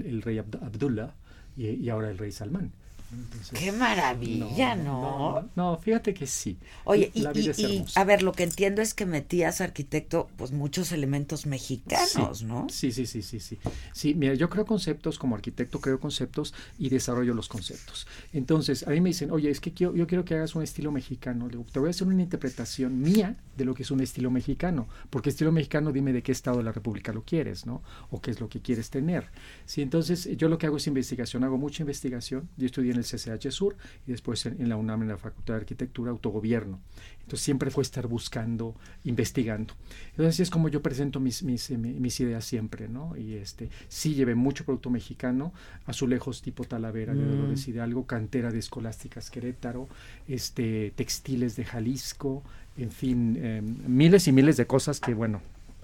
el 0.07 0.23
rey 0.23 0.39
Abd- 0.39 0.63
Abdullah, 0.63 1.15
y, 1.57 1.69
y 1.69 1.89
ahora 1.91 2.11
el 2.11 2.19
rey 2.19 2.33
Salmán. 2.33 2.73
Entonces, 3.13 3.59
Qué 3.59 3.73
maravilla, 3.73 4.75
¿no? 4.77 5.41
no, 5.43 5.49
no, 5.57 5.79
fíjate 5.79 6.15
que 6.15 6.27
sí. 6.27 6.59
Oye, 6.85 7.11
y, 7.15 7.21
y- 7.21 7.51
y, 7.57 7.85
a 7.95 8.05
ver, 8.05 8.23
lo 8.23 8.33
que 8.33 8.45
entiendo 8.45 8.83
es 8.83 8.95
que 8.95 9.07
metías 9.07 9.61
arquitecto, 9.61 10.29
pues 10.37 10.53
muchos 10.53 10.93
elementos 10.93 11.47
mexicanos, 11.47 12.39
sí, 12.39 12.45
¿no? 12.45 12.67
Sí, 12.69 12.93
sí, 12.93 13.07
sí, 13.07 13.23
sí, 13.23 13.41
sí. 13.41 13.59
Sí, 13.93 14.15
mira, 14.15 14.35
yo 14.35 14.49
creo 14.49 14.65
conceptos 14.65 15.19
como 15.19 15.35
arquitecto, 15.35 15.81
creo 15.81 15.99
conceptos 15.99 16.55
y 16.79 16.89
desarrollo 16.89 17.35
los 17.35 17.49
conceptos. 17.49 18.07
Entonces, 18.33 18.87
a 18.87 18.91
mí 18.91 19.01
me 19.01 19.11
dicen, 19.11 19.31
oye, 19.31 19.51
es 19.51 19.61
que 19.61 19.73
quiero- 19.73 19.95
yo 19.95 20.07
quiero 20.07 20.25
que 20.25 20.35
hagas 20.35 20.55
un 20.55 20.63
estilo 20.63 20.93
mexicano. 20.93 21.47
Le 21.47 21.53
digo, 21.53 21.67
te 21.73 21.79
voy 21.81 21.89
a 21.89 21.91
hacer 21.91 22.07
una 22.07 22.23
interpretación 22.23 23.01
mía 23.01 23.37
de 23.57 23.65
lo 23.65 23.75
que 23.75 23.83
es 23.83 23.91
un 23.91 24.01
estilo 24.01 24.31
mexicano. 24.31 24.89
Porque 25.11 25.31
estilo 25.31 25.53
mexicano, 25.53 25.93
dime 25.93 26.13
de 26.13 26.23
qué 26.23 26.33
estado 26.33 26.59
de 26.59 26.65
la 26.65 26.73
República 26.73 27.13
lo 27.13 27.25
quieres, 27.25 27.67
¿no? 27.67 27.83
O 28.11 28.21
qué 28.21 28.31
es 28.31 28.41
lo 28.41 28.49
que 28.49 28.61
quieres 28.61 28.91
tener. 28.91 29.27
Sí, 29.67 29.83
entonces, 29.83 30.29
yo 30.37 30.49
lo 30.49 30.59
que 30.59 30.67
hago 30.67 30.77
es 30.77 30.87
investigación, 30.87 31.45
hago 31.45 31.59
mucha 31.59 31.83
investigación. 31.83 32.49
Yo 32.57 32.67
estudié 32.67 32.93
en 32.93 33.00
el 33.01 33.07
CCH 33.07 33.51
Sur 33.51 33.77
y 34.07 34.13
después 34.13 34.45
en, 34.47 34.61
en 34.61 34.69
la 34.69 34.77
UNAM, 34.77 35.03
en 35.03 35.09
la 35.09 35.17
Facultad 35.17 35.55
de 35.55 35.61
Arquitectura, 35.61 36.11
Autogobierno. 36.11 36.81
Entonces, 37.23 37.45
siempre 37.45 37.71
fue 37.71 37.83
estar 37.83 38.09
buscando, 38.09 38.75
investigando. 39.05 39.75
Entonces, 40.11 40.35
así 40.35 40.43
es 40.43 40.51
como 40.51 40.69
yo 40.69 40.83
presento 40.83 41.21
mis, 41.21 41.45
mis, 41.45 41.71
eh, 41.71 41.79
mis 41.79 42.19
ideas 42.19 42.45
siempre, 42.45 42.89
¿no? 42.89 43.17
Y 43.17 43.35
este, 43.35 43.71
sí 43.89 44.15
llevé 44.15 44.35
mucho 44.35 44.65
producto 44.65 44.91
mexicano, 44.91 45.53
azulejos 45.87 46.43
tipo 46.43 46.65
Talavera 46.65 47.15
de 47.15 47.21
Mm. 47.25 47.31
Dolores 47.31 47.69
Hidalgo, 47.69 48.07
cantera 48.07 48.51
de 48.51 48.59
Escolásticas 48.59 49.31
Querétaro, 49.31 49.89
este, 50.29 50.93
textiles 50.97 51.57
de 51.57 51.65
Jalisco, 51.65 52.43
en 52.77 52.91
fin, 52.91 53.37
eh, 53.39 53.63
miles 53.63 54.27
y 54.29 54.33
miles 54.33 54.57
de 54.57 54.67
cosas 54.67 55.01
que, 55.01 55.15
bueno, 55.15 55.41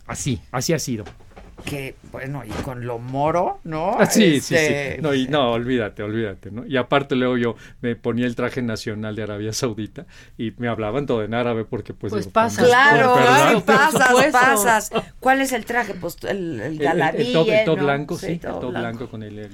así, 0.06 0.40
así 0.50 0.72
ha 0.72 0.78
sido. 0.78 1.04
Que, 1.64 1.96
bueno, 2.12 2.42
y 2.44 2.50
con 2.62 2.86
lo 2.86 2.98
moro, 2.98 3.60
¿no? 3.64 3.96
Ah, 3.98 4.06
sí, 4.06 4.40
sí, 4.40 4.54
Este, 4.54 4.96
sí. 4.96 5.02
No, 5.02 5.14
y, 5.14 5.26
no, 5.26 5.52
olvídate, 5.52 6.02
olvídate, 6.02 6.50
¿no? 6.50 6.66
Y 6.66 6.76
aparte 6.76 7.16
luego 7.16 7.36
yo 7.38 7.56
me 7.80 7.96
ponía 7.96 8.26
el 8.26 8.36
traje 8.36 8.60
nacional 8.62 9.16
de 9.16 9.22
Arabia 9.22 9.52
Saudita 9.52 10.06
y 10.36 10.52
me 10.58 10.68
hablaban 10.68 11.06
todo 11.06 11.24
en 11.24 11.32
árabe 11.34 11.64
porque 11.64 11.94
pues... 11.94 12.10
Pues 12.12 12.26
digo, 12.26 12.32
pasa. 12.32 12.62
Claro, 12.64 13.14
claro, 13.14 13.64
pasas, 13.64 14.26
pasas. 14.32 14.90
¿Cuál 15.18 15.40
es 15.40 15.52
el 15.52 15.64
traje? 15.64 15.94
Pues 15.94 16.16
el, 16.24 16.60
el 16.60 16.80
El- 16.80 17.00
el- 17.00 17.16
el 17.20 17.32
top, 17.32 17.48
el 17.48 17.64
top 17.64 17.78
¿no? 17.78 17.84
blanco, 17.84 18.16
sí, 18.18 18.26
el 18.26 18.40
todo 18.40 18.60
top 18.60 18.70
blanco, 18.72 19.08
con 19.08 19.22
el 19.22 19.38
eh, 19.38 19.48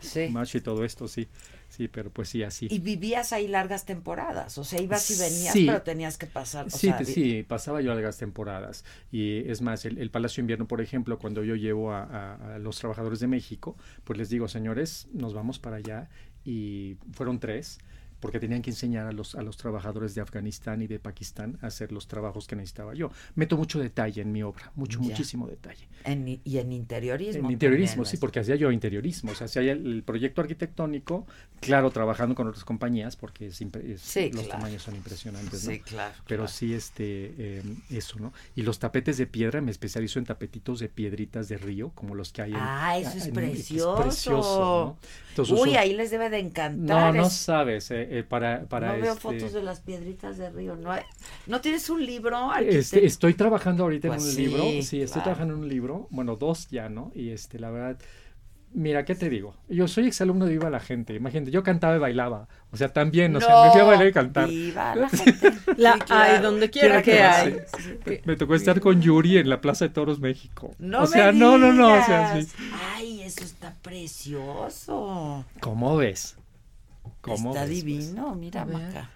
Sí. 0.00 0.26
gumache 0.26 0.58
y 0.58 0.60
todo 0.60 0.84
esto, 0.84 1.06
sí. 1.08 1.28
Sí, 1.74 1.88
pero 1.88 2.10
pues 2.10 2.28
sí, 2.28 2.42
así. 2.42 2.66
Y 2.70 2.80
vivías 2.80 3.32
ahí 3.32 3.48
largas 3.48 3.86
temporadas, 3.86 4.58
o 4.58 4.62
sea, 4.64 4.78
ibas 4.82 5.10
y 5.10 5.14
venías, 5.18 5.54
Sí. 5.54 5.64
pero 5.64 5.80
tenías 5.80 6.18
que 6.18 6.26
pasar. 6.26 6.66
o 6.66 6.70
Sí, 6.70 6.88
sea, 6.88 7.02
sí, 7.02 7.44
pasaba 7.48 7.80
yo 7.80 7.94
largas 7.94 8.18
temporadas. 8.18 8.84
Y 9.10 9.38
es 9.48 9.62
más, 9.62 9.86
el, 9.86 9.96
el 9.96 10.10
Palacio 10.10 10.42
Invierno, 10.42 10.68
por 10.68 10.82
ejemplo, 10.82 11.18
cuando 11.18 11.42
yo 11.42 11.54
llevo 11.56 11.92
a, 11.92 12.02
a- 12.02 12.54
a 12.56 12.58
los 12.58 12.78
trabajadores 12.78 13.20
de 13.20 13.26
México, 13.26 13.74
pues 14.04 14.18
les 14.18 14.28
digo, 14.28 14.48
señores, 14.48 15.08
nos 15.14 15.32
vamos 15.32 15.58
para 15.58 15.76
allá. 15.76 16.10
Y 16.44 16.98
fueron 17.12 17.40
tres, 17.40 17.78
porque 18.22 18.38
tenían 18.38 18.62
que 18.62 18.70
enseñar 18.70 19.08
a 19.08 19.12
los, 19.12 19.34
a 19.34 19.42
los 19.42 19.56
trabajadores 19.56 20.14
de 20.14 20.20
Afganistán 20.20 20.80
y 20.80 20.86
de 20.86 21.00
Pakistán 21.00 21.58
a 21.60 21.66
hacer 21.66 21.90
los 21.90 22.06
trabajos 22.06 22.46
que 22.46 22.54
necesitaba 22.54 22.94
yo. 22.94 23.10
Meto 23.34 23.56
mucho 23.56 23.80
detalle 23.80 24.22
en 24.22 24.30
mi 24.30 24.44
obra, 24.44 24.70
mucho, 24.76 25.00
Ya. 25.00 25.06
muchísimo 25.08 25.48
detalle. 25.48 25.88
En- 26.04 26.40
y 26.44 26.58
en 26.58 26.72
interiorismo. 26.72 27.46
En 27.48 27.52
interiorismo, 27.52 28.04
sí, 28.04 28.16
¿no? 28.16 28.20
porque 28.20 28.38
hacía 28.40 28.54
yo 28.54 28.70
interiorismo, 28.70 29.32
o 29.32 29.34
sea, 29.34 29.46
hacía 29.46 29.62
el, 29.62 29.84
el 29.86 30.02
proyecto 30.04 30.40
arquitectónico, 30.40 31.26
claro, 31.60 31.90
trabajando 31.90 32.34
con 32.36 32.46
otras 32.46 32.64
compañías, 32.64 33.16
porque 33.16 33.46
es 33.48 33.60
es- 33.60 34.00
Sí, 34.00 34.30
los 34.32 34.44
claro. 34.44 34.48
tamaños 34.60 34.82
son 34.82 34.94
impresionantes, 34.94 35.64
¿no? 35.64 35.72
Sí, 35.72 35.80
claro, 35.80 36.14
Pero 36.28 36.44
claro. 36.44 36.48
sí, 36.52 36.72
este, 36.74 37.34
eh, 37.36 37.62
eso, 37.90 38.18
¿no? 38.20 38.32
Y 38.54 38.62
los 38.62 38.78
tapetes 38.78 39.18
de 39.18 39.26
piedra, 39.26 39.60
me 39.60 39.72
especializo 39.72 40.20
en 40.20 40.26
tapetitos 40.26 40.78
de 40.78 40.88
piedritas 40.88 41.48
de 41.48 41.58
río, 41.58 41.90
como 41.94 42.14
los 42.14 42.32
que 42.32 42.42
hay 42.42 42.50
en... 42.52 42.56
Ah, 42.60 42.98
eso 42.98 43.18
es 43.18 43.26
en- 43.26 43.34
precioso. 43.34 44.00
precioso, 44.00 44.96
¿no? 45.02 45.08
Entonces 45.30 45.58
Uy, 45.58 45.70
uso- 45.70 45.78
ahí 45.78 45.94
les 45.94 46.10
debe 46.10 46.30
de 46.30 46.42
No, 46.42 46.48
encantar. 46.48 47.14
no 47.14 47.26
es- 47.26 47.32
sabes, 47.32 47.90
eh, 47.90 48.11
eh, 48.18 48.22
para... 48.24 48.64
para 48.66 48.88
no 48.96 49.02
veo 49.02 49.12
este- 49.12 49.20
fotos 49.20 49.52
de 49.52 49.62
las 49.62 49.80
piedritas 49.80 50.36
de 50.38 50.50
río. 50.50 50.76
¿No, 50.76 50.92
hay- 50.92 51.02
¿no 51.46 51.60
tienes 51.60 51.88
un 51.90 52.04
libro? 52.04 52.54
Este, 52.56 53.04
estoy 53.06 53.34
trabajando 53.34 53.84
ahorita 53.84 54.08
Pues 54.08 54.22
en 54.22 54.28
un 54.28 54.34
sí, 54.34 54.46
libro, 54.46 54.62
sí, 54.82 55.02
estoy 55.02 55.06
claro. 55.06 55.22
trabajando 55.22 55.54
en 55.54 55.60
un 55.60 55.68
libro, 55.68 56.06
bueno, 56.10 56.36
dos 56.36 56.68
ya, 56.68 56.88
¿no? 56.88 57.10
Y 57.14 57.30
este, 57.30 57.58
la 57.58 57.70
verdad, 57.70 57.98
mira, 58.74 59.04
¿qué 59.04 59.14
te 59.14 59.28
digo? 59.28 59.54
Yo 59.68 59.86
soy 59.88 60.06
exalumno 60.06 60.46
de 60.46 60.52
Viva 60.52 60.70
la 60.70 60.80
Gente, 60.80 61.14
imagínate, 61.14 61.50
yo 61.50 61.62
cantaba 61.62 61.96
y 61.96 61.98
bailaba, 61.98 62.48
o 62.70 62.76
sea, 62.76 62.92
también, 62.92 63.34
o 63.36 63.40
sea, 63.40 63.64
me 63.66 63.70
fui 63.72 63.80
a 63.80 63.84
bailar 63.84 64.06
y 64.06 64.12
cantar. 64.12 64.48
Viva 64.48 64.94
la 64.96 65.08
gente. 65.10 65.52
La 65.76 65.92
Sí, 65.94 66.00
claro. 66.00 66.32
hay 66.34 66.42
donde 66.42 66.70
quiera 66.70 67.02
que 67.02 67.20
hay. 67.22 67.56
sí. 67.78 67.98
Me- 68.06 68.22
Me 68.24 68.36
tocó 68.36 68.54
estar 68.54 68.80
con 68.80 69.00
Yuri 69.02 69.38
en 69.38 69.48
la 69.48 69.60
Plaza 69.60 69.86
de 69.86 69.90
Toros 69.94 70.20
México. 70.20 70.74
No 70.78 71.02
o 71.02 71.06
sea, 71.06 71.32
me 71.32 71.38
no, 71.38 71.58
no, 71.58 71.72
no, 71.72 71.92
o 71.94 72.04
sea, 72.04 72.40
sí. 72.42 72.48
Ay, 72.94 73.22
eso 73.22 73.44
está 73.44 73.74
precioso. 73.82 75.44
¿Cómo 75.60 75.96
ves? 75.96 76.36
¿Cómo 77.22 77.50
está 77.50 77.64
ves, 77.64 77.70
pues? 77.70 77.84
divino, 77.84 78.34
mira, 78.34 78.64
Maca. 78.66 79.10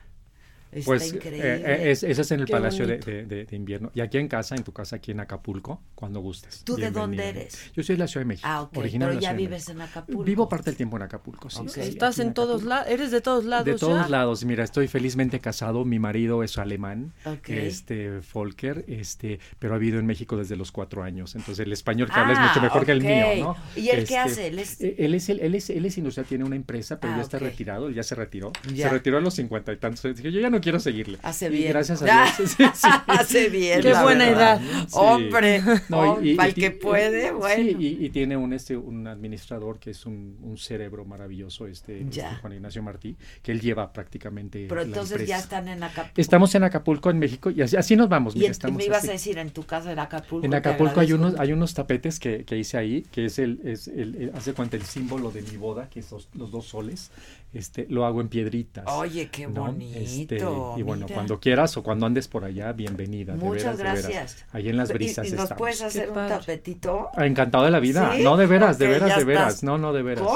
Está 0.77 0.87
Pues 0.87 1.13
eh, 1.13 1.17
increíble. 1.17 1.55
eh, 1.65 1.91
es, 1.91 2.03
ese 2.03 2.21
es 2.23 2.31
en 2.31 2.41
el 2.41 2.47
Qué 2.47 2.53
Palacio 2.53 2.87
de, 2.87 2.99
de- 2.99 3.25
de- 3.25 3.45
de 3.47 3.57
Invierno. 3.57 3.91
Y 3.95 4.01
aquí 4.01 4.19
en 4.19 4.29
casa, 4.29 4.55
en 4.57 4.63
tu 4.63 4.73
casa, 4.73 4.97
aquí 4.97 5.11
en 5.13 5.21
Acapulco, 5.21 5.81
cuando 5.95 6.21
gustes. 6.21 6.63
¿Tú 6.65 6.77
de 6.77 6.91
dónde 6.91 7.29
eres? 7.29 7.71
Yo 7.75 7.83
soy 7.83 7.97
de 7.97 8.01
la 8.01 8.07
Ciudad 8.09 8.23
de 8.25 8.29
México. 8.29 8.49
Ah, 8.51 8.63
ok, 8.63 8.77
originario 8.77 9.15
pero 9.15 9.21
ya 9.23 9.31
de 9.33 9.37
vives 9.39 9.69
en. 9.69 9.81
Acapulco. 9.81 10.23
Vivo 10.25 10.49
parte 10.49 10.71
del 10.71 10.77
tiempo 10.77 10.97
en 10.97 11.03
Acapulco, 11.05 11.49
sí. 11.51 11.63
Estás 11.81 12.19
en 12.19 12.35
todos 12.35 12.63
lados, 12.65 12.87
eres 12.91 13.11
de 13.11 13.21
todos 13.21 13.45
lados. 13.45 13.65
De 13.65 13.75
todos 13.75 14.03
ya? 14.05 14.09
lados, 14.09 14.45
mira, 14.45 14.65
estoy 14.65 14.87
felizmente 14.89 15.41
casado, 15.41 15.85
mi 15.85 15.99
marido 15.99 16.43
es 16.43 16.59
alemán, 16.59 17.13
Ok. 17.25 17.49
este 17.51 18.21
Volker, 18.33 18.85
este, 18.89 19.41
pero 19.59 19.75
ha 19.75 19.79
vivido 19.79 19.99
en 19.99 20.07
México 20.07 20.37
desde 20.37 20.57
los 20.57 20.73
cuatro 20.73 21.03
años, 21.03 21.35
entonces 21.35 21.65
el 21.67 21.73
español 21.73 22.09
que 22.13 22.21
habla 22.21 22.33
es 22.35 22.39
Ah, 22.39 22.49
mucho 22.49 22.61
mejor 22.61 22.85
que 22.85 22.93
el 22.93 23.01
mío, 23.03 23.27
¿no? 23.41 23.57
¿Y 23.75 23.89
él 23.89 23.97
qué 24.07 24.17
Este, 24.17 24.19
hace? 24.19 24.47
Él 24.49 24.59
es- 24.59 24.81
eh, 24.81 24.95
él 24.99 25.15
es, 25.15 25.29
el- 25.31 25.41
él 25.41 25.55
es, 25.55 25.71
él 25.71 25.85
es 25.87 25.97
industrial, 25.99 26.27
tiene 26.27 26.45
una 26.45 26.57
empresa, 26.57 27.01
pero 27.01 27.15
Ah, 27.15 27.17
ya 27.17 27.23
está 27.23 27.39
retirado, 27.39 27.89
ya 27.91 28.03
se 28.03 28.15
retiró, 28.15 28.53
Ya. 28.75 28.89
se 28.89 28.93
retiró 28.95 29.17
a 29.19 29.21
los 29.21 29.35
cincuenta 29.35 29.73
y 29.73 29.77
tantos, 29.79 30.03
dije, 30.17 30.31
yo 30.33 30.41
ya 30.41 30.51
no 30.51 30.61
quiero 30.67 30.81
seguirle. 30.81 31.19
Hace 31.23 31.47
Y 31.47 31.51
bien. 31.51 31.69
gracias 31.69 32.03
a 32.03 32.05
Dios. 32.37 32.51
sí, 32.51 32.65
sí. 32.75 32.89
Hace 33.07 33.49
bien. 33.49 33.81
Qué 33.83 33.91
la 33.93 34.03
buena 34.03 34.25
verdad. 34.27 34.61
edad. 34.61 34.83
Sí. 34.89 34.95
Hombre, 34.99 35.63
No, 35.89 36.21
y- 36.21 36.31
y- 36.31 36.35
para 36.35 36.49
y 36.49 36.51
el 36.51 36.55
que 36.57 36.71
puede, 36.73 37.29
sí, 37.29 37.35
bueno. 37.35 37.71
y, 37.81 38.05
y 38.07 38.11
tiene 38.11 38.37
un 38.37 38.53
este 38.53 38.77
un 38.77 39.07
administrador 39.07 39.79
que 39.79 39.91
es 39.91 40.05
un, 40.07 40.39
un 40.43 40.59
cerebro 40.59 41.05
maravilloso, 41.05 41.67
este, 41.69 42.01
este 42.01 42.11
Ya. 42.17 42.37
Juan 42.41 42.55
Ignacio 42.55 42.83
Martí, 42.83 43.17
que 43.43 43.53
él 43.53 43.61
lleva 43.61 43.93
prácticamente 43.93 44.67
Pero 44.69 44.81
la 44.81 44.87
entonces 44.89 45.19
ya 45.19 45.37
empresa. 45.37 45.39
están 45.39 45.69
en 45.69 45.83
Acapulco. 45.83 46.21
Estamos 46.21 46.55
en 46.57 46.65
Acapulco, 46.65 47.11
en 47.11 47.19
México, 47.19 47.51
y 47.51 47.63
así, 47.63 47.77
así 47.77 47.95
nos 47.97 48.09
vamos. 48.09 48.35
Y 48.35 48.39
mira, 48.39 48.47
en- 48.49 48.53
estamos 48.53 48.77
me 48.79 48.85
ibas 48.87 48.99
así. 48.99 49.09
a 49.09 49.13
decir, 49.13 49.39
en 49.39 49.51
tu 49.51 49.63
casa 49.65 49.93
en 49.93 49.99
Acapulco. 50.01 50.45
En 50.45 50.55
Acapulco 50.55 51.01
hay 51.01 51.13
unos, 51.13 51.39
hay 51.39 51.53
unos 51.53 51.75
tapetes 51.75 52.19
que, 52.19 52.45
que 52.45 52.59
hice 52.59 52.77
ahí, 52.79 53.03
que 53.13 53.27
es 53.27 53.39
el, 53.39 53.61
es 53.65 53.87
el, 53.89 54.15
el- 54.17 54.33
hace 54.35 54.53
cuenta 54.53 54.77
el 54.77 54.83
símbolo 54.83 55.31
de 55.31 55.43
mi 55.43 55.57
boda, 55.57 55.89
que 55.89 56.03
son 56.03 56.21
los 56.35 56.51
dos 56.51 56.67
soles, 56.67 57.11
este, 57.57 57.87
lo 57.89 58.05
hago 58.07 58.21
en 58.21 58.29
piedritas. 58.29 58.85
Oye, 58.89 59.29
qué 59.31 59.47
¿no? 59.47 59.67
bonito, 59.67 59.99
Este, 59.99 60.37
y 60.37 60.83
bueno, 60.83 61.05
mira. 61.05 61.15
cuando 61.15 61.41
quieras 61.41 61.77
o 61.77 61.83
cuando 61.83 62.07
andes 62.07 62.29
por 62.29 62.45
allá, 62.45 62.73
bienvenida. 62.73 63.35
de 63.35 63.39
Muchas 63.39 63.77
veras, 63.77 64.03
de 64.03 64.09
veras. 64.09 64.23
gracias. 64.23 64.45
Ahí 64.53 64.69
en 64.69 64.77
las 64.77 64.91
¿Y- 64.91 64.93
brisas 64.95 65.27
¿Y, 65.27 65.31
nos 65.33 65.43
estamos. 65.45 65.59
puedes 65.59 65.83
hacer 65.83 66.09
un 66.11 66.15
tapetito? 66.29 67.09
Ah, 67.17 67.27
Encantado 67.27 67.65
de 67.65 67.71
la 67.71 67.81
vida. 67.81 68.13
¿Sí? 68.17 68.23
No, 68.23 68.37
de 68.37 68.47
veras, 68.47 68.79
de 68.79 68.87
veras, 68.89 69.17
de 69.17 69.25
veras. 69.25 69.49
estás. 69.49 69.63
No, 69.65 69.79
no, 69.79 69.93
de 69.93 70.03
veras. 70.03 70.27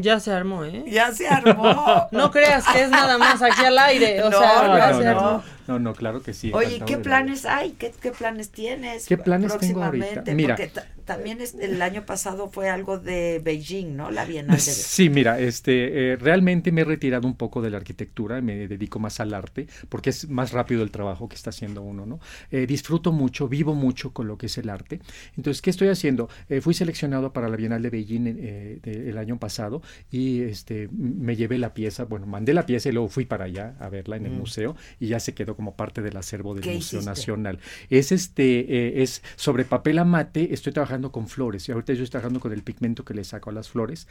Ya 0.00 0.20
se 0.20 0.32
armó, 0.32 0.64
¿eh? 0.64 0.84
Ya 0.88 1.12
se 1.12 1.28
armó. 1.28 2.08
No 2.12 2.30
creas 2.30 2.66
que 2.66 2.82
es 2.82 2.90
nada 2.90 3.18
más 3.18 3.40
aquí 3.42 3.64
al 3.64 3.78
aire. 3.78 4.22
O 4.22 4.30
No, 4.30 4.38
sea, 4.38 4.62
No, 4.68 4.76
ya 4.78 4.90
no, 4.92 4.98
se 4.98 5.04
no, 5.04 5.10
armó. 5.10 5.42
no, 5.66 5.78
no, 5.78 5.94
claro 5.94 6.22
que 6.22 6.32
sí. 6.34 6.50
Oye, 6.54 6.80
¿qué 6.86 6.96
de 6.96 6.98
la 6.98 7.02
planes 7.02 7.44
hay? 7.46 7.72
¿Qué, 7.72 7.92
qué 8.00 8.10
planes 8.10 8.50
tienes? 8.50 9.06
¿Qué 9.06 9.16
planes 9.18 9.56
tengo 9.58 9.82
ahorita? 9.84 10.22
Mira. 10.34 10.56
Porque 10.56 10.68
ta- 10.70 10.86
también 11.04 11.40
es- 11.40 11.54
el 11.54 11.80
año 11.80 12.04
pasado 12.04 12.50
fue 12.50 12.68
algo 12.68 12.98
de 12.98 13.40
Beijing, 13.42 13.96
¿no? 13.96 14.10
La 14.10 14.24
Bienal 14.24 14.56
de 14.56 14.60
Sí, 14.62 15.08
mira, 15.10 15.38
este, 15.38 16.12
eh, 16.12 16.16
realmente 16.16 16.57
me 16.72 16.82
he 16.82 16.84
retirado 16.84 17.26
un 17.26 17.34
poco 17.36 17.62
de 17.62 17.70
la 17.70 17.76
arquitectura, 17.78 18.40
me 18.40 18.68
dedico 18.68 18.98
más 18.98 19.20
al 19.20 19.34
arte, 19.34 19.66
porque 19.88 20.10
es 20.10 20.28
más 20.28 20.52
rápido 20.52 20.82
el 20.82 20.90
trabajo 20.90 21.28
que 21.28 21.36
está 21.36 21.50
haciendo 21.50 21.82
uno, 21.82 22.06
¿no? 22.06 22.20
Eh, 22.50 22.66
disfruto 22.66 23.12
mucho, 23.12 23.48
vivo 23.48 23.74
mucho 23.74 24.12
con 24.12 24.26
lo 24.28 24.36
que 24.38 24.46
es 24.46 24.58
el 24.58 24.68
arte. 24.70 25.00
Entonces, 25.36 25.62
¿qué 25.62 25.70
estoy 25.70 25.88
haciendo? 25.88 26.28
Eh, 26.48 26.60
fui 26.60 26.74
seleccionado 26.74 27.32
para 27.32 27.48
la 27.48 27.56
Bienal 27.56 27.82
de 27.82 27.90
Beijing 27.90 28.26
eh, 28.26 28.78
de- 28.82 29.10
el 29.10 29.18
año 29.18 29.38
pasado 29.38 29.82
y 30.10 30.42
este, 30.42 30.88
me 30.92 31.36
llevé 31.36 31.58
la 31.58 31.74
pieza, 31.74 32.04
bueno, 32.04 32.26
mandé 32.26 32.52
la 32.54 32.66
pieza 32.66 32.88
y 32.88 32.92
luego 32.92 33.08
fui 33.08 33.24
para 33.24 33.44
allá 33.44 33.76
a 33.80 33.88
verla 33.88 34.16
en 34.16 34.26
el 34.26 34.32
Mm. 34.32 34.38
museo 34.38 34.76
y 35.00 35.08
ya 35.08 35.20
se 35.20 35.34
quedó 35.34 35.56
como 35.56 35.76
parte 35.76 36.02
del 36.02 36.16
acervo 36.16 36.54
del 36.54 36.64
¿Qué 36.64 36.74
Museo 36.74 36.98
hiciste? 37.00 37.06
Nacional. 37.10 37.58
Es 37.90 38.12
este, 38.12 38.60
eh, 38.98 39.02
es 39.02 39.22
sobre 39.36 39.64
papel 39.64 39.98
amate, 39.98 40.52
estoy 40.52 40.72
trabajando 40.72 41.12
con 41.12 41.28
flores 41.28 41.68
y 41.68 41.72
ahorita 41.72 41.92
yo 41.92 42.02
estoy 42.04 42.12
trabajando 42.20 42.40
con 42.40 42.52
el 42.52 42.62
pigmento 42.62 43.04
que 43.04 43.14
le 43.14 43.24
saco 43.24 43.50
a 43.50 43.52
las 43.52 43.68
flores 43.68 44.06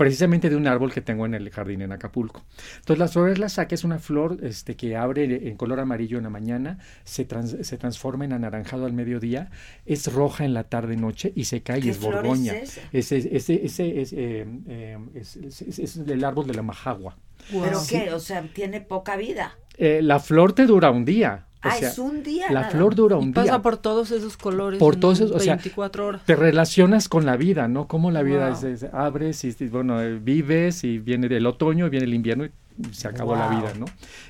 precisamente 0.00 0.48
de 0.48 0.56
un 0.56 0.66
árbol 0.66 0.90
que 0.90 1.02
tengo 1.02 1.26
en 1.26 1.34
el 1.34 1.50
jardín 1.50 1.82
en 1.82 1.92
Acapulco. 1.92 2.42
Entonces 2.78 2.98
las 2.98 3.12
flores 3.12 3.38
las 3.38 3.52
saqué, 3.52 3.74
es 3.74 3.84
una 3.84 3.98
flor 3.98 4.38
este, 4.42 4.74
que 4.74 4.96
abre 4.96 5.46
en 5.46 5.56
color 5.58 5.78
amarillo 5.78 6.16
en 6.16 6.24
la 6.24 6.30
mañana, 6.30 6.78
se, 7.04 7.26
trans- 7.26 7.58
se 7.60 7.76
transforma 7.76 8.24
en 8.24 8.32
anaranjado 8.32 8.86
al 8.86 8.94
mediodía, 8.94 9.50
es 9.84 10.10
roja 10.10 10.46
en 10.46 10.54
la 10.54 10.64
tarde 10.64 10.96
noche 10.96 11.34
y 11.36 11.44
se 11.44 11.62
cae 11.62 11.80
y 11.80 11.82
¿Qué 11.82 11.90
es 11.90 11.98
flor 11.98 12.14
es 12.14 12.20
borgoña. 12.22 12.52
esa? 12.54 12.80
Ese, 12.92 13.18
ese, 13.36 13.60
ese 13.66 14.00
es, 14.00 14.12
eh, 14.14 14.46
eh, 14.68 14.98
es- 15.14 15.36
es- 15.36 15.60
es- 15.62 15.78
es 15.78 15.96
el 15.98 16.24
árbol 16.24 16.46
de 16.46 16.54
la 16.54 16.62
majagua. 16.62 17.18
¿Pero 17.50 17.78
Sí. 17.78 17.96
qué? 17.98 18.12
O 18.14 18.20
sea, 18.20 18.42
tiene 18.54 18.80
poca 18.80 19.16
vida. 19.16 19.58
Eh, 19.76 20.00
la 20.02 20.18
flor 20.18 20.54
te 20.54 20.64
dura 20.64 20.90
un 20.90 21.04
día. 21.04 21.46
O 21.62 21.68
ah, 21.68 21.72
sea, 21.72 21.88
es 21.90 21.98
un 21.98 22.22
día. 22.22 22.46
La 22.50 22.60
nada 22.62 22.70
flor 22.72 22.94
dura 22.94 23.16
Y 23.16 23.22
un 23.22 23.32
pasa 23.34 23.52
día. 23.52 23.62
por 23.62 23.76
todos 23.76 24.10
esos 24.12 24.36
colores. 24.38 24.78
por 24.78 24.94
en 24.94 25.00
todos 25.00 25.20
esos, 25.20 25.32
o 25.36 25.38
sea, 25.40 25.56
24 25.56 26.06
horas. 26.06 26.22
te 26.24 26.34
relacionas 26.36 27.08
con 27.08 27.26
la 27.26 27.36
vida, 27.36 27.68
¿no? 27.68 27.86
Cómo 27.86 28.10
la 28.10 28.22
vida 28.22 28.48
Wow. 28.48 28.56
es, 28.56 28.82
es- 28.82 28.94
abres 28.94 29.44
y, 29.44 29.54
y, 29.58 29.68
bueno, 29.68 30.00
eh, 30.00 30.18
vives 30.18 30.84
y 30.84 30.98
viene 30.98 31.28
del 31.28 31.46
otoño, 31.46 31.90
viene 31.90 32.06
el 32.06 32.14
invierno 32.14 32.44
y 32.46 32.50
se 32.92 33.08
acabó 33.08 33.36
la 33.36 33.48
vida, 33.48 33.72
¿no? 33.78 33.86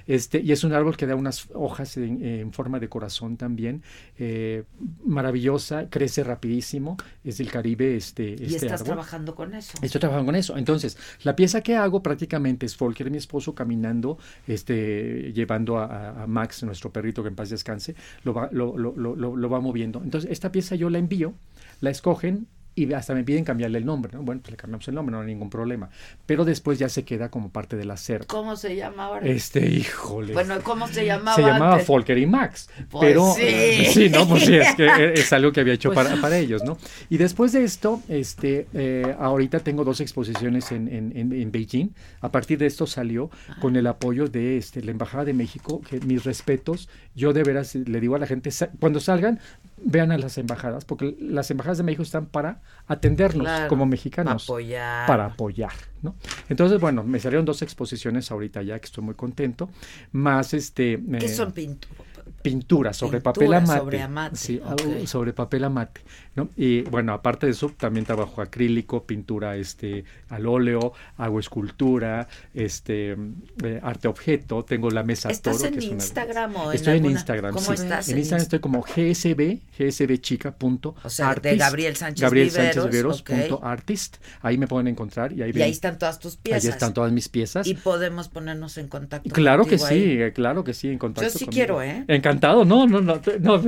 Este, 0.07 0.41
y 0.41 0.53
es 0.53 0.65
un 0.65 0.73
árbol 0.73 0.97
que 0.97 1.07
da 1.07 1.15
unas 1.17 1.49
hojas 1.55 1.97
en, 1.97 2.25
en 2.25 2.53
forma 2.53 2.79
de 2.81 2.89
corazón 2.89 3.37
también, 3.37 3.83
eh, 4.19 4.65
maravillosa, 5.05 5.89
crece 5.91 6.25
rapidísimo, 6.25 6.97
es 7.25 7.39
del 7.39 7.51
Caribe 7.51 7.97
este, 7.97 8.31
Y 8.39 8.45
este 8.45 8.67
estás 8.67 8.73
árbol. 8.83 8.87
trabajando 8.87 9.35
con 9.35 9.55
eso. 9.55 9.79
Estoy 9.83 10.01
trabajando 10.01 10.27
con 10.27 10.37
eso. 10.37 10.57
Entonces, 10.57 10.97
la 11.23 11.37
pieza 11.37 11.61
que 11.63 11.77
hago 11.77 12.03
prácticamente 12.03 12.67
es 12.67 12.77
Volker, 12.79 13.11
mi 13.11 13.19
esposo, 13.19 13.55
caminando, 13.55 14.19
este, 14.47 15.33
llevando 15.33 15.79
a, 15.79 16.23
a- 16.23 16.27
Max, 16.27 16.63
nuestro 16.63 16.91
perrito 16.93 17.23
que 17.23 17.29
en 17.29 17.35
paz 17.35 17.51
descanse, 17.51 17.95
lo 18.25 18.33
va, 18.35 18.49
lo- 18.53 18.77
lo- 18.77 18.95
lo- 18.97 19.37
lo 19.37 19.51
va 19.51 19.61
moviendo. 19.61 20.01
Entonces, 20.03 20.31
esta 20.31 20.53
pieza 20.53 20.75
yo 20.77 20.91
la 20.91 20.99
envío, 20.99 21.35
la 21.81 21.91
escogen 21.91 22.47
y 22.85 22.93
hasta 22.95 23.15
me 23.15 23.25
piden 23.25 23.45
cambiarle 23.45 23.79
el 23.79 23.85
nombre, 23.87 24.13
¿no? 24.15 24.23
Bueno, 24.23 24.41
pues 24.41 24.53
le 24.53 24.57
cambiamos 24.57 24.87
el 24.89 24.95
nombre, 24.95 25.13
no 25.15 25.21
hay 25.21 25.27
ningún 25.27 25.51
problema. 25.51 25.91
Pero 26.27 26.45
después 26.45 26.79
ya 26.79 26.89
se 26.89 27.05
queda 27.05 27.31
como 27.31 27.51
parte 27.51 27.77
del 27.77 27.91
acervo. 27.91 28.27
¿Cómo 28.27 28.57
se 28.57 28.77
llama 28.77 29.05
ahora? 29.05 29.27
Este, 29.27 29.67
híjole. 29.67 30.33
Bueno, 30.33 30.57
¿cómo 30.63 30.89
se 30.89 31.05
llamaba? 31.05 31.35
Se 31.37 31.43
llamaba 31.43 31.73
antes? 31.73 31.87
Folker 31.87 32.19
y 32.19 32.27
Max. 32.27 32.69
Pues 32.91 33.01
pero 33.01 33.33
sí. 33.35 33.43
eh, 33.45 33.91
sí, 33.93 34.09
no, 34.09 34.27
pues 34.29 34.45
sí, 34.45 34.55
es 34.57 34.75
que 34.75 35.13
es 35.15 35.33
algo 35.33 35.53
que 35.53 35.61
había 35.61 35.75
hecho 35.75 35.93
Pues- 35.93 36.07
para, 36.09 36.21
para 36.21 36.39
ellos, 36.39 36.63
¿no? 36.65 36.79
Y 37.09 37.17
después 37.19 37.53
de 37.53 37.65
esto, 37.65 38.01
este, 38.09 38.67
eh, 38.75 39.15
ahorita 39.19 39.61
tengo 39.61 39.85
dos 39.85 40.01
exposiciones 40.01 40.73
en, 40.73 40.89
en, 40.89 41.17
en- 41.17 41.33
en 41.33 41.53
Beijing. 41.53 41.91
A 42.21 42.31
partir 42.31 42.59
de 42.59 42.67
esto 42.67 42.87
salió 42.87 43.31
con 43.61 43.77
el 43.77 43.87
apoyo 43.87 44.27
de 44.29 44.57
este, 44.57 44.83
la 44.83 44.91
Embajada 44.91 45.25
de 45.25 45.33
México, 45.35 45.81
que 45.89 46.01
mis 46.01 46.25
respetos, 46.25 46.89
yo 47.15 47.33
de 47.33 47.43
veras 47.43 47.75
le 47.75 48.01
digo 48.01 48.17
a 48.17 48.19
la 48.19 48.27
gente, 48.27 48.51
cuando 48.79 49.01
salgan, 49.01 49.41
vean 49.83 50.13
a 50.13 50.19
las 50.19 50.39
embajadas, 50.39 50.85
porque 50.85 51.17
las 51.21 51.51
embajadas 51.51 51.79
de 51.79 51.85
México 51.85 52.03
están 52.03 52.27
para 52.27 52.61
atendernos 52.87 53.45
Claro, 53.45 53.69
como 53.69 53.87
mexicanos. 53.87 54.45
para 54.47 54.55
apoyar. 54.57 55.07
Para 55.07 55.25
apoyar, 55.27 55.73
¿no? 56.03 56.17
Entonces, 56.49 56.81
bueno, 56.81 57.05
me 57.05 57.21
salieron 57.21 57.45
dos 57.45 57.63
exposiciones 57.63 58.31
ahorita 58.31 58.63
ya, 58.63 58.79
que 58.79 58.87
estoy 58.87 59.05
muy 59.05 59.15
contento, 59.15 59.71
más 60.13 60.55
este... 60.55 61.01
¿Qué 61.19 61.27
eh, 61.27 61.29
son 61.29 61.53
pinturas? 61.53 62.01
pintura 62.43 62.93
sobre 62.93 63.19
Pintura 63.21 63.33
papel 63.35 63.55
amate. 63.55 63.79
sobre 63.81 64.03
amate, 64.03 64.37
Sí, 64.37 64.61
sobre 65.07 65.33
papel 65.33 65.65
amate. 65.65 66.01
¿No? 66.37 66.49
Y 66.57 66.83
bueno, 66.83 67.13
aparte 67.13 67.47
de 67.47 67.53
eso, 67.53 67.73
también 67.77 68.07
trabajo 68.07 68.41
acrílico, 68.41 69.05
pintura 69.05 69.57
este, 69.57 70.05
al 70.29 70.47
óleo, 70.47 70.93
hago 71.17 71.41
escultura, 71.41 72.29
este, 72.55 73.17
eh, 73.65 73.81
arte 73.83 74.09
objeto, 74.09 74.65
tengo 74.65 74.91
la 74.91 75.03
mesa 75.03 75.31
¿Estás 75.31 75.57
toro. 75.59 75.69
en 75.69 75.73
que 75.75 75.79
es 75.81 75.85
una- 75.87 75.95
Instagram 75.95 76.57
o 76.57 76.71
en 76.71 76.77
Estoy 76.77 76.99
en, 76.99 77.07
Instagram. 77.07 77.53
¿Cómo 77.55 77.67
sí. 77.67 77.73
estás 77.83 78.09
En 78.09 78.13
en 78.15 78.19
Instagram 78.19 78.41
Inst- 78.41 78.43
estoy 78.45 78.59
como 78.61 78.83
GSB, 78.83 79.59
gsbchica 79.79 80.53
punto 80.57 80.95
O 81.03 81.11
sea, 81.11 81.35
de 81.35 81.57
Gabriel 81.57 81.97
Sánchez 81.97 82.23
Gabriel 82.23 82.49
Viveros, 82.49 82.75
Sánchez 82.75 82.91
Viveros 82.91 83.23
punto 83.23 83.61
artist. 83.65 84.17
Ahí 84.43 84.57
me 84.59 84.67
pueden 84.67 84.87
encontrar 84.89 85.33
y 85.33 85.43
ahí, 85.43 85.51
Y 85.51 85.53
ven- 85.53 85.63
ahí 85.65 85.71
están 85.73 85.99
todas 85.99 86.19
tus 86.19 86.37
piezas. 86.37 86.65
Ahí 86.65 86.71
están 86.71 86.95
todas 86.95 87.13
mis 87.13 87.29
piezas. 87.29 87.67
Y 87.67 87.75
podemos 87.75 88.29
ponernos 88.29 88.79
en 88.79 88.89
contacto. 88.89 89.31
Claro 89.31 89.65
que 89.67 89.79
sí, 89.79 90.23
ahí. 90.23 90.33
claro 90.33 90.65
que 90.65 90.75
sí, 90.75 90.89
en 90.89 90.99
contacto. 90.99 91.31
Yo 91.31 91.39
sí 91.39 91.45
conmigo. 91.47 91.53
quiero, 91.53 91.83
¿eh? 91.83 92.05
Encantado, 92.09 92.65
no, 92.65 92.87
no, 92.87 93.01
no, 93.01 93.21
no, 93.41 93.63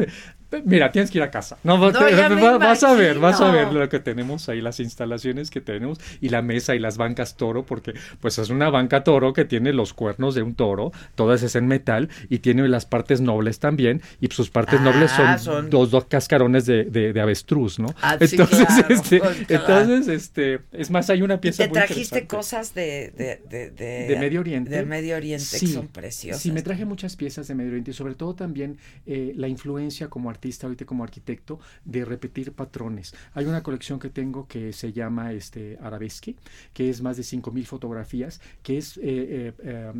Mira, 0.65 0.91
tienes 0.93 1.11
que 1.11 1.19
ir 1.19 1.23
a 1.25 1.31
casa. 1.31 1.57
No, 1.65 1.79
No, 1.79 1.93
te- 1.93 2.17
ya 2.17 2.29
me 2.31 2.43
va- 2.43 2.59
vas 2.59 2.83
a 2.85 2.93
ver, 2.95 3.19
vas 3.19 3.41
a 3.41 3.51
ver 3.51 3.73
lo 3.73 3.89
que 3.89 4.01
tenemos 4.01 4.49
ahí, 4.49 4.61
las 4.61 4.81
instalaciones 4.81 5.51
que 5.51 5.61
tenemos 5.61 5.99
y 6.21 6.29
la 6.29 6.43
mesa 6.43 6.75
y 6.75 6.79
las 6.79 6.97
bancas 6.99 7.37
toro, 7.37 7.65
porque 7.65 7.95
pues 8.21 8.39
es 8.39 8.51
una 8.51 8.71
banca 8.71 9.05
toro 9.05 9.33
que 9.33 9.45
tiene 9.45 9.73
los 9.73 9.95
cuernos 9.95 10.35
de 10.35 10.43
un 10.43 10.55
toro, 10.55 10.93
todas 11.15 11.43
es 11.43 11.57
en 11.57 11.67
metal 11.67 12.09
y 12.29 12.41
tiene 12.41 12.67
las 12.69 12.87
partes 12.87 13.21
nobles 13.21 13.59
también 13.59 14.03
y 14.21 14.29
sus 14.29 14.51
partes 14.51 14.81
Ah, 14.81 14.85
nobles 14.85 15.11
son, 15.11 15.39
son- 15.39 15.71
dos, 15.71 15.91
dos 15.91 16.05
cascarones 16.07 16.67
de, 16.67 16.85
de- 16.85 17.13
de 17.13 17.21
avestruz, 17.21 17.79
¿no? 17.79 17.87
Ah, 18.03 18.17
sí, 18.21 18.37
entonces, 18.37 18.67
claro, 18.67 18.87
este, 18.95 19.19
pues, 19.19 19.37
claro. 19.47 19.81
entonces, 19.81 20.09
este, 20.09 20.61
es 20.73 20.91
más, 20.91 21.09
hay 21.11 21.23
una 21.23 21.41
pieza 21.41 21.63
¿Te 21.65 21.69
muy 21.69 21.75
trajiste 21.79 22.27
cosas 22.27 22.75
de, 22.75 23.13
de, 23.17 23.41
de, 23.49 23.71
de, 23.71 24.07
de 24.09 24.17
Medio 24.19 24.41
Oriente. 24.41 24.71
De 24.71 24.85
Medio 24.85 25.17
Oriente 25.17 25.45
Sí, 25.45 25.67
que 25.67 25.73
son 25.73 25.89
preciosas. 25.89 26.43
Sí, 26.43 26.51
me 26.53 26.63
traje 26.63 26.85
muchas 26.85 27.17
piezas 27.17 27.49
de 27.49 27.55
Medio 27.55 27.71
Oriente 27.71 27.91
y 27.93 27.95
sobre 27.95 28.15
todo 28.15 28.35
también 28.35 28.77
eh, 29.07 29.33
la 29.37 29.49
influencia 29.49 30.09
como 30.09 30.29
artista, 30.31 30.42
ahorita 30.67 30.85
como 30.85 31.05
arquitecto, 31.05 31.59
de 31.85 32.05
repetir 32.05 32.53
patrones. 32.53 33.15
Hay 33.35 33.47
una 33.47 33.63
colección 33.63 33.99
que 33.99 34.11
tengo 34.11 34.47
que 34.47 34.73
se 34.73 34.93
llama 34.93 35.33
este, 35.33 35.79
Arabesque, 35.81 36.37
que 36.73 36.89
es 36.91 37.01
más 37.03 37.17
de 37.17 37.23
5.000 37.23 37.65
fotografías, 37.67 38.41
que 38.63 38.79
es... 38.79 38.97
eh, 38.99 39.03
eh, 39.05 39.53
eh, 39.63 39.93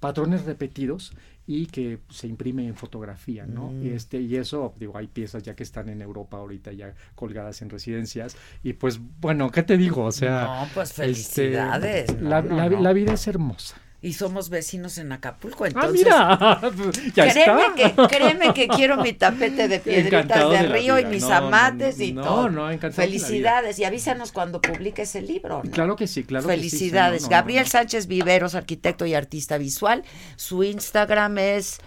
patrones 0.00 0.44
repetidos 0.44 1.12
y 1.46 1.66
que 1.66 2.00
se 2.10 2.26
imprime 2.26 2.66
en 2.66 2.74
fotografía, 2.74 3.46
¿no? 3.46 3.70
Mm. 3.70 3.86
Este 3.94 4.20
y 4.20 4.36
eso, 4.36 4.74
digo, 4.78 4.96
hay 4.96 5.06
piezas 5.06 5.42
ya 5.44 5.54
que 5.54 5.62
están 5.62 5.88
en 5.88 6.02
Europa 6.02 6.38
ahorita 6.38 6.72
ya 6.72 6.94
colgadas 7.14 7.62
en 7.62 7.70
residencias 7.70 8.36
y 8.64 8.72
pues 8.72 8.98
bueno, 9.20 9.50
¿qué 9.50 9.62
te 9.62 9.76
digo? 9.76 10.04
O 10.04 10.12
sea, 10.12 10.42
No, 10.44 10.68
pues 10.74 10.90
este, 10.90 11.02
felicidades. 11.02 12.16
No, 12.20 12.30
la, 12.30 12.42
no, 12.42 12.56
la- 12.56 12.68
no. 12.70 12.80
la 12.80 12.92
vida 12.92 13.12
es 13.12 13.26
hermosa. 13.28 13.76
Y 14.04 14.14
somos 14.14 14.50
vecinos 14.50 14.98
en 14.98 15.12
Acapulco, 15.12 15.62
Ah, 15.64 15.68
entonces. 15.68 16.04
mira, 16.04 16.60
ya 17.14 17.32
créeme 17.32 17.62
está. 17.86 18.08
que, 18.08 18.16
créeme 18.16 18.52
que 18.52 18.66
quiero 18.76 18.96
mi 18.96 19.12
tapete 19.12 19.68
de 19.68 19.78
piedritas 19.78 20.24
Encantado 20.24 20.50
de, 20.50 20.62
río 20.64 20.98
y 20.98 21.04
mis 21.04 21.22
No, 21.22 21.28
no, 21.28 21.34
amates 21.36 22.00
y 22.00 22.12
no, 22.12 22.22
todo. 22.24 22.50
no, 22.50 22.68
vida. 22.68 22.90
Felicidades 22.90 23.78
y 23.78 23.84
avísanos 23.84 24.32
cuando 24.32 24.60
publiques 24.60 25.14
el 25.14 25.28
libro. 25.28 25.62
¿no? 25.64 25.70
Claro 25.70 25.94
que 25.94 26.08
sí, 26.08 26.24
claro 26.24 26.48
que 26.48 26.54
sí, 26.54 26.58
Felicidades. 26.58 27.22
no, 27.22 27.28
no, 27.28 27.30
no, 27.30 27.36
Gabriel 27.38 27.64
no. 27.64 27.70
Sánchez 27.70 28.08
Viveros, 28.08 28.56
arquitecto 28.56 29.06
y 29.06 29.14
artista 29.14 29.56
visual. 29.56 30.02
Su 30.34 30.64
Instagram 30.64 31.38
es 31.38 31.78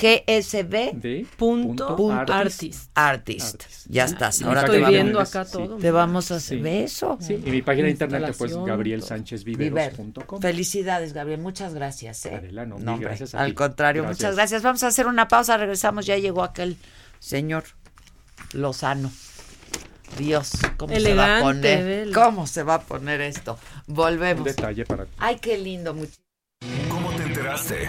gsb.artist. 0.00 2.90
artist. 2.94 2.94
Artist. 2.94 3.62
Ya 3.88 4.04
estás. 4.04 4.42
Ahora 4.42 4.64
te 4.64 4.78
vamos- 4.78 4.92
de 4.92 4.98
internet, 5.00 5.46
sí. 5.46 5.58
Te 5.80 5.90
vamos 5.90 6.30
a 6.30 6.36
hacer 6.36 6.58
Sí. 6.58 6.62
Sí, 7.20 7.42
y 7.44 7.50
mi 7.50 7.62
página 7.62 7.86
de 7.86 7.90
internet 7.92 8.20
pues 8.22 8.30
Instalación, 8.52 8.64
Gabriel 8.66 9.00
todo. 9.00 9.08
Sánchez 9.08 9.44
Viver. 9.44 9.68
Viveros.com. 9.70 10.40
Felicidades, 10.40 11.12
Gabriel. 11.12 11.40
Muchas 11.40 11.74
gracias. 11.74 12.26
¿eh? 12.26 12.34
Adela, 12.36 12.66
no, 12.66 12.78
No, 12.78 12.94
hombre, 12.94 13.08
gracias 13.08 13.34
a 13.34 13.40
al 13.42 13.50
ti. 13.50 13.54
contrario, 13.54 14.02
Gracias. 14.02 14.18
muchas 14.20 14.34
gracias. 14.36 14.62
Vamos 14.62 14.82
a 14.82 14.86
hacer 14.88 15.06
una 15.06 15.28
pausa. 15.28 15.56
Regresamos. 15.56 16.06
Ya 16.06 16.16
llegó 16.16 16.42
aquel 16.42 16.76
señor 17.18 17.64
Lozano. 18.52 19.10
Dios, 20.18 20.50
¿cómo 20.76 20.94
se 20.94 21.14
va 21.14 21.38
a 21.38 21.42
poner? 21.42 22.12
¿Cómo 22.12 22.46
se 22.46 22.62
va 22.62 22.74
a 22.74 22.80
poner 22.82 23.22
esto? 23.22 23.58
Un 23.88 23.94
Volvemos. 23.94 24.44
detalle 24.44 24.84
para 24.84 25.06
ti. 25.06 25.10
Ay, 25.18 25.36
qué 25.40 25.56
lindo. 25.56 25.94
much- 25.94 26.18
¿Cómo 26.90 27.10
te 27.12 27.22
enteraste? 27.22 27.88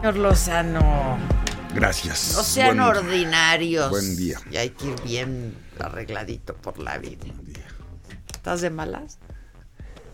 Señor 0.00 0.16
Lozano, 0.16 1.18
Gracias. 1.74 2.34
no 2.36 2.42
sean 2.42 2.76
Buen- 2.76 2.80
ordinarios. 2.98 3.90
Buen 3.90 4.16
día. 4.16 4.38
Y 4.50 4.56
hay 4.56 4.70
que 4.70 4.86
ir 4.88 5.02
bien 5.02 5.54
arregladito 5.78 6.54
por 6.54 6.78
la 6.78 6.98
vida. 6.98 7.26
¿Estás 8.32 8.60
de 8.60 8.70
malas? 8.70 9.18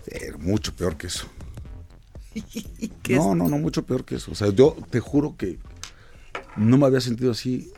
Eh, 0.06 0.32
mucho 0.38 0.74
peor 0.74 0.96
que 0.96 1.08
eso. 1.08 1.26
¿Qué 3.02 3.16
No, 3.16 3.34
no, 3.34 3.48
no, 3.48 3.58
mucho 3.58 3.84
peor 3.84 4.04
que 4.04 4.16
eso. 4.16 4.32
O 4.32 4.34
sea, 4.34 4.48
yo 4.50 4.74
te 4.90 5.00
juro 5.00 5.36
que 5.36 5.58
no 6.56 6.78
me 6.78 6.86
había 6.86 7.00
sentido 7.00 7.30
así 7.32 7.70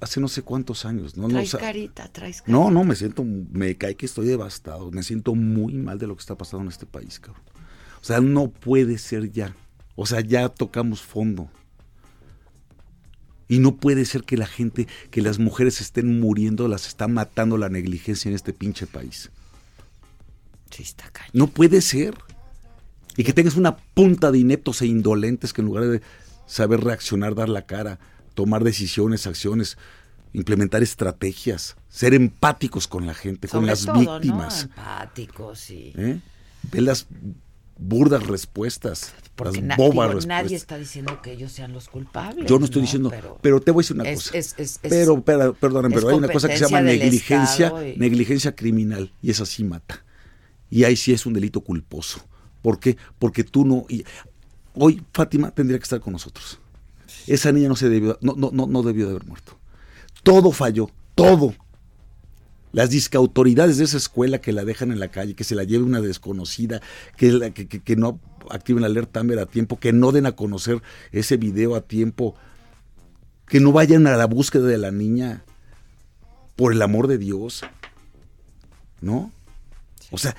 hace 0.00 0.20
no 0.20 0.28
sé 0.28 0.42
cuántos 0.42 0.84
años. 0.84 1.16
No, 1.16 1.22
no, 1.24 1.28
o 1.28 1.32
Traes 1.32 1.50
sea, 1.50 1.60
carita, 1.60 2.08
traes 2.12 2.42
carita. 2.42 2.52
no, 2.52 2.70
no, 2.70 2.84
me 2.84 2.94
siento, 2.94 3.24
me 3.24 3.76
cae 3.76 3.96
que 3.96 4.06
estoy 4.06 4.26
devastado. 4.26 4.90
Me 4.92 5.02
siento 5.02 5.34
muy 5.34 5.74
mal 5.74 5.98
de 5.98 6.06
lo 6.06 6.14
que 6.14 6.20
está 6.20 6.36
pasando 6.36 6.62
en 6.62 6.68
este 6.68 6.86
país, 6.86 7.18
cabrón. 7.18 7.42
O 8.00 8.04
sea, 8.04 8.20
no 8.20 8.48
puede 8.50 8.96
ser 8.98 9.30
ya. 9.32 9.54
O 9.96 10.06
sea, 10.06 10.20
ya 10.20 10.48
tocamos 10.48 11.02
fondo. 11.02 11.50
Y 13.48 13.58
no 13.58 13.76
puede 13.76 14.04
ser 14.04 14.22
que 14.22 14.36
la 14.36 14.46
gente, 14.46 14.86
que 15.10 15.22
las 15.22 15.38
mujeres 15.38 15.80
estén 15.80 16.20
muriendo, 16.20 16.68
las 16.68 16.86
está 16.86 17.08
matando 17.08 17.58
la 17.58 17.68
negligencia 17.68 18.28
en 18.28 18.34
este 18.34 18.52
pinche 18.52 18.86
país. 18.86 19.30
Sí, 20.70 20.84
está 20.84 21.10
cañón. 21.10 21.32
No 21.32 21.46
puede 21.48 21.80
ser. 21.80 22.14
Y 23.16 23.24
que 23.24 23.32
tengas 23.32 23.56
una 23.56 23.76
punta 23.76 24.30
de 24.30 24.38
ineptos 24.38 24.82
e 24.82 24.86
indolentes 24.86 25.52
que 25.52 25.62
en 25.62 25.66
lugar 25.66 25.84
de 25.84 26.00
saber 26.46 26.80
reaccionar, 26.80 27.34
dar 27.34 27.48
la 27.48 27.62
cara, 27.62 27.98
tomar 28.34 28.62
decisiones, 28.62 29.26
acciones, 29.26 29.76
implementar 30.32 30.82
estrategias, 30.82 31.76
ser 31.88 32.14
empáticos 32.14 32.86
con 32.86 33.06
la 33.06 33.14
gente, 33.14 33.48
con 33.48 33.66
las 33.66 33.84
todo, 33.84 33.98
víctimas. 33.98 34.68
¿no? 34.68 34.82
Empáticos, 34.82 35.58
sí. 35.58 35.92
¿eh? 35.96 36.20
Ve 36.70 36.80
las 36.80 37.06
burdas 37.80 38.26
respuestas, 38.26 39.12
Porque 39.34 39.62
las 39.62 39.76
bobas 39.76 39.92
digo, 39.92 40.02
respuestas. 40.04 40.26
nadie 40.26 40.56
está 40.56 40.76
diciendo 40.78 41.20
que 41.22 41.32
ellos 41.32 41.50
sean 41.50 41.72
los 41.72 41.88
culpables. 41.88 42.46
Yo 42.46 42.58
no 42.58 42.66
estoy 42.66 42.82
diciendo, 42.82 43.10
pero, 43.40 43.60
te 43.60 43.70
voy 43.70 43.80
a 43.80 43.82
decir 43.82 43.96
una 43.96 44.08
es- 44.08 44.24
cosa. 44.26 44.38
es- 44.38 44.54
es- 44.58 44.78
es- 44.82 44.90
pero, 44.90 45.22
pero, 45.22 45.54
perdóname, 45.54 45.94
pero 45.94 46.08
hay 46.10 46.16
una 46.16 46.28
cosa 46.28 46.48
que 46.48 46.58
se 46.58 46.64
llama 46.64 46.82
negligencia, 46.82 47.72
y- 47.88 47.98
negligencia 47.98 48.54
criminal, 48.54 49.12
y 49.22 49.30
esa 49.30 49.46
sí 49.46 49.64
mata. 49.64 50.04
Y 50.68 50.84
ahí 50.84 50.94
sí 50.94 51.12
es 51.12 51.24
un 51.26 51.32
delito 51.32 51.62
culposo. 51.62 52.20
¿Por 52.62 52.78
qué? 52.78 52.96
Porque 53.18 53.42
tú 53.44 53.64
no. 53.64 53.86
y- 53.88 54.04
hoy 54.74 55.02
Fátima 55.12 55.50
tendría 55.50 55.78
que 55.78 55.84
estar 55.84 56.00
con 56.00 56.12
nosotros. 56.12 56.58
Esa 57.26 57.50
niña 57.52 57.68
no 57.68 57.76
se 57.76 57.88
debió, 57.88 58.18
no, 58.20 58.34
no, 58.36 58.50
no, 58.52 58.66
no 58.66 58.82
debió 58.82 59.06
de 59.06 59.12
haber 59.12 59.24
muerto. 59.26 59.58
Todo 60.22 60.52
falló, 60.52 60.90
todo. 61.14 61.54
Las 62.72 62.90
discautoridades 62.90 63.78
de 63.78 63.84
esa 63.84 63.96
escuela 63.96 64.40
que 64.40 64.52
la 64.52 64.64
dejan 64.64 64.92
en 64.92 65.00
la 65.00 65.08
calle, 65.08 65.34
que 65.34 65.44
se 65.44 65.54
la 65.54 65.64
lleve 65.64 65.84
una 65.84 66.00
desconocida, 66.00 66.80
que, 67.16 67.32
la- 67.32 67.50
que, 67.50 67.96
no 67.96 68.20
activen 68.48 68.82
la 68.82 68.86
alerta 68.86 69.20
Amber 69.20 69.38
a 69.40 69.46
tiempo, 69.46 69.78
que 69.78 69.92
no 69.92 70.12
den 70.12 70.26
a 70.26 70.32
conocer 70.32 70.80
ese 71.12 71.36
video 71.36 71.74
a 71.74 71.80
tiempo, 71.80 72.34
que 73.46 73.60
no 73.60 73.72
vayan 73.72 74.06
a 74.06 74.16
la 74.16 74.26
búsqueda 74.26 74.66
de 74.66 74.78
la 74.78 74.90
niña, 74.92 75.42
por 76.56 76.72
el 76.72 76.82
amor 76.82 77.08
de 77.08 77.18
Dios. 77.18 77.62
¿No? 79.00 79.32
O 80.10 80.18
sea, 80.18 80.36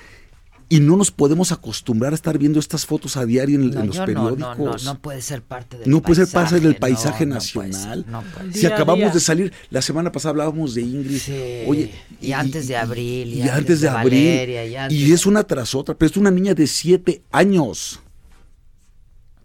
y 0.71 0.79
no 0.79 0.95
nos 0.95 1.11
podemos 1.11 1.51
acostumbrar 1.51 2.13
a 2.13 2.15
estar 2.15 2.37
viendo 2.37 2.57
estas 2.59 2.85
fotos 2.85 3.17
a 3.17 3.25
diario 3.25 3.59
en, 3.59 3.71
No, 3.71 3.81
en 3.81 3.87
los 3.87 3.97
periódicos. 3.99 4.57
no, 4.57 4.71
no, 4.71 4.77
no 4.77 4.99
puede 4.99 5.21
ser 5.21 5.41
parte 5.41 5.77
del 5.77 5.89
No 5.89 6.01
puede 6.01 6.25
ser 6.25 6.33
parte 6.33 6.59
del 6.61 6.75
paisaje, 6.77 7.25
paisaje 7.25 7.53
puede 7.53 7.69
nacional. 7.69 8.03
ser, 8.03 8.11
no 8.11 8.21
puede 8.23 8.53
si 8.53 8.65
acabamos 8.65 8.99
Día 9.03 9.09
de 9.13 9.19
salir, 9.19 9.53
la 9.69 9.81
semana 9.81 10.11
pasada 10.11 10.29
hablábamos 10.31 10.73
de 10.73 10.81
Ingrid. 10.81 11.21
Oye, 11.67 11.91
y 12.21 12.31
antes 12.31 12.67
de 12.69 12.77
abril, 12.77 13.33
y, 13.33 13.41
y 13.43 13.49
antes 13.49 13.81
de 13.81 13.89
abril. 13.89 14.27
Valeria, 14.29 14.65
y 14.65 14.75
antes 14.77 14.97
y 14.97 15.11
es 15.11 15.25
una 15.25 15.43
tras 15.43 15.75
otra, 15.75 15.93
pero 15.95 16.09
es 16.09 16.15
una 16.17 16.31
niña 16.31 16.53
de 16.53 16.65
siete 16.67 17.21
años. 17.31 17.99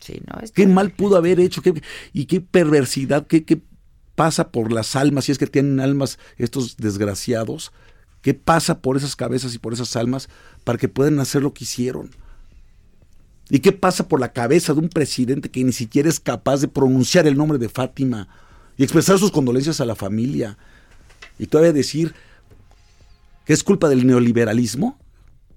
Sí, 0.01 0.21
no, 0.33 0.41
es 0.41 0.53
¿Qué 0.53 0.67
mal 0.67 0.91
pudo 0.93 1.17
haber 1.17 1.41
hecho? 1.41 1.63
¿Qué- 1.63 1.83
y 2.13 2.27
qué 2.27 2.41
perversidad, 2.41 3.27
qué, 3.27 3.45
qué 3.45 3.61
pasa 4.15 4.51
por 4.51 4.71
las 4.73 4.95
almas, 4.95 5.25
si 5.25 5.33
es 5.33 5.39
que 5.39 5.47
tienen 5.49 5.81
almas 5.81 6.19
estos 6.39 6.77
desgraciados? 6.77 7.73
¿Qué 8.27 8.35
pasa 8.35 8.81
por 8.81 8.97
esas 8.97 9.15
cabezas 9.15 9.55
y 9.55 9.61
por 9.61 9.73
esas 9.73 9.95
almas 9.95 10.29
para 10.65 10.79
que 10.79 10.89
puedan 10.89 11.21
hacer 11.21 11.45
lo 11.45 11.55
que 11.55 11.63
hicieron? 11.63 12.11
¿Y 13.51 13.61
qué 13.61 13.71
pasa 13.71 14.09
por 14.09 14.19
la 14.19 14.33
cabeza 14.33 14.75
de 14.75 14.81
un 14.81 14.89
presidente 14.89 15.49
que 15.49 15.63
ni 15.63 15.71
siquiera 15.71 16.09
es 16.09 16.19
capaz 16.19 16.61
de 16.61 16.67
pronunciar 16.67 17.29
el 17.29 17.37
nombre 17.37 17.57
de 17.57 17.69
Fátima 17.69 18.27
y 18.77 18.83
expresar 18.83 19.21
sus 19.21 19.31
condolencias 19.31 19.81
a 19.81 19.85
la 19.85 19.95
familia? 19.95 20.59
Y 21.39 21.47
todavía 21.47 21.73
decir 21.73 22.17
que 23.45 23.53
es 23.53 23.63
culpa 23.63 23.89
del 23.89 24.05
neoliberalismo. 24.05 24.99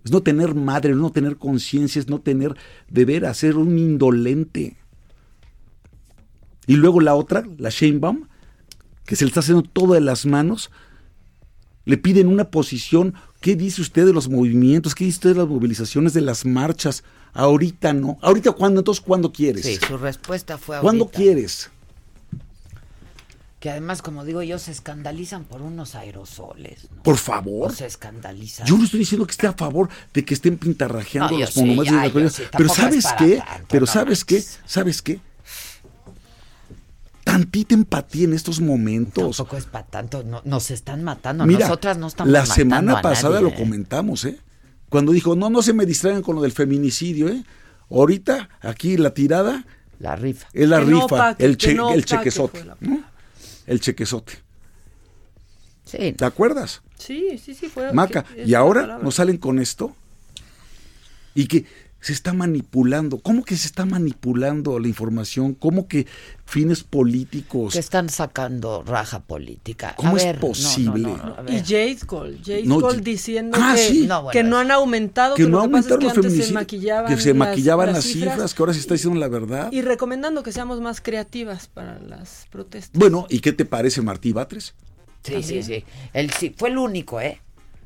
Es 0.06 0.12
no 0.12 0.22
tener 0.22 0.54
madre, 0.54 0.94
no 0.94 1.12
tener 1.12 1.38
conciencia, 1.38 2.00
es 2.00 2.08
no 2.08 2.22
tener 2.22 2.56
deber 2.88 3.26
hacer 3.26 3.58
un 3.58 3.80
indolente. 3.80 4.78
Y 6.68 6.76
luego 6.76 7.02
la 7.02 7.16
otra, 7.16 7.44
la 7.58 7.72
Sheinbaum, 7.72 8.28
que 9.06 9.16
se 9.16 9.26
le 9.26 9.30
está 9.30 9.40
haciendo 9.40 9.64
todo 9.64 9.96
de 9.96 10.02
las 10.02 10.28
manos, 10.28 10.70
le 11.86 11.98
piden 11.98 12.28
una 12.28 12.46
posición. 12.52 13.14
¿Qué 13.42 13.56
dice 13.56 13.82
usted 13.82 14.06
de 14.06 14.14
los 14.14 14.28
movimientos? 14.30 14.96
¿Qué 14.96 15.06
dice 15.06 15.16
usted 15.18 15.30
de 15.32 15.36
las 15.38 15.48
movilizaciones, 15.48 16.14
de 16.14 16.22
las 16.22 16.46
marchas? 16.46 17.04
Ahorita 17.34 17.94
no. 17.94 18.18
¿Ahorita 18.22 18.52
cuándo? 18.52 18.82
Entonces, 18.82 19.04
¿cuándo 19.04 19.32
quieres? 19.32 19.66
Sí, 19.66 19.78
su 19.88 19.98
respuesta 19.98 20.58
fue 20.58 20.80
¿Cuándo 20.80 21.06
ahorita. 21.06 21.18
quieres? 21.18 21.70
Que 23.60 23.70
además, 23.70 24.02
como 24.02 24.24
digo 24.24 24.42
yo, 24.42 24.58
se 24.58 24.72
escandalizan 24.72 25.44
por 25.44 25.62
unos 25.62 25.94
aerosoles. 25.96 26.88
¿no? 26.96 27.04
Por 27.04 27.18
favor. 27.18 27.72
O 27.72 27.74
se 27.74 27.86
escandalizan. 27.86 28.66
Yo 28.66 28.78
no 28.78 28.86
estoy 28.86 29.00
diciendo 29.02 29.26
que 29.28 29.32
esté 29.32 29.48
a 29.48 29.54
favor 29.54 29.90
de 30.14 30.24
que 30.24 30.34
estén 30.34 30.58
pintarrajeando 30.58 31.34
No, 31.34 31.40
los 31.40 31.58
monumentos. 31.58 32.14
de 32.14 32.22
la 32.24 32.30
sí, 32.30 32.44
pero 32.56 32.70
¿sabes 32.70 33.06
qué? 33.18 33.38
tanto, 33.38 33.66
pero 33.70 33.82
no 33.86 33.92
¿sabes 33.92 34.24
qué? 34.24 34.42
¿Sabes 34.66 35.02
qué? 35.02 35.20
Tantita 37.32 37.76
empatía 37.76 38.24
en 38.26 38.34
estos 38.34 38.60
momentos. 38.60 39.38
Tampoco 39.38 39.58
es 39.58 39.66
para 39.66 39.86
tanto. 39.86 40.24
no- 40.24 40.42
nos 40.46 40.72
están 40.72 41.04
matando. 41.04 41.46
Mira, 41.46 41.62
Nosotras 41.68 41.98
no 41.98 42.08
estamos 42.08 42.32
la 42.32 42.40
matando 42.40 42.56
semana 42.56 43.00
a 43.00 43.02
pasada 43.02 43.36
nadie, 43.36 43.44
lo 43.44 43.50
¿eh? 43.50 43.56
comentamos, 43.58 44.26
¿eh? 44.26 44.40
Cuando 44.90 45.12
dijo, 45.12 45.36
no, 45.36 45.50
no 45.50 45.62
se 45.62 45.74
me 45.74 45.86
distraigan 45.86 46.22
con 46.24 46.36
lo 46.36 46.42
del 46.42 46.52
feminicidio, 46.52 47.30
¿eh? 47.30 47.44
Ahorita, 47.92 48.50
aquí 48.62 48.98
la 48.98 49.14
tirada. 49.14 49.66
La 50.00 50.16
rifa. 50.16 50.48
Es 50.54 50.68
la 50.70 50.80
Que 50.80 50.86
no 50.86 51.02
rifa, 51.08 51.36
el, 51.38 51.58
che- 51.58 51.74
no 51.76 51.94
el 51.94 52.06
chequezote. 52.06 52.60
fue 52.60 52.68
la 52.68 52.78
¿no? 52.80 53.04
El 53.68 53.80
chequezote. 53.82 54.34
Sí. 55.86 56.14
¿Te 56.14 56.26
acuerdas? 56.26 56.82
Sí, 56.98 57.38
sí, 57.44 57.54
sí, 57.54 57.68
fue. 57.68 57.92
Maca, 57.94 58.26
y 58.46 58.54
ahora 58.54 59.00
nos 59.02 59.16
salen 59.16 59.38
con 59.38 59.60
esto 59.60 59.96
y 61.34 61.48
que 61.48 61.66
se 62.02 62.14
está 62.14 62.34
manipulando. 62.34 63.20
¿Cómo 63.20 63.44
que 63.44 63.58
se 63.58 63.68
está 63.68 63.86
manipulando 63.86 64.80
la 64.80 64.88
información? 64.88 65.54
¿Cómo 65.54 65.88
que 65.88 66.08
fines 66.46 66.84
políticos? 66.84 67.74
Que 67.74 67.80
están 67.80 68.10
sacando 68.10 68.84
raja 68.84 69.20
política. 69.20 69.94
¿Cómo 69.98 70.16
A 70.16 70.18
es 70.18 70.24
ver, 70.26 70.36
no, 70.36 70.42
no, 70.42 70.48
posible? 70.48 71.02
no, 71.02 71.44
no. 71.44 71.52
Y 71.52 71.60
Jade 71.60 71.98
Cole, 72.06 72.38
Jade 72.44 72.64
No, 72.64 72.80
Cole 72.80 73.02
diciendo 73.02 73.58
Ah, 73.60 73.74
que, 73.76 73.82
sí. 73.82 74.08
No, 74.08 74.24
bueno, 74.24 74.32
que 74.32 74.44
no 74.44 74.58
han 74.58 74.72
aumentado, 74.72 75.36
que, 75.36 75.44
que 75.44 75.50
no 75.50 75.58
lo 75.58 75.64
que 75.64 75.70
pasa 75.72 75.80
es 75.88 75.92
aumentaron 75.92 76.00
que 76.00 76.06
los 76.06 76.12
antes 76.18 76.24
se 76.24 76.30
feminicidios, 76.30 76.54
maquillaban, 76.54 77.16
que 77.16 77.22
se 77.22 77.34
maquillaban 77.34 77.88
las, 77.88 77.96
las 77.96 78.06
cifras, 78.06 78.54
que 78.54 78.62
ahora 78.62 78.74
se 78.74 78.80
está 78.80 78.94
diciendo 78.94 79.20
la 79.20 79.28
verdad. 79.28 79.72
Y 79.72 79.82
recomendando 79.82 80.42
que 80.44 80.52
seamos 80.52 80.80
más 80.82 81.02
creativas 81.02 81.68
para 81.68 82.00
las 82.00 82.48
protestas. 82.50 82.98
Bueno, 82.98 83.26
¿y 83.30 83.40
qué 83.40 83.52
te 83.52 83.66
parece 83.66 84.02
Martí 84.02 84.32
Batres? 84.32 84.74
Sí, 85.24 85.44
sí, 85.44 85.62
sí. 85.64 85.84
Él 86.14 86.32
sí, 86.32 86.56
fue 86.58 86.70
el 86.70 86.78
único, 86.78 87.20
¿eh? 87.20 87.42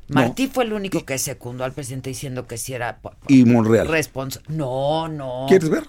No. 0.08 0.16
Martí 0.20 0.48
fue 0.48 0.64
el 0.64 0.72
único 0.74 1.04
que 1.04 1.16
secundó 1.18 1.64
al 1.64 1.72
presidente 1.72 2.10
diciendo 2.10 2.46
que 2.46 2.58
sí 2.58 2.74
era 2.74 3.00
Y 3.26 3.44
Monreal. 3.44 3.88
respons- 3.88 4.40
No, 4.48 5.08
no. 5.08 5.46
¿Quieres 5.48 5.70
ver? 5.70 5.84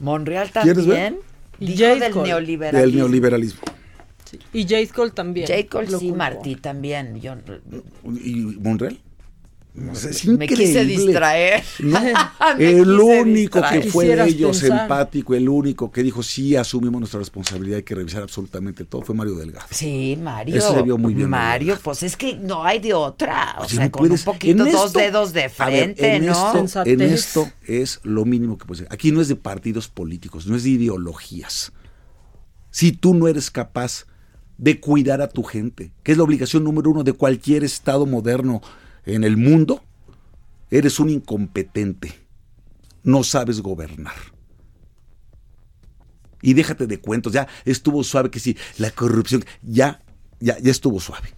Monreal 0.00 0.50
¿Quieres 0.50 0.86
ver? 0.86 0.96
también. 1.12 1.22
Y 1.60 1.66
Dijo 1.72 1.80
Jade 1.88 2.00
del 2.00 2.12
Cole. 2.12 2.28
neoliberalismo. 2.28 2.80
Del 2.86 2.96
neoliberalismo. 2.96 3.60
Y 4.52 4.62
Jade 4.62 4.88
Cole 4.88 5.10
también. 5.10 5.46
J. 5.48 5.66
Cole 5.68 5.90
lo 5.90 5.98
sí, 5.98 6.04
culpó. 6.06 6.18
Martí 6.18 6.54
también. 6.56 7.20
Yo 7.20 7.34
¿Y 8.22 8.34
Monreal? 8.60 9.00
O 9.90 9.94
sea, 9.94 10.10
es 10.10 10.26
me 10.26 10.46
quise 10.46 10.64
increíble. 10.82 10.96
distraer. 11.06 11.64
No, 11.80 11.98
el 12.58 12.90
único 13.00 13.58
distraer. 13.60 13.82
que 13.82 13.90
fue 13.90 14.06
de 14.06 14.24
ellos 14.28 14.60
pensar. 14.60 14.82
empático, 14.82 15.34
el 15.34 15.48
único 15.48 15.90
que 15.92 16.02
dijo 16.02 16.22
sí 16.22 16.56
asumimos 16.56 17.00
nuestra 17.00 17.18
responsabilidad, 17.20 17.76
hay 17.78 17.82
que 17.82 17.94
revisar 17.94 18.22
absolutamente 18.22 18.84
todo, 18.84 19.02
fue 19.02 19.14
Mario 19.14 19.34
Delgado. 19.36 19.66
Sí, 19.70 20.18
Mario. 20.20 20.56
Eso 20.56 20.74
se 20.74 20.82
vio 20.82 20.98
muy 20.98 21.14
bien, 21.14 21.30
Mario, 21.30 21.78
pues 21.82 22.02
es 22.02 22.16
que 22.16 22.34
no 22.36 22.64
hay 22.64 22.78
de 22.80 22.94
otra. 22.94 23.56
O 23.60 23.68
sea, 23.68 23.90
con 23.90 24.00
puedes- 24.06 24.20
un 24.26 24.32
poquito, 24.32 24.64
en 24.64 24.72
dos 24.72 24.86
esto- 24.86 24.98
dedos 24.98 25.32
de 25.32 25.42
A 25.58 25.66
ver, 25.70 25.94
frente, 25.94 26.16
en 26.16 26.26
¿no? 26.26 26.32
Esto, 26.64 26.82
en 26.84 27.00
esto 27.02 27.50
es 27.66 28.00
lo 28.02 28.24
mínimo 28.24 28.58
que 28.58 28.66
puede 28.66 28.78
ser. 28.80 28.88
Aquí 28.90 29.12
no 29.12 29.20
es 29.20 29.28
de 29.28 29.36
partidos 29.36 29.88
políticos, 29.88 30.46
no 30.46 30.56
es 30.56 30.64
de 30.64 30.70
ideologías. 30.70 31.72
Si 32.70 32.92
tú 32.92 33.14
no 33.14 33.28
eres 33.28 33.50
capaz 33.50 34.06
de 34.56 34.80
cuidar 34.80 35.22
a 35.22 35.28
tu 35.28 35.42
gente, 35.42 35.92
que 36.02 36.12
es 36.12 36.18
la 36.18 36.24
obligación 36.24 36.64
número 36.64 36.90
uno 36.90 37.04
de 37.04 37.12
cualquier 37.12 37.62
Estado 37.64 38.06
moderno 38.06 38.60
en 39.08 39.24
el 39.24 39.36
mundo, 39.36 39.82
eres 40.70 41.00
un 41.00 41.10
incompetente. 41.10 42.14
No 43.02 43.24
sabes 43.24 43.60
gobernar. 43.60 44.14
Y 46.42 46.54
déjate 46.54 46.86
de 46.86 47.00
cuentos, 47.00 47.32
ya 47.32 47.48
estuvo 47.64 48.04
suave 48.04 48.30
que 48.30 48.38
sí, 48.38 48.56
la 48.76 48.90
corrupción, 48.90 49.44
ya, 49.62 50.02
ya, 50.40 50.58
ya 50.58 50.70
estuvo 50.70 51.00
suave. 51.00 51.34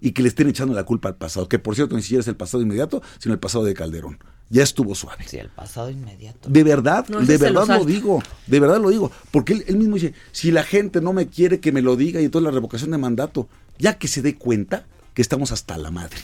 Y 0.00 0.12
que 0.12 0.22
le 0.22 0.28
estén 0.28 0.48
echando 0.48 0.74
la 0.74 0.84
culpa 0.84 1.08
al 1.08 1.16
pasado, 1.16 1.48
que 1.48 1.58
por 1.58 1.74
cierto 1.74 1.94
ni 1.94 2.02
siquiera 2.02 2.20
es 2.20 2.28
el 2.28 2.36
pasado 2.36 2.62
inmediato, 2.62 3.02
sino 3.18 3.32
el 3.32 3.38
pasado 3.38 3.64
de 3.64 3.74
Calderón. 3.74 4.18
Ya 4.50 4.62
estuvo 4.62 4.94
suave. 4.94 5.24
Sí, 5.26 5.38
el 5.38 5.48
pasado 5.50 5.90
inmediato. 5.90 6.48
De 6.48 6.64
verdad, 6.64 7.06
No, 7.08 7.20
de 7.20 7.38
lo 7.38 7.38
verdad 7.38 7.78
lo 7.78 7.84
digo, 7.84 8.22
de 8.46 8.60
verdad 8.60 8.80
lo 8.80 8.90
digo, 8.90 9.10
porque 9.30 9.52
él, 9.52 9.64
él 9.68 9.76
mismo 9.76 9.94
dice, 9.94 10.14
si 10.32 10.50
la 10.50 10.62
gente 10.64 11.00
no 11.00 11.12
me 11.12 11.28
quiere 11.28 11.60
que 11.60 11.72
me 11.72 11.80
lo 11.80 11.96
diga 11.96 12.20
y 12.20 12.24
entonces 12.24 12.44
la 12.44 12.50
revocación 12.50 12.90
de 12.90 12.98
mandato, 12.98 13.48
ya 13.78 13.98
que 13.98 14.08
se 14.08 14.20
dé 14.20 14.36
cuenta 14.36 14.86
que 15.14 15.22
estamos 15.22 15.52
hasta 15.52 15.78
la 15.78 15.90
madre, 15.90 16.18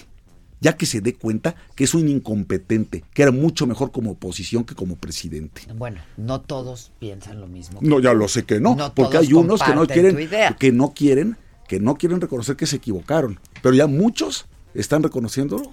ya 0.60 0.76
que 0.76 0.86
se 0.86 1.00
dé 1.00 1.14
cuenta 1.14 1.54
que 1.74 1.84
es 1.84 1.94
un 1.94 2.08
incompetente, 2.08 3.04
que 3.14 3.22
era 3.22 3.32
mucho 3.32 3.66
mejor 3.66 3.90
como 3.92 4.12
oposición 4.12 4.64
que 4.64 4.74
como 4.74 4.96
presidente. 4.96 5.62
Bueno, 5.74 6.00
no 6.16 6.40
todos 6.42 6.92
piensan 6.98 7.40
lo 7.40 7.46
mismo. 7.46 7.78
No, 7.82 7.98
ya 8.00 8.12
lo 8.12 8.28
sé 8.28 8.44
que 8.44 8.60
no, 8.60 8.74
No 8.76 8.94
porque 8.94 9.18
hay 9.18 9.32
unos 9.32 9.62
que 9.62 9.74
no 9.74 9.86
quieren, 9.86 10.28
que 10.58 10.72
no 10.72 10.92
quieren, 10.92 11.36
que 11.68 11.80
no 11.80 11.96
quieren 11.96 12.20
reconocer 12.20 12.56
que 12.56 12.66
se 12.66 12.76
equivocaron, 12.76 13.40
pero 13.62 13.74
ya 13.74 13.86
muchos 13.86 14.46
están 14.74 15.02
reconociéndolo 15.02 15.72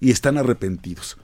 y 0.00 0.10
están 0.10 0.38
arrepentidos. 0.38 1.16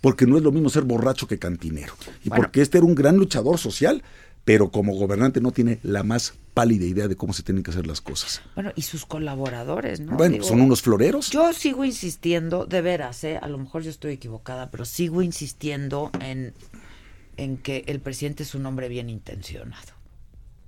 Porque 0.00 0.26
no 0.26 0.36
es 0.36 0.42
lo 0.42 0.50
mismo 0.50 0.68
ser 0.68 0.82
borracho 0.82 1.28
que 1.28 1.38
cantinero. 1.38 1.94
Y 2.24 2.28
Bueno. 2.28 2.42
porque 2.42 2.60
este 2.60 2.78
era 2.78 2.86
un 2.86 2.96
gran 2.96 3.16
luchador 3.16 3.58
social, 3.58 4.02
pero 4.44 4.70
como 4.70 4.94
gobernante 4.94 5.40
no 5.40 5.52
tiene 5.52 5.78
la 5.82 6.02
más 6.02 6.34
pálida 6.54 6.84
idea 6.84 7.08
de 7.08 7.16
cómo 7.16 7.32
se 7.32 7.42
tienen 7.42 7.62
que 7.62 7.70
hacer 7.70 7.86
las 7.86 8.00
cosas. 8.00 8.42
Bueno, 8.54 8.72
y 8.74 8.82
sus 8.82 9.06
colaboradores, 9.06 10.00
¿no? 10.00 10.16
bueno, 10.16 10.34
Digo, 10.34 10.44
son 10.44 10.60
unos 10.60 10.82
floreros. 10.82 11.30
Yo 11.30 11.52
sigo 11.52 11.84
insistiendo, 11.84 12.66
de 12.66 12.82
veras, 12.82 13.24
¿eh? 13.24 13.38
a 13.40 13.48
lo 13.48 13.58
mejor 13.58 13.82
yo 13.82 13.90
estoy 13.90 14.14
equivocada, 14.14 14.70
pero 14.70 14.84
sigo 14.84 15.22
insistiendo 15.22 16.10
en, 16.20 16.54
en 17.36 17.56
que 17.56 17.84
el 17.86 18.00
presidente 18.00 18.42
es 18.42 18.54
un 18.54 18.66
hombre 18.66 18.88
bien 18.88 19.08
intencionado. 19.08 19.92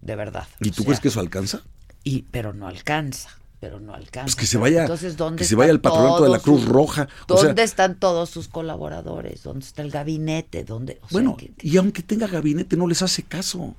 De 0.00 0.16
verdad. 0.16 0.46
¿Y 0.60 0.68
O 0.68 0.72
tú 0.72 0.76
sea, 0.82 0.84
crees 0.86 1.00
que 1.00 1.08
eso 1.08 1.20
alcanza? 1.20 1.62
Y, 2.04 2.22
pero 2.30 2.52
no 2.52 2.68
alcanza, 2.68 3.30
pero 3.64 3.80
no 3.80 3.94
alcanza. 3.94 4.24
Pues 4.26 4.36
que 4.36 4.44
se 4.44 4.58
vaya, 4.58 4.82
Entonces, 4.82 5.16
¿dónde 5.16 5.38
que 5.38 5.44
se 5.46 5.54
vaya 5.54 5.72
al 5.72 5.80
patronato 5.80 6.24
de 6.24 6.28
la 6.28 6.38
Cruz 6.38 6.60
sus- 6.60 6.68
Roja. 6.68 7.08
O 7.30 7.38
sea, 7.38 7.46
¿Dónde 7.46 7.62
están 7.62 7.98
todos 7.98 8.28
sus 8.28 8.46
colaboradores? 8.46 9.42
¿Dónde 9.42 9.64
está 9.64 9.80
el 9.80 9.90
gabinete? 9.90 10.64
¿Dónde? 10.64 10.98
o 11.02 11.08
sea, 11.08 11.12
Bueno, 11.12 11.34
que- 11.38 11.54
y 11.62 11.78
aunque 11.78 12.02
tenga 12.02 12.26
gabinete, 12.26 12.76
no 12.76 12.86
les 12.86 13.00
hace 13.00 13.22
caso. 13.22 13.74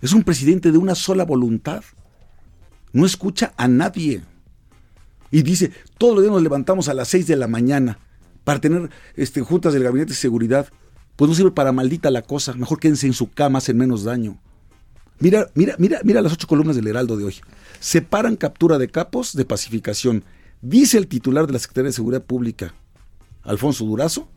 Es 0.00 0.12
un 0.12 0.22
presidente 0.22 0.70
de 0.70 0.78
una 0.78 0.94
sola 0.94 1.24
voluntad. 1.24 1.82
No 2.92 3.04
escucha 3.04 3.52
a 3.56 3.66
nadie. 3.66 4.22
Y 5.32 5.42
dice, 5.42 5.72
todos 5.98 6.14
los 6.14 6.22
días 6.22 6.32
nos 6.32 6.42
levantamos 6.44 6.88
a 6.88 6.94
las 6.94 7.08
6 7.08 7.26
de 7.26 7.34
la 7.34 7.48
mañana 7.48 7.98
para 8.44 8.60
tener 8.60 8.90
este, 9.16 9.40
juntas 9.40 9.72
del 9.72 9.82
gabinete 9.82 10.10
de 10.10 10.16
seguridad. 10.16 10.68
Pues 11.16 11.28
no 11.28 11.34
sirve 11.34 11.50
para 11.50 11.72
maldita 11.72 12.12
la 12.12 12.22
cosa. 12.22 12.52
Mejor 12.52 12.78
quédense 12.78 13.08
en 13.08 13.12
su 13.12 13.28
cama, 13.28 13.58
hacen 13.58 13.76
menos 13.76 14.04
daño. 14.04 14.38
Mira, 15.18 15.50
mira, 15.54 15.74
mira, 15.78 16.00
mira 16.04 16.20
las 16.20 16.32
ocho 16.32 16.46
columnas 16.46 16.76
del 16.76 16.86
Heraldo 16.88 17.16
de 17.16 17.24
hoy. 17.24 17.36
Separan 17.80 18.36
captura 18.36 18.78
de 18.78 18.88
capos 18.88 19.34
de 19.34 19.44
pacificación. 19.44 20.24
Dice 20.60 20.98
el 20.98 21.06
titular 21.06 21.46
de 21.46 21.54
la 21.54 21.58
Secretaría 21.58 21.88
de 21.88 21.94
Seguridad 21.94 22.24
Pública, 22.24 22.74
Alfonso 23.42 23.84
Durazo, 23.84 24.28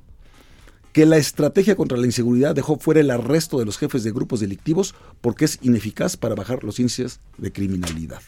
que 0.94 1.06
la 1.06 1.18
estrategia 1.18 1.76
contra 1.76 1.98
la 1.98 2.06
inseguridad 2.06 2.56
dejó 2.56 2.78
fuera 2.78 3.02
el 3.02 3.12
arresto 3.12 3.60
de 3.60 3.66
los 3.66 3.78
jefes 3.78 4.04
de 4.04 4.12
grupos 4.12 4.40
delictivos 4.40 4.96
porque 5.22 5.46
es 5.46 5.60
ineficaz 5.62 6.18
para 6.18 6.36
bajar 6.36 6.64
los 6.64 6.80
índices 6.80 7.20
de 7.38 7.52
criminalidad. 7.52 8.22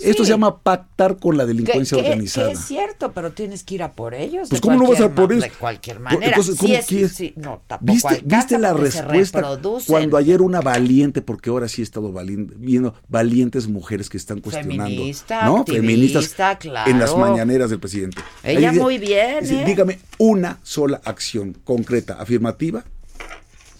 Esto 0.00 0.24
se 0.24 0.30
llama 0.30 0.58
pactar 0.60 1.16
con 1.18 1.36
la 1.36 1.46
delincuencia 1.46 1.96
Que- 1.96 2.02
que- 2.04 2.08
organizada. 2.10 2.46
que 2.48 2.52
es 2.54 2.60
cierto, 2.64 3.12
pero 3.12 3.32
tienes 3.32 3.64
que 3.64 3.74
ir 3.76 3.82
a 3.82 3.92
por 3.92 4.14
ellos. 4.14 4.48
Pues 4.48 4.60
de 4.60 4.68
¿cómo 4.68 4.82
no 4.82 4.88
vas 4.90 5.00
a 5.00 5.14
por 5.14 5.32
ellos? 5.32 5.44
De 5.44 5.50
cualquier 5.50 6.00
manera. 6.00 6.26
entonces, 6.28 6.54
Sí 6.56 6.60
¿cómo 6.66 6.74
es- 6.74 6.86
quieres? 6.86 7.12
sí, 7.12 7.32
no, 7.36 7.62
tampoco 7.66 7.92
¿Viste, 8.24 8.58
la 8.58 8.72
respuesta 8.72 9.42
cuando 9.86 10.16
ayer 10.16 10.42
una 10.42 10.60
valiente, 10.60 11.22
porque 11.22 11.50
ahora 11.50 11.68
sí 11.68 11.82
he 11.82 11.84
estado 11.84 12.12
valien- 12.12 12.52
viendo 12.56 12.94
valientes 13.08 13.68
mujeres 13.68 14.08
que 14.08 14.16
están 14.16 14.40
cuestionando, 14.40 14.84
Feminista, 14.84 15.44
¿no? 15.44 15.64
Feministas 15.64 16.34
claro. 16.58 16.90
en 16.90 16.98
las 16.98 17.16
mañaneras 17.16 17.70
del 17.70 17.80
presidente. 17.80 18.20
Ella 18.42 18.70
Ahí 18.70 18.78
muy 18.78 18.98
bien, 18.98 19.40
dice, 19.40 19.62
¿eh? 19.62 19.64
Dígame 19.64 19.98
una 20.18 20.58
sola 20.62 21.00
acción 21.04 21.56
concreta, 21.64 22.14
afirmativa, 22.20 22.84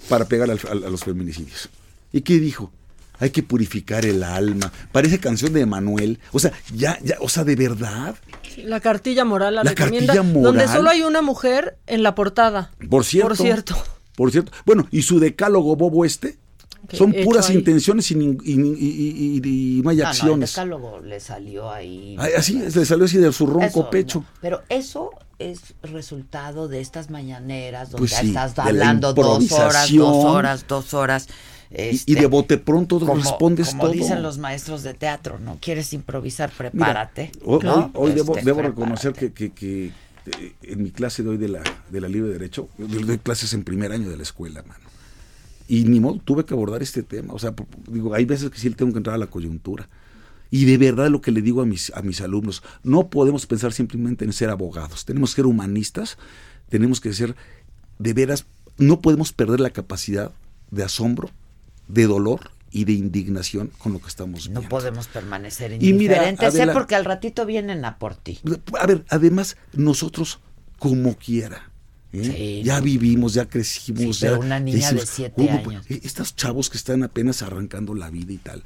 para 0.08 0.24
pegar 0.24 0.50
al- 0.50 0.60
al- 0.70 0.84
a 0.84 0.90
los 0.90 1.04
feminicidios. 1.04 1.68
¿Y 2.12 2.22
qué 2.22 2.38
dijo? 2.38 2.72
Hay 3.20 3.30
que 3.30 3.42
purificar 3.42 4.04
el 4.06 4.22
alma. 4.22 4.72
Parece 4.92 5.18
canción 5.18 5.52
de 5.52 5.62
Emanuel. 5.62 6.18
O 6.32 6.38
sea, 6.38 6.52
ya, 6.74 6.98
ya, 7.02 7.16
o 7.20 7.28
sea, 7.28 7.44
de 7.44 7.56
verdad. 7.56 8.14
La 8.58 8.80
cartilla 8.80 9.24
moral 9.24 9.56
la, 9.56 9.64
La 9.64 9.70
recomienda, 9.70 10.14
cartilla 10.14 10.22
moral. 10.22 10.42
donde 10.42 10.68
solo 10.68 10.90
hay 10.90 11.02
una 11.02 11.22
mujer 11.22 11.78
en 11.86 12.02
la 12.02 12.14
portada. 12.14 12.70
Por 12.88 13.04
cierto. 13.04 13.28
Por 13.28 13.36
cierto. 13.36 13.76
Por 14.16 14.30
cierto. 14.32 14.52
Bueno, 14.66 14.86
y 14.90 15.02
su 15.02 15.18
decálogo 15.20 15.76
bobo 15.76 16.04
este 16.04 16.38
son 16.92 17.12
puras 17.24 17.50
ahí. 17.50 17.56
intenciones 17.56 18.10
y, 18.10 18.14
y- 18.14 18.38
y- 18.44 19.40
y- 19.44 19.78
y 19.78 19.82
no 19.82 19.90
hay 19.90 19.96
No, 19.96 20.02
no, 20.02 20.08
el 20.10 20.16
acciones. 20.16 20.50
decálogo 20.52 21.00
le 21.00 21.20
salió 21.20 21.70
ahí. 21.70 22.16
Así 22.36 22.54
le 22.54 22.70
salió 22.86 23.04
así 23.04 23.18
de 23.18 23.32
su 23.32 23.46
ronco 23.46 23.66
Eso, 23.66 23.90
pecho. 23.90 24.18
no. 24.20 24.26
Pero 24.40 24.62
eso 24.68 25.10
es 25.38 25.74
resultado 25.82 26.66
de 26.68 26.80
estas 26.80 27.10
mañaneras 27.10 27.90
donde 27.90 27.98
Pues 28.08 28.14
sí, 28.14 28.28
estás 28.28 28.58
hablando 28.58 29.12
dos 29.12 29.52
horas, 29.52 29.92
dos 29.92 30.24
horas, 30.24 30.64
dos 30.66 30.94
horas. 30.94 31.28
Y- 31.70 31.74
este, 31.80 32.12
y 32.12 32.14
de 32.14 32.26
bote 32.26 32.56
pronto 32.58 32.98
como- 32.98 33.14
respondes 33.16 33.70
como 33.70 33.82
todo. 33.84 33.92
dicen 33.92 34.22
los 34.22 34.38
maestros 34.38 34.82
de 34.82 34.94
teatro, 34.94 35.38
¿no? 35.38 35.58
¿Quieres 35.60 35.92
improvisar? 35.92 36.50
Prepárate. 36.50 37.30
Mira, 37.34 37.46
hoy, 37.46 37.60
¿no? 37.64 37.74
hoy- 37.74 37.90
hoy 37.94 38.12
debo, 38.12 38.34
Este, 38.36 38.46
debo 38.46 38.62
reconocer 38.62 39.12
que, 39.12 39.32
que- 39.32 39.50
que, 39.52 39.92
en 40.62 40.82
mi 40.82 40.90
clase 40.90 41.22
de 41.22 41.28
hoy 41.30 41.36
de 41.38 41.48
la, 41.48 41.62
de 41.90 42.00
la 42.00 42.08
Libre 42.08 42.30
Derecho, 42.32 42.68
yo 42.78 43.00
doy 43.00 43.18
clases 43.18 43.52
en 43.54 43.64
primer 43.64 43.92
año 43.92 44.08
de 44.10 44.16
la 44.16 44.22
escuela, 44.22 44.62
mano. 44.62 44.84
Y 45.68 45.84
ni 45.84 46.00
modo, 46.00 46.18
tuve 46.24 46.44
que 46.46 46.54
abordar 46.54 46.82
este 46.82 47.02
tema. 47.02 47.34
O 47.34 47.38
sea, 47.38 47.54
digo, 47.90 48.14
hay 48.14 48.24
veces 48.24 48.48
que 48.50 48.58
sí 48.58 48.68
le 48.70 48.74
tengo 48.74 48.92
que 48.92 48.98
entrar 48.98 49.14
a 49.14 49.18
la 49.18 49.26
coyuntura. 49.26 49.88
Y 50.50 50.64
de 50.64 50.78
verdad 50.78 51.10
lo 51.10 51.20
que 51.20 51.30
le 51.30 51.42
digo 51.42 51.60
a 51.60 51.66
mis, 51.66 51.92
a 51.94 52.00
mis 52.00 52.22
alumnos, 52.22 52.62
no 52.82 53.08
podemos 53.08 53.44
pensar 53.44 53.74
simplemente 53.74 54.24
en 54.24 54.32
ser 54.32 54.48
abogados, 54.48 55.04
tenemos 55.04 55.32
que 55.34 55.36
ser 55.42 55.46
humanistas, 55.46 56.16
tenemos 56.70 57.02
que 57.02 57.12
ser, 57.12 57.36
de 57.98 58.14
veras, 58.14 58.46
no 58.78 59.00
podemos 59.02 59.34
perder 59.34 59.60
la 59.60 59.68
capacidad 59.70 60.32
de 60.70 60.84
asombro, 60.84 61.30
de 61.88 62.06
dolor 62.06 62.50
y 62.70 62.84
de 62.84 62.92
indignación 62.92 63.70
con 63.78 63.92
lo 63.94 64.00
que 64.00 64.08
estamos 64.08 64.44
viendo. 64.44 64.60
No 64.62 64.68
podemos 64.68 65.06
permanecer 65.08 65.72
Y 65.80 65.88
indiferentes. 65.88 66.54
Adela- 66.54 66.72
porque 66.74 66.94
al 66.94 67.04
ratito 67.04 67.46
vienen 67.46 67.84
a 67.84 67.98
por 67.98 68.14
ti. 68.14 68.38
A 68.78 68.86
ver, 68.86 69.04
además, 69.08 69.56
nosotros, 69.72 70.38
como 70.78 71.16
quiera, 71.16 71.70
¿eh? 72.12 72.24
Sí, 72.24 72.62
ya 72.64 72.78
no. 72.78 72.84
vivimos, 72.84 73.34
ya 73.34 73.46
crecimos. 73.46 74.16
Sí, 74.18 74.22
pero 74.26 74.34
ya 74.34 74.44
una 74.46 74.60
niña 74.60 74.92
de 74.92 75.06
siete 75.06 75.34
"¿Cómo? 75.46 75.70
años". 75.70 75.84
Estos 75.88 76.36
chavos 76.36 76.68
que 76.70 76.76
están 76.76 77.02
apenas 77.02 77.40
arrancando 77.42 77.94
la 77.94 78.10
vida 78.10 78.32
y 78.34 78.38
tal, 78.38 78.62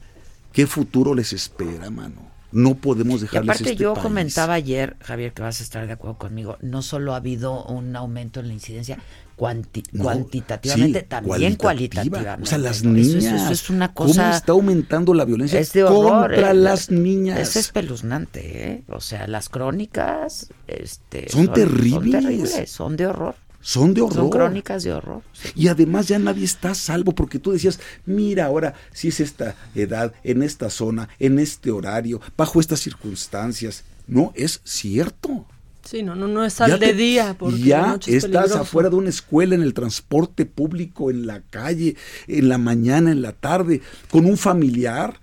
¿qué 0.53 0.67
futuro 0.67 1.15
les 1.15 1.33
espera, 1.33 1.89
mano? 1.91 2.31
No 2.51 2.75
podemos 2.75 3.21
Y 3.21 3.23
dejarles 3.23 3.49
aparte 3.57 3.71
este 3.71 3.83
yo 3.83 3.95
país. 3.95 4.03
comentaba 4.03 4.53
ayer, 4.55 4.97
Javier, 5.01 5.33
que 5.33 5.41
vas 5.41 5.61
a 5.61 5.63
estar 5.63 5.87
de 5.87 5.93
acuerdo 5.95 6.19
conmigo, 6.19 6.59
no 6.61 6.83
solo 6.83 7.15
ha 7.15 7.17
habido 7.17 7.65
un 7.65 7.97
aumento 7.97 8.41
en 8.41 8.49
la 8.49 8.53
incidencia 8.53 8.99
cuanti- 9.37 9.85
No, 9.93 10.05
cuantitativamente, 10.05 11.01
sí, 11.01 11.07
también 11.09 11.57
cualitativa. 11.57 12.19
cualitativamente. 12.19 12.43
O 12.43 12.47
sea, 12.47 12.59
las 12.59 12.85
niñas. 12.85 13.43
Eso, 13.43 13.53
es 13.53 13.71
una 13.71 13.93
¿Cómo 13.93 14.09
cosa... 14.09 14.37
está 14.37 14.53
aumentando 14.53 15.15
la 15.15 15.25
violencia 15.25 15.59
es 15.61 15.73
de 15.73 15.85
horror, 15.85 16.31
contra 16.31 16.51
eh, 16.51 16.55
las 16.55 16.91
niñas? 16.91 17.39
Es 17.39 17.57
espeluznante, 17.57 18.71
¿eh? 18.71 18.85
O 18.89 19.01
sea, 19.01 19.27
las 19.27 19.49
crónicas 19.49 20.49
este, 20.67 21.29
Son 21.29 21.53
terribles. 21.53 22.13
Son 22.13 22.23
terribles, 22.23 22.71
son 22.71 22.97
de 22.97 23.07
horror. 23.07 23.35
Son 23.65 23.95
de 23.95 24.03
horror. 24.03 24.17
Son 24.17 24.31
crónicas 24.31 24.83
de 24.83 24.93
horror. 24.93 25.23
Y 25.55 25.69
además 25.69 26.09
ya 26.09 26.19
nadie 26.19 26.45
está 26.45 26.73
a 26.73 26.75
salvo 26.75 27.15
porque 27.15 27.39
tú 27.39 27.53
decías, 27.53 27.79
mira 28.07 28.47
ahora 28.47 28.75
si 28.93 29.09
es 29.09 29.21
esta 29.21 29.55
edad, 29.77 30.13
en 30.25 30.43
esta 30.43 30.69
zona, 30.69 31.09
en 31.21 31.39
este 31.39 31.71
horario, 31.71 32.21
bajo 32.37 32.59
estas 32.59 32.81
circunstancias. 32.81 33.85
No 34.09 34.33
es 34.35 34.61
cierto. 34.65 35.47
Sí, 35.93 36.03
no, 36.03 36.15
no, 36.15 36.27
no 36.27 36.43
es 36.43 36.59
al 36.63 36.81
de 36.81 36.87
te- 36.89 36.95
día, 36.95 37.37
porque 37.39 37.59
ya 37.61 37.87
noche 37.89 38.11
es 38.17 38.25
estás 38.25 38.31
peligroso. 38.45 38.63
afuera 38.63 38.89
de 38.89 38.97
una 38.97 39.11
escuela, 39.11 39.55
en 39.55 39.63
el 39.63 39.75
transporte 39.75 40.47
público, 40.47 41.11
en 41.11 41.27
la 41.27 41.43
calle, 41.43 41.97
en 42.29 42.49
la 42.49 42.57
mañana, 42.57 43.13
en 43.13 43.21
la 43.21 43.33
tarde, 43.33 43.83
con 44.11 44.25
un 44.25 44.39
familiar. 44.39 45.21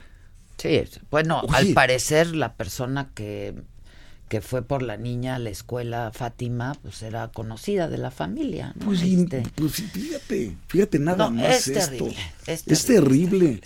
Sí, 0.57 0.67
es- 0.75 0.99
bueno, 1.09 1.39
Oye. 1.41 1.55
al 1.57 1.67
parecer 1.73 2.35
la 2.35 2.53
persona 2.53 3.09
que, 3.15 3.55
que 4.27 4.41
fue 4.41 4.61
por 4.61 4.83
la 4.83 4.95
niña 4.95 5.37
a 5.37 5.39
la 5.39 5.49
escuela, 5.49 6.11
Fátima, 6.13 6.75
pues 6.83 7.01
era 7.01 7.29
conocida 7.29 7.87
de 7.87 7.97
la 7.97 8.11
familia. 8.11 8.73
¿no? 8.75 8.85
Pues, 8.85 9.01
Este, 9.01 9.41
pues, 9.55 9.73
fíjate, 9.73 10.55
fíjate 10.67 10.99
nada 10.99 11.31
No, 11.31 11.31
más 11.31 11.67
es 11.67 11.67
esto. 11.69 11.89
terrible, 11.95 12.15
es 12.45 12.63
Es 12.67 12.85
terrible. 12.85 13.61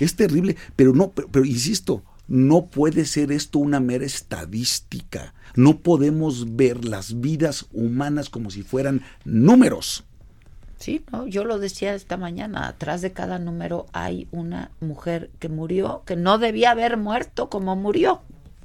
Es 0.00 0.16
terrible, 0.16 0.56
pero 0.76 0.94
no, 0.94 1.10
pero, 1.10 1.28
pero 1.28 1.44
insisto, 1.44 2.02
no 2.28 2.66
puede 2.66 3.04
ser 3.06 3.32
esto 3.32 3.58
una 3.58 3.80
mera 3.80 4.04
estadística. 4.04 5.34
No 5.56 5.78
podemos 5.78 6.56
ver 6.56 6.84
las 6.84 7.20
vidas 7.20 7.66
humanas 7.72 8.28
como 8.30 8.50
si 8.50 8.62
fueran 8.62 9.02
números. 9.24 10.04
Sí, 10.78 11.02
no, 11.10 11.26
yo 11.26 11.44
lo 11.44 11.58
decía 11.58 11.94
esta 11.94 12.16
mañana, 12.16 12.68
atrás 12.68 13.02
de 13.02 13.12
cada 13.12 13.38
número 13.40 13.86
hay 13.92 14.28
una 14.30 14.70
mujer 14.80 15.30
que 15.40 15.48
murió, 15.48 16.02
que 16.06 16.14
no 16.14 16.38
debía 16.38 16.70
haber 16.70 16.96
muerto 16.96 17.48
como 17.50 17.74
murió. 17.74 18.22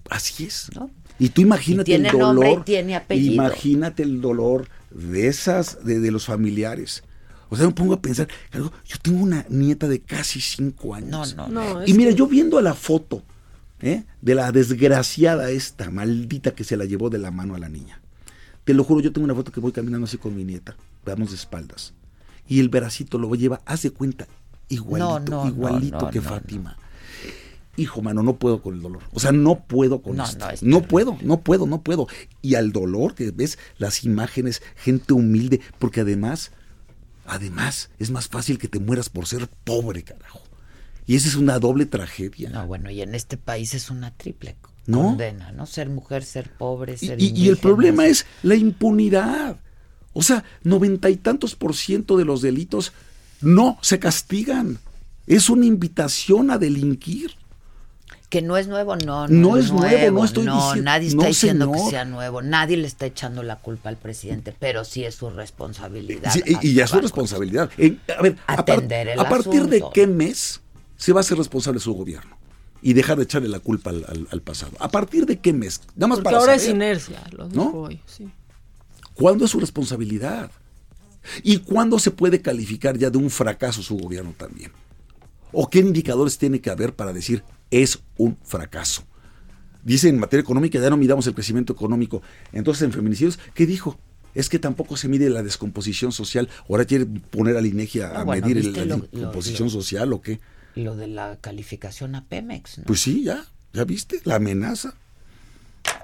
Así 0.10 0.46
es. 0.46 0.70
Y 1.18 1.30
tú 1.30 1.42
imagínate 1.42 1.90
Y 1.92 1.96
tiene 1.96 2.10
el 2.10 2.14
dolor. 2.20 2.34
nombre 2.36 2.52
y 2.52 2.64
tiene 2.66 2.96
apellido. 2.96 3.34
Imagínate 3.34 4.04
el 4.04 4.22
dolor 4.22 4.68
de 4.92 5.28
esas, 5.28 5.84
de, 5.84 6.00
de 6.00 6.12
los 6.12 6.26
familiares. 6.26 7.04
O 7.50 7.56
sea, 7.56 7.66
me 7.68 7.74
pongo 7.74 7.94
a 7.94 8.02
pensar, 8.02 8.28
yo 8.52 8.70
tengo 9.02 9.24
una 9.24 9.46
nieta 9.50 9.88
de 9.88 10.00
casi 10.02 10.40
cinco 10.42 10.94
años. 10.94 11.36
No, 11.36 11.48
no, 11.48 11.84
y 11.86 11.92
es 11.92 11.98
mira, 11.98 12.12
que- 12.12 12.16
yo 12.18 12.28
viendo 12.28 12.60
la 12.62 12.74
foto 12.76 13.24
¿eh? 13.84 14.06
de 14.22 14.36
la 14.36 14.52
desgraciada 14.52 15.52
esta, 15.52 15.92
maldita 15.92 16.56
que 16.56 16.64
se 16.64 16.78
la 16.78 16.86
llevó 16.86 17.10
de 17.10 17.20
la 17.20 17.32
mano 17.32 17.54
a 17.54 17.60
la 17.60 17.70
niña. 17.70 18.02
Te 18.64 18.74
lo 18.74 18.84
juro, 18.84 19.02
yo 19.02 19.12
tengo 19.12 19.26
una 19.26 19.36
foto 19.36 19.52
que 19.52 19.60
voy 19.60 19.74
caminando 19.74 20.06
así 20.06 20.18
con 20.18 20.36
mi 20.36 20.46
nieta, 20.46 20.76
veamos 21.06 21.30
de 21.30 21.36
espaldas. 21.36 21.94
Y 22.48 22.62
el 22.62 22.70
veracito 22.70 23.18
lo 23.18 23.34
lleva, 23.36 23.62
haz 23.66 23.84
de 23.84 23.92
cuenta, 23.92 24.28
igualito, 24.70 25.20
No, 25.20 25.44
no, 25.44 25.48
igualito 25.48 26.00
no, 26.00 26.10
que 26.10 26.20
no, 26.20 26.30
Fátima. 26.30 26.78
Hijo, 27.76 28.02
mano, 28.02 28.24
no 28.24 28.36
puedo 28.36 28.62
con 28.62 28.76
el 28.76 28.82
dolor. 28.82 29.02
O 29.12 29.20
sea, 29.20 29.32
no 29.32 29.66
puedo 29.66 30.02
con 30.02 30.16
No, 30.16 30.24
esto. 30.24 30.46
no, 30.46 30.52
es 30.52 30.64
No 30.64 30.82
puedo, 30.84 31.18
no 31.22 31.42
puedo, 31.42 31.66
no 31.66 31.82
puedo. 31.82 32.08
Y 32.42 32.56
al 32.56 32.72
dolor 32.72 33.16
que 33.16 33.32
ves 33.32 33.58
las 33.78 34.04
imágenes, 34.06 34.62
gente 34.76 35.14
humilde, 35.14 35.60
porque 35.80 36.02
además, 36.02 36.52
además, 37.26 37.90
es 38.00 38.12
más 38.12 38.28
fácil 38.28 38.60
que 38.60 38.68
te 38.68 38.80
mueras 38.80 39.10
por 39.10 39.26
ser 39.26 39.50
pobre, 39.64 40.04
carajo. 40.04 40.43
Y 41.06 41.16
esa 41.16 41.28
es 41.28 41.36
una 41.36 41.60
doble 41.60 41.86
tragedia. 41.86 42.50
No, 42.50 42.66
bueno, 42.68 42.90
y 42.90 43.02
en 43.02 43.14
este 43.16 43.38
país 43.38 43.74
es 43.74 43.90
una 43.90 44.12
triple 44.12 44.56
condena, 44.90 45.52
¿no? 45.52 45.66
Ser 45.66 45.90
mujer, 45.90 46.24
ser 46.24 46.50
pobre, 46.50 46.98
ser 46.98 47.22
y- 47.22 47.32
y 47.36 47.48
el 47.50 47.58
problema 47.58 48.06
es 48.06 48.26
la 48.42 48.56
impunidad. 48.56 49.58
O 50.14 50.22
sea, 50.22 50.44
noventa 50.64 51.10
y 51.10 51.18
tantos 51.18 51.56
por 51.56 51.76
ciento 51.76 52.18
de 52.18 52.26
los 52.26 52.42
delitos 52.42 52.94
no 53.42 53.78
se 53.82 54.00
castigan. 54.00 54.78
Es 55.28 55.50
una 55.50 55.66
invitación 55.66 56.52
a 56.52 56.58
delinquir. 56.58 57.32
Que 58.30 58.42
no 58.42 58.58
es 58.58 58.68
nuevo, 58.68 58.96
no, 58.96 59.28
no, 59.28 59.52
No 59.52 59.58
es 59.58 59.72
nuevo, 59.72 60.20
no 60.20 60.26
estoy 60.26 60.46
no, 60.46 60.56
diciendo- 60.56 60.84
nadie 60.84 61.08
está 61.10 61.22
no, 61.22 61.28
diciendo 61.28 61.72
que 61.72 61.80
sea 61.92 62.04
nuevo, 62.06 62.42
nadie 62.42 62.78
le 62.78 62.88
está 62.88 63.06
echando 63.06 63.44
la 63.44 63.58
culpa 63.60 63.90
al 63.90 63.98
presidente, 63.98 64.56
pero 64.60 64.84
sí 64.86 65.04
es 65.04 65.16
su 65.16 65.30
responsabilidad. 65.30 66.32
Sí, 66.34 66.42
y, 66.46 66.70
y 66.70 66.74
ya 66.74 66.86
es 66.86 66.90
su 66.90 67.00
responsabilidad. 67.00 67.70
En- 67.78 68.00
a 68.18 68.22
ver, 68.24 68.36
a, 68.48 68.66
par- 68.66 68.78
Atender 68.78 69.10
el 69.10 69.20
a 69.20 69.30
partir 69.30 69.68
de 69.68 69.84
qué 69.94 70.08
mes 70.08 70.62
se 70.98 71.14
va 71.14 71.20
a 71.22 71.24
ser 71.24 71.38
responsable 71.38 71.80
su 71.80 71.94
gobierno 71.94 72.38
y 72.82 72.94
dejar 72.94 73.18
de 73.18 73.24
echarle 73.24 73.48
la 73.50 73.60
culpa 73.60 73.90
al, 73.92 74.06
al- 74.08 74.28
al 74.32 74.42
pasado. 74.42 74.74
¿A 74.80 74.90
partir 74.90 75.26
de 75.26 75.40
qué 75.40 75.54
mes? 75.54 75.82
Nada 75.96 76.08
más 76.08 76.18
Porque 76.18 76.24
para 76.26 76.38
ahora 76.40 76.56
es 76.56 76.68
inercia, 76.68 77.24
lo 77.32 77.46
¿no? 77.50 77.66
dijo 77.66 77.80
hoy, 77.82 78.02
sí. 78.06 78.30
¿Cuándo 79.14 79.46
es 79.46 79.52
su 79.52 79.60
responsabilidad? 79.60 80.52
¿Y 81.44 81.58
cuándo 81.60 82.00
se 82.00 82.12
puede 82.12 82.42
calificar 82.42 82.98
ya 82.98 83.10
de 83.10 83.18
un 83.18 83.30
fracaso 83.30 83.82
su 83.82 83.96
gobierno 83.98 84.34
también? 84.38 84.72
¿O 85.52 85.70
qué 85.70 85.80
indicadores 85.80 86.38
tiene 86.38 86.60
que 86.60 86.70
haber 86.70 86.94
para 86.96 87.14
decir 87.14 87.44
es 87.72 88.00
un 88.18 88.38
fracaso? 88.44 89.04
Dice 89.84 90.10
en 90.10 90.18
materia 90.20 90.42
económica 90.42 90.80
ya 90.80 90.90
no 90.90 90.98
midamos 90.98 91.28
el 91.28 91.34
crecimiento 91.36 91.74
económico. 91.74 92.22
Entonces 92.52 92.82
en 92.84 92.92
feminicidios, 92.92 93.38
¿qué 93.54 93.66
dijo? 93.66 94.00
Es 94.34 94.50
que 94.50 94.58
tampoco 94.58 94.98
se 94.98 95.08
mide 95.08 95.30
la 95.30 95.44
descomposición 95.44 96.12
social. 96.12 96.50
Ahora 96.68 96.86
quiere 96.86 97.06
poner 97.06 97.56
al 97.56 97.66
INEGI 97.68 98.00
a, 98.02 98.08
Ah, 98.08 98.22
a 98.22 98.24
bueno, 98.24 98.42
medir 98.48 98.58
el- 98.58 98.64
¿viste 98.64 98.86
la 98.86 98.96
lo- 98.98 99.04
lo- 99.04 99.08
descomposición 99.12 99.68
lo- 99.68 99.72
social 99.74 100.12
o 100.14 100.22
qué. 100.22 100.40
Lo 100.76 100.96
de 100.96 101.08
la 101.08 101.38
calificación 101.40 102.16
a 102.16 102.26
Pemex, 102.26 102.80
¿no? 102.80 102.84
Pues 102.86 103.02
sí, 103.02 103.24
ya, 103.24 103.46
ya 103.74 103.84
viste, 103.84 104.20
la 104.24 104.36
amenaza 104.36 104.96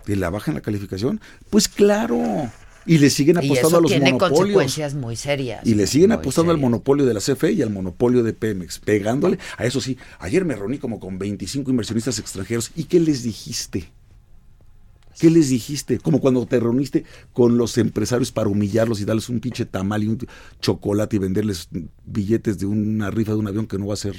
de 0.06 0.16
la 0.16 0.30
baja 0.30 0.52
en 0.52 0.56
la 0.56 0.62
calificación. 0.62 1.22
Pues 1.50 1.68
claro. 1.68 2.52
Y 2.86 2.98
le 2.98 3.10
siguen 3.10 3.38
y 3.42 3.46
apostando 3.46 3.68
eso 3.68 3.78
a 3.78 3.82
los 3.82 3.92
tiene 3.92 4.14
monopolios. 4.14 4.40
consecuencias 4.40 4.94
muy 4.96 5.16
serias. 5.16 5.66
Y 5.66 5.76
le 5.76 5.86
siguen 5.86 6.12
apostando 6.12 6.52
al 6.52 6.58
monopolio 6.58 7.06
de 7.06 7.14
la 7.14 7.20
CFE 7.20 7.52
y 7.52 7.62
al 7.62 7.70
monopolio 7.70 8.24
de 8.24 8.34
Pemex, 8.34 8.80
pegándole. 8.80 9.38
A 9.58 9.66
eso 9.66 9.82
sí, 9.82 9.98
ayer 10.20 10.46
me 10.46 10.56
reuní 10.56 10.80
como 10.80 11.00
con 11.00 11.20
25 11.20 11.70
inversionistas 11.70 12.18
extranjeros. 12.20 12.72
¿Y 12.76 12.86
qué 12.86 13.00
les 13.00 13.24
dijiste? 13.24 13.92
¿Qué 15.20 15.30
les 15.30 15.50
dijiste? 15.50 16.00
Como 16.00 16.20
cuando 16.22 16.46
te 16.46 16.60
reuniste 16.60 17.04
con 17.34 17.58
los 17.58 17.78
empresarios 17.78 18.32
para 18.32 18.48
humillarlos 18.50 19.02
y 19.02 19.06
darles 19.06 19.28
un 19.30 19.40
pinche 19.42 19.66
tamal 19.66 20.04
y 20.04 20.08
un 20.08 20.18
chocolate 20.62 21.18
y 21.18 21.20
venderles 21.20 21.68
billetes 22.06 22.58
de 22.58 22.66
una 22.66 23.12
rifa 23.12 23.34
de 23.34 23.38
un 23.40 23.48
avión 23.48 23.68
que 23.68 23.78
no 23.78 23.88
va 23.88 23.96
a 23.96 23.98
ser 23.98 24.16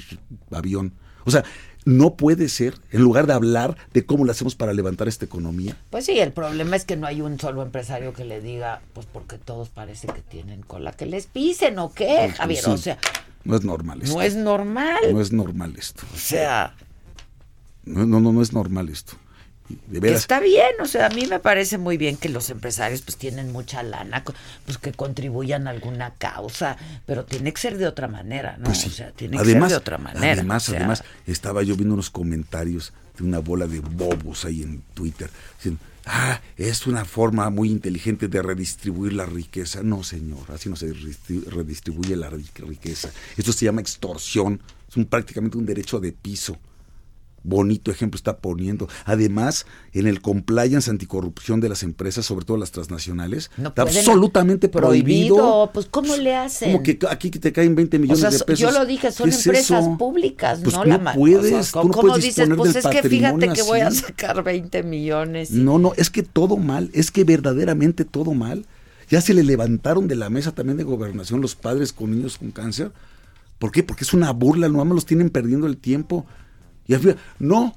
avión. 0.51 0.93
O 1.25 1.31
sea, 1.31 1.43
no 1.85 2.15
puede 2.15 2.49
ser, 2.49 2.75
en 2.91 3.01
lugar 3.01 3.25
de 3.25 3.33
hablar 3.33 3.75
de 3.93 4.05
cómo 4.05 4.25
lo 4.25 4.31
hacemos 4.31 4.53
para 4.55 4.73
levantar 4.73 5.07
esta 5.07 5.25
economía, 5.25 5.75
Pues 5.89 6.05
sí, 6.05 6.19
el 6.19 6.31
problema 6.31 6.75
es 6.75 6.85
que 6.85 6.95
no 6.97 7.07
hay 7.07 7.21
un 7.21 7.39
solo 7.39 7.63
empresario 7.63 8.13
que 8.13 8.23
le 8.25 8.39
diga, 8.39 8.81
pues 8.93 9.07
porque 9.11 9.39
todos 9.39 9.69
parece 9.69 10.07
que 10.07 10.21
tienen 10.21 10.61
cola 10.61 10.91
que 10.93 11.07
les 11.07 11.25
pisen 11.25 11.79
o 11.79 11.91
qué, 11.91 12.25
Pues, 12.27 12.35
Javier. 12.37 12.63
sí, 12.63 12.69
O 12.71 12.77
sea, 12.77 12.99
no 13.43 13.55
es 13.55 13.63
normal 13.63 14.01
esto. 14.03 14.15
no 14.15 14.21
es 14.21 14.35
normal. 14.35 14.99
No 15.11 15.19
es 15.21 15.31
normal 15.31 15.75
esto. 15.77 16.03
O 16.13 16.17
sea, 16.17 16.75
No, 17.85 18.05
no, 18.05 18.19
no, 18.19 18.31
no 18.31 18.41
es 18.43 18.53
normal 18.53 18.89
esto. 18.89 19.13
Y 19.87 19.93
De 19.93 19.93
que 19.93 19.99
veras. 19.99 20.19
está 20.21 20.39
bien, 20.39 20.71
o 20.81 20.85
sea, 20.85 21.07
a 21.07 21.09
mí 21.09 21.25
me 21.27 21.39
parece 21.39 21.77
muy 21.77 21.97
bien 21.97 22.17
que 22.17 22.29
los 22.29 22.49
empresarios 22.49 23.01
pues 23.01 23.17
tienen 23.17 23.51
mucha 23.51 23.83
lana, 23.83 24.23
pues 24.65 24.77
que 24.77 24.91
contribuyan 24.91 25.67
a 25.67 25.71
alguna 25.71 26.13
causa, 26.15 26.77
pero 27.05 27.25
tiene 27.25 27.53
que 27.53 27.61
ser 27.61 27.77
de 27.77 27.87
otra 27.87 28.07
manera, 28.07 28.57
¿no? 28.57 28.65
Pues 28.65 28.79
sí. 28.79 28.89
O 28.89 28.91
sea, 28.91 29.11
tiene 29.11 29.37
que 29.37 29.43
además, 29.43 29.69
ser 29.69 29.77
de 29.77 29.81
otra 29.81 29.97
manera. 29.97 30.33
Además, 30.33 30.67
o 30.67 30.71
sea, 30.71 30.79
además, 30.79 31.03
estaba 31.27 31.63
yo 31.63 31.75
viendo 31.75 31.93
unos 31.93 32.09
comentarios 32.09 32.93
de 33.17 33.23
una 33.23 33.39
bola 33.39 33.67
de 33.67 33.79
bobos 33.79 34.45
ahí 34.45 34.63
en 34.63 34.81
Twitter. 34.93 35.29
Dicen, 35.57 35.77
ah, 36.05 36.39
es 36.57 36.87
una 36.87 37.05
forma 37.05 37.49
muy 37.49 37.69
inteligente 37.69 38.27
de 38.27 38.41
redistribuir 38.41 39.13
la 39.13 39.25
riqueza. 39.25 39.83
No, 39.83 40.03
señor, 40.03 40.49
así 40.53 40.69
no 40.69 40.75
se 40.75 40.93
redistribu- 40.93 41.45
redistribuye 41.45 42.15
la 42.15 42.29
ri- 42.29 42.49
riqueza. 42.67 43.09
Esto 43.37 43.51
se 43.53 43.65
llama 43.65 43.81
extorsión. 43.81 44.61
Es 44.89 44.97
un, 44.97 45.05
prácticamente 45.05 45.57
un 45.57 45.65
derecho 45.65 45.99
de 45.99 46.11
piso. 46.11 46.57
Bonito 47.43 47.89
ejemplo 47.89 48.17
está 48.17 48.37
poniendo. 48.37 48.87
Además, 49.05 49.65
en 49.93 50.05
el 50.07 50.21
compliance 50.21 50.89
anticorrupción 50.91 51.59
de 51.59 51.69
las 51.69 51.81
empresas, 51.83 52.25
sobre 52.25 52.45
todo 52.45 52.57
las 52.57 52.71
transnacionales, 52.71 53.49
no 53.57 53.69
está 53.69 53.81
absolutamente 53.81 54.69
prohibido. 54.69 55.69
Pues, 55.73 55.87
¿cómo 55.87 56.15
le 56.17 56.35
hacen? 56.35 56.71
Como 56.71 56.83
que 56.83 56.99
aquí 57.09 57.31
te 57.31 57.51
caen 57.51 57.73
20 57.75 57.97
o 57.97 57.99
millones 57.99 58.19
sea, 58.21 58.29
de 58.29 58.37
so- 58.37 58.45
pesos. 58.45 58.59
yo 58.73 58.77
lo 58.79 58.85
dije, 58.85 59.11
son 59.11 59.29
¿Qué 59.29 59.35
es 59.35 59.45
empresas 59.47 59.83
eso? 59.85 59.97
públicas, 59.97 60.59
Pues 60.63 60.75
no 60.75 60.85
no 60.85 60.97
la 60.99 61.13
puedes, 61.13 61.53
o 61.53 61.63
sea, 61.63 61.81
tú 61.81 61.87
no 61.87 61.93
¿Cómo 61.93 62.07
puedes 62.09 62.23
dices? 62.25 62.49
Pues 62.55 62.75
es 62.75 62.85
que 62.85 63.03
fíjate 63.03 63.49
que 63.53 63.61
voy 63.63 63.79
a 63.79 63.91
sacar 63.91 64.43
20 64.43 64.83
millones. 64.83 65.51
y- 65.51 65.55
No, 65.55 65.79
no, 65.79 65.93
es 65.97 66.09
que 66.09 66.23
todo 66.23 66.57
mal, 66.57 66.89
es 66.93 67.11
que 67.11 67.23
verdaderamente 67.23 68.05
todo 68.05 68.33
mal. 68.33 68.65
Ya 69.09 69.19
se 69.19 69.33
le 69.33 69.43
levantaron 69.43 70.07
de 70.07 70.15
la 70.15 70.29
mesa 70.29 70.53
también 70.53 70.77
de 70.77 70.83
gobernación 70.83 71.41
los 71.41 71.55
padres 71.55 71.91
con 71.91 72.11
niños 72.11 72.37
con 72.37 72.51
cáncer. 72.51 72.91
¿Por 73.59 73.71
qué? 73.71 73.83
Porque 73.83 74.03
es 74.05 74.13
una 74.13 74.31
burla, 74.31 74.69
no 74.69 74.83
más 74.85 74.95
los 74.95 75.05
tienen 75.05 75.29
perdiendo 75.29 75.67
el 75.67 75.77
tiempo. 75.77 76.25
Y 76.87 76.93
al 76.93 76.99
final, 76.99 77.17
no, 77.39 77.75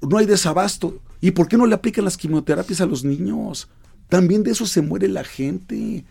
no 0.00 0.18
hay 0.18 0.26
desabasto. 0.26 0.98
¿Y 1.20 1.32
por 1.32 1.48
qué 1.48 1.56
no 1.56 1.66
le 1.66 1.74
aplican 1.74 2.04
las 2.04 2.16
quimioterapias 2.16 2.80
a 2.80 2.86
los 2.86 3.04
niños? 3.04 3.68
También 4.08 4.42
de 4.42 4.52
eso 4.52 4.66
se 4.66 4.82
muere 4.82 5.08
la 5.08 5.24
gente. 5.24 5.74
Y 5.76 6.04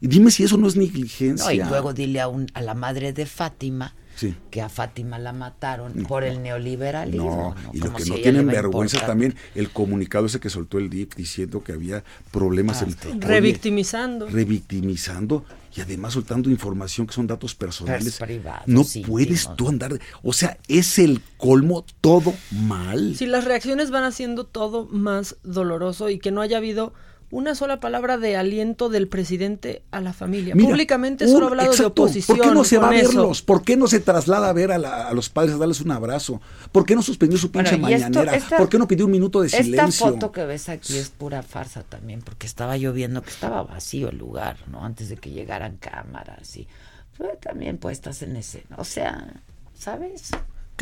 dime 0.00 0.30
si 0.30 0.44
eso 0.44 0.56
no 0.56 0.68
es 0.68 0.76
negligencia. 0.76 1.46
No, 1.46 1.52
y 1.52 1.68
luego 1.68 1.92
dile 1.92 2.20
a, 2.20 2.28
un, 2.28 2.46
a 2.54 2.62
la 2.62 2.74
madre 2.74 3.12
de 3.12 3.26
Fátima 3.26 3.94
Sí. 4.16 4.34
que 4.50 4.60
a 4.62 4.68
Fátima 4.68 5.18
la 5.18 5.32
mataron 5.32 5.92
por 6.08 6.22
el 6.24 6.42
neoliberalismo. 6.42 7.54
No, 7.56 7.62
¿no? 7.62 7.70
y 7.72 7.78
lo 7.78 7.92
que 7.94 8.02
si 8.04 8.10
no 8.10 8.16
tienen 8.16 8.46
vergüenza 8.46 9.04
también, 9.06 9.34
el 9.54 9.70
comunicado 9.70 10.26
ese 10.26 10.38
que 10.40 10.50
soltó 10.50 10.78
el 10.78 10.90
DIF 10.90 11.14
diciendo 11.16 11.62
que 11.64 11.72
había 11.72 12.04
problemas 12.30 12.82
Ah, 12.82 12.84
en... 12.86 12.90
sí. 12.92 12.98
Oye, 13.08 13.18
Revictimizando. 13.20 14.28
revictimizando 14.28 15.44
y 15.74 15.80
además 15.80 16.12
soltando 16.12 16.50
información 16.50 17.06
que 17.06 17.14
son 17.14 17.26
datos 17.26 17.54
personales. 17.54 18.16
Pues, 18.18 18.28
privados, 18.28 18.66
no 18.68 18.80
íntimos. 18.82 19.08
puedes 19.08 19.48
tú 19.56 19.68
andar... 19.68 19.98
o 20.22 20.32
sea, 20.32 20.58
es 20.68 20.98
el 20.98 21.20
colmo 21.38 21.84
todo 22.00 22.34
mal. 22.50 23.14
Si 23.16 23.26
las 23.26 23.44
reacciones 23.44 23.90
van 23.90 24.04
haciendo 24.04 24.44
todo 24.44 24.86
más 24.90 25.36
doloroso 25.42 26.10
y 26.10 26.18
que 26.18 26.30
no 26.30 26.40
haya 26.42 26.58
habido 26.58 26.92
una 27.32 27.54
sola 27.54 27.80
palabra 27.80 28.18
de 28.18 28.36
aliento 28.36 28.90
del 28.90 29.08
presidente 29.08 29.82
a 29.90 30.00
la 30.02 30.12
familia. 30.12 30.54
Mira, 30.54 30.68
Públicamente 30.68 31.26
solo 31.26 31.46
ha 31.46 31.48
hablado 31.48 31.72
de 31.74 31.84
oposición. 31.86 32.36
¿Por 32.36 32.46
qué 32.46 32.52
no 32.54 32.62
se 32.62 32.76
va 32.78 32.90
a 32.90 32.94
eso. 32.94 33.08
verlos? 33.08 33.40
¿Por 33.42 33.62
qué 33.64 33.76
no 33.76 33.86
se 33.88 34.00
traslada 34.00 34.50
a 34.50 34.52
ver 34.52 34.70
a, 34.70 34.76
la- 34.78 35.08
a 35.08 35.14
los 35.14 35.30
padres 35.30 35.54
a 35.54 35.56
darles 35.58 35.80
un 35.80 35.90
abrazo? 35.92 36.42
¿Por 36.72 36.84
qué 36.84 36.94
no 36.94 37.00
suspendió 37.02 37.38
su 37.38 37.50
pinche 37.50 37.76
Bueno, 37.76 37.88
y 37.88 37.94
esto- 37.94 38.10
mañanera? 38.10 38.36
esta- 38.36 38.58
¿Por 38.58 38.68
qué 38.68 38.78
no 38.78 38.86
pidió 38.86 39.06
un 39.06 39.12
minuto 39.12 39.40
de 39.40 39.46
Esta 39.46 39.62
silencio? 39.62 40.06
foto 40.08 40.30
que 40.30 40.44
ves 40.44 40.68
aquí 40.68 40.96
es 40.98 41.08
pura 41.08 41.42
farsa 41.42 41.82
también, 41.82 42.20
porque 42.20 42.46
estaba 42.46 42.76
lloviendo, 42.76 43.22
que 43.22 43.30
estaba 43.30 43.62
vacío 43.62 44.10
el 44.10 44.18
lugar, 44.18 44.58
¿no? 44.70 44.84
Antes 44.84 45.08
de 45.08 45.16
que 45.16 45.30
llegaran 45.30 45.78
cámaras 45.78 46.54
y 46.56 46.68
fue 47.16 47.38
también 47.40 47.78
puestas 47.78 48.20
en 48.22 48.36
escena. 48.36 48.76
O 48.76 48.84
sea, 48.84 49.40
¿sabes? 49.74 50.30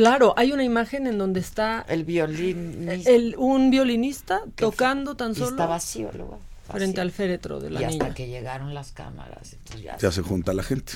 Claro, 0.01 0.33
hay 0.39 0.53
una 0.53 0.65
imagen 0.65 1.07
en 1.07 1.19
donde 1.19 1.41
está 1.41 1.85
el 1.87 2.05
violín, 2.05 2.89
el, 2.89 3.35
un 3.37 3.69
violinista 3.71 4.41
tocando 4.55 5.15
tan 5.15 5.33
y 5.33 5.35
solo 5.35 5.51
está 5.51 5.67
vacío 5.67 6.09
el 6.11 6.19
lugar. 6.21 6.39
frente 6.73 7.03
al 7.03 7.11
féretro 7.11 7.61
de 7.61 7.69
la 7.69 7.83
y 7.83 7.85
hasta 7.85 8.05
niña. 8.05 8.15
que 8.15 8.27
llegaron 8.27 8.73
las 8.73 8.93
cámaras, 8.93 9.53
entonces 9.53 9.83
ya 9.83 9.99
Ya 9.99 10.11
se 10.11 10.23
junta 10.23 10.55
la 10.55 10.63
gente. 10.63 10.95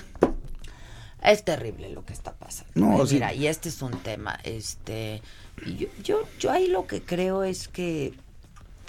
Es 1.23 1.45
terrible 1.45 1.91
lo 1.91 2.03
que 2.07 2.15
está 2.15 2.33
pasando. 2.33 2.73
No, 2.77 3.07
sí. 3.07 3.17
Mira, 3.17 3.35
y 3.35 3.47
este 3.47 3.69
es 3.69 3.83
un 3.83 3.93
tema, 3.99 4.39
este, 4.43 5.21
y 5.67 5.77
yo, 5.77 5.89
yo, 6.03 6.23
yo 6.39 6.51
ahí 6.51 6.69
lo 6.69 6.87
que 6.87 7.03
creo 7.03 7.45
es 7.45 7.69
que 7.69 8.15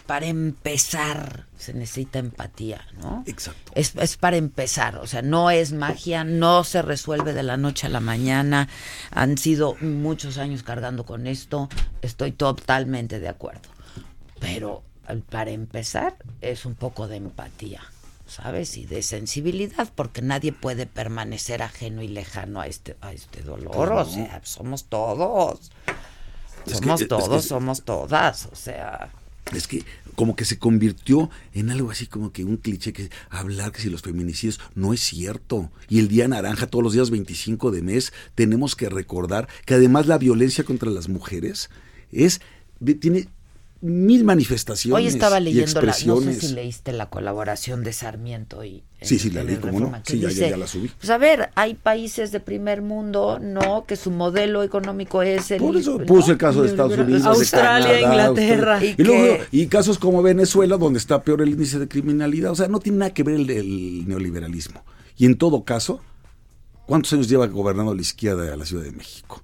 para 0.05 0.25
empezar 0.27 1.45
se 1.57 1.73
necesita 1.73 2.19
empatía, 2.19 2.85
¿no? 3.01 3.23
Exacto. 3.25 3.71
Es, 3.75 3.95
es 3.95 4.17
para 4.17 4.37
empezar, 4.37 4.97
o 4.97 5.07
sea, 5.07 5.21
no 5.21 5.49
es 5.49 5.71
magia, 5.71 6.23
no 6.23 6.63
se 6.63 6.81
resuelve 6.81 7.33
de 7.33 7.43
la 7.43 7.57
noche 7.57 7.87
a 7.87 7.89
la 7.89 7.99
mañana. 8.01 8.67
Han 9.11 9.37
sido 9.37 9.75
muchos 9.81 10.37
años 10.37 10.63
cargando 10.63 11.05
con 11.05 11.25
esto, 11.27 11.69
estoy 12.01 12.31
totalmente 12.33 13.19
de 13.19 13.29
acuerdo. 13.29 13.69
Pero 14.39 14.83
para 15.29 15.51
empezar 15.51 16.17
es 16.41 16.65
un 16.65 16.75
poco 16.75 17.07
de 17.07 17.15
empatía, 17.15 17.81
¿sabes? 18.27 18.77
Y 18.77 18.85
de 18.85 19.01
sensibilidad, 19.01 19.89
porque 19.95 20.21
nadie 20.21 20.51
puede 20.51 20.85
permanecer 20.85 21.63
ajeno 21.63 22.01
y 22.03 22.07
lejano 22.09 22.59
a 22.61 22.67
este, 22.67 22.95
a 23.01 23.11
este 23.13 23.41
dolor. 23.41 23.89
No. 23.89 24.01
O 24.01 24.05
sea, 24.05 24.41
somos 24.43 24.85
todos. 24.85 25.71
Es 26.67 26.73
que- 26.73 26.79
Somos 26.79 27.01
es 27.01 27.05
que- 27.05 27.09
todos, 27.09 27.45
somos 27.45 27.83
todas. 27.83 28.47
O 28.51 28.55
sea, 28.55 29.09
Es 29.53 29.67
que 29.67 29.83
como 30.15 30.35
que 30.35 30.45
se 30.45 30.57
convirtió 30.57 31.29
en 31.53 31.69
algo 31.69 31.91
así 31.91 32.07
como 32.07 32.31
que 32.31 32.43
un 32.43 32.57
cliché 32.57 32.93
que 32.93 33.09
hablar 33.29 33.71
que 33.71 33.81
si 33.81 33.89
los 33.89 34.01
feminicidios 34.01 34.59
no 34.73 34.93
es 34.93 35.01
cierto. 35.01 35.71
Y 35.89 35.99
el 35.99 36.07
día 36.07 36.27
naranja 36.27 36.67
todos 36.67 36.83
los 36.83 36.93
días 36.93 37.09
25 37.11 37.71
de 37.71 37.81
mes 37.81 38.13
tenemos 38.33 38.75
que 38.75 38.89
recordar 38.89 39.47
que 39.65 39.75
además 39.75 40.07
la 40.07 40.17
violencia 40.17 40.63
contra 40.63 40.89
las 40.89 41.09
mujeres 41.09 41.69
es 42.11 42.41
tiene 42.99 43.27
mil 43.81 44.23
manifestaciones 44.23 44.97
hoy 44.97 45.07
estaba 45.07 45.39
y 45.39 45.43
leyendo 45.43 45.81
la, 45.81 45.95
no 46.05 46.21
sé 46.21 46.33
si 46.33 46.53
leíste 46.53 46.91
la 46.91 47.09
colaboración 47.09 47.83
de 47.83 47.93
Sarmiento 47.93 48.63
y 48.63 48.83
Sí, 49.01 49.19
sí, 49.19 49.29
la 49.29 49.41
en 49.41 49.47
leí, 49.47 49.55
cómo 49.57 49.79
no. 49.79 49.91
Sí, 50.03 50.17
ya- 50.17 50.23
ya- 50.23 50.29
dice, 50.29 50.49
ya 50.49 50.57
la 50.57 50.65
subí. 50.65 50.87
Pues 50.97 51.09
a 51.11 51.17
ver, 51.19 51.51
hay 51.53 51.75
países 51.75 52.31
de 52.31 52.39
primer 52.39 52.81
mundo, 52.81 53.37
no, 53.39 53.85
que 53.85 53.95
su 53.97 54.09
modelo 54.09 54.63
económico 54.63 55.21
es 55.21 55.51
el 55.51 55.59
Por 55.59 55.77
eso 55.77 55.99
¿no? 55.99 56.05
puse 56.05 56.31
el 56.31 56.37
caso 56.39 56.63
de 56.63 56.69
Estados 56.69 56.97
Unidos, 56.97 57.21
de 57.21 57.29
Australia, 57.29 57.87
Canadá, 58.01 58.01
Inglaterra. 58.31 58.71
Australia. 58.77 58.95
Y 58.97 59.01
Y, 59.01 59.05
luego, 59.05 59.23
que- 59.51 59.57
y 59.57 59.67
casos 59.67 59.99
como 59.99 60.23
Venezuela, 60.23 60.77
donde 60.77 60.97
está 60.97 61.21
peor 61.23 61.43
el 61.43 61.49
índice 61.49 61.77
de 61.77 61.87
criminalidad. 61.87 62.51
O 62.51 62.55
sea, 62.55 62.67
no 62.67 62.79
tiene 62.79 62.97
nada 62.99 63.13
que 63.13 63.21
ver 63.21 63.35
el, 63.35 63.49
el 63.51 64.07
neoliberalismo. 64.07 64.83
Y 65.17 65.25
en 65.27 65.37
todo 65.37 65.63
caso, 65.63 66.01
¿cuántos 66.87 67.13
años 67.13 67.29
lleva 67.29 67.45
gobernando 67.45 67.93
la 67.93 68.01
izquierda 68.01 68.51
a 68.51 68.57
la 68.57 68.65
Ciudad 68.65 68.83
de 68.85 68.91
México? 68.93 69.43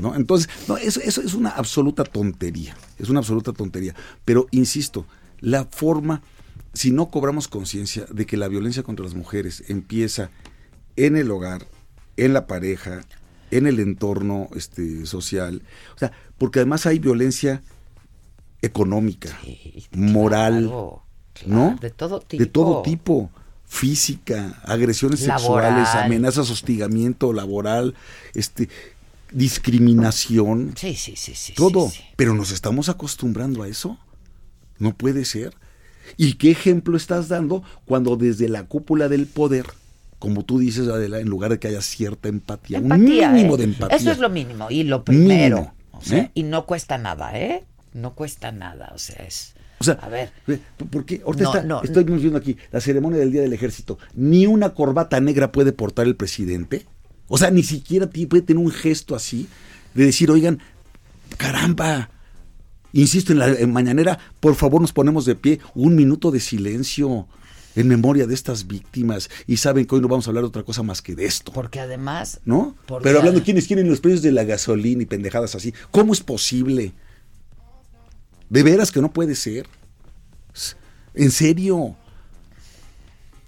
¿No? 0.00 0.14
Entonces, 0.14 0.48
no, 0.68 0.76
eso, 0.76 1.00
eso 1.00 1.20
es 1.22 1.34
una 1.34 1.50
absoluta 1.50 2.04
tontería. 2.04 2.76
Es 2.98 3.08
una 3.08 3.20
absoluta 3.20 3.52
tontería. 3.52 3.94
Pero, 4.24 4.46
insisto, 4.50 5.06
la 5.40 5.64
forma, 5.64 6.22
si 6.74 6.90
no 6.90 7.10
cobramos 7.10 7.48
conciencia 7.48 8.04
de 8.10 8.26
que 8.26 8.36
la 8.36 8.48
violencia 8.48 8.82
contra 8.82 9.04
las 9.04 9.14
mujeres 9.14 9.64
empieza 9.68 10.30
en 10.96 11.16
el 11.16 11.30
hogar, 11.30 11.66
en 12.16 12.32
la 12.34 12.46
pareja, 12.46 13.00
en 13.50 13.66
el 13.66 13.80
entorno 13.80 14.48
este, 14.54 15.06
social, 15.06 15.62
o 15.96 15.98
sea, 15.98 16.12
porque 16.38 16.60
además 16.60 16.86
hay 16.86 16.98
violencia 16.98 17.62
económica, 18.62 19.38
moral, 19.92 20.64
claro, 20.64 21.02
¿no? 21.46 21.76
de 21.80 21.90
todo 21.90 22.22
De 22.28 22.46
todo 22.46 22.82
tipo. 22.82 23.30
tipo. 23.30 23.40
Física, 23.70 24.60
agresiones 24.64 25.20
Laboral. 25.28 25.76
sexuales, 25.76 26.04
amenazas, 26.04 26.50
hostigamiento 26.50 27.32
laboral, 27.32 27.94
este 28.34 28.68
discriminación. 29.32 30.74
Sí, 30.76 30.94
sí, 30.94 31.14
sí, 31.16 31.34
sí. 31.34 31.52
Todo. 31.54 31.88
sí, 31.88 31.98
sí. 31.98 32.04
Pero 32.16 32.34
nos 32.34 32.50
estamos 32.52 32.88
acostumbrando 32.88 33.62
a 33.62 33.68
eso. 33.68 33.98
No 34.78 34.94
puede 34.96 35.24
ser. 35.24 35.54
¿Y 36.16 36.34
qué 36.34 36.50
ejemplo 36.50 36.96
estás 36.96 37.28
dando 37.28 37.62
cuando 37.84 38.16
desde 38.16 38.48
la 38.48 38.64
cúpula 38.64 39.08
del 39.08 39.26
poder, 39.26 39.66
como 40.18 40.44
tú 40.44 40.58
dices, 40.58 40.88
Adela, 40.88 41.20
en 41.20 41.28
lugar 41.28 41.50
de 41.52 41.58
que 41.58 41.68
haya 41.68 41.82
cierta 41.82 42.28
empatía, 42.28 42.78
Empatía, 42.78 43.28
un 43.28 43.34
mínimo 43.34 43.54
¿eh? 43.54 43.58
de 43.58 43.64
empatía? 43.64 43.96
Eso 43.96 44.10
es 44.10 44.18
lo 44.18 44.28
mínimo 44.30 44.70
y 44.70 44.82
lo 44.84 45.04
primero. 45.04 45.56
Mínimo, 45.58 45.74
o 45.92 46.00
sea, 46.02 46.18
¿eh? 46.18 46.30
Y 46.34 46.42
no 46.42 46.66
cuesta 46.66 46.98
nada, 46.98 47.38
¿eh? 47.38 47.64
No 47.92 48.14
cuesta 48.14 48.50
nada, 48.52 48.90
o 48.94 48.98
sea, 48.98 49.24
es... 49.26 49.54
O 49.78 49.84
sea, 49.84 49.94
a 49.94 50.08
ver, 50.08 50.30
ve, 50.46 50.60
porque 50.90 51.22
ahorita 51.24 51.44
No, 51.44 51.50
está- 51.54 51.62
no, 51.66 51.82
estoy 51.82 52.04
viendo 52.04 52.36
aquí 52.36 52.56
la 52.70 52.80
ceremonia 52.82 53.18
del 53.18 53.32
Día 53.32 53.40
del 53.40 53.52
Ejército. 53.54 53.98
Ni 54.14 54.46
una 54.46 54.74
corbata 54.74 55.20
negra 55.20 55.52
puede 55.52 55.72
portar 55.72 56.06
el 56.06 56.16
presidente. 56.16 56.86
O 57.32 57.38
sea, 57.38 57.50
ni 57.52 57.62
siquiera 57.62 58.10
puede 58.10 58.42
tener 58.42 58.62
un 58.62 58.72
gesto 58.72 59.14
así 59.14 59.46
de 59.94 60.04
decir, 60.06 60.30
oigan, 60.32 60.58
caramba. 61.36 62.10
Insisto 62.92 63.30
en 63.32 63.38
la 63.38 63.46
en 63.48 63.72
mañanera, 63.72 64.18
por 64.40 64.56
favor 64.56 64.80
nos 64.80 64.92
ponemos 64.92 65.24
de 65.24 65.36
pie 65.36 65.60
un 65.76 65.94
minuto 65.94 66.32
de 66.32 66.40
silencio 66.40 67.28
en 67.76 67.86
memoria 67.86 68.26
de 68.26 68.34
estas 68.34 68.66
víctimas. 68.66 69.30
Y 69.46 69.58
saben 69.58 69.86
que 69.86 69.94
hoy 69.94 70.00
no 70.00 70.08
vamos 70.08 70.26
a 70.26 70.30
hablar 70.30 70.42
de 70.42 70.48
otra 70.48 70.64
cosa 70.64 70.82
más 70.82 71.00
que 71.00 71.14
de 71.14 71.24
esto. 71.24 71.52
porque 71.52 71.78
además... 71.78 72.40
¿No? 72.44 72.74
Porque- 72.86 73.04
Pero 73.04 73.20
hablando 73.20 73.44
quiénes 73.44 73.68
quieren 73.68 73.88
los 73.88 74.00
precios 74.00 74.22
de 74.22 74.32
la 74.32 74.42
gasolina 74.42 75.04
y 75.04 75.06
pendejadas 75.06 75.54
así. 75.54 75.72
¿Cómo 75.92 76.12
es 76.12 76.20
posible? 76.20 76.92
¿De 78.48 78.64
veras 78.64 78.90
que 78.90 79.00
no 79.00 79.12
puede 79.12 79.36
ser? 79.36 79.68
¿En 81.14 81.30
serio? 81.30 81.94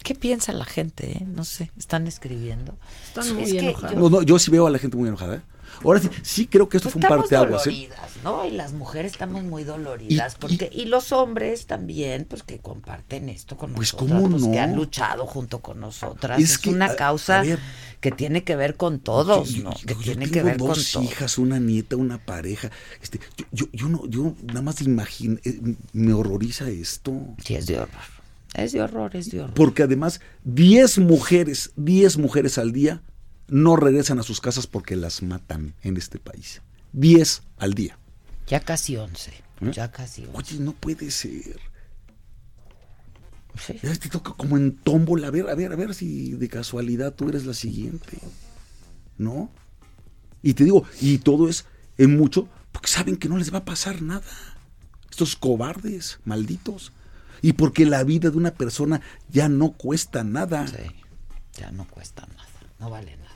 ¿Qué 0.03 0.15
piensa 0.15 0.53
la 0.53 0.65
gente? 0.65 1.13
eh? 1.19 1.25
No 1.27 1.45
sé, 1.45 1.71
están 1.79 2.07
escribiendo. 2.07 2.77
Están 3.07 3.35
muy 3.35 3.45
Es 3.45 3.53
enojados. 3.55 3.93
yo- 3.95 4.01
No, 4.01 4.11
no, 4.11 4.23
yo 4.23 4.39
sí 4.39 4.51
veo 4.51 4.67
a 4.67 4.71
la 4.71 4.79
gente 4.79 4.97
muy 4.97 5.09
enojada. 5.09 5.37
¿eh? 5.37 5.41
Ahora 5.85 6.01
sí, 6.01 6.11
sí 6.23 6.47
creo 6.47 6.69
que 6.69 6.77
esto 6.77 6.91
Pues 6.91 6.93
fue 6.93 6.99
un 7.01 7.05
estamos 7.05 7.23
parteaguas. 7.31 7.67
¿eh? 7.67 7.71
doloridas, 7.71 8.11
¿no? 8.23 8.45
Y 8.45 8.51
las 8.51 8.73
mujeres 8.73 9.13
estamos 9.13 9.43
muy 9.43 9.65
doloridas. 9.65 10.35
Y- 10.35 10.37
porque, 10.39 10.71
y, 10.73 10.85
los 10.85 11.13
hombres 11.13 11.67
también, 11.67 12.27
pues 12.29 12.43
que 12.43 12.59
comparten 12.59 13.29
esto 13.31 13.57
con 13.57 13.73
Pues, 13.73 13.95
nosotras, 13.95 14.21
¿cómo 14.23 14.31
pues, 14.39 14.45
que 14.53 14.59
han 14.61 14.77
luchado 14.77 15.27
junto 15.27 15.61
con 15.61 15.81
nosotras. 15.81 16.39
Es 16.39 16.51
Es, 16.53 16.59
que, 16.59 16.71
una 16.71 16.95
causa 16.95 17.41
a 17.41 17.43
ver. 17.43 17.59
que 18.01 18.11
tiene 18.13 18.45
que 18.45 18.55
ver 18.55 18.77
con 18.77 18.99
todos, 19.01 19.49
Yo- 19.49 19.57
yo- 19.59 19.65
¿no? 19.65 19.71
yo- 19.73 19.87
que 19.87 19.95
yo 19.95 20.01
tiene 20.03 20.27
tengo 20.27 20.33
que 20.35 20.43
ver 20.43 20.59
con 20.59 20.69
dos 20.69 20.93
todos. 20.93 21.05
hijas, 21.07 21.39
una 21.39 21.59
nieta, 21.59 21.97
una 21.97 22.19
pareja. 22.19 22.71
Este, 23.03 23.19
yo, 23.37 23.47
yo, 23.53 23.67
yo 23.73 23.89
no, 23.89 24.07
yo 24.07 24.35
nada 24.45 24.63
más 24.63 24.83
imagino, 24.83 25.39
eh, 25.45 25.59
me 25.95 26.13
horroriza 26.13 26.69
esto. 26.69 27.13
Sí, 27.45 27.55
es 27.55 27.67
de 27.67 27.79
horror. 27.79 28.22
Es 28.55 28.73
de 28.73 28.83
horror, 28.83 29.17
es 29.17 29.31
de 29.31 29.41
horror. 29.41 29.55
Porque 29.55 29.83
además, 29.83 30.21
10 30.45 30.99
mujeres, 30.99 31.73
10 31.77 32.19
mujeres 32.19 32.59
al 32.59 32.73
día 32.73 33.03
no 33.49 33.77
regresan 33.77 34.19
a 34.19 34.23
sus 34.23 34.41
casas 34.41 34.67
porque 34.67 34.97
las 34.97 35.23
matan 35.23 35.75
en 35.83 35.97
este 35.97 36.19
país. 36.19 36.63
10 36.93 37.43
al 37.59 37.75
día. 37.75 37.99
Ya 38.47 38.61
casi 38.61 38.97
11. 38.97 39.31
¿Eh? 39.31 39.71
Ya 39.73 39.91
casi 39.91 40.23
11. 40.23 40.37
Oye, 40.37 40.59
no 40.59 40.73
puede 40.73 41.11
ser. 41.11 41.61
Sí. 43.59 43.79
Ya 43.83 43.95
te 43.95 44.09
toca 44.09 44.33
como 44.33 44.57
en 44.57 44.77
tómbola. 44.77 45.29
A 45.29 45.31
ver, 45.31 45.49
a 45.49 45.55
ver, 45.55 45.73
a 45.73 45.77
ver 45.77 45.95
si 45.95 46.33
de 46.33 46.49
casualidad 46.49 47.15
tú 47.15 47.29
eres 47.29 47.45
la 47.47 47.55
siguiente. 47.55 48.19
¿No? 49.19 49.51
Y 50.43 50.55
te 50.55 50.65
digo, 50.65 50.85
y 51.01 51.19
todo 51.19 51.49
es 51.49 51.67
en 51.99 52.17
mucho 52.17 52.49
porque 52.73 52.89
saben 52.89 53.17
que 53.17 53.29
no 53.29 53.39
les 53.39 53.53
va 53.53 53.59
a 53.59 53.65
pasar 53.65 54.03
nada. 54.03 54.25
Estos 55.11 55.37
cobardes, 55.37 56.19
malditos. 56.25 56.93
Y 57.43 57.55
porque 57.55 57.85
la 57.85 58.05
vida 58.05 58.31
de 58.31 58.37
una 58.37 58.53
persona 58.53 59.01
ya 59.31 59.49
no 59.49 59.73
cuesta 59.73 60.25
nada. 60.25 60.65
Ya 61.55 61.71
no 61.73 61.87
cuesta 61.89 62.23
nada. 62.23 62.49
No 62.79 62.89
vale 62.89 63.17
nada. 63.17 63.33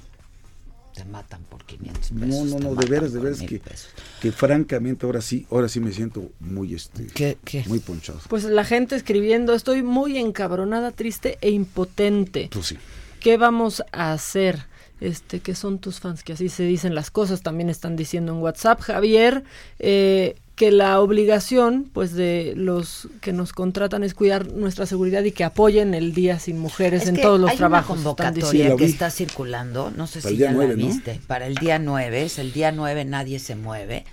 Te 0.95 1.05
matan 1.05 1.43
por 1.43 1.65
500 1.65 2.11
pesos. 2.11 2.21
No, 2.21 2.45
no, 2.45 2.71
no, 2.71 2.75
de 2.75 2.87
veras, 2.87 3.13
de 3.13 3.21
veras 3.21 3.41
que, 3.41 3.59
pesos. 3.59 3.91
que 4.19 4.33
francamente 4.33 5.05
ahora 5.05 5.21
sí, 5.21 5.47
ahora 5.51 5.69
sí 5.69 5.79
me 5.79 5.93
siento 5.93 6.31
muy 6.41 6.73
este 6.73 7.09
¿Qué, 7.09 7.37
qué? 7.45 7.65
muy 7.67 7.81
ponchado. 7.81 8.19
Pues 8.29 8.45
la 8.45 8.65
gente 8.65 8.97
escribiendo, 8.97 9.53
estoy 9.53 9.83
muy 9.83 10.17
encabronada, 10.17 10.93
triste 10.93 11.37
e 11.43 11.51
impotente. 11.51 12.49
Pues 12.51 12.69
sí. 12.69 12.79
¿Qué 13.21 13.37
vamos 13.37 13.83
a 13.93 14.13
hacer? 14.13 14.65
Este, 14.99 15.41
que 15.41 15.55
son 15.55 15.79
tus 15.79 16.01
fans, 16.01 16.23
que 16.23 16.33
así 16.33 16.49
se 16.49 16.63
dicen 16.63 16.95
las 16.95 17.11
cosas, 17.11 17.43
también 17.43 17.69
están 17.69 17.97
diciendo 17.97 18.33
en 18.33 18.39
WhatsApp, 18.39 18.81
Javier, 18.81 19.45
eh, 19.79 20.37
que 20.57 20.71
la 20.73 21.01
obligación, 21.01 21.89
pues, 21.93 22.15
de 22.15 22.55
los 22.57 23.09
que 23.21 23.33
nos 23.35 23.53
contratan 23.53 24.03
es 24.03 24.15
cuidar 24.15 24.51
nuestra 24.53 24.87
seguridad 24.87 25.23
y 25.23 25.31
que 25.33 25.45
apoyen 25.45 25.93
el 25.95 26.15
Día 26.15 26.39
Sin 26.39 26.59
Mujeres 26.59 27.03
Es 27.03 27.09
en 27.11 27.17
que 27.17 27.23
todos 27.23 27.39
los 27.39 27.51
hay 27.51 27.57
trabajos. 27.59 27.91
Una 28.01 28.11
están 28.11 28.15
convocatoria 28.33 28.51
diciendo. 28.51 28.77
que 28.79 28.85
está 28.87 29.11
circulando, 29.11 29.93
no 29.95 30.07
sé 30.07 30.21
Para 30.21 30.29
si 30.31 30.35
el 30.35 30.39
día 30.39 30.47
ya 30.49 30.53
9, 30.55 30.77
la 30.77 30.83
¿no? 30.83 30.89
viste, 30.89 31.21
para 31.27 31.47
el 31.47 31.55
día 31.57 31.79
9, 31.79 32.23
es 32.25 32.39
el 32.39 32.53
día 32.53 32.73
9 32.73 33.05
nadie 33.05 33.39
se 33.39 33.55
mueve. 33.55 34.05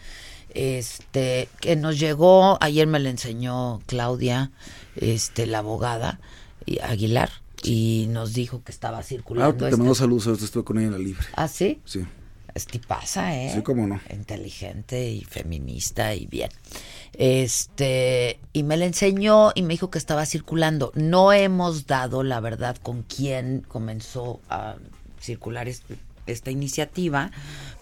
Este, 0.53 1.47
que 1.61 1.75
nos 1.75 1.97
llegó, 1.99 2.57
ayer 2.61 2.85
me 2.87 2.99
la 2.99 3.09
enseñó 3.09 3.81
Claudia, 3.87 4.51
este, 4.95 5.47
la 5.47 5.59
abogada 5.59 6.19
y 6.65 6.79
Aguilar, 6.79 7.29
y 7.63 8.07
nos 8.09 8.33
dijo 8.33 8.61
que 8.63 8.71
estaba 8.71 8.99
Ah, 8.99 9.03
circulando. 9.03 9.55
te 9.57 9.65
este- 9.65 9.77
mando 9.77 9.95
saludos, 9.95 10.27
ahorita 10.27 10.45
estuve 10.45 10.63
con 10.63 10.77
ella 10.77 10.87
en 10.87 10.93
la 10.93 10.99
libre. 10.99 11.25
¿Ah, 11.35 11.47
sí? 11.47 11.79
Sí. 11.85 12.05
Este 12.55 12.79
pasa, 12.79 13.35
¿eh? 13.35 13.51
Sí, 13.53 13.61
cómo 13.63 13.87
no. 13.87 13.99
Inteligente 14.11 15.09
y 15.09 15.21
feminista 15.23 16.13
y 16.13 16.27
bien. 16.27 16.49
Este, 17.13 18.39
y 18.53 18.63
me 18.63 18.77
la 18.77 18.85
enseñó 18.85 19.51
y 19.55 19.61
me 19.63 19.69
dijo 19.69 19.89
que 19.89 19.97
estaba 19.97 20.25
circulando. 20.25 20.91
No 20.95 21.33
hemos 21.33 21.87
dado 21.87 22.21
la 22.23 22.39
verdad 22.39 22.75
con 22.77 23.03
quién 23.03 23.61
comenzó 23.67 24.39
a 24.49 24.75
circular 25.19 25.67
este- 25.67 25.97
esta 26.27 26.51
iniciativa, 26.51 27.31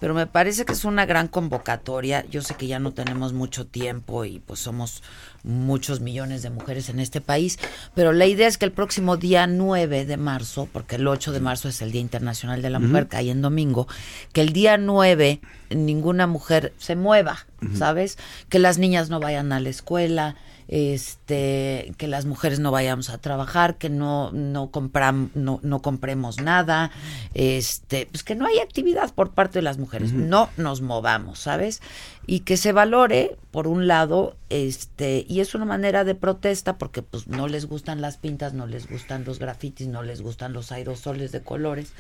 pero 0.02 0.16
me 0.16 0.28
parece 0.28 0.66
que 0.66 0.74
es 0.74 0.84
una 0.84 1.06
gran 1.06 1.28
convocatoria. 1.28 2.26
Yo 2.30 2.42
sé 2.42 2.56
que 2.56 2.68
ya 2.68 2.80
no 2.80 2.92
tenemos 2.92 3.32
mucho 3.34 3.68
tiempo 3.68 4.26
y 4.26 4.40
pues 4.40 4.60
somos 4.60 5.04
muchos 5.44 6.02
millones 6.02 6.42
de 6.42 6.50
mujeres 6.50 6.90
en 6.90 7.00
este 7.00 7.22
país, 7.22 7.60
pero 7.96 8.12
la 8.12 8.26
idea 8.26 8.48
es 8.48 8.58
que 8.58 8.66
el 8.66 8.72
próximo 8.72 9.16
día 9.16 9.46
9 9.46 10.06
de 10.06 10.18
marzo, 10.18 10.68
porque 10.74 10.96
el 10.98 11.08
8 11.08 11.32
de 11.32 11.40
marzo 11.40 11.70
es 11.70 11.82
el 11.84 11.92
Día 11.92 12.02
Internacional 12.02 12.62
de 12.62 12.70
la 12.72 12.80
Mujer, 12.80 13.08
cae 13.08 13.30
en 13.30 13.42
domingo, 13.42 13.88
que 14.34 14.42
el 14.42 14.52
día 14.52 14.78
9 14.78 15.40
ninguna 15.70 16.28
mujer 16.28 16.74
se 16.78 16.96
mueva. 16.96 17.46
¿sabes? 17.76 18.18
Que 18.50 18.60
las 18.60 18.78
niñas 18.78 19.10
no 19.10 19.20
vayan 19.20 19.52
a 19.54 19.60
la 19.60 19.70
escuela, 19.70 20.36
este, 20.72 21.94
que 21.98 22.08
las 22.08 22.26
mujeres 22.26 22.62
no 22.62 22.72
vayamos 22.72 23.10
a 23.10 23.18
trabajar, 23.18 23.76
que 23.76 23.90
no 23.90 24.32
no 24.32 24.72
compram, 24.72 25.30
no, 25.36 25.60
no 25.64 25.82
compremos 25.82 26.40
nada, 26.40 26.92
este, 27.34 28.08
pues 28.10 28.24
que 28.24 28.36
no 28.36 28.48
hay 28.48 28.60
actividad 28.60 29.14
por 29.14 29.32
parte 29.32 29.60
de 29.60 29.64
las 29.64 29.78
mujeres, 29.78 30.14
no 30.14 30.50
nos 30.56 30.80
movamos, 30.80 31.40
¿sabes? 31.40 31.82
Y 32.26 32.40
que 32.42 32.56
se 32.56 32.72
valore 32.72 33.36
por 33.52 33.68
un 33.68 33.86
lado, 33.86 34.38
este, 34.50 35.26
y 35.28 35.42
es 35.42 35.54
una 35.56 35.66
manera 35.66 36.06
de 36.06 36.16
protesta 36.16 36.78
porque 36.78 37.02
pues 37.02 37.28
no 37.28 37.50
les 37.50 37.66
gustan 37.66 38.00
las 38.00 38.16
pintas, 38.16 38.54
no 38.54 38.66
les 38.66 38.90
gustan 38.90 39.26
los 39.26 39.40
grafitis, 39.40 39.88
no 39.88 40.04
les 40.04 40.22
gustan 40.22 40.54
los 40.54 40.72
aerosoles 40.72 41.34
de 41.34 41.42
colores 41.42 41.92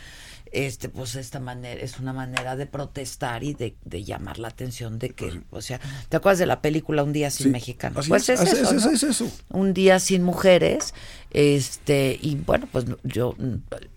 este 0.52 0.90
pues 0.90 1.16
esta 1.16 1.40
manera 1.40 1.82
es 1.82 2.00
una 2.00 2.12
manera 2.14 2.56
de 2.56 2.66
protestar 2.66 3.44
y 3.44 3.54
de, 3.54 3.76
de 3.86 4.04
llamar 4.04 4.38
la 4.38 4.50
atención 4.50 5.00
de 5.00 5.12
que 5.12 5.42
o 5.50 5.62
sea 5.62 5.80
te 6.10 6.18
acuerdas 6.18 6.40
de 6.40 6.46
la 6.46 6.62
película 6.62 7.04
un 7.04 7.14
día 7.14 7.30
sin 7.32 7.46
Sí, 7.48 7.52
mexicanos 7.52 8.08
pues 8.08 8.28
es, 8.30 8.42
es, 8.42 8.54
eso, 8.54 8.76
es, 8.76 8.86
¿no? 8.86 8.92
es 8.92 9.04
eso. 9.04 9.32
un 9.50 9.74
día 9.74 10.00
sin 10.00 10.24
mujeres 10.24 10.94
este 11.32 12.20
y 12.22 12.36
bueno 12.36 12.68
pues 12.72 12.86
yo 13.04 13.36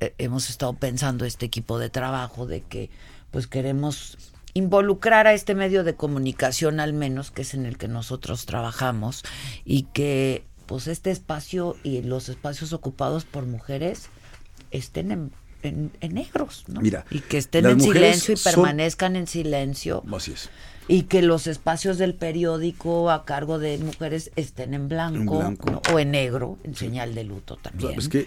eh, 0.00 0.14
hemos 0.18 0.48
estado 0.48 0.74
pensando 0.74 1.24
este 1.24 1.46
equipo 1.46 1.78
de 1.78 1.90
trabajo 1.90 2.46
de 2.46 2.60
que 2.60 2.90
pues 3.32 3.48
queremos 3.48 4.16
involucrar 4.54 5.26
a 5.26 5.32
este 5.34 5.56
medio 5.56 5.82
de 5.82 5.96
comunicación 5.96 6.78
al 6.78 6.92
menos 6.92 7.32
que 7.32 7.42
es 7.42 7.54
en 7.54 7.66
el 7.66 7.76
que 7.76 7.88
nosotros 7.88 8.46
trabajamos 8.46 9.24
y 9.64 9.82
que 9.92 10.44
pues 10.66 10.86
este 10.86 11.10
espacio 11.10 11.76
y 11.82 12.02
los 12.02 12.28
espacios 12.28 12.72
ocupados 12.72 13.24
por 13.24 13.44
mujeres 13.44 14.08
estén 14.70 15.10
en, 15.10 15.32
en- 15.64 15.90
en 16.00 16.14
negros, 16.14 16.64
¿no? 16.68 16.80
Mira, 16.80 17.04
y 17.10 17.20
que 17.20 17.38
estén 17.38 17.66
en 17.66 17.80
silencio 17.80 18.34
y 18.34 18.36
son- 18.36 18.52
permanezcan 18.52 19.16
en 19.16 19.26
silencio 19.26 20.02
Así 20.14 20.32
es. 20.32 20.50
y 20.88 21.02
que 21.04 21.22
los 21.22 21.46
espacios 21.46 21.96
del 21.98 22.14
periódico 22.14 23.10
a 23.10 23.24
cargo 23.24 23.58
de 23.58 23.78
mujeres 23.78 24.30
estén 24.36 24.74
en 24.74 24.88
blanco, 24.88 25.18
En 25.18 25.26
blanco. 25.56 25.70
¿no? 25.70 25.82
o 25.92 25.98
en 25.98 26.10
negro, 26.10 26.58
en 26.64 26.74
señal 26.74 27.14
de 27.14 27.24
luto 27.24 27.54
O 27.54 27.56
también. 27.56 27.90
sea, 27.92 27.98
es 27.98 28.08
que 28.08 28.20
eh, 28.20 28.26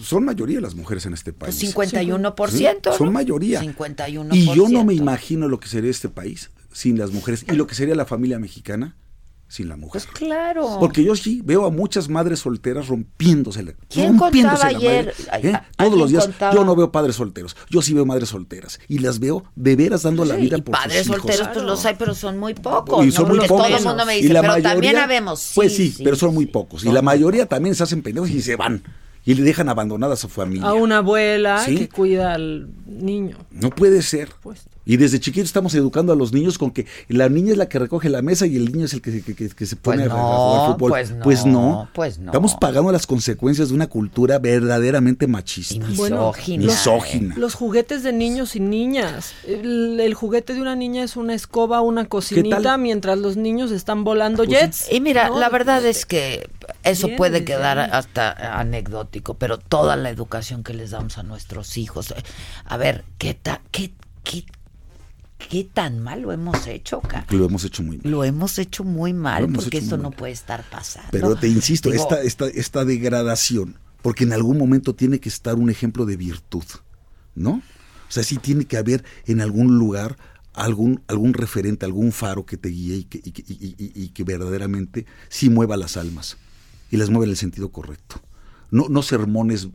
son 0.00 0.24
mayoría 0.24 0.60
las 0.60 0.74
mujeres 0.74 1.06
en 1.06 1.14
este 1.14 1.32
país. 1.32 1.54
Pues 1.56 1.58
51%, 1.58 2.92
Sí, 2.92 2.98
Son 2.98 3.06
¿no? 3.06 3.12
mayoría. 3.12 3.60
51%. 3.60 4.34
Y 4.36 4.54
yo 4.54 4.68
no 4.68 4.84
me 4.84 4.94
imagino 4.94 5.48
lo 5.48 5.58
que 5.60 5.68
sería 5.68 5.90
este 5.90 6.08
país 6.08 6.50
sin 6.72 6.98
las 6.98 7.12
mujeres 7.12 7.44
y 7.50 7.52
lo 7.54 7.66
que 7.66 7.74
sería 7.74 7.94
la 7.94 8.04
familia 8.04 8.38
mexicana 8.38 8.96
sin 9.54 9.68
la 9.68 9.76
mujer. 9.76 10.02
Pues 10.02 10.06
claro. 10.06 10.78
Porque 10.80 11.04
yo 11.04 11.14
sí 11.14 11.40
veo 11.44 11.64
a 11.64 11.70
muchas 11.70 12.08
madres 12.08 12.40
solteras 12.40 12.88
rompiéndose 12.88 13.62
la, 13.62 13.72
¿Quién 13.88 14.18
rompiéndose 14.18 14.56
contaba 14.62 14.72
la 14.72 14.78
ayer? 14.78 15.14
madre, 15.30 15.50
¿eh? 15.50 15.60
Todos 15.76 15.96
los 15.98 16.10
días 16.10 16.24
contaba. 16.24 16.54
yo 16.54 16.64
no 16.64 16.74
veo 16.74 16.90
padres 16.90 17.14
solteros, 17.14 17.56
yo 17.70 17.80
sí 17.80 17.94
veo 17.94 18.04
madres 18.04 18.30
solteras 18.30 18.80
y 18.88 18.98
las 18.98 19.20
veo 19.20 19.44
de 19.54 19.76
veras 19.76 20.02
dando 20.02 20.24
la 20.24 20.34
vida 20.34 20.56
y 20.58 20.62
por 20.62 20.72
padres 20.72 21.06
sus 21.06 21.14
hijos. 21.16 21.20
solteros, 21.22 21.48
pues 21.54 21.64
los 21.66 21.84
hay, 21.86 21.94
pero 21.96 22.14
son 22.16 22.38
muy 22.38 22.54
pocos. 22.54 23.06
y 23.06 23.12
son 23.12 23.28
¿no? 23.28 23.28
muy 23.28 23.36
Porque 23.38 23.48
pocos. 23.48 23.66
todo 23.68 23.76
el 23.78 23.84
mundo 23.84 24.06
me 24.06 24.18
Y 24.18 24.22
dice, 24.22 24.34
la 24.34 24.40
pero 24.40 24.60
también 24.62 24.96
habemos. 24.96 25.38
Sí, 25.38 25.52
pues 25.54 25.76
sí, 25.76 25.90
sí, 25.92 26.02
pero 26.02 26.16
son 26.16 26.34
muy 26.34 26.46
pocos. 26.46 26.84
Y 26.84 26.90
la 26.90 27.02
mayoría 27.02 27.46
también 27.46 27.76
se 27.76 27.84
hacen 27.84 28.02
pendejos 28.02 28.30
y 28.30 28.42
se 28.42 28.56
van. 28.56 28.82
y 29.24 29.34
le 29.34 29.42
dejan 29.42 29.68
abandonada 29.68 30.14
a 30.14 30.16
su 30.16 30.28
familia. 30.28 30.66
A 30.66 30.74
una 30.74 30.98
abuela 30.98 31.64
¿Sí? 31.64 31.76
que 31.76 31.88
cuida 31.88 32.34
al 32.34 32.68
niño. 32.86 33.38
No 33.52 33.70
puede 33.70 34.02
ser. 34.02 34.30
Pues, 34.42 34.62
Y 34.86 34.96
desde 34.98 35.18
chiquitos 35.20 35.46
estamos 35.48 35.74
educando 35.74 36.12
a 36.12 36.16
los 36.16 36.32
niños 36.32 36.58
con 36.58 36.70
que 36.70 36.86
la 37.08 37.28
niña 37.28 37.52
es 37.52 37.58
la 37.58 37.68
que 37.68 37.78
recoge 37.78 38.08
la 38.10 38.20
mesa 38.22 38.46
y 38.46 38.56
el 38.56 38.70
niño 38.72 38.84
es 38.84 38.92
el 38.92 39.00
que, 39.00 39.22
que- 39.22 39.34
que- 39.34 39.48
que 39.48 39.66
se 39.66 39.76
pone 39.76 40.02
Pues 40.08 40.12
a, 40.12 40.14
jugar 40.14 40.72
fútbol. 40.72 40.90
pues 41.22 41.46
no, 41.46 41.52
no, 41.52 41.88
pues 41.94 42.18
no. 42.18 42.26
Estamos 42.26 42.54
pagando 42.60 42.92
las 42.92 43.06
consecuencias 43.06 43.68
de 43.70 43.74
una 43.74 43.86
cultura 43.86 44.38
verdaderamente 44.38 45.26
machista. 45.26 45.86
Bueno, 45.96 46.32
misógina. 46.58 47.34
Los 47.36 47.54
juguetes 47.54 48.02
de 48.02 48.12
niños 48.12 48.56
y 48.56 48.60
niñas. 48.60 49.32
El, 49.46 49.98
el 50.00 50.14
juguete 50.14 50.54
de 50.54 50.60
una 50.60 50.76
niña 50.76 51.02
es 51.02 51.16
una 51.16 51.34
escoba, 51.34 51.80
una 51.80 52.04
cocinita, 52.06 52.60
tal? 52.60 52.80
mientras 52.80 53.18
los 53.18 53.36
niños 53.36 53.70
están 53.70 54.04
volando 54.04 54.44
Pues, 54.44 54.50
jets. 54.60 54.88
Y 54.92 55.00
mira, 55.00 55.28
¿no? 55.28 55.38
la 55.38 55.48
verdad 55.48 55.84
es 55.86 56.04
que 56.04 56.48
eso 56.82 57.06
Bien, 57.06 57.16
puede 57.16 57.44
quedar 57.44 57.78
hasta 57.78 58.58
anecdótico, 58.60 59.34
pero 59.34 59.58
toda 59.58 59.96
la 59.96 60.10
educación 60.10 60.62
que 60.62 60.74
les 60.74 60.90
damos 60.90 61.16
a 61.18 61.22
nuestros 61.22 61.76
hijos. 61.78 62.12
A 62.66 62.76
ver, 62.76 63.04
¿qué, 63.18 63.34
ta- 63.34 63.62
qué, 63.70 63.92
qué, 64.22 64.44
qué 65.48 65.64
tan 65.64 66.00
mal 66.00 66.22
lo 66.22 66.32
hemos 66.32 66.66
hecho, 66.66 67.00
cara? 67.00 67.26
Lo 67.30 67.44
hemos 67.44 67.64
hecho 67.64 67.82
muy 67.82 67.98
mal. 67.98 68.10
Lo 68.10 68.24
hemos 68.24 68.58
hecho 68.58 68.84
muy 68.84 69.12
mal 69.12 69.48
porque 69.52 69.78
esto 69.78 69.96
no 69.96 70.10
mal. 70.10 70.16
puede 70.18 70.32
estar 70.32 70.64
pasando. 70.70 71.08
Pero 71.12 71.36
te 71.36 71.48
insisto, 71.48 71.90
Digo, 71.90 72.02
esta, 72.02 72.22
esta, 72.22 72.46
esta 72.48 72.84
degradación, 72.84 73.76
porque 74.02 74.24
en 74.24 74.32
algún 74.32 74.58
momento 74.58 74.94
tiene 74.94 75.20
que 75.20 75.28
estar 75.28 75.54
un 75.56 75.70
ejemplo 75.70 76.06
de 76.06 76.16
virtud, 76.16 76.64
¿no? 77.34 77.62
O 78.08 78.10
sea, 78.14 78.22
sí 78.22 78.36
tiene 78.38 78.64
que 78.66 78.76
haber 78.76 79.04
en 79.26 79.40
algún 79.40 79.78
lugar 79.78 80.16
algún, 80.52 81.02
algún 81.08 81.34
referente, 81.34 81.84
algún 81.84 82.12
faro 82.12 82.46
que 82.46 82.56
te 82.56 82.68
guíe 82.68 82.96
y 82.96 83.04
que, 83.04 83.20
y 83.24 83.32
que- 83.32 83.44
y- 83.48 83.74
y- 83.78 83.92
y 84.04 84.08
que 84.10 84.22
verdaderamente 84.24 85.04
sí 85.28 85.50
mueva 85.50 85.76
las 85.76 85.96
almas 85.96 86.36
y 86.90 86.96
las 86.96 87.10
mueva 87.10 87.24
en 87.24 87.30
el 87.30 87.36
sentido 87.36 87.70
correcto. 87.70 88.20
No, 88.70 88.86
no 88.88 89.02
sermones 89.02 89.68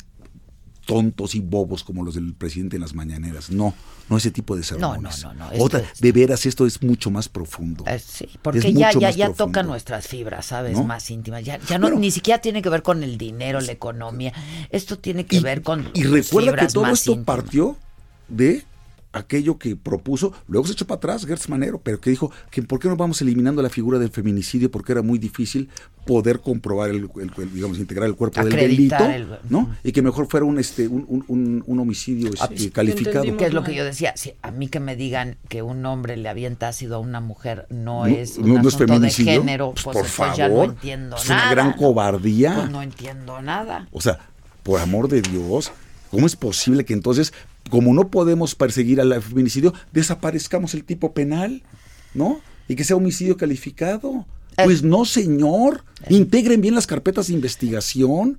tontos 0.90 1.36
y 1.36 1.40
bobos 1.40 1.84
como 1.84 2.04
los 2.04 2.16
del 2.16 2.34
presidente 2.34 2.76
en 2.78 2.82
las 2.82 2.94
mañaneras, 2.94 3.50
no, 3.52 3.74
no 4.10 4.18
ese 4.18 4.32
tipo 4.32 4.56
de 4.56 4.64
No, 4.80 4.98
no, 4.98 5.10
no, 5.24 5.34
no, 5.36 5.50
Otra, 5.60 5.80
es- 5.82 6.00
de 6.02 6.12
veras 6.12 6.46
esto 6.46 6.66
es 6.66 6.82
mucho 6.82 7.12
más 7.12 7.30
profundo. 7.30 7.84
Eh, 7.88 8.00
sí, 8.00 8.28
porque 8.42 8.60
Es 8.60 8.74
ya, 8.74 8.92
ya, 8.92 9.12
ya 9.12 9.32
toca 9.34 9.64
nuestras 9.64 10.08
fibras, 10.08 10.48
¿sabes? 10.48 10.78
¿No? 10.78 10.84
Más 10.84 11.10
íntimas. 11.12 11.44
Ya, 11.44 11.60
ya 11.60 11.78
no, 11.78 11.90
ni 11.92 12.10
siquiera 12.12 12.42
tiene 12.42 12.62
que 12.62 12.70
ver 12.70 12.82
con 12.84 13.04
el 13.04 13.18
dinero, 13.18 13.62
la 13.62 13.72
economía. 13.72 14.34
Esto 14.72 14.98
tiene 14.98 15.26
que 15.26 15.40
ver 15.40 15.62
con 15.62 15.90
Y 15.94 16.04
recuerda 16.04 16.52
que 16.52 16.58
fibras 16.58 16.74
todo 16.74 16.84
más 16.84 17.00
esto 17.00 17.12
íntimas. 17.12 17.26
partió 17.26 17.78
de 18.28 18.64
aquello 19.12 19.58
que 19.58 19.76
propuso, 19.76 20.34
luego 20.48 20.68
se 20.68 20.74
echó 20.74 20.86
para 20.86 20.98
atrás 20.98 21.26
Gertz 21.26 21.50
Manero, 21.50 21.80
pero 21.82 22.00
que 22.00 22.12
dijo 22.12 22.32
que 22.52 22.62
por 22.62 22.80
qué 22.80 22.88
no 22.88 22.96
vamos 22.96 23.22
eliminando 23.22 23.62
la 23.64 23.70
figura 23.70 23.98
del 23.98 24.12
feminicidio 24.12 24.70
porque 24.70 24.92
era 24.92 25.02
muy 25.02 25.18
difícil 25.18 25.70
poder 26.06 26.40
comprobar 26.42 26.90
el, 26.92 27.10
el- 27.20 27.32
el, 27.38 27.54
digamos 27.54 27.80
integrar 27.80 28.08
el 28.08 28.16
cuerpo 28.16 28.44
del 28.44 28.54
delito, 28.56 28.96
Acreditar 28.96 29.12
el- 29.12 29.28
¿no? 29.50 29.76
Y 29.84 29.92
que 29.92 30.02
mejor 30.02 30.28
fuera 30.28 30.46
un 30.46 30.60
este 30.60 30.88
un, 30.88 31.24
un- 31.28 31.80
homicidio 31.80 32.30
este, 32.32 32.70
calificado. 32.72 33.36
Que 33.38 33.46
es 33.46 33.54
lo 33.54 33.64
que 33.64 33.74
yo 33.74 33.84
decía. 33.84 34.14
Si 34.16 34.34
a 34.42 34.52
mí 34.52 34.68
que 34.68 34.80
me 34.80 34.96
digan 34.96 35.38
que 35.48 35.62
un 35.62 35.86
hombre 35.86 36.16
le 36.18 36.30
avienta 36.30 36.68
ácido 36.68 36.98
a 36.98 37.00
una 37.00 37.20
mujer 37.20 37.66
no, 37.70 38.02
No, 38.02 38.06
es 38.06 38.38
un 38.38 38.48
no, 38.48 38.54
no 38.56 38.68
es 38.70 38.76
asunto 38.76 38.86
de 38.86 38.94
feminicidio. 38.94 39.40
género, 39.42 39.72
Pues, 39.72 39.84
pues, 39.84 39.96
por 39.96 40.06
entonces 40.28 40.38
ya 40.38 40.48
no 40.50 40.56
favor, 40.56 40.70
entiendo 40.70 41.16
es 41.16 41.30
nada. 41.30 41.42
una 41.44 41.52
gran 41.52 41.74
cobardía. 41.74 42.56
Pues 42.56 42.70
no 42.70 42.82
entiendo 42.82 43.42
nada. 43.42 43.88
O 43.92 44.02
sea, 44.02 44.20
por 44.64 44.80
amor 44.80 45.08
de 45.08 45.22
Dios, 45.22 45.72
¿cómo 46.12 46.26
es 46.28 46.36
posible 46.36 46.86
que 46.86 46.94
entonces, 46.94 47.34
como 47.70 47.94
no 47.94 48.10
podemos 48.10 48.56
perseguir 48.56 49.00
al 49.02 49.22
feminicidio, 49.22 49.74
desaparezcamos 49.92 50.74
el 50.74 50.84
tipo 50.84 51.14
penal, 51.14 51.62
¿no? 52.14 52.42
Y 52.68 52.76
que 52.76 52.84
sea 52.84 52.96
homicidio 52.96 53.38
calificado. 53.38 54.26
Pues 54.64 54.84
no, 54.84 55.06
señor. 55.06 55.84
Integren 56.10 56.62
bien 56.62 56.76
las 56.76 56.88
carpetas 56.88 57.28
de 57.28 57.34
investigación. 57.34 58.38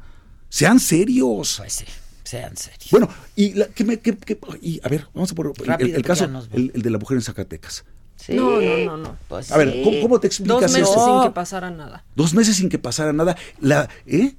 Sean 0.48 0.80
serios. 0.80 1.54
Pues 1.58 1.72
sí, 1.72 1.84
sean 2.24 2.56
serios. 2.56 2.88
Bueno, 2.90 3.08
y, 3.36 3.54
la- 3.54 3.66
que 3.68 3.84
me- 3.84 3.98
que- 4.00 4.16
que- 4.16 4.38
y, 4.60 4.80
a 4.82 4.88
ver, 4.88 5.06
vamos 5.14 5.32
a 5.32 5.34
por 5.34 5.52
el- 5.96 6.02
caso, 6.02 6.24
el 6.74 6.82
de 6.82 6.90
la 6.90 6.98
mujer 6.98 7.16
en 7.16 7.22
Zacatecas. 7.22 7.84
Sí. 8.24 8.34
No, 8.34 8.60
no, 8.60 8.76
no, 8.84 8.96
no. 8.98 9.16
Pues 9.28 9.50
A 9.50 9.56
ver, 9.56 9.72
sí. 9.72 9.82
¿cómo, 9.82 10.00
cómo 10.02 10.20
te 10.20 10.26
explicas 10.26 10.60
Dos 10.60 10.72
meses 10.72 10.94
sin 10.94 11.22
que 11.22 11.30
pasara 11.30 11.70
nada. 11.70 12.04
Dos 12.14 12.34
meses 12.34 12.56
sin 12.56 12.68
que 12.68 12.78
pasara 12.78 13.12
nada. 13.12 13.36
La, 13.60 13.88
¿eh? 14.06 14.34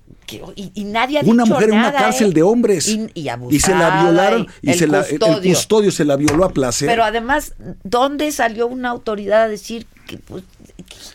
Y, 0.56 0.72
y 0.76 0.84
nadie 0.86 1.20
ha 1.20 1.24
una 1.24 1.44
dicho 1.44 1.54
mujer 1.56 1.70
en 1.72 1.76
una 1.80 1.92
cárcel 1.92 2.30
¿eh? 2.30 2.34
de 2.36 2.44
hombres 2.44 2.88
Y, 2.88 3.10
y 3.50 3.60
se 3.60 3.76
la 3.76 4.04
violaron 4.04 4.48
y, 4.62 4.70
el 4.72 4.78
se 4.78 4.88
la, 4.88 5.00
el- 5.02 5.06
el 5.16 5.20
custodio. 5.20 5.54
custodio 5.54 5.92
se 5.92 6.06
la 6.06 6.16
violó 6.16 6.46
a 6.46 6.50
placer 6.54 6.88
Pero 6.88 7.04
además, 7.04 7.54
¿dónde 7.84 8.32
salió 8.32 8.68
una 8.68 8.90
autoridad 8.90 9.42
a 9.44 9.48
decir 9.50 9.86
que, 10.08 10.20
pues, 10.20 10.44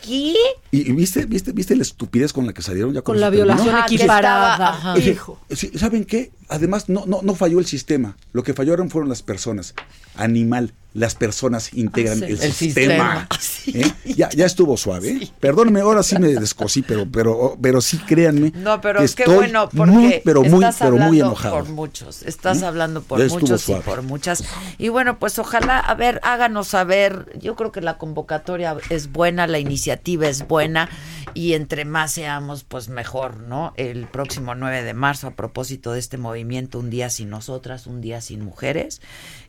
¿qué? 0.03 0.35
y, 0.71 0.91
y 0.91 0.93
viste 0.93 1.25
viste 1.25 1.53
viste 1.53 1.75
la 1.77 1.83
estupidez 1.83 2.35
con 2.35 2.45
la 2.47 2.53
que 2.53 2.61
salieron 2.61 2.93
ya 2.93 3.01
Con 3.01 3.17
eso 3.17 3.23
la 3.25 3.31
violación 3.31 3.75
Ajá, 3.75 3.87
equiparada. 3.87 4.53
estaba- 4.53 4.69
ajá. 4.77 4.95
Dije, 4.97 5.11
Hijo. 5.13 5.39
¿Saben 5.77 6.05
qué? 6.05 6.31
Además, 6.49 6.91
no, 6.91 7.05
no, 7.07 7.21
no 7.23 7.35
falló 7.35 7.59
el 7.59 7.65
sistema. 7.67 8.17
Lo 8.35 8.43
que 8.43 8.53
fallaron 8.53 8.91
fueron 8.91 9.09
las 9.09 9.23
personas. 9.23 9.75
Animal, 10.17 10.73
las 10.97 11.15
personas 11.15 11.73
integran 11.75 12.23
Ah, 12.23 12.27
sí. 12.27 12.33
el, 12.33 12.43
El 12.43 12.53
sistema. 12.53 13.29
sistema. 13.39 13.87
¿Eh? 14.07 14.15
Ya, 14.15 14.31
ya 14.31 14.47
estuvo 14.47 14.77
suave. 14.77 15.29
Perdónenme, 15.41 15.81
ahora 15.81 16.03
sí 16.03 16.19
me 16.19 16.29
descosí, 16.29 16.83
pero, 16.83 17.07
pero, 17.11 17.57
pero 17.61 17.81
sí 17.81 17.99
créanme. 17.99 18.53
No, 18.55 18.81
pero 18.81 19.01
qué 19.01 19.05
estoy 19.05 19.35
bueno, 19.35 19.69
porque 19.69 19.91
muy, 19.93 20.23
pero 20.25 20.43
muy, 20.43 20.65
estás 20.65 20.77
pero 20.79 20.97
muy 20.97 21.21
enojado. 21.21 21.57
por 21.57 21.69
muchos, 21.69 22.23
estás 22.23 22.61
¿Mm? 22.61 22.65
hablando 22.65 23.03
por 23.03 23.19
muchos 23.29 23.61
suave. 23.63 23.83
y 23.85 23.89
por 23.89 24.03
muchas. 24.03 24.45
Y 24.79 24.89
bueno, 24.89 25.19
pues 25.19 25.39
ojalá, 25.39 25.79
a 25.81 25.95
ver, 25.95 26.21
háganos 26.23 26.69
saber, 26.69 27.37
yo 27.41 27.57
creo 27.57 27.73
que 27.73 27.81
la 27.81 27.99
convocatoria 27.99 28.77
es 28.89 29.13
buena, 29.13 29.47
la 29.47 29.59
iniciativa 29.59 30.27
es 30.29 30.47
buena 30.49 30.89
y 31.35 31.53
entre 31.55 31.85
más 31.85 32.13
seamos, 32.13 32.65
pues 32.65 32.89
mejor, 32.89 33.41
¿no? 33.41 33.75
El 33.77 34.07
próximo 34.07 34.55
9 34.55 34.83
de 34.83 34.95
marzo, 34.95 35.27
a 35.27 35.31
propósito 35.33 35.93
de 35.93 35.99
este 35.99 36.17
movimiento, 36.17 36.79
Un 36.79 36.89
Día 36.89 37.11
Sin 37.11 37.29
Nosotras, 37.31 37.87
Un 37.87 38.01
Día 38.01 38.21
Sin 38.21 38.43
Mujeres, 38.45 39.03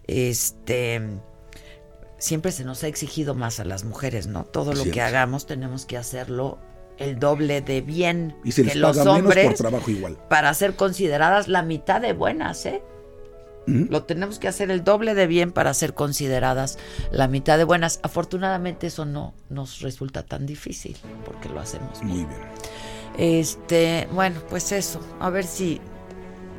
este... 0.07 1.01
Siempre 2.17 2.51
se 2.51 2.63
nos 2.63 2.83
ha 2.83 2.87
exigido 2.87 3.35
más 3.35 3.59
a 3.59 3.65
las 3.65 3.83
mujeres, 3.83 4.27
¿no? 4.27 4.43
Todo 4.43 4.73
lo 4.73 4.83
que 4.85 5.01
hagamos 5.01 5.45
tenemos 5.45 5.85
que 5.85 5.97
hacerlo 5.97 6.57
el 6.97 7.19
doble 7.19 7.61
de 7.61 7.81
bien 7.81 8.35
Y 8.43 8.51
se 8.53 8.63
que 8.63 8.69
les 8.69 8.75
los 8.77 8.97
paga 8.97 9.11
menos 9.13 9.19
hombres 9.19 9.45
por 9.45 9.55
trabajo 9.55 9.91
igual. 9.91 10.17
para 10.29 10.51
ser 10.53 10.75
consideradas 10.75 11.47
la 11.47 11.61
mitad 11.61 12.01
de 12.01 12.13
buenas, 12.13 12.65
¿eh? 12.65 12.81
¿Mm? 13.67 13.91
Lo 13.91 14.03
tenemos 14.03 14.39
que 14.39 14.47
hacer 14.47 14.71
el 14.71 14.83
doble 14.83 15.13
de 15.13 15.27
bien 15.27 15.51
para 15.51 15.73
ser 15.73 15.93
consideradas 15.93 16.79
la 17.11 17.27
mitad 17.27 17.57
de 17.57 17.65
buenas. 17.65 17.99
Afortunadamente 18.01 18.87
eso 18.87 19.05
no 19.05 19.33
nos 19.49 19.81
resulta 19.81 20.23
tan 20.23 20.45
difícil 20.45 20.97
porque 21.25 21.49
lo 21.49 21.59
hacemos. 21.59 22.01
Muy 22.01 22.25
bien. 22.25 22.29
Este, 23.17 24.07
bueno, 24.11 24.39
pues 24.49 24.71
eso. 24.71 24.99
A 25.19 25.29
ver 25.29 25.43
si 25.43 25.81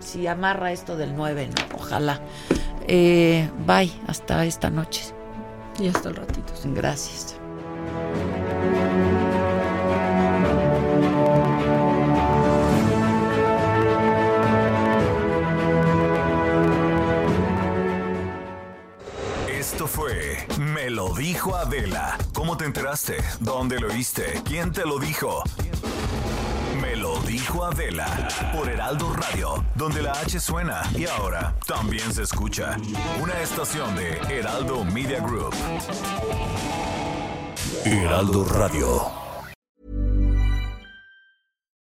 si 0.01 0.26
amarra 0.26 0.70
esto 0.72 0.97
del 0.97 1.16
9, 1.16 1.48
¿no? 1.48 1.76
Ojalá. 1.78 2.20
Eh, 2.86 3.48
bye, 3.66 3.93
hasta 4.06 4.44
esta 4.44 4.70
noche. 4.70 5.02
Y 5.79 5.89
hasta 5.89 6.09
el 6.09 6.17
ratito. 6.17 6.53
sí. 6.55 6.71
Gracias. 6.75 7.37
Esto 19.49 19.87
fue 19.87 20.39
Me 20.59 20.91
lo 20.91 21.15
dijo 21.15 21.55
Adela. 21.55 22.19
¿Cómo 22.33 22.57
te 22.57 22.65
enteraste? 22.65 23.17
¿Dónde 23.39 23.79
lo 23.79 23.89
oíste? 23.89 24.43
¿Quién 24.45 24.73
te 24.73 24.85
lo 24.85 24.99
dijo? 24.99 25.45
Dijo 27.29 27.63
Adela 27.63 28.07
por 28.57 28.71
Heraldo 28.71 29.13
Radio, 29.13 29.63
donde 29.75 30.01
la 30.01 30.13
H 30.13 30.41
suena 30.41 30.81
y 30.97 31.05
ahora 31.05 31.55
también 31.67 32.11
se 32.15 32.23
escucha. 32.23 32.79
Una 33.21 33.39
estación 33.43 33.95
de 33.97 34.17
Heraldo 34.31 34.83
Media 34.83 35.21
Group. 35.21 35.55
Heraldo 37.85 38.47
Radio. 38.47 39.28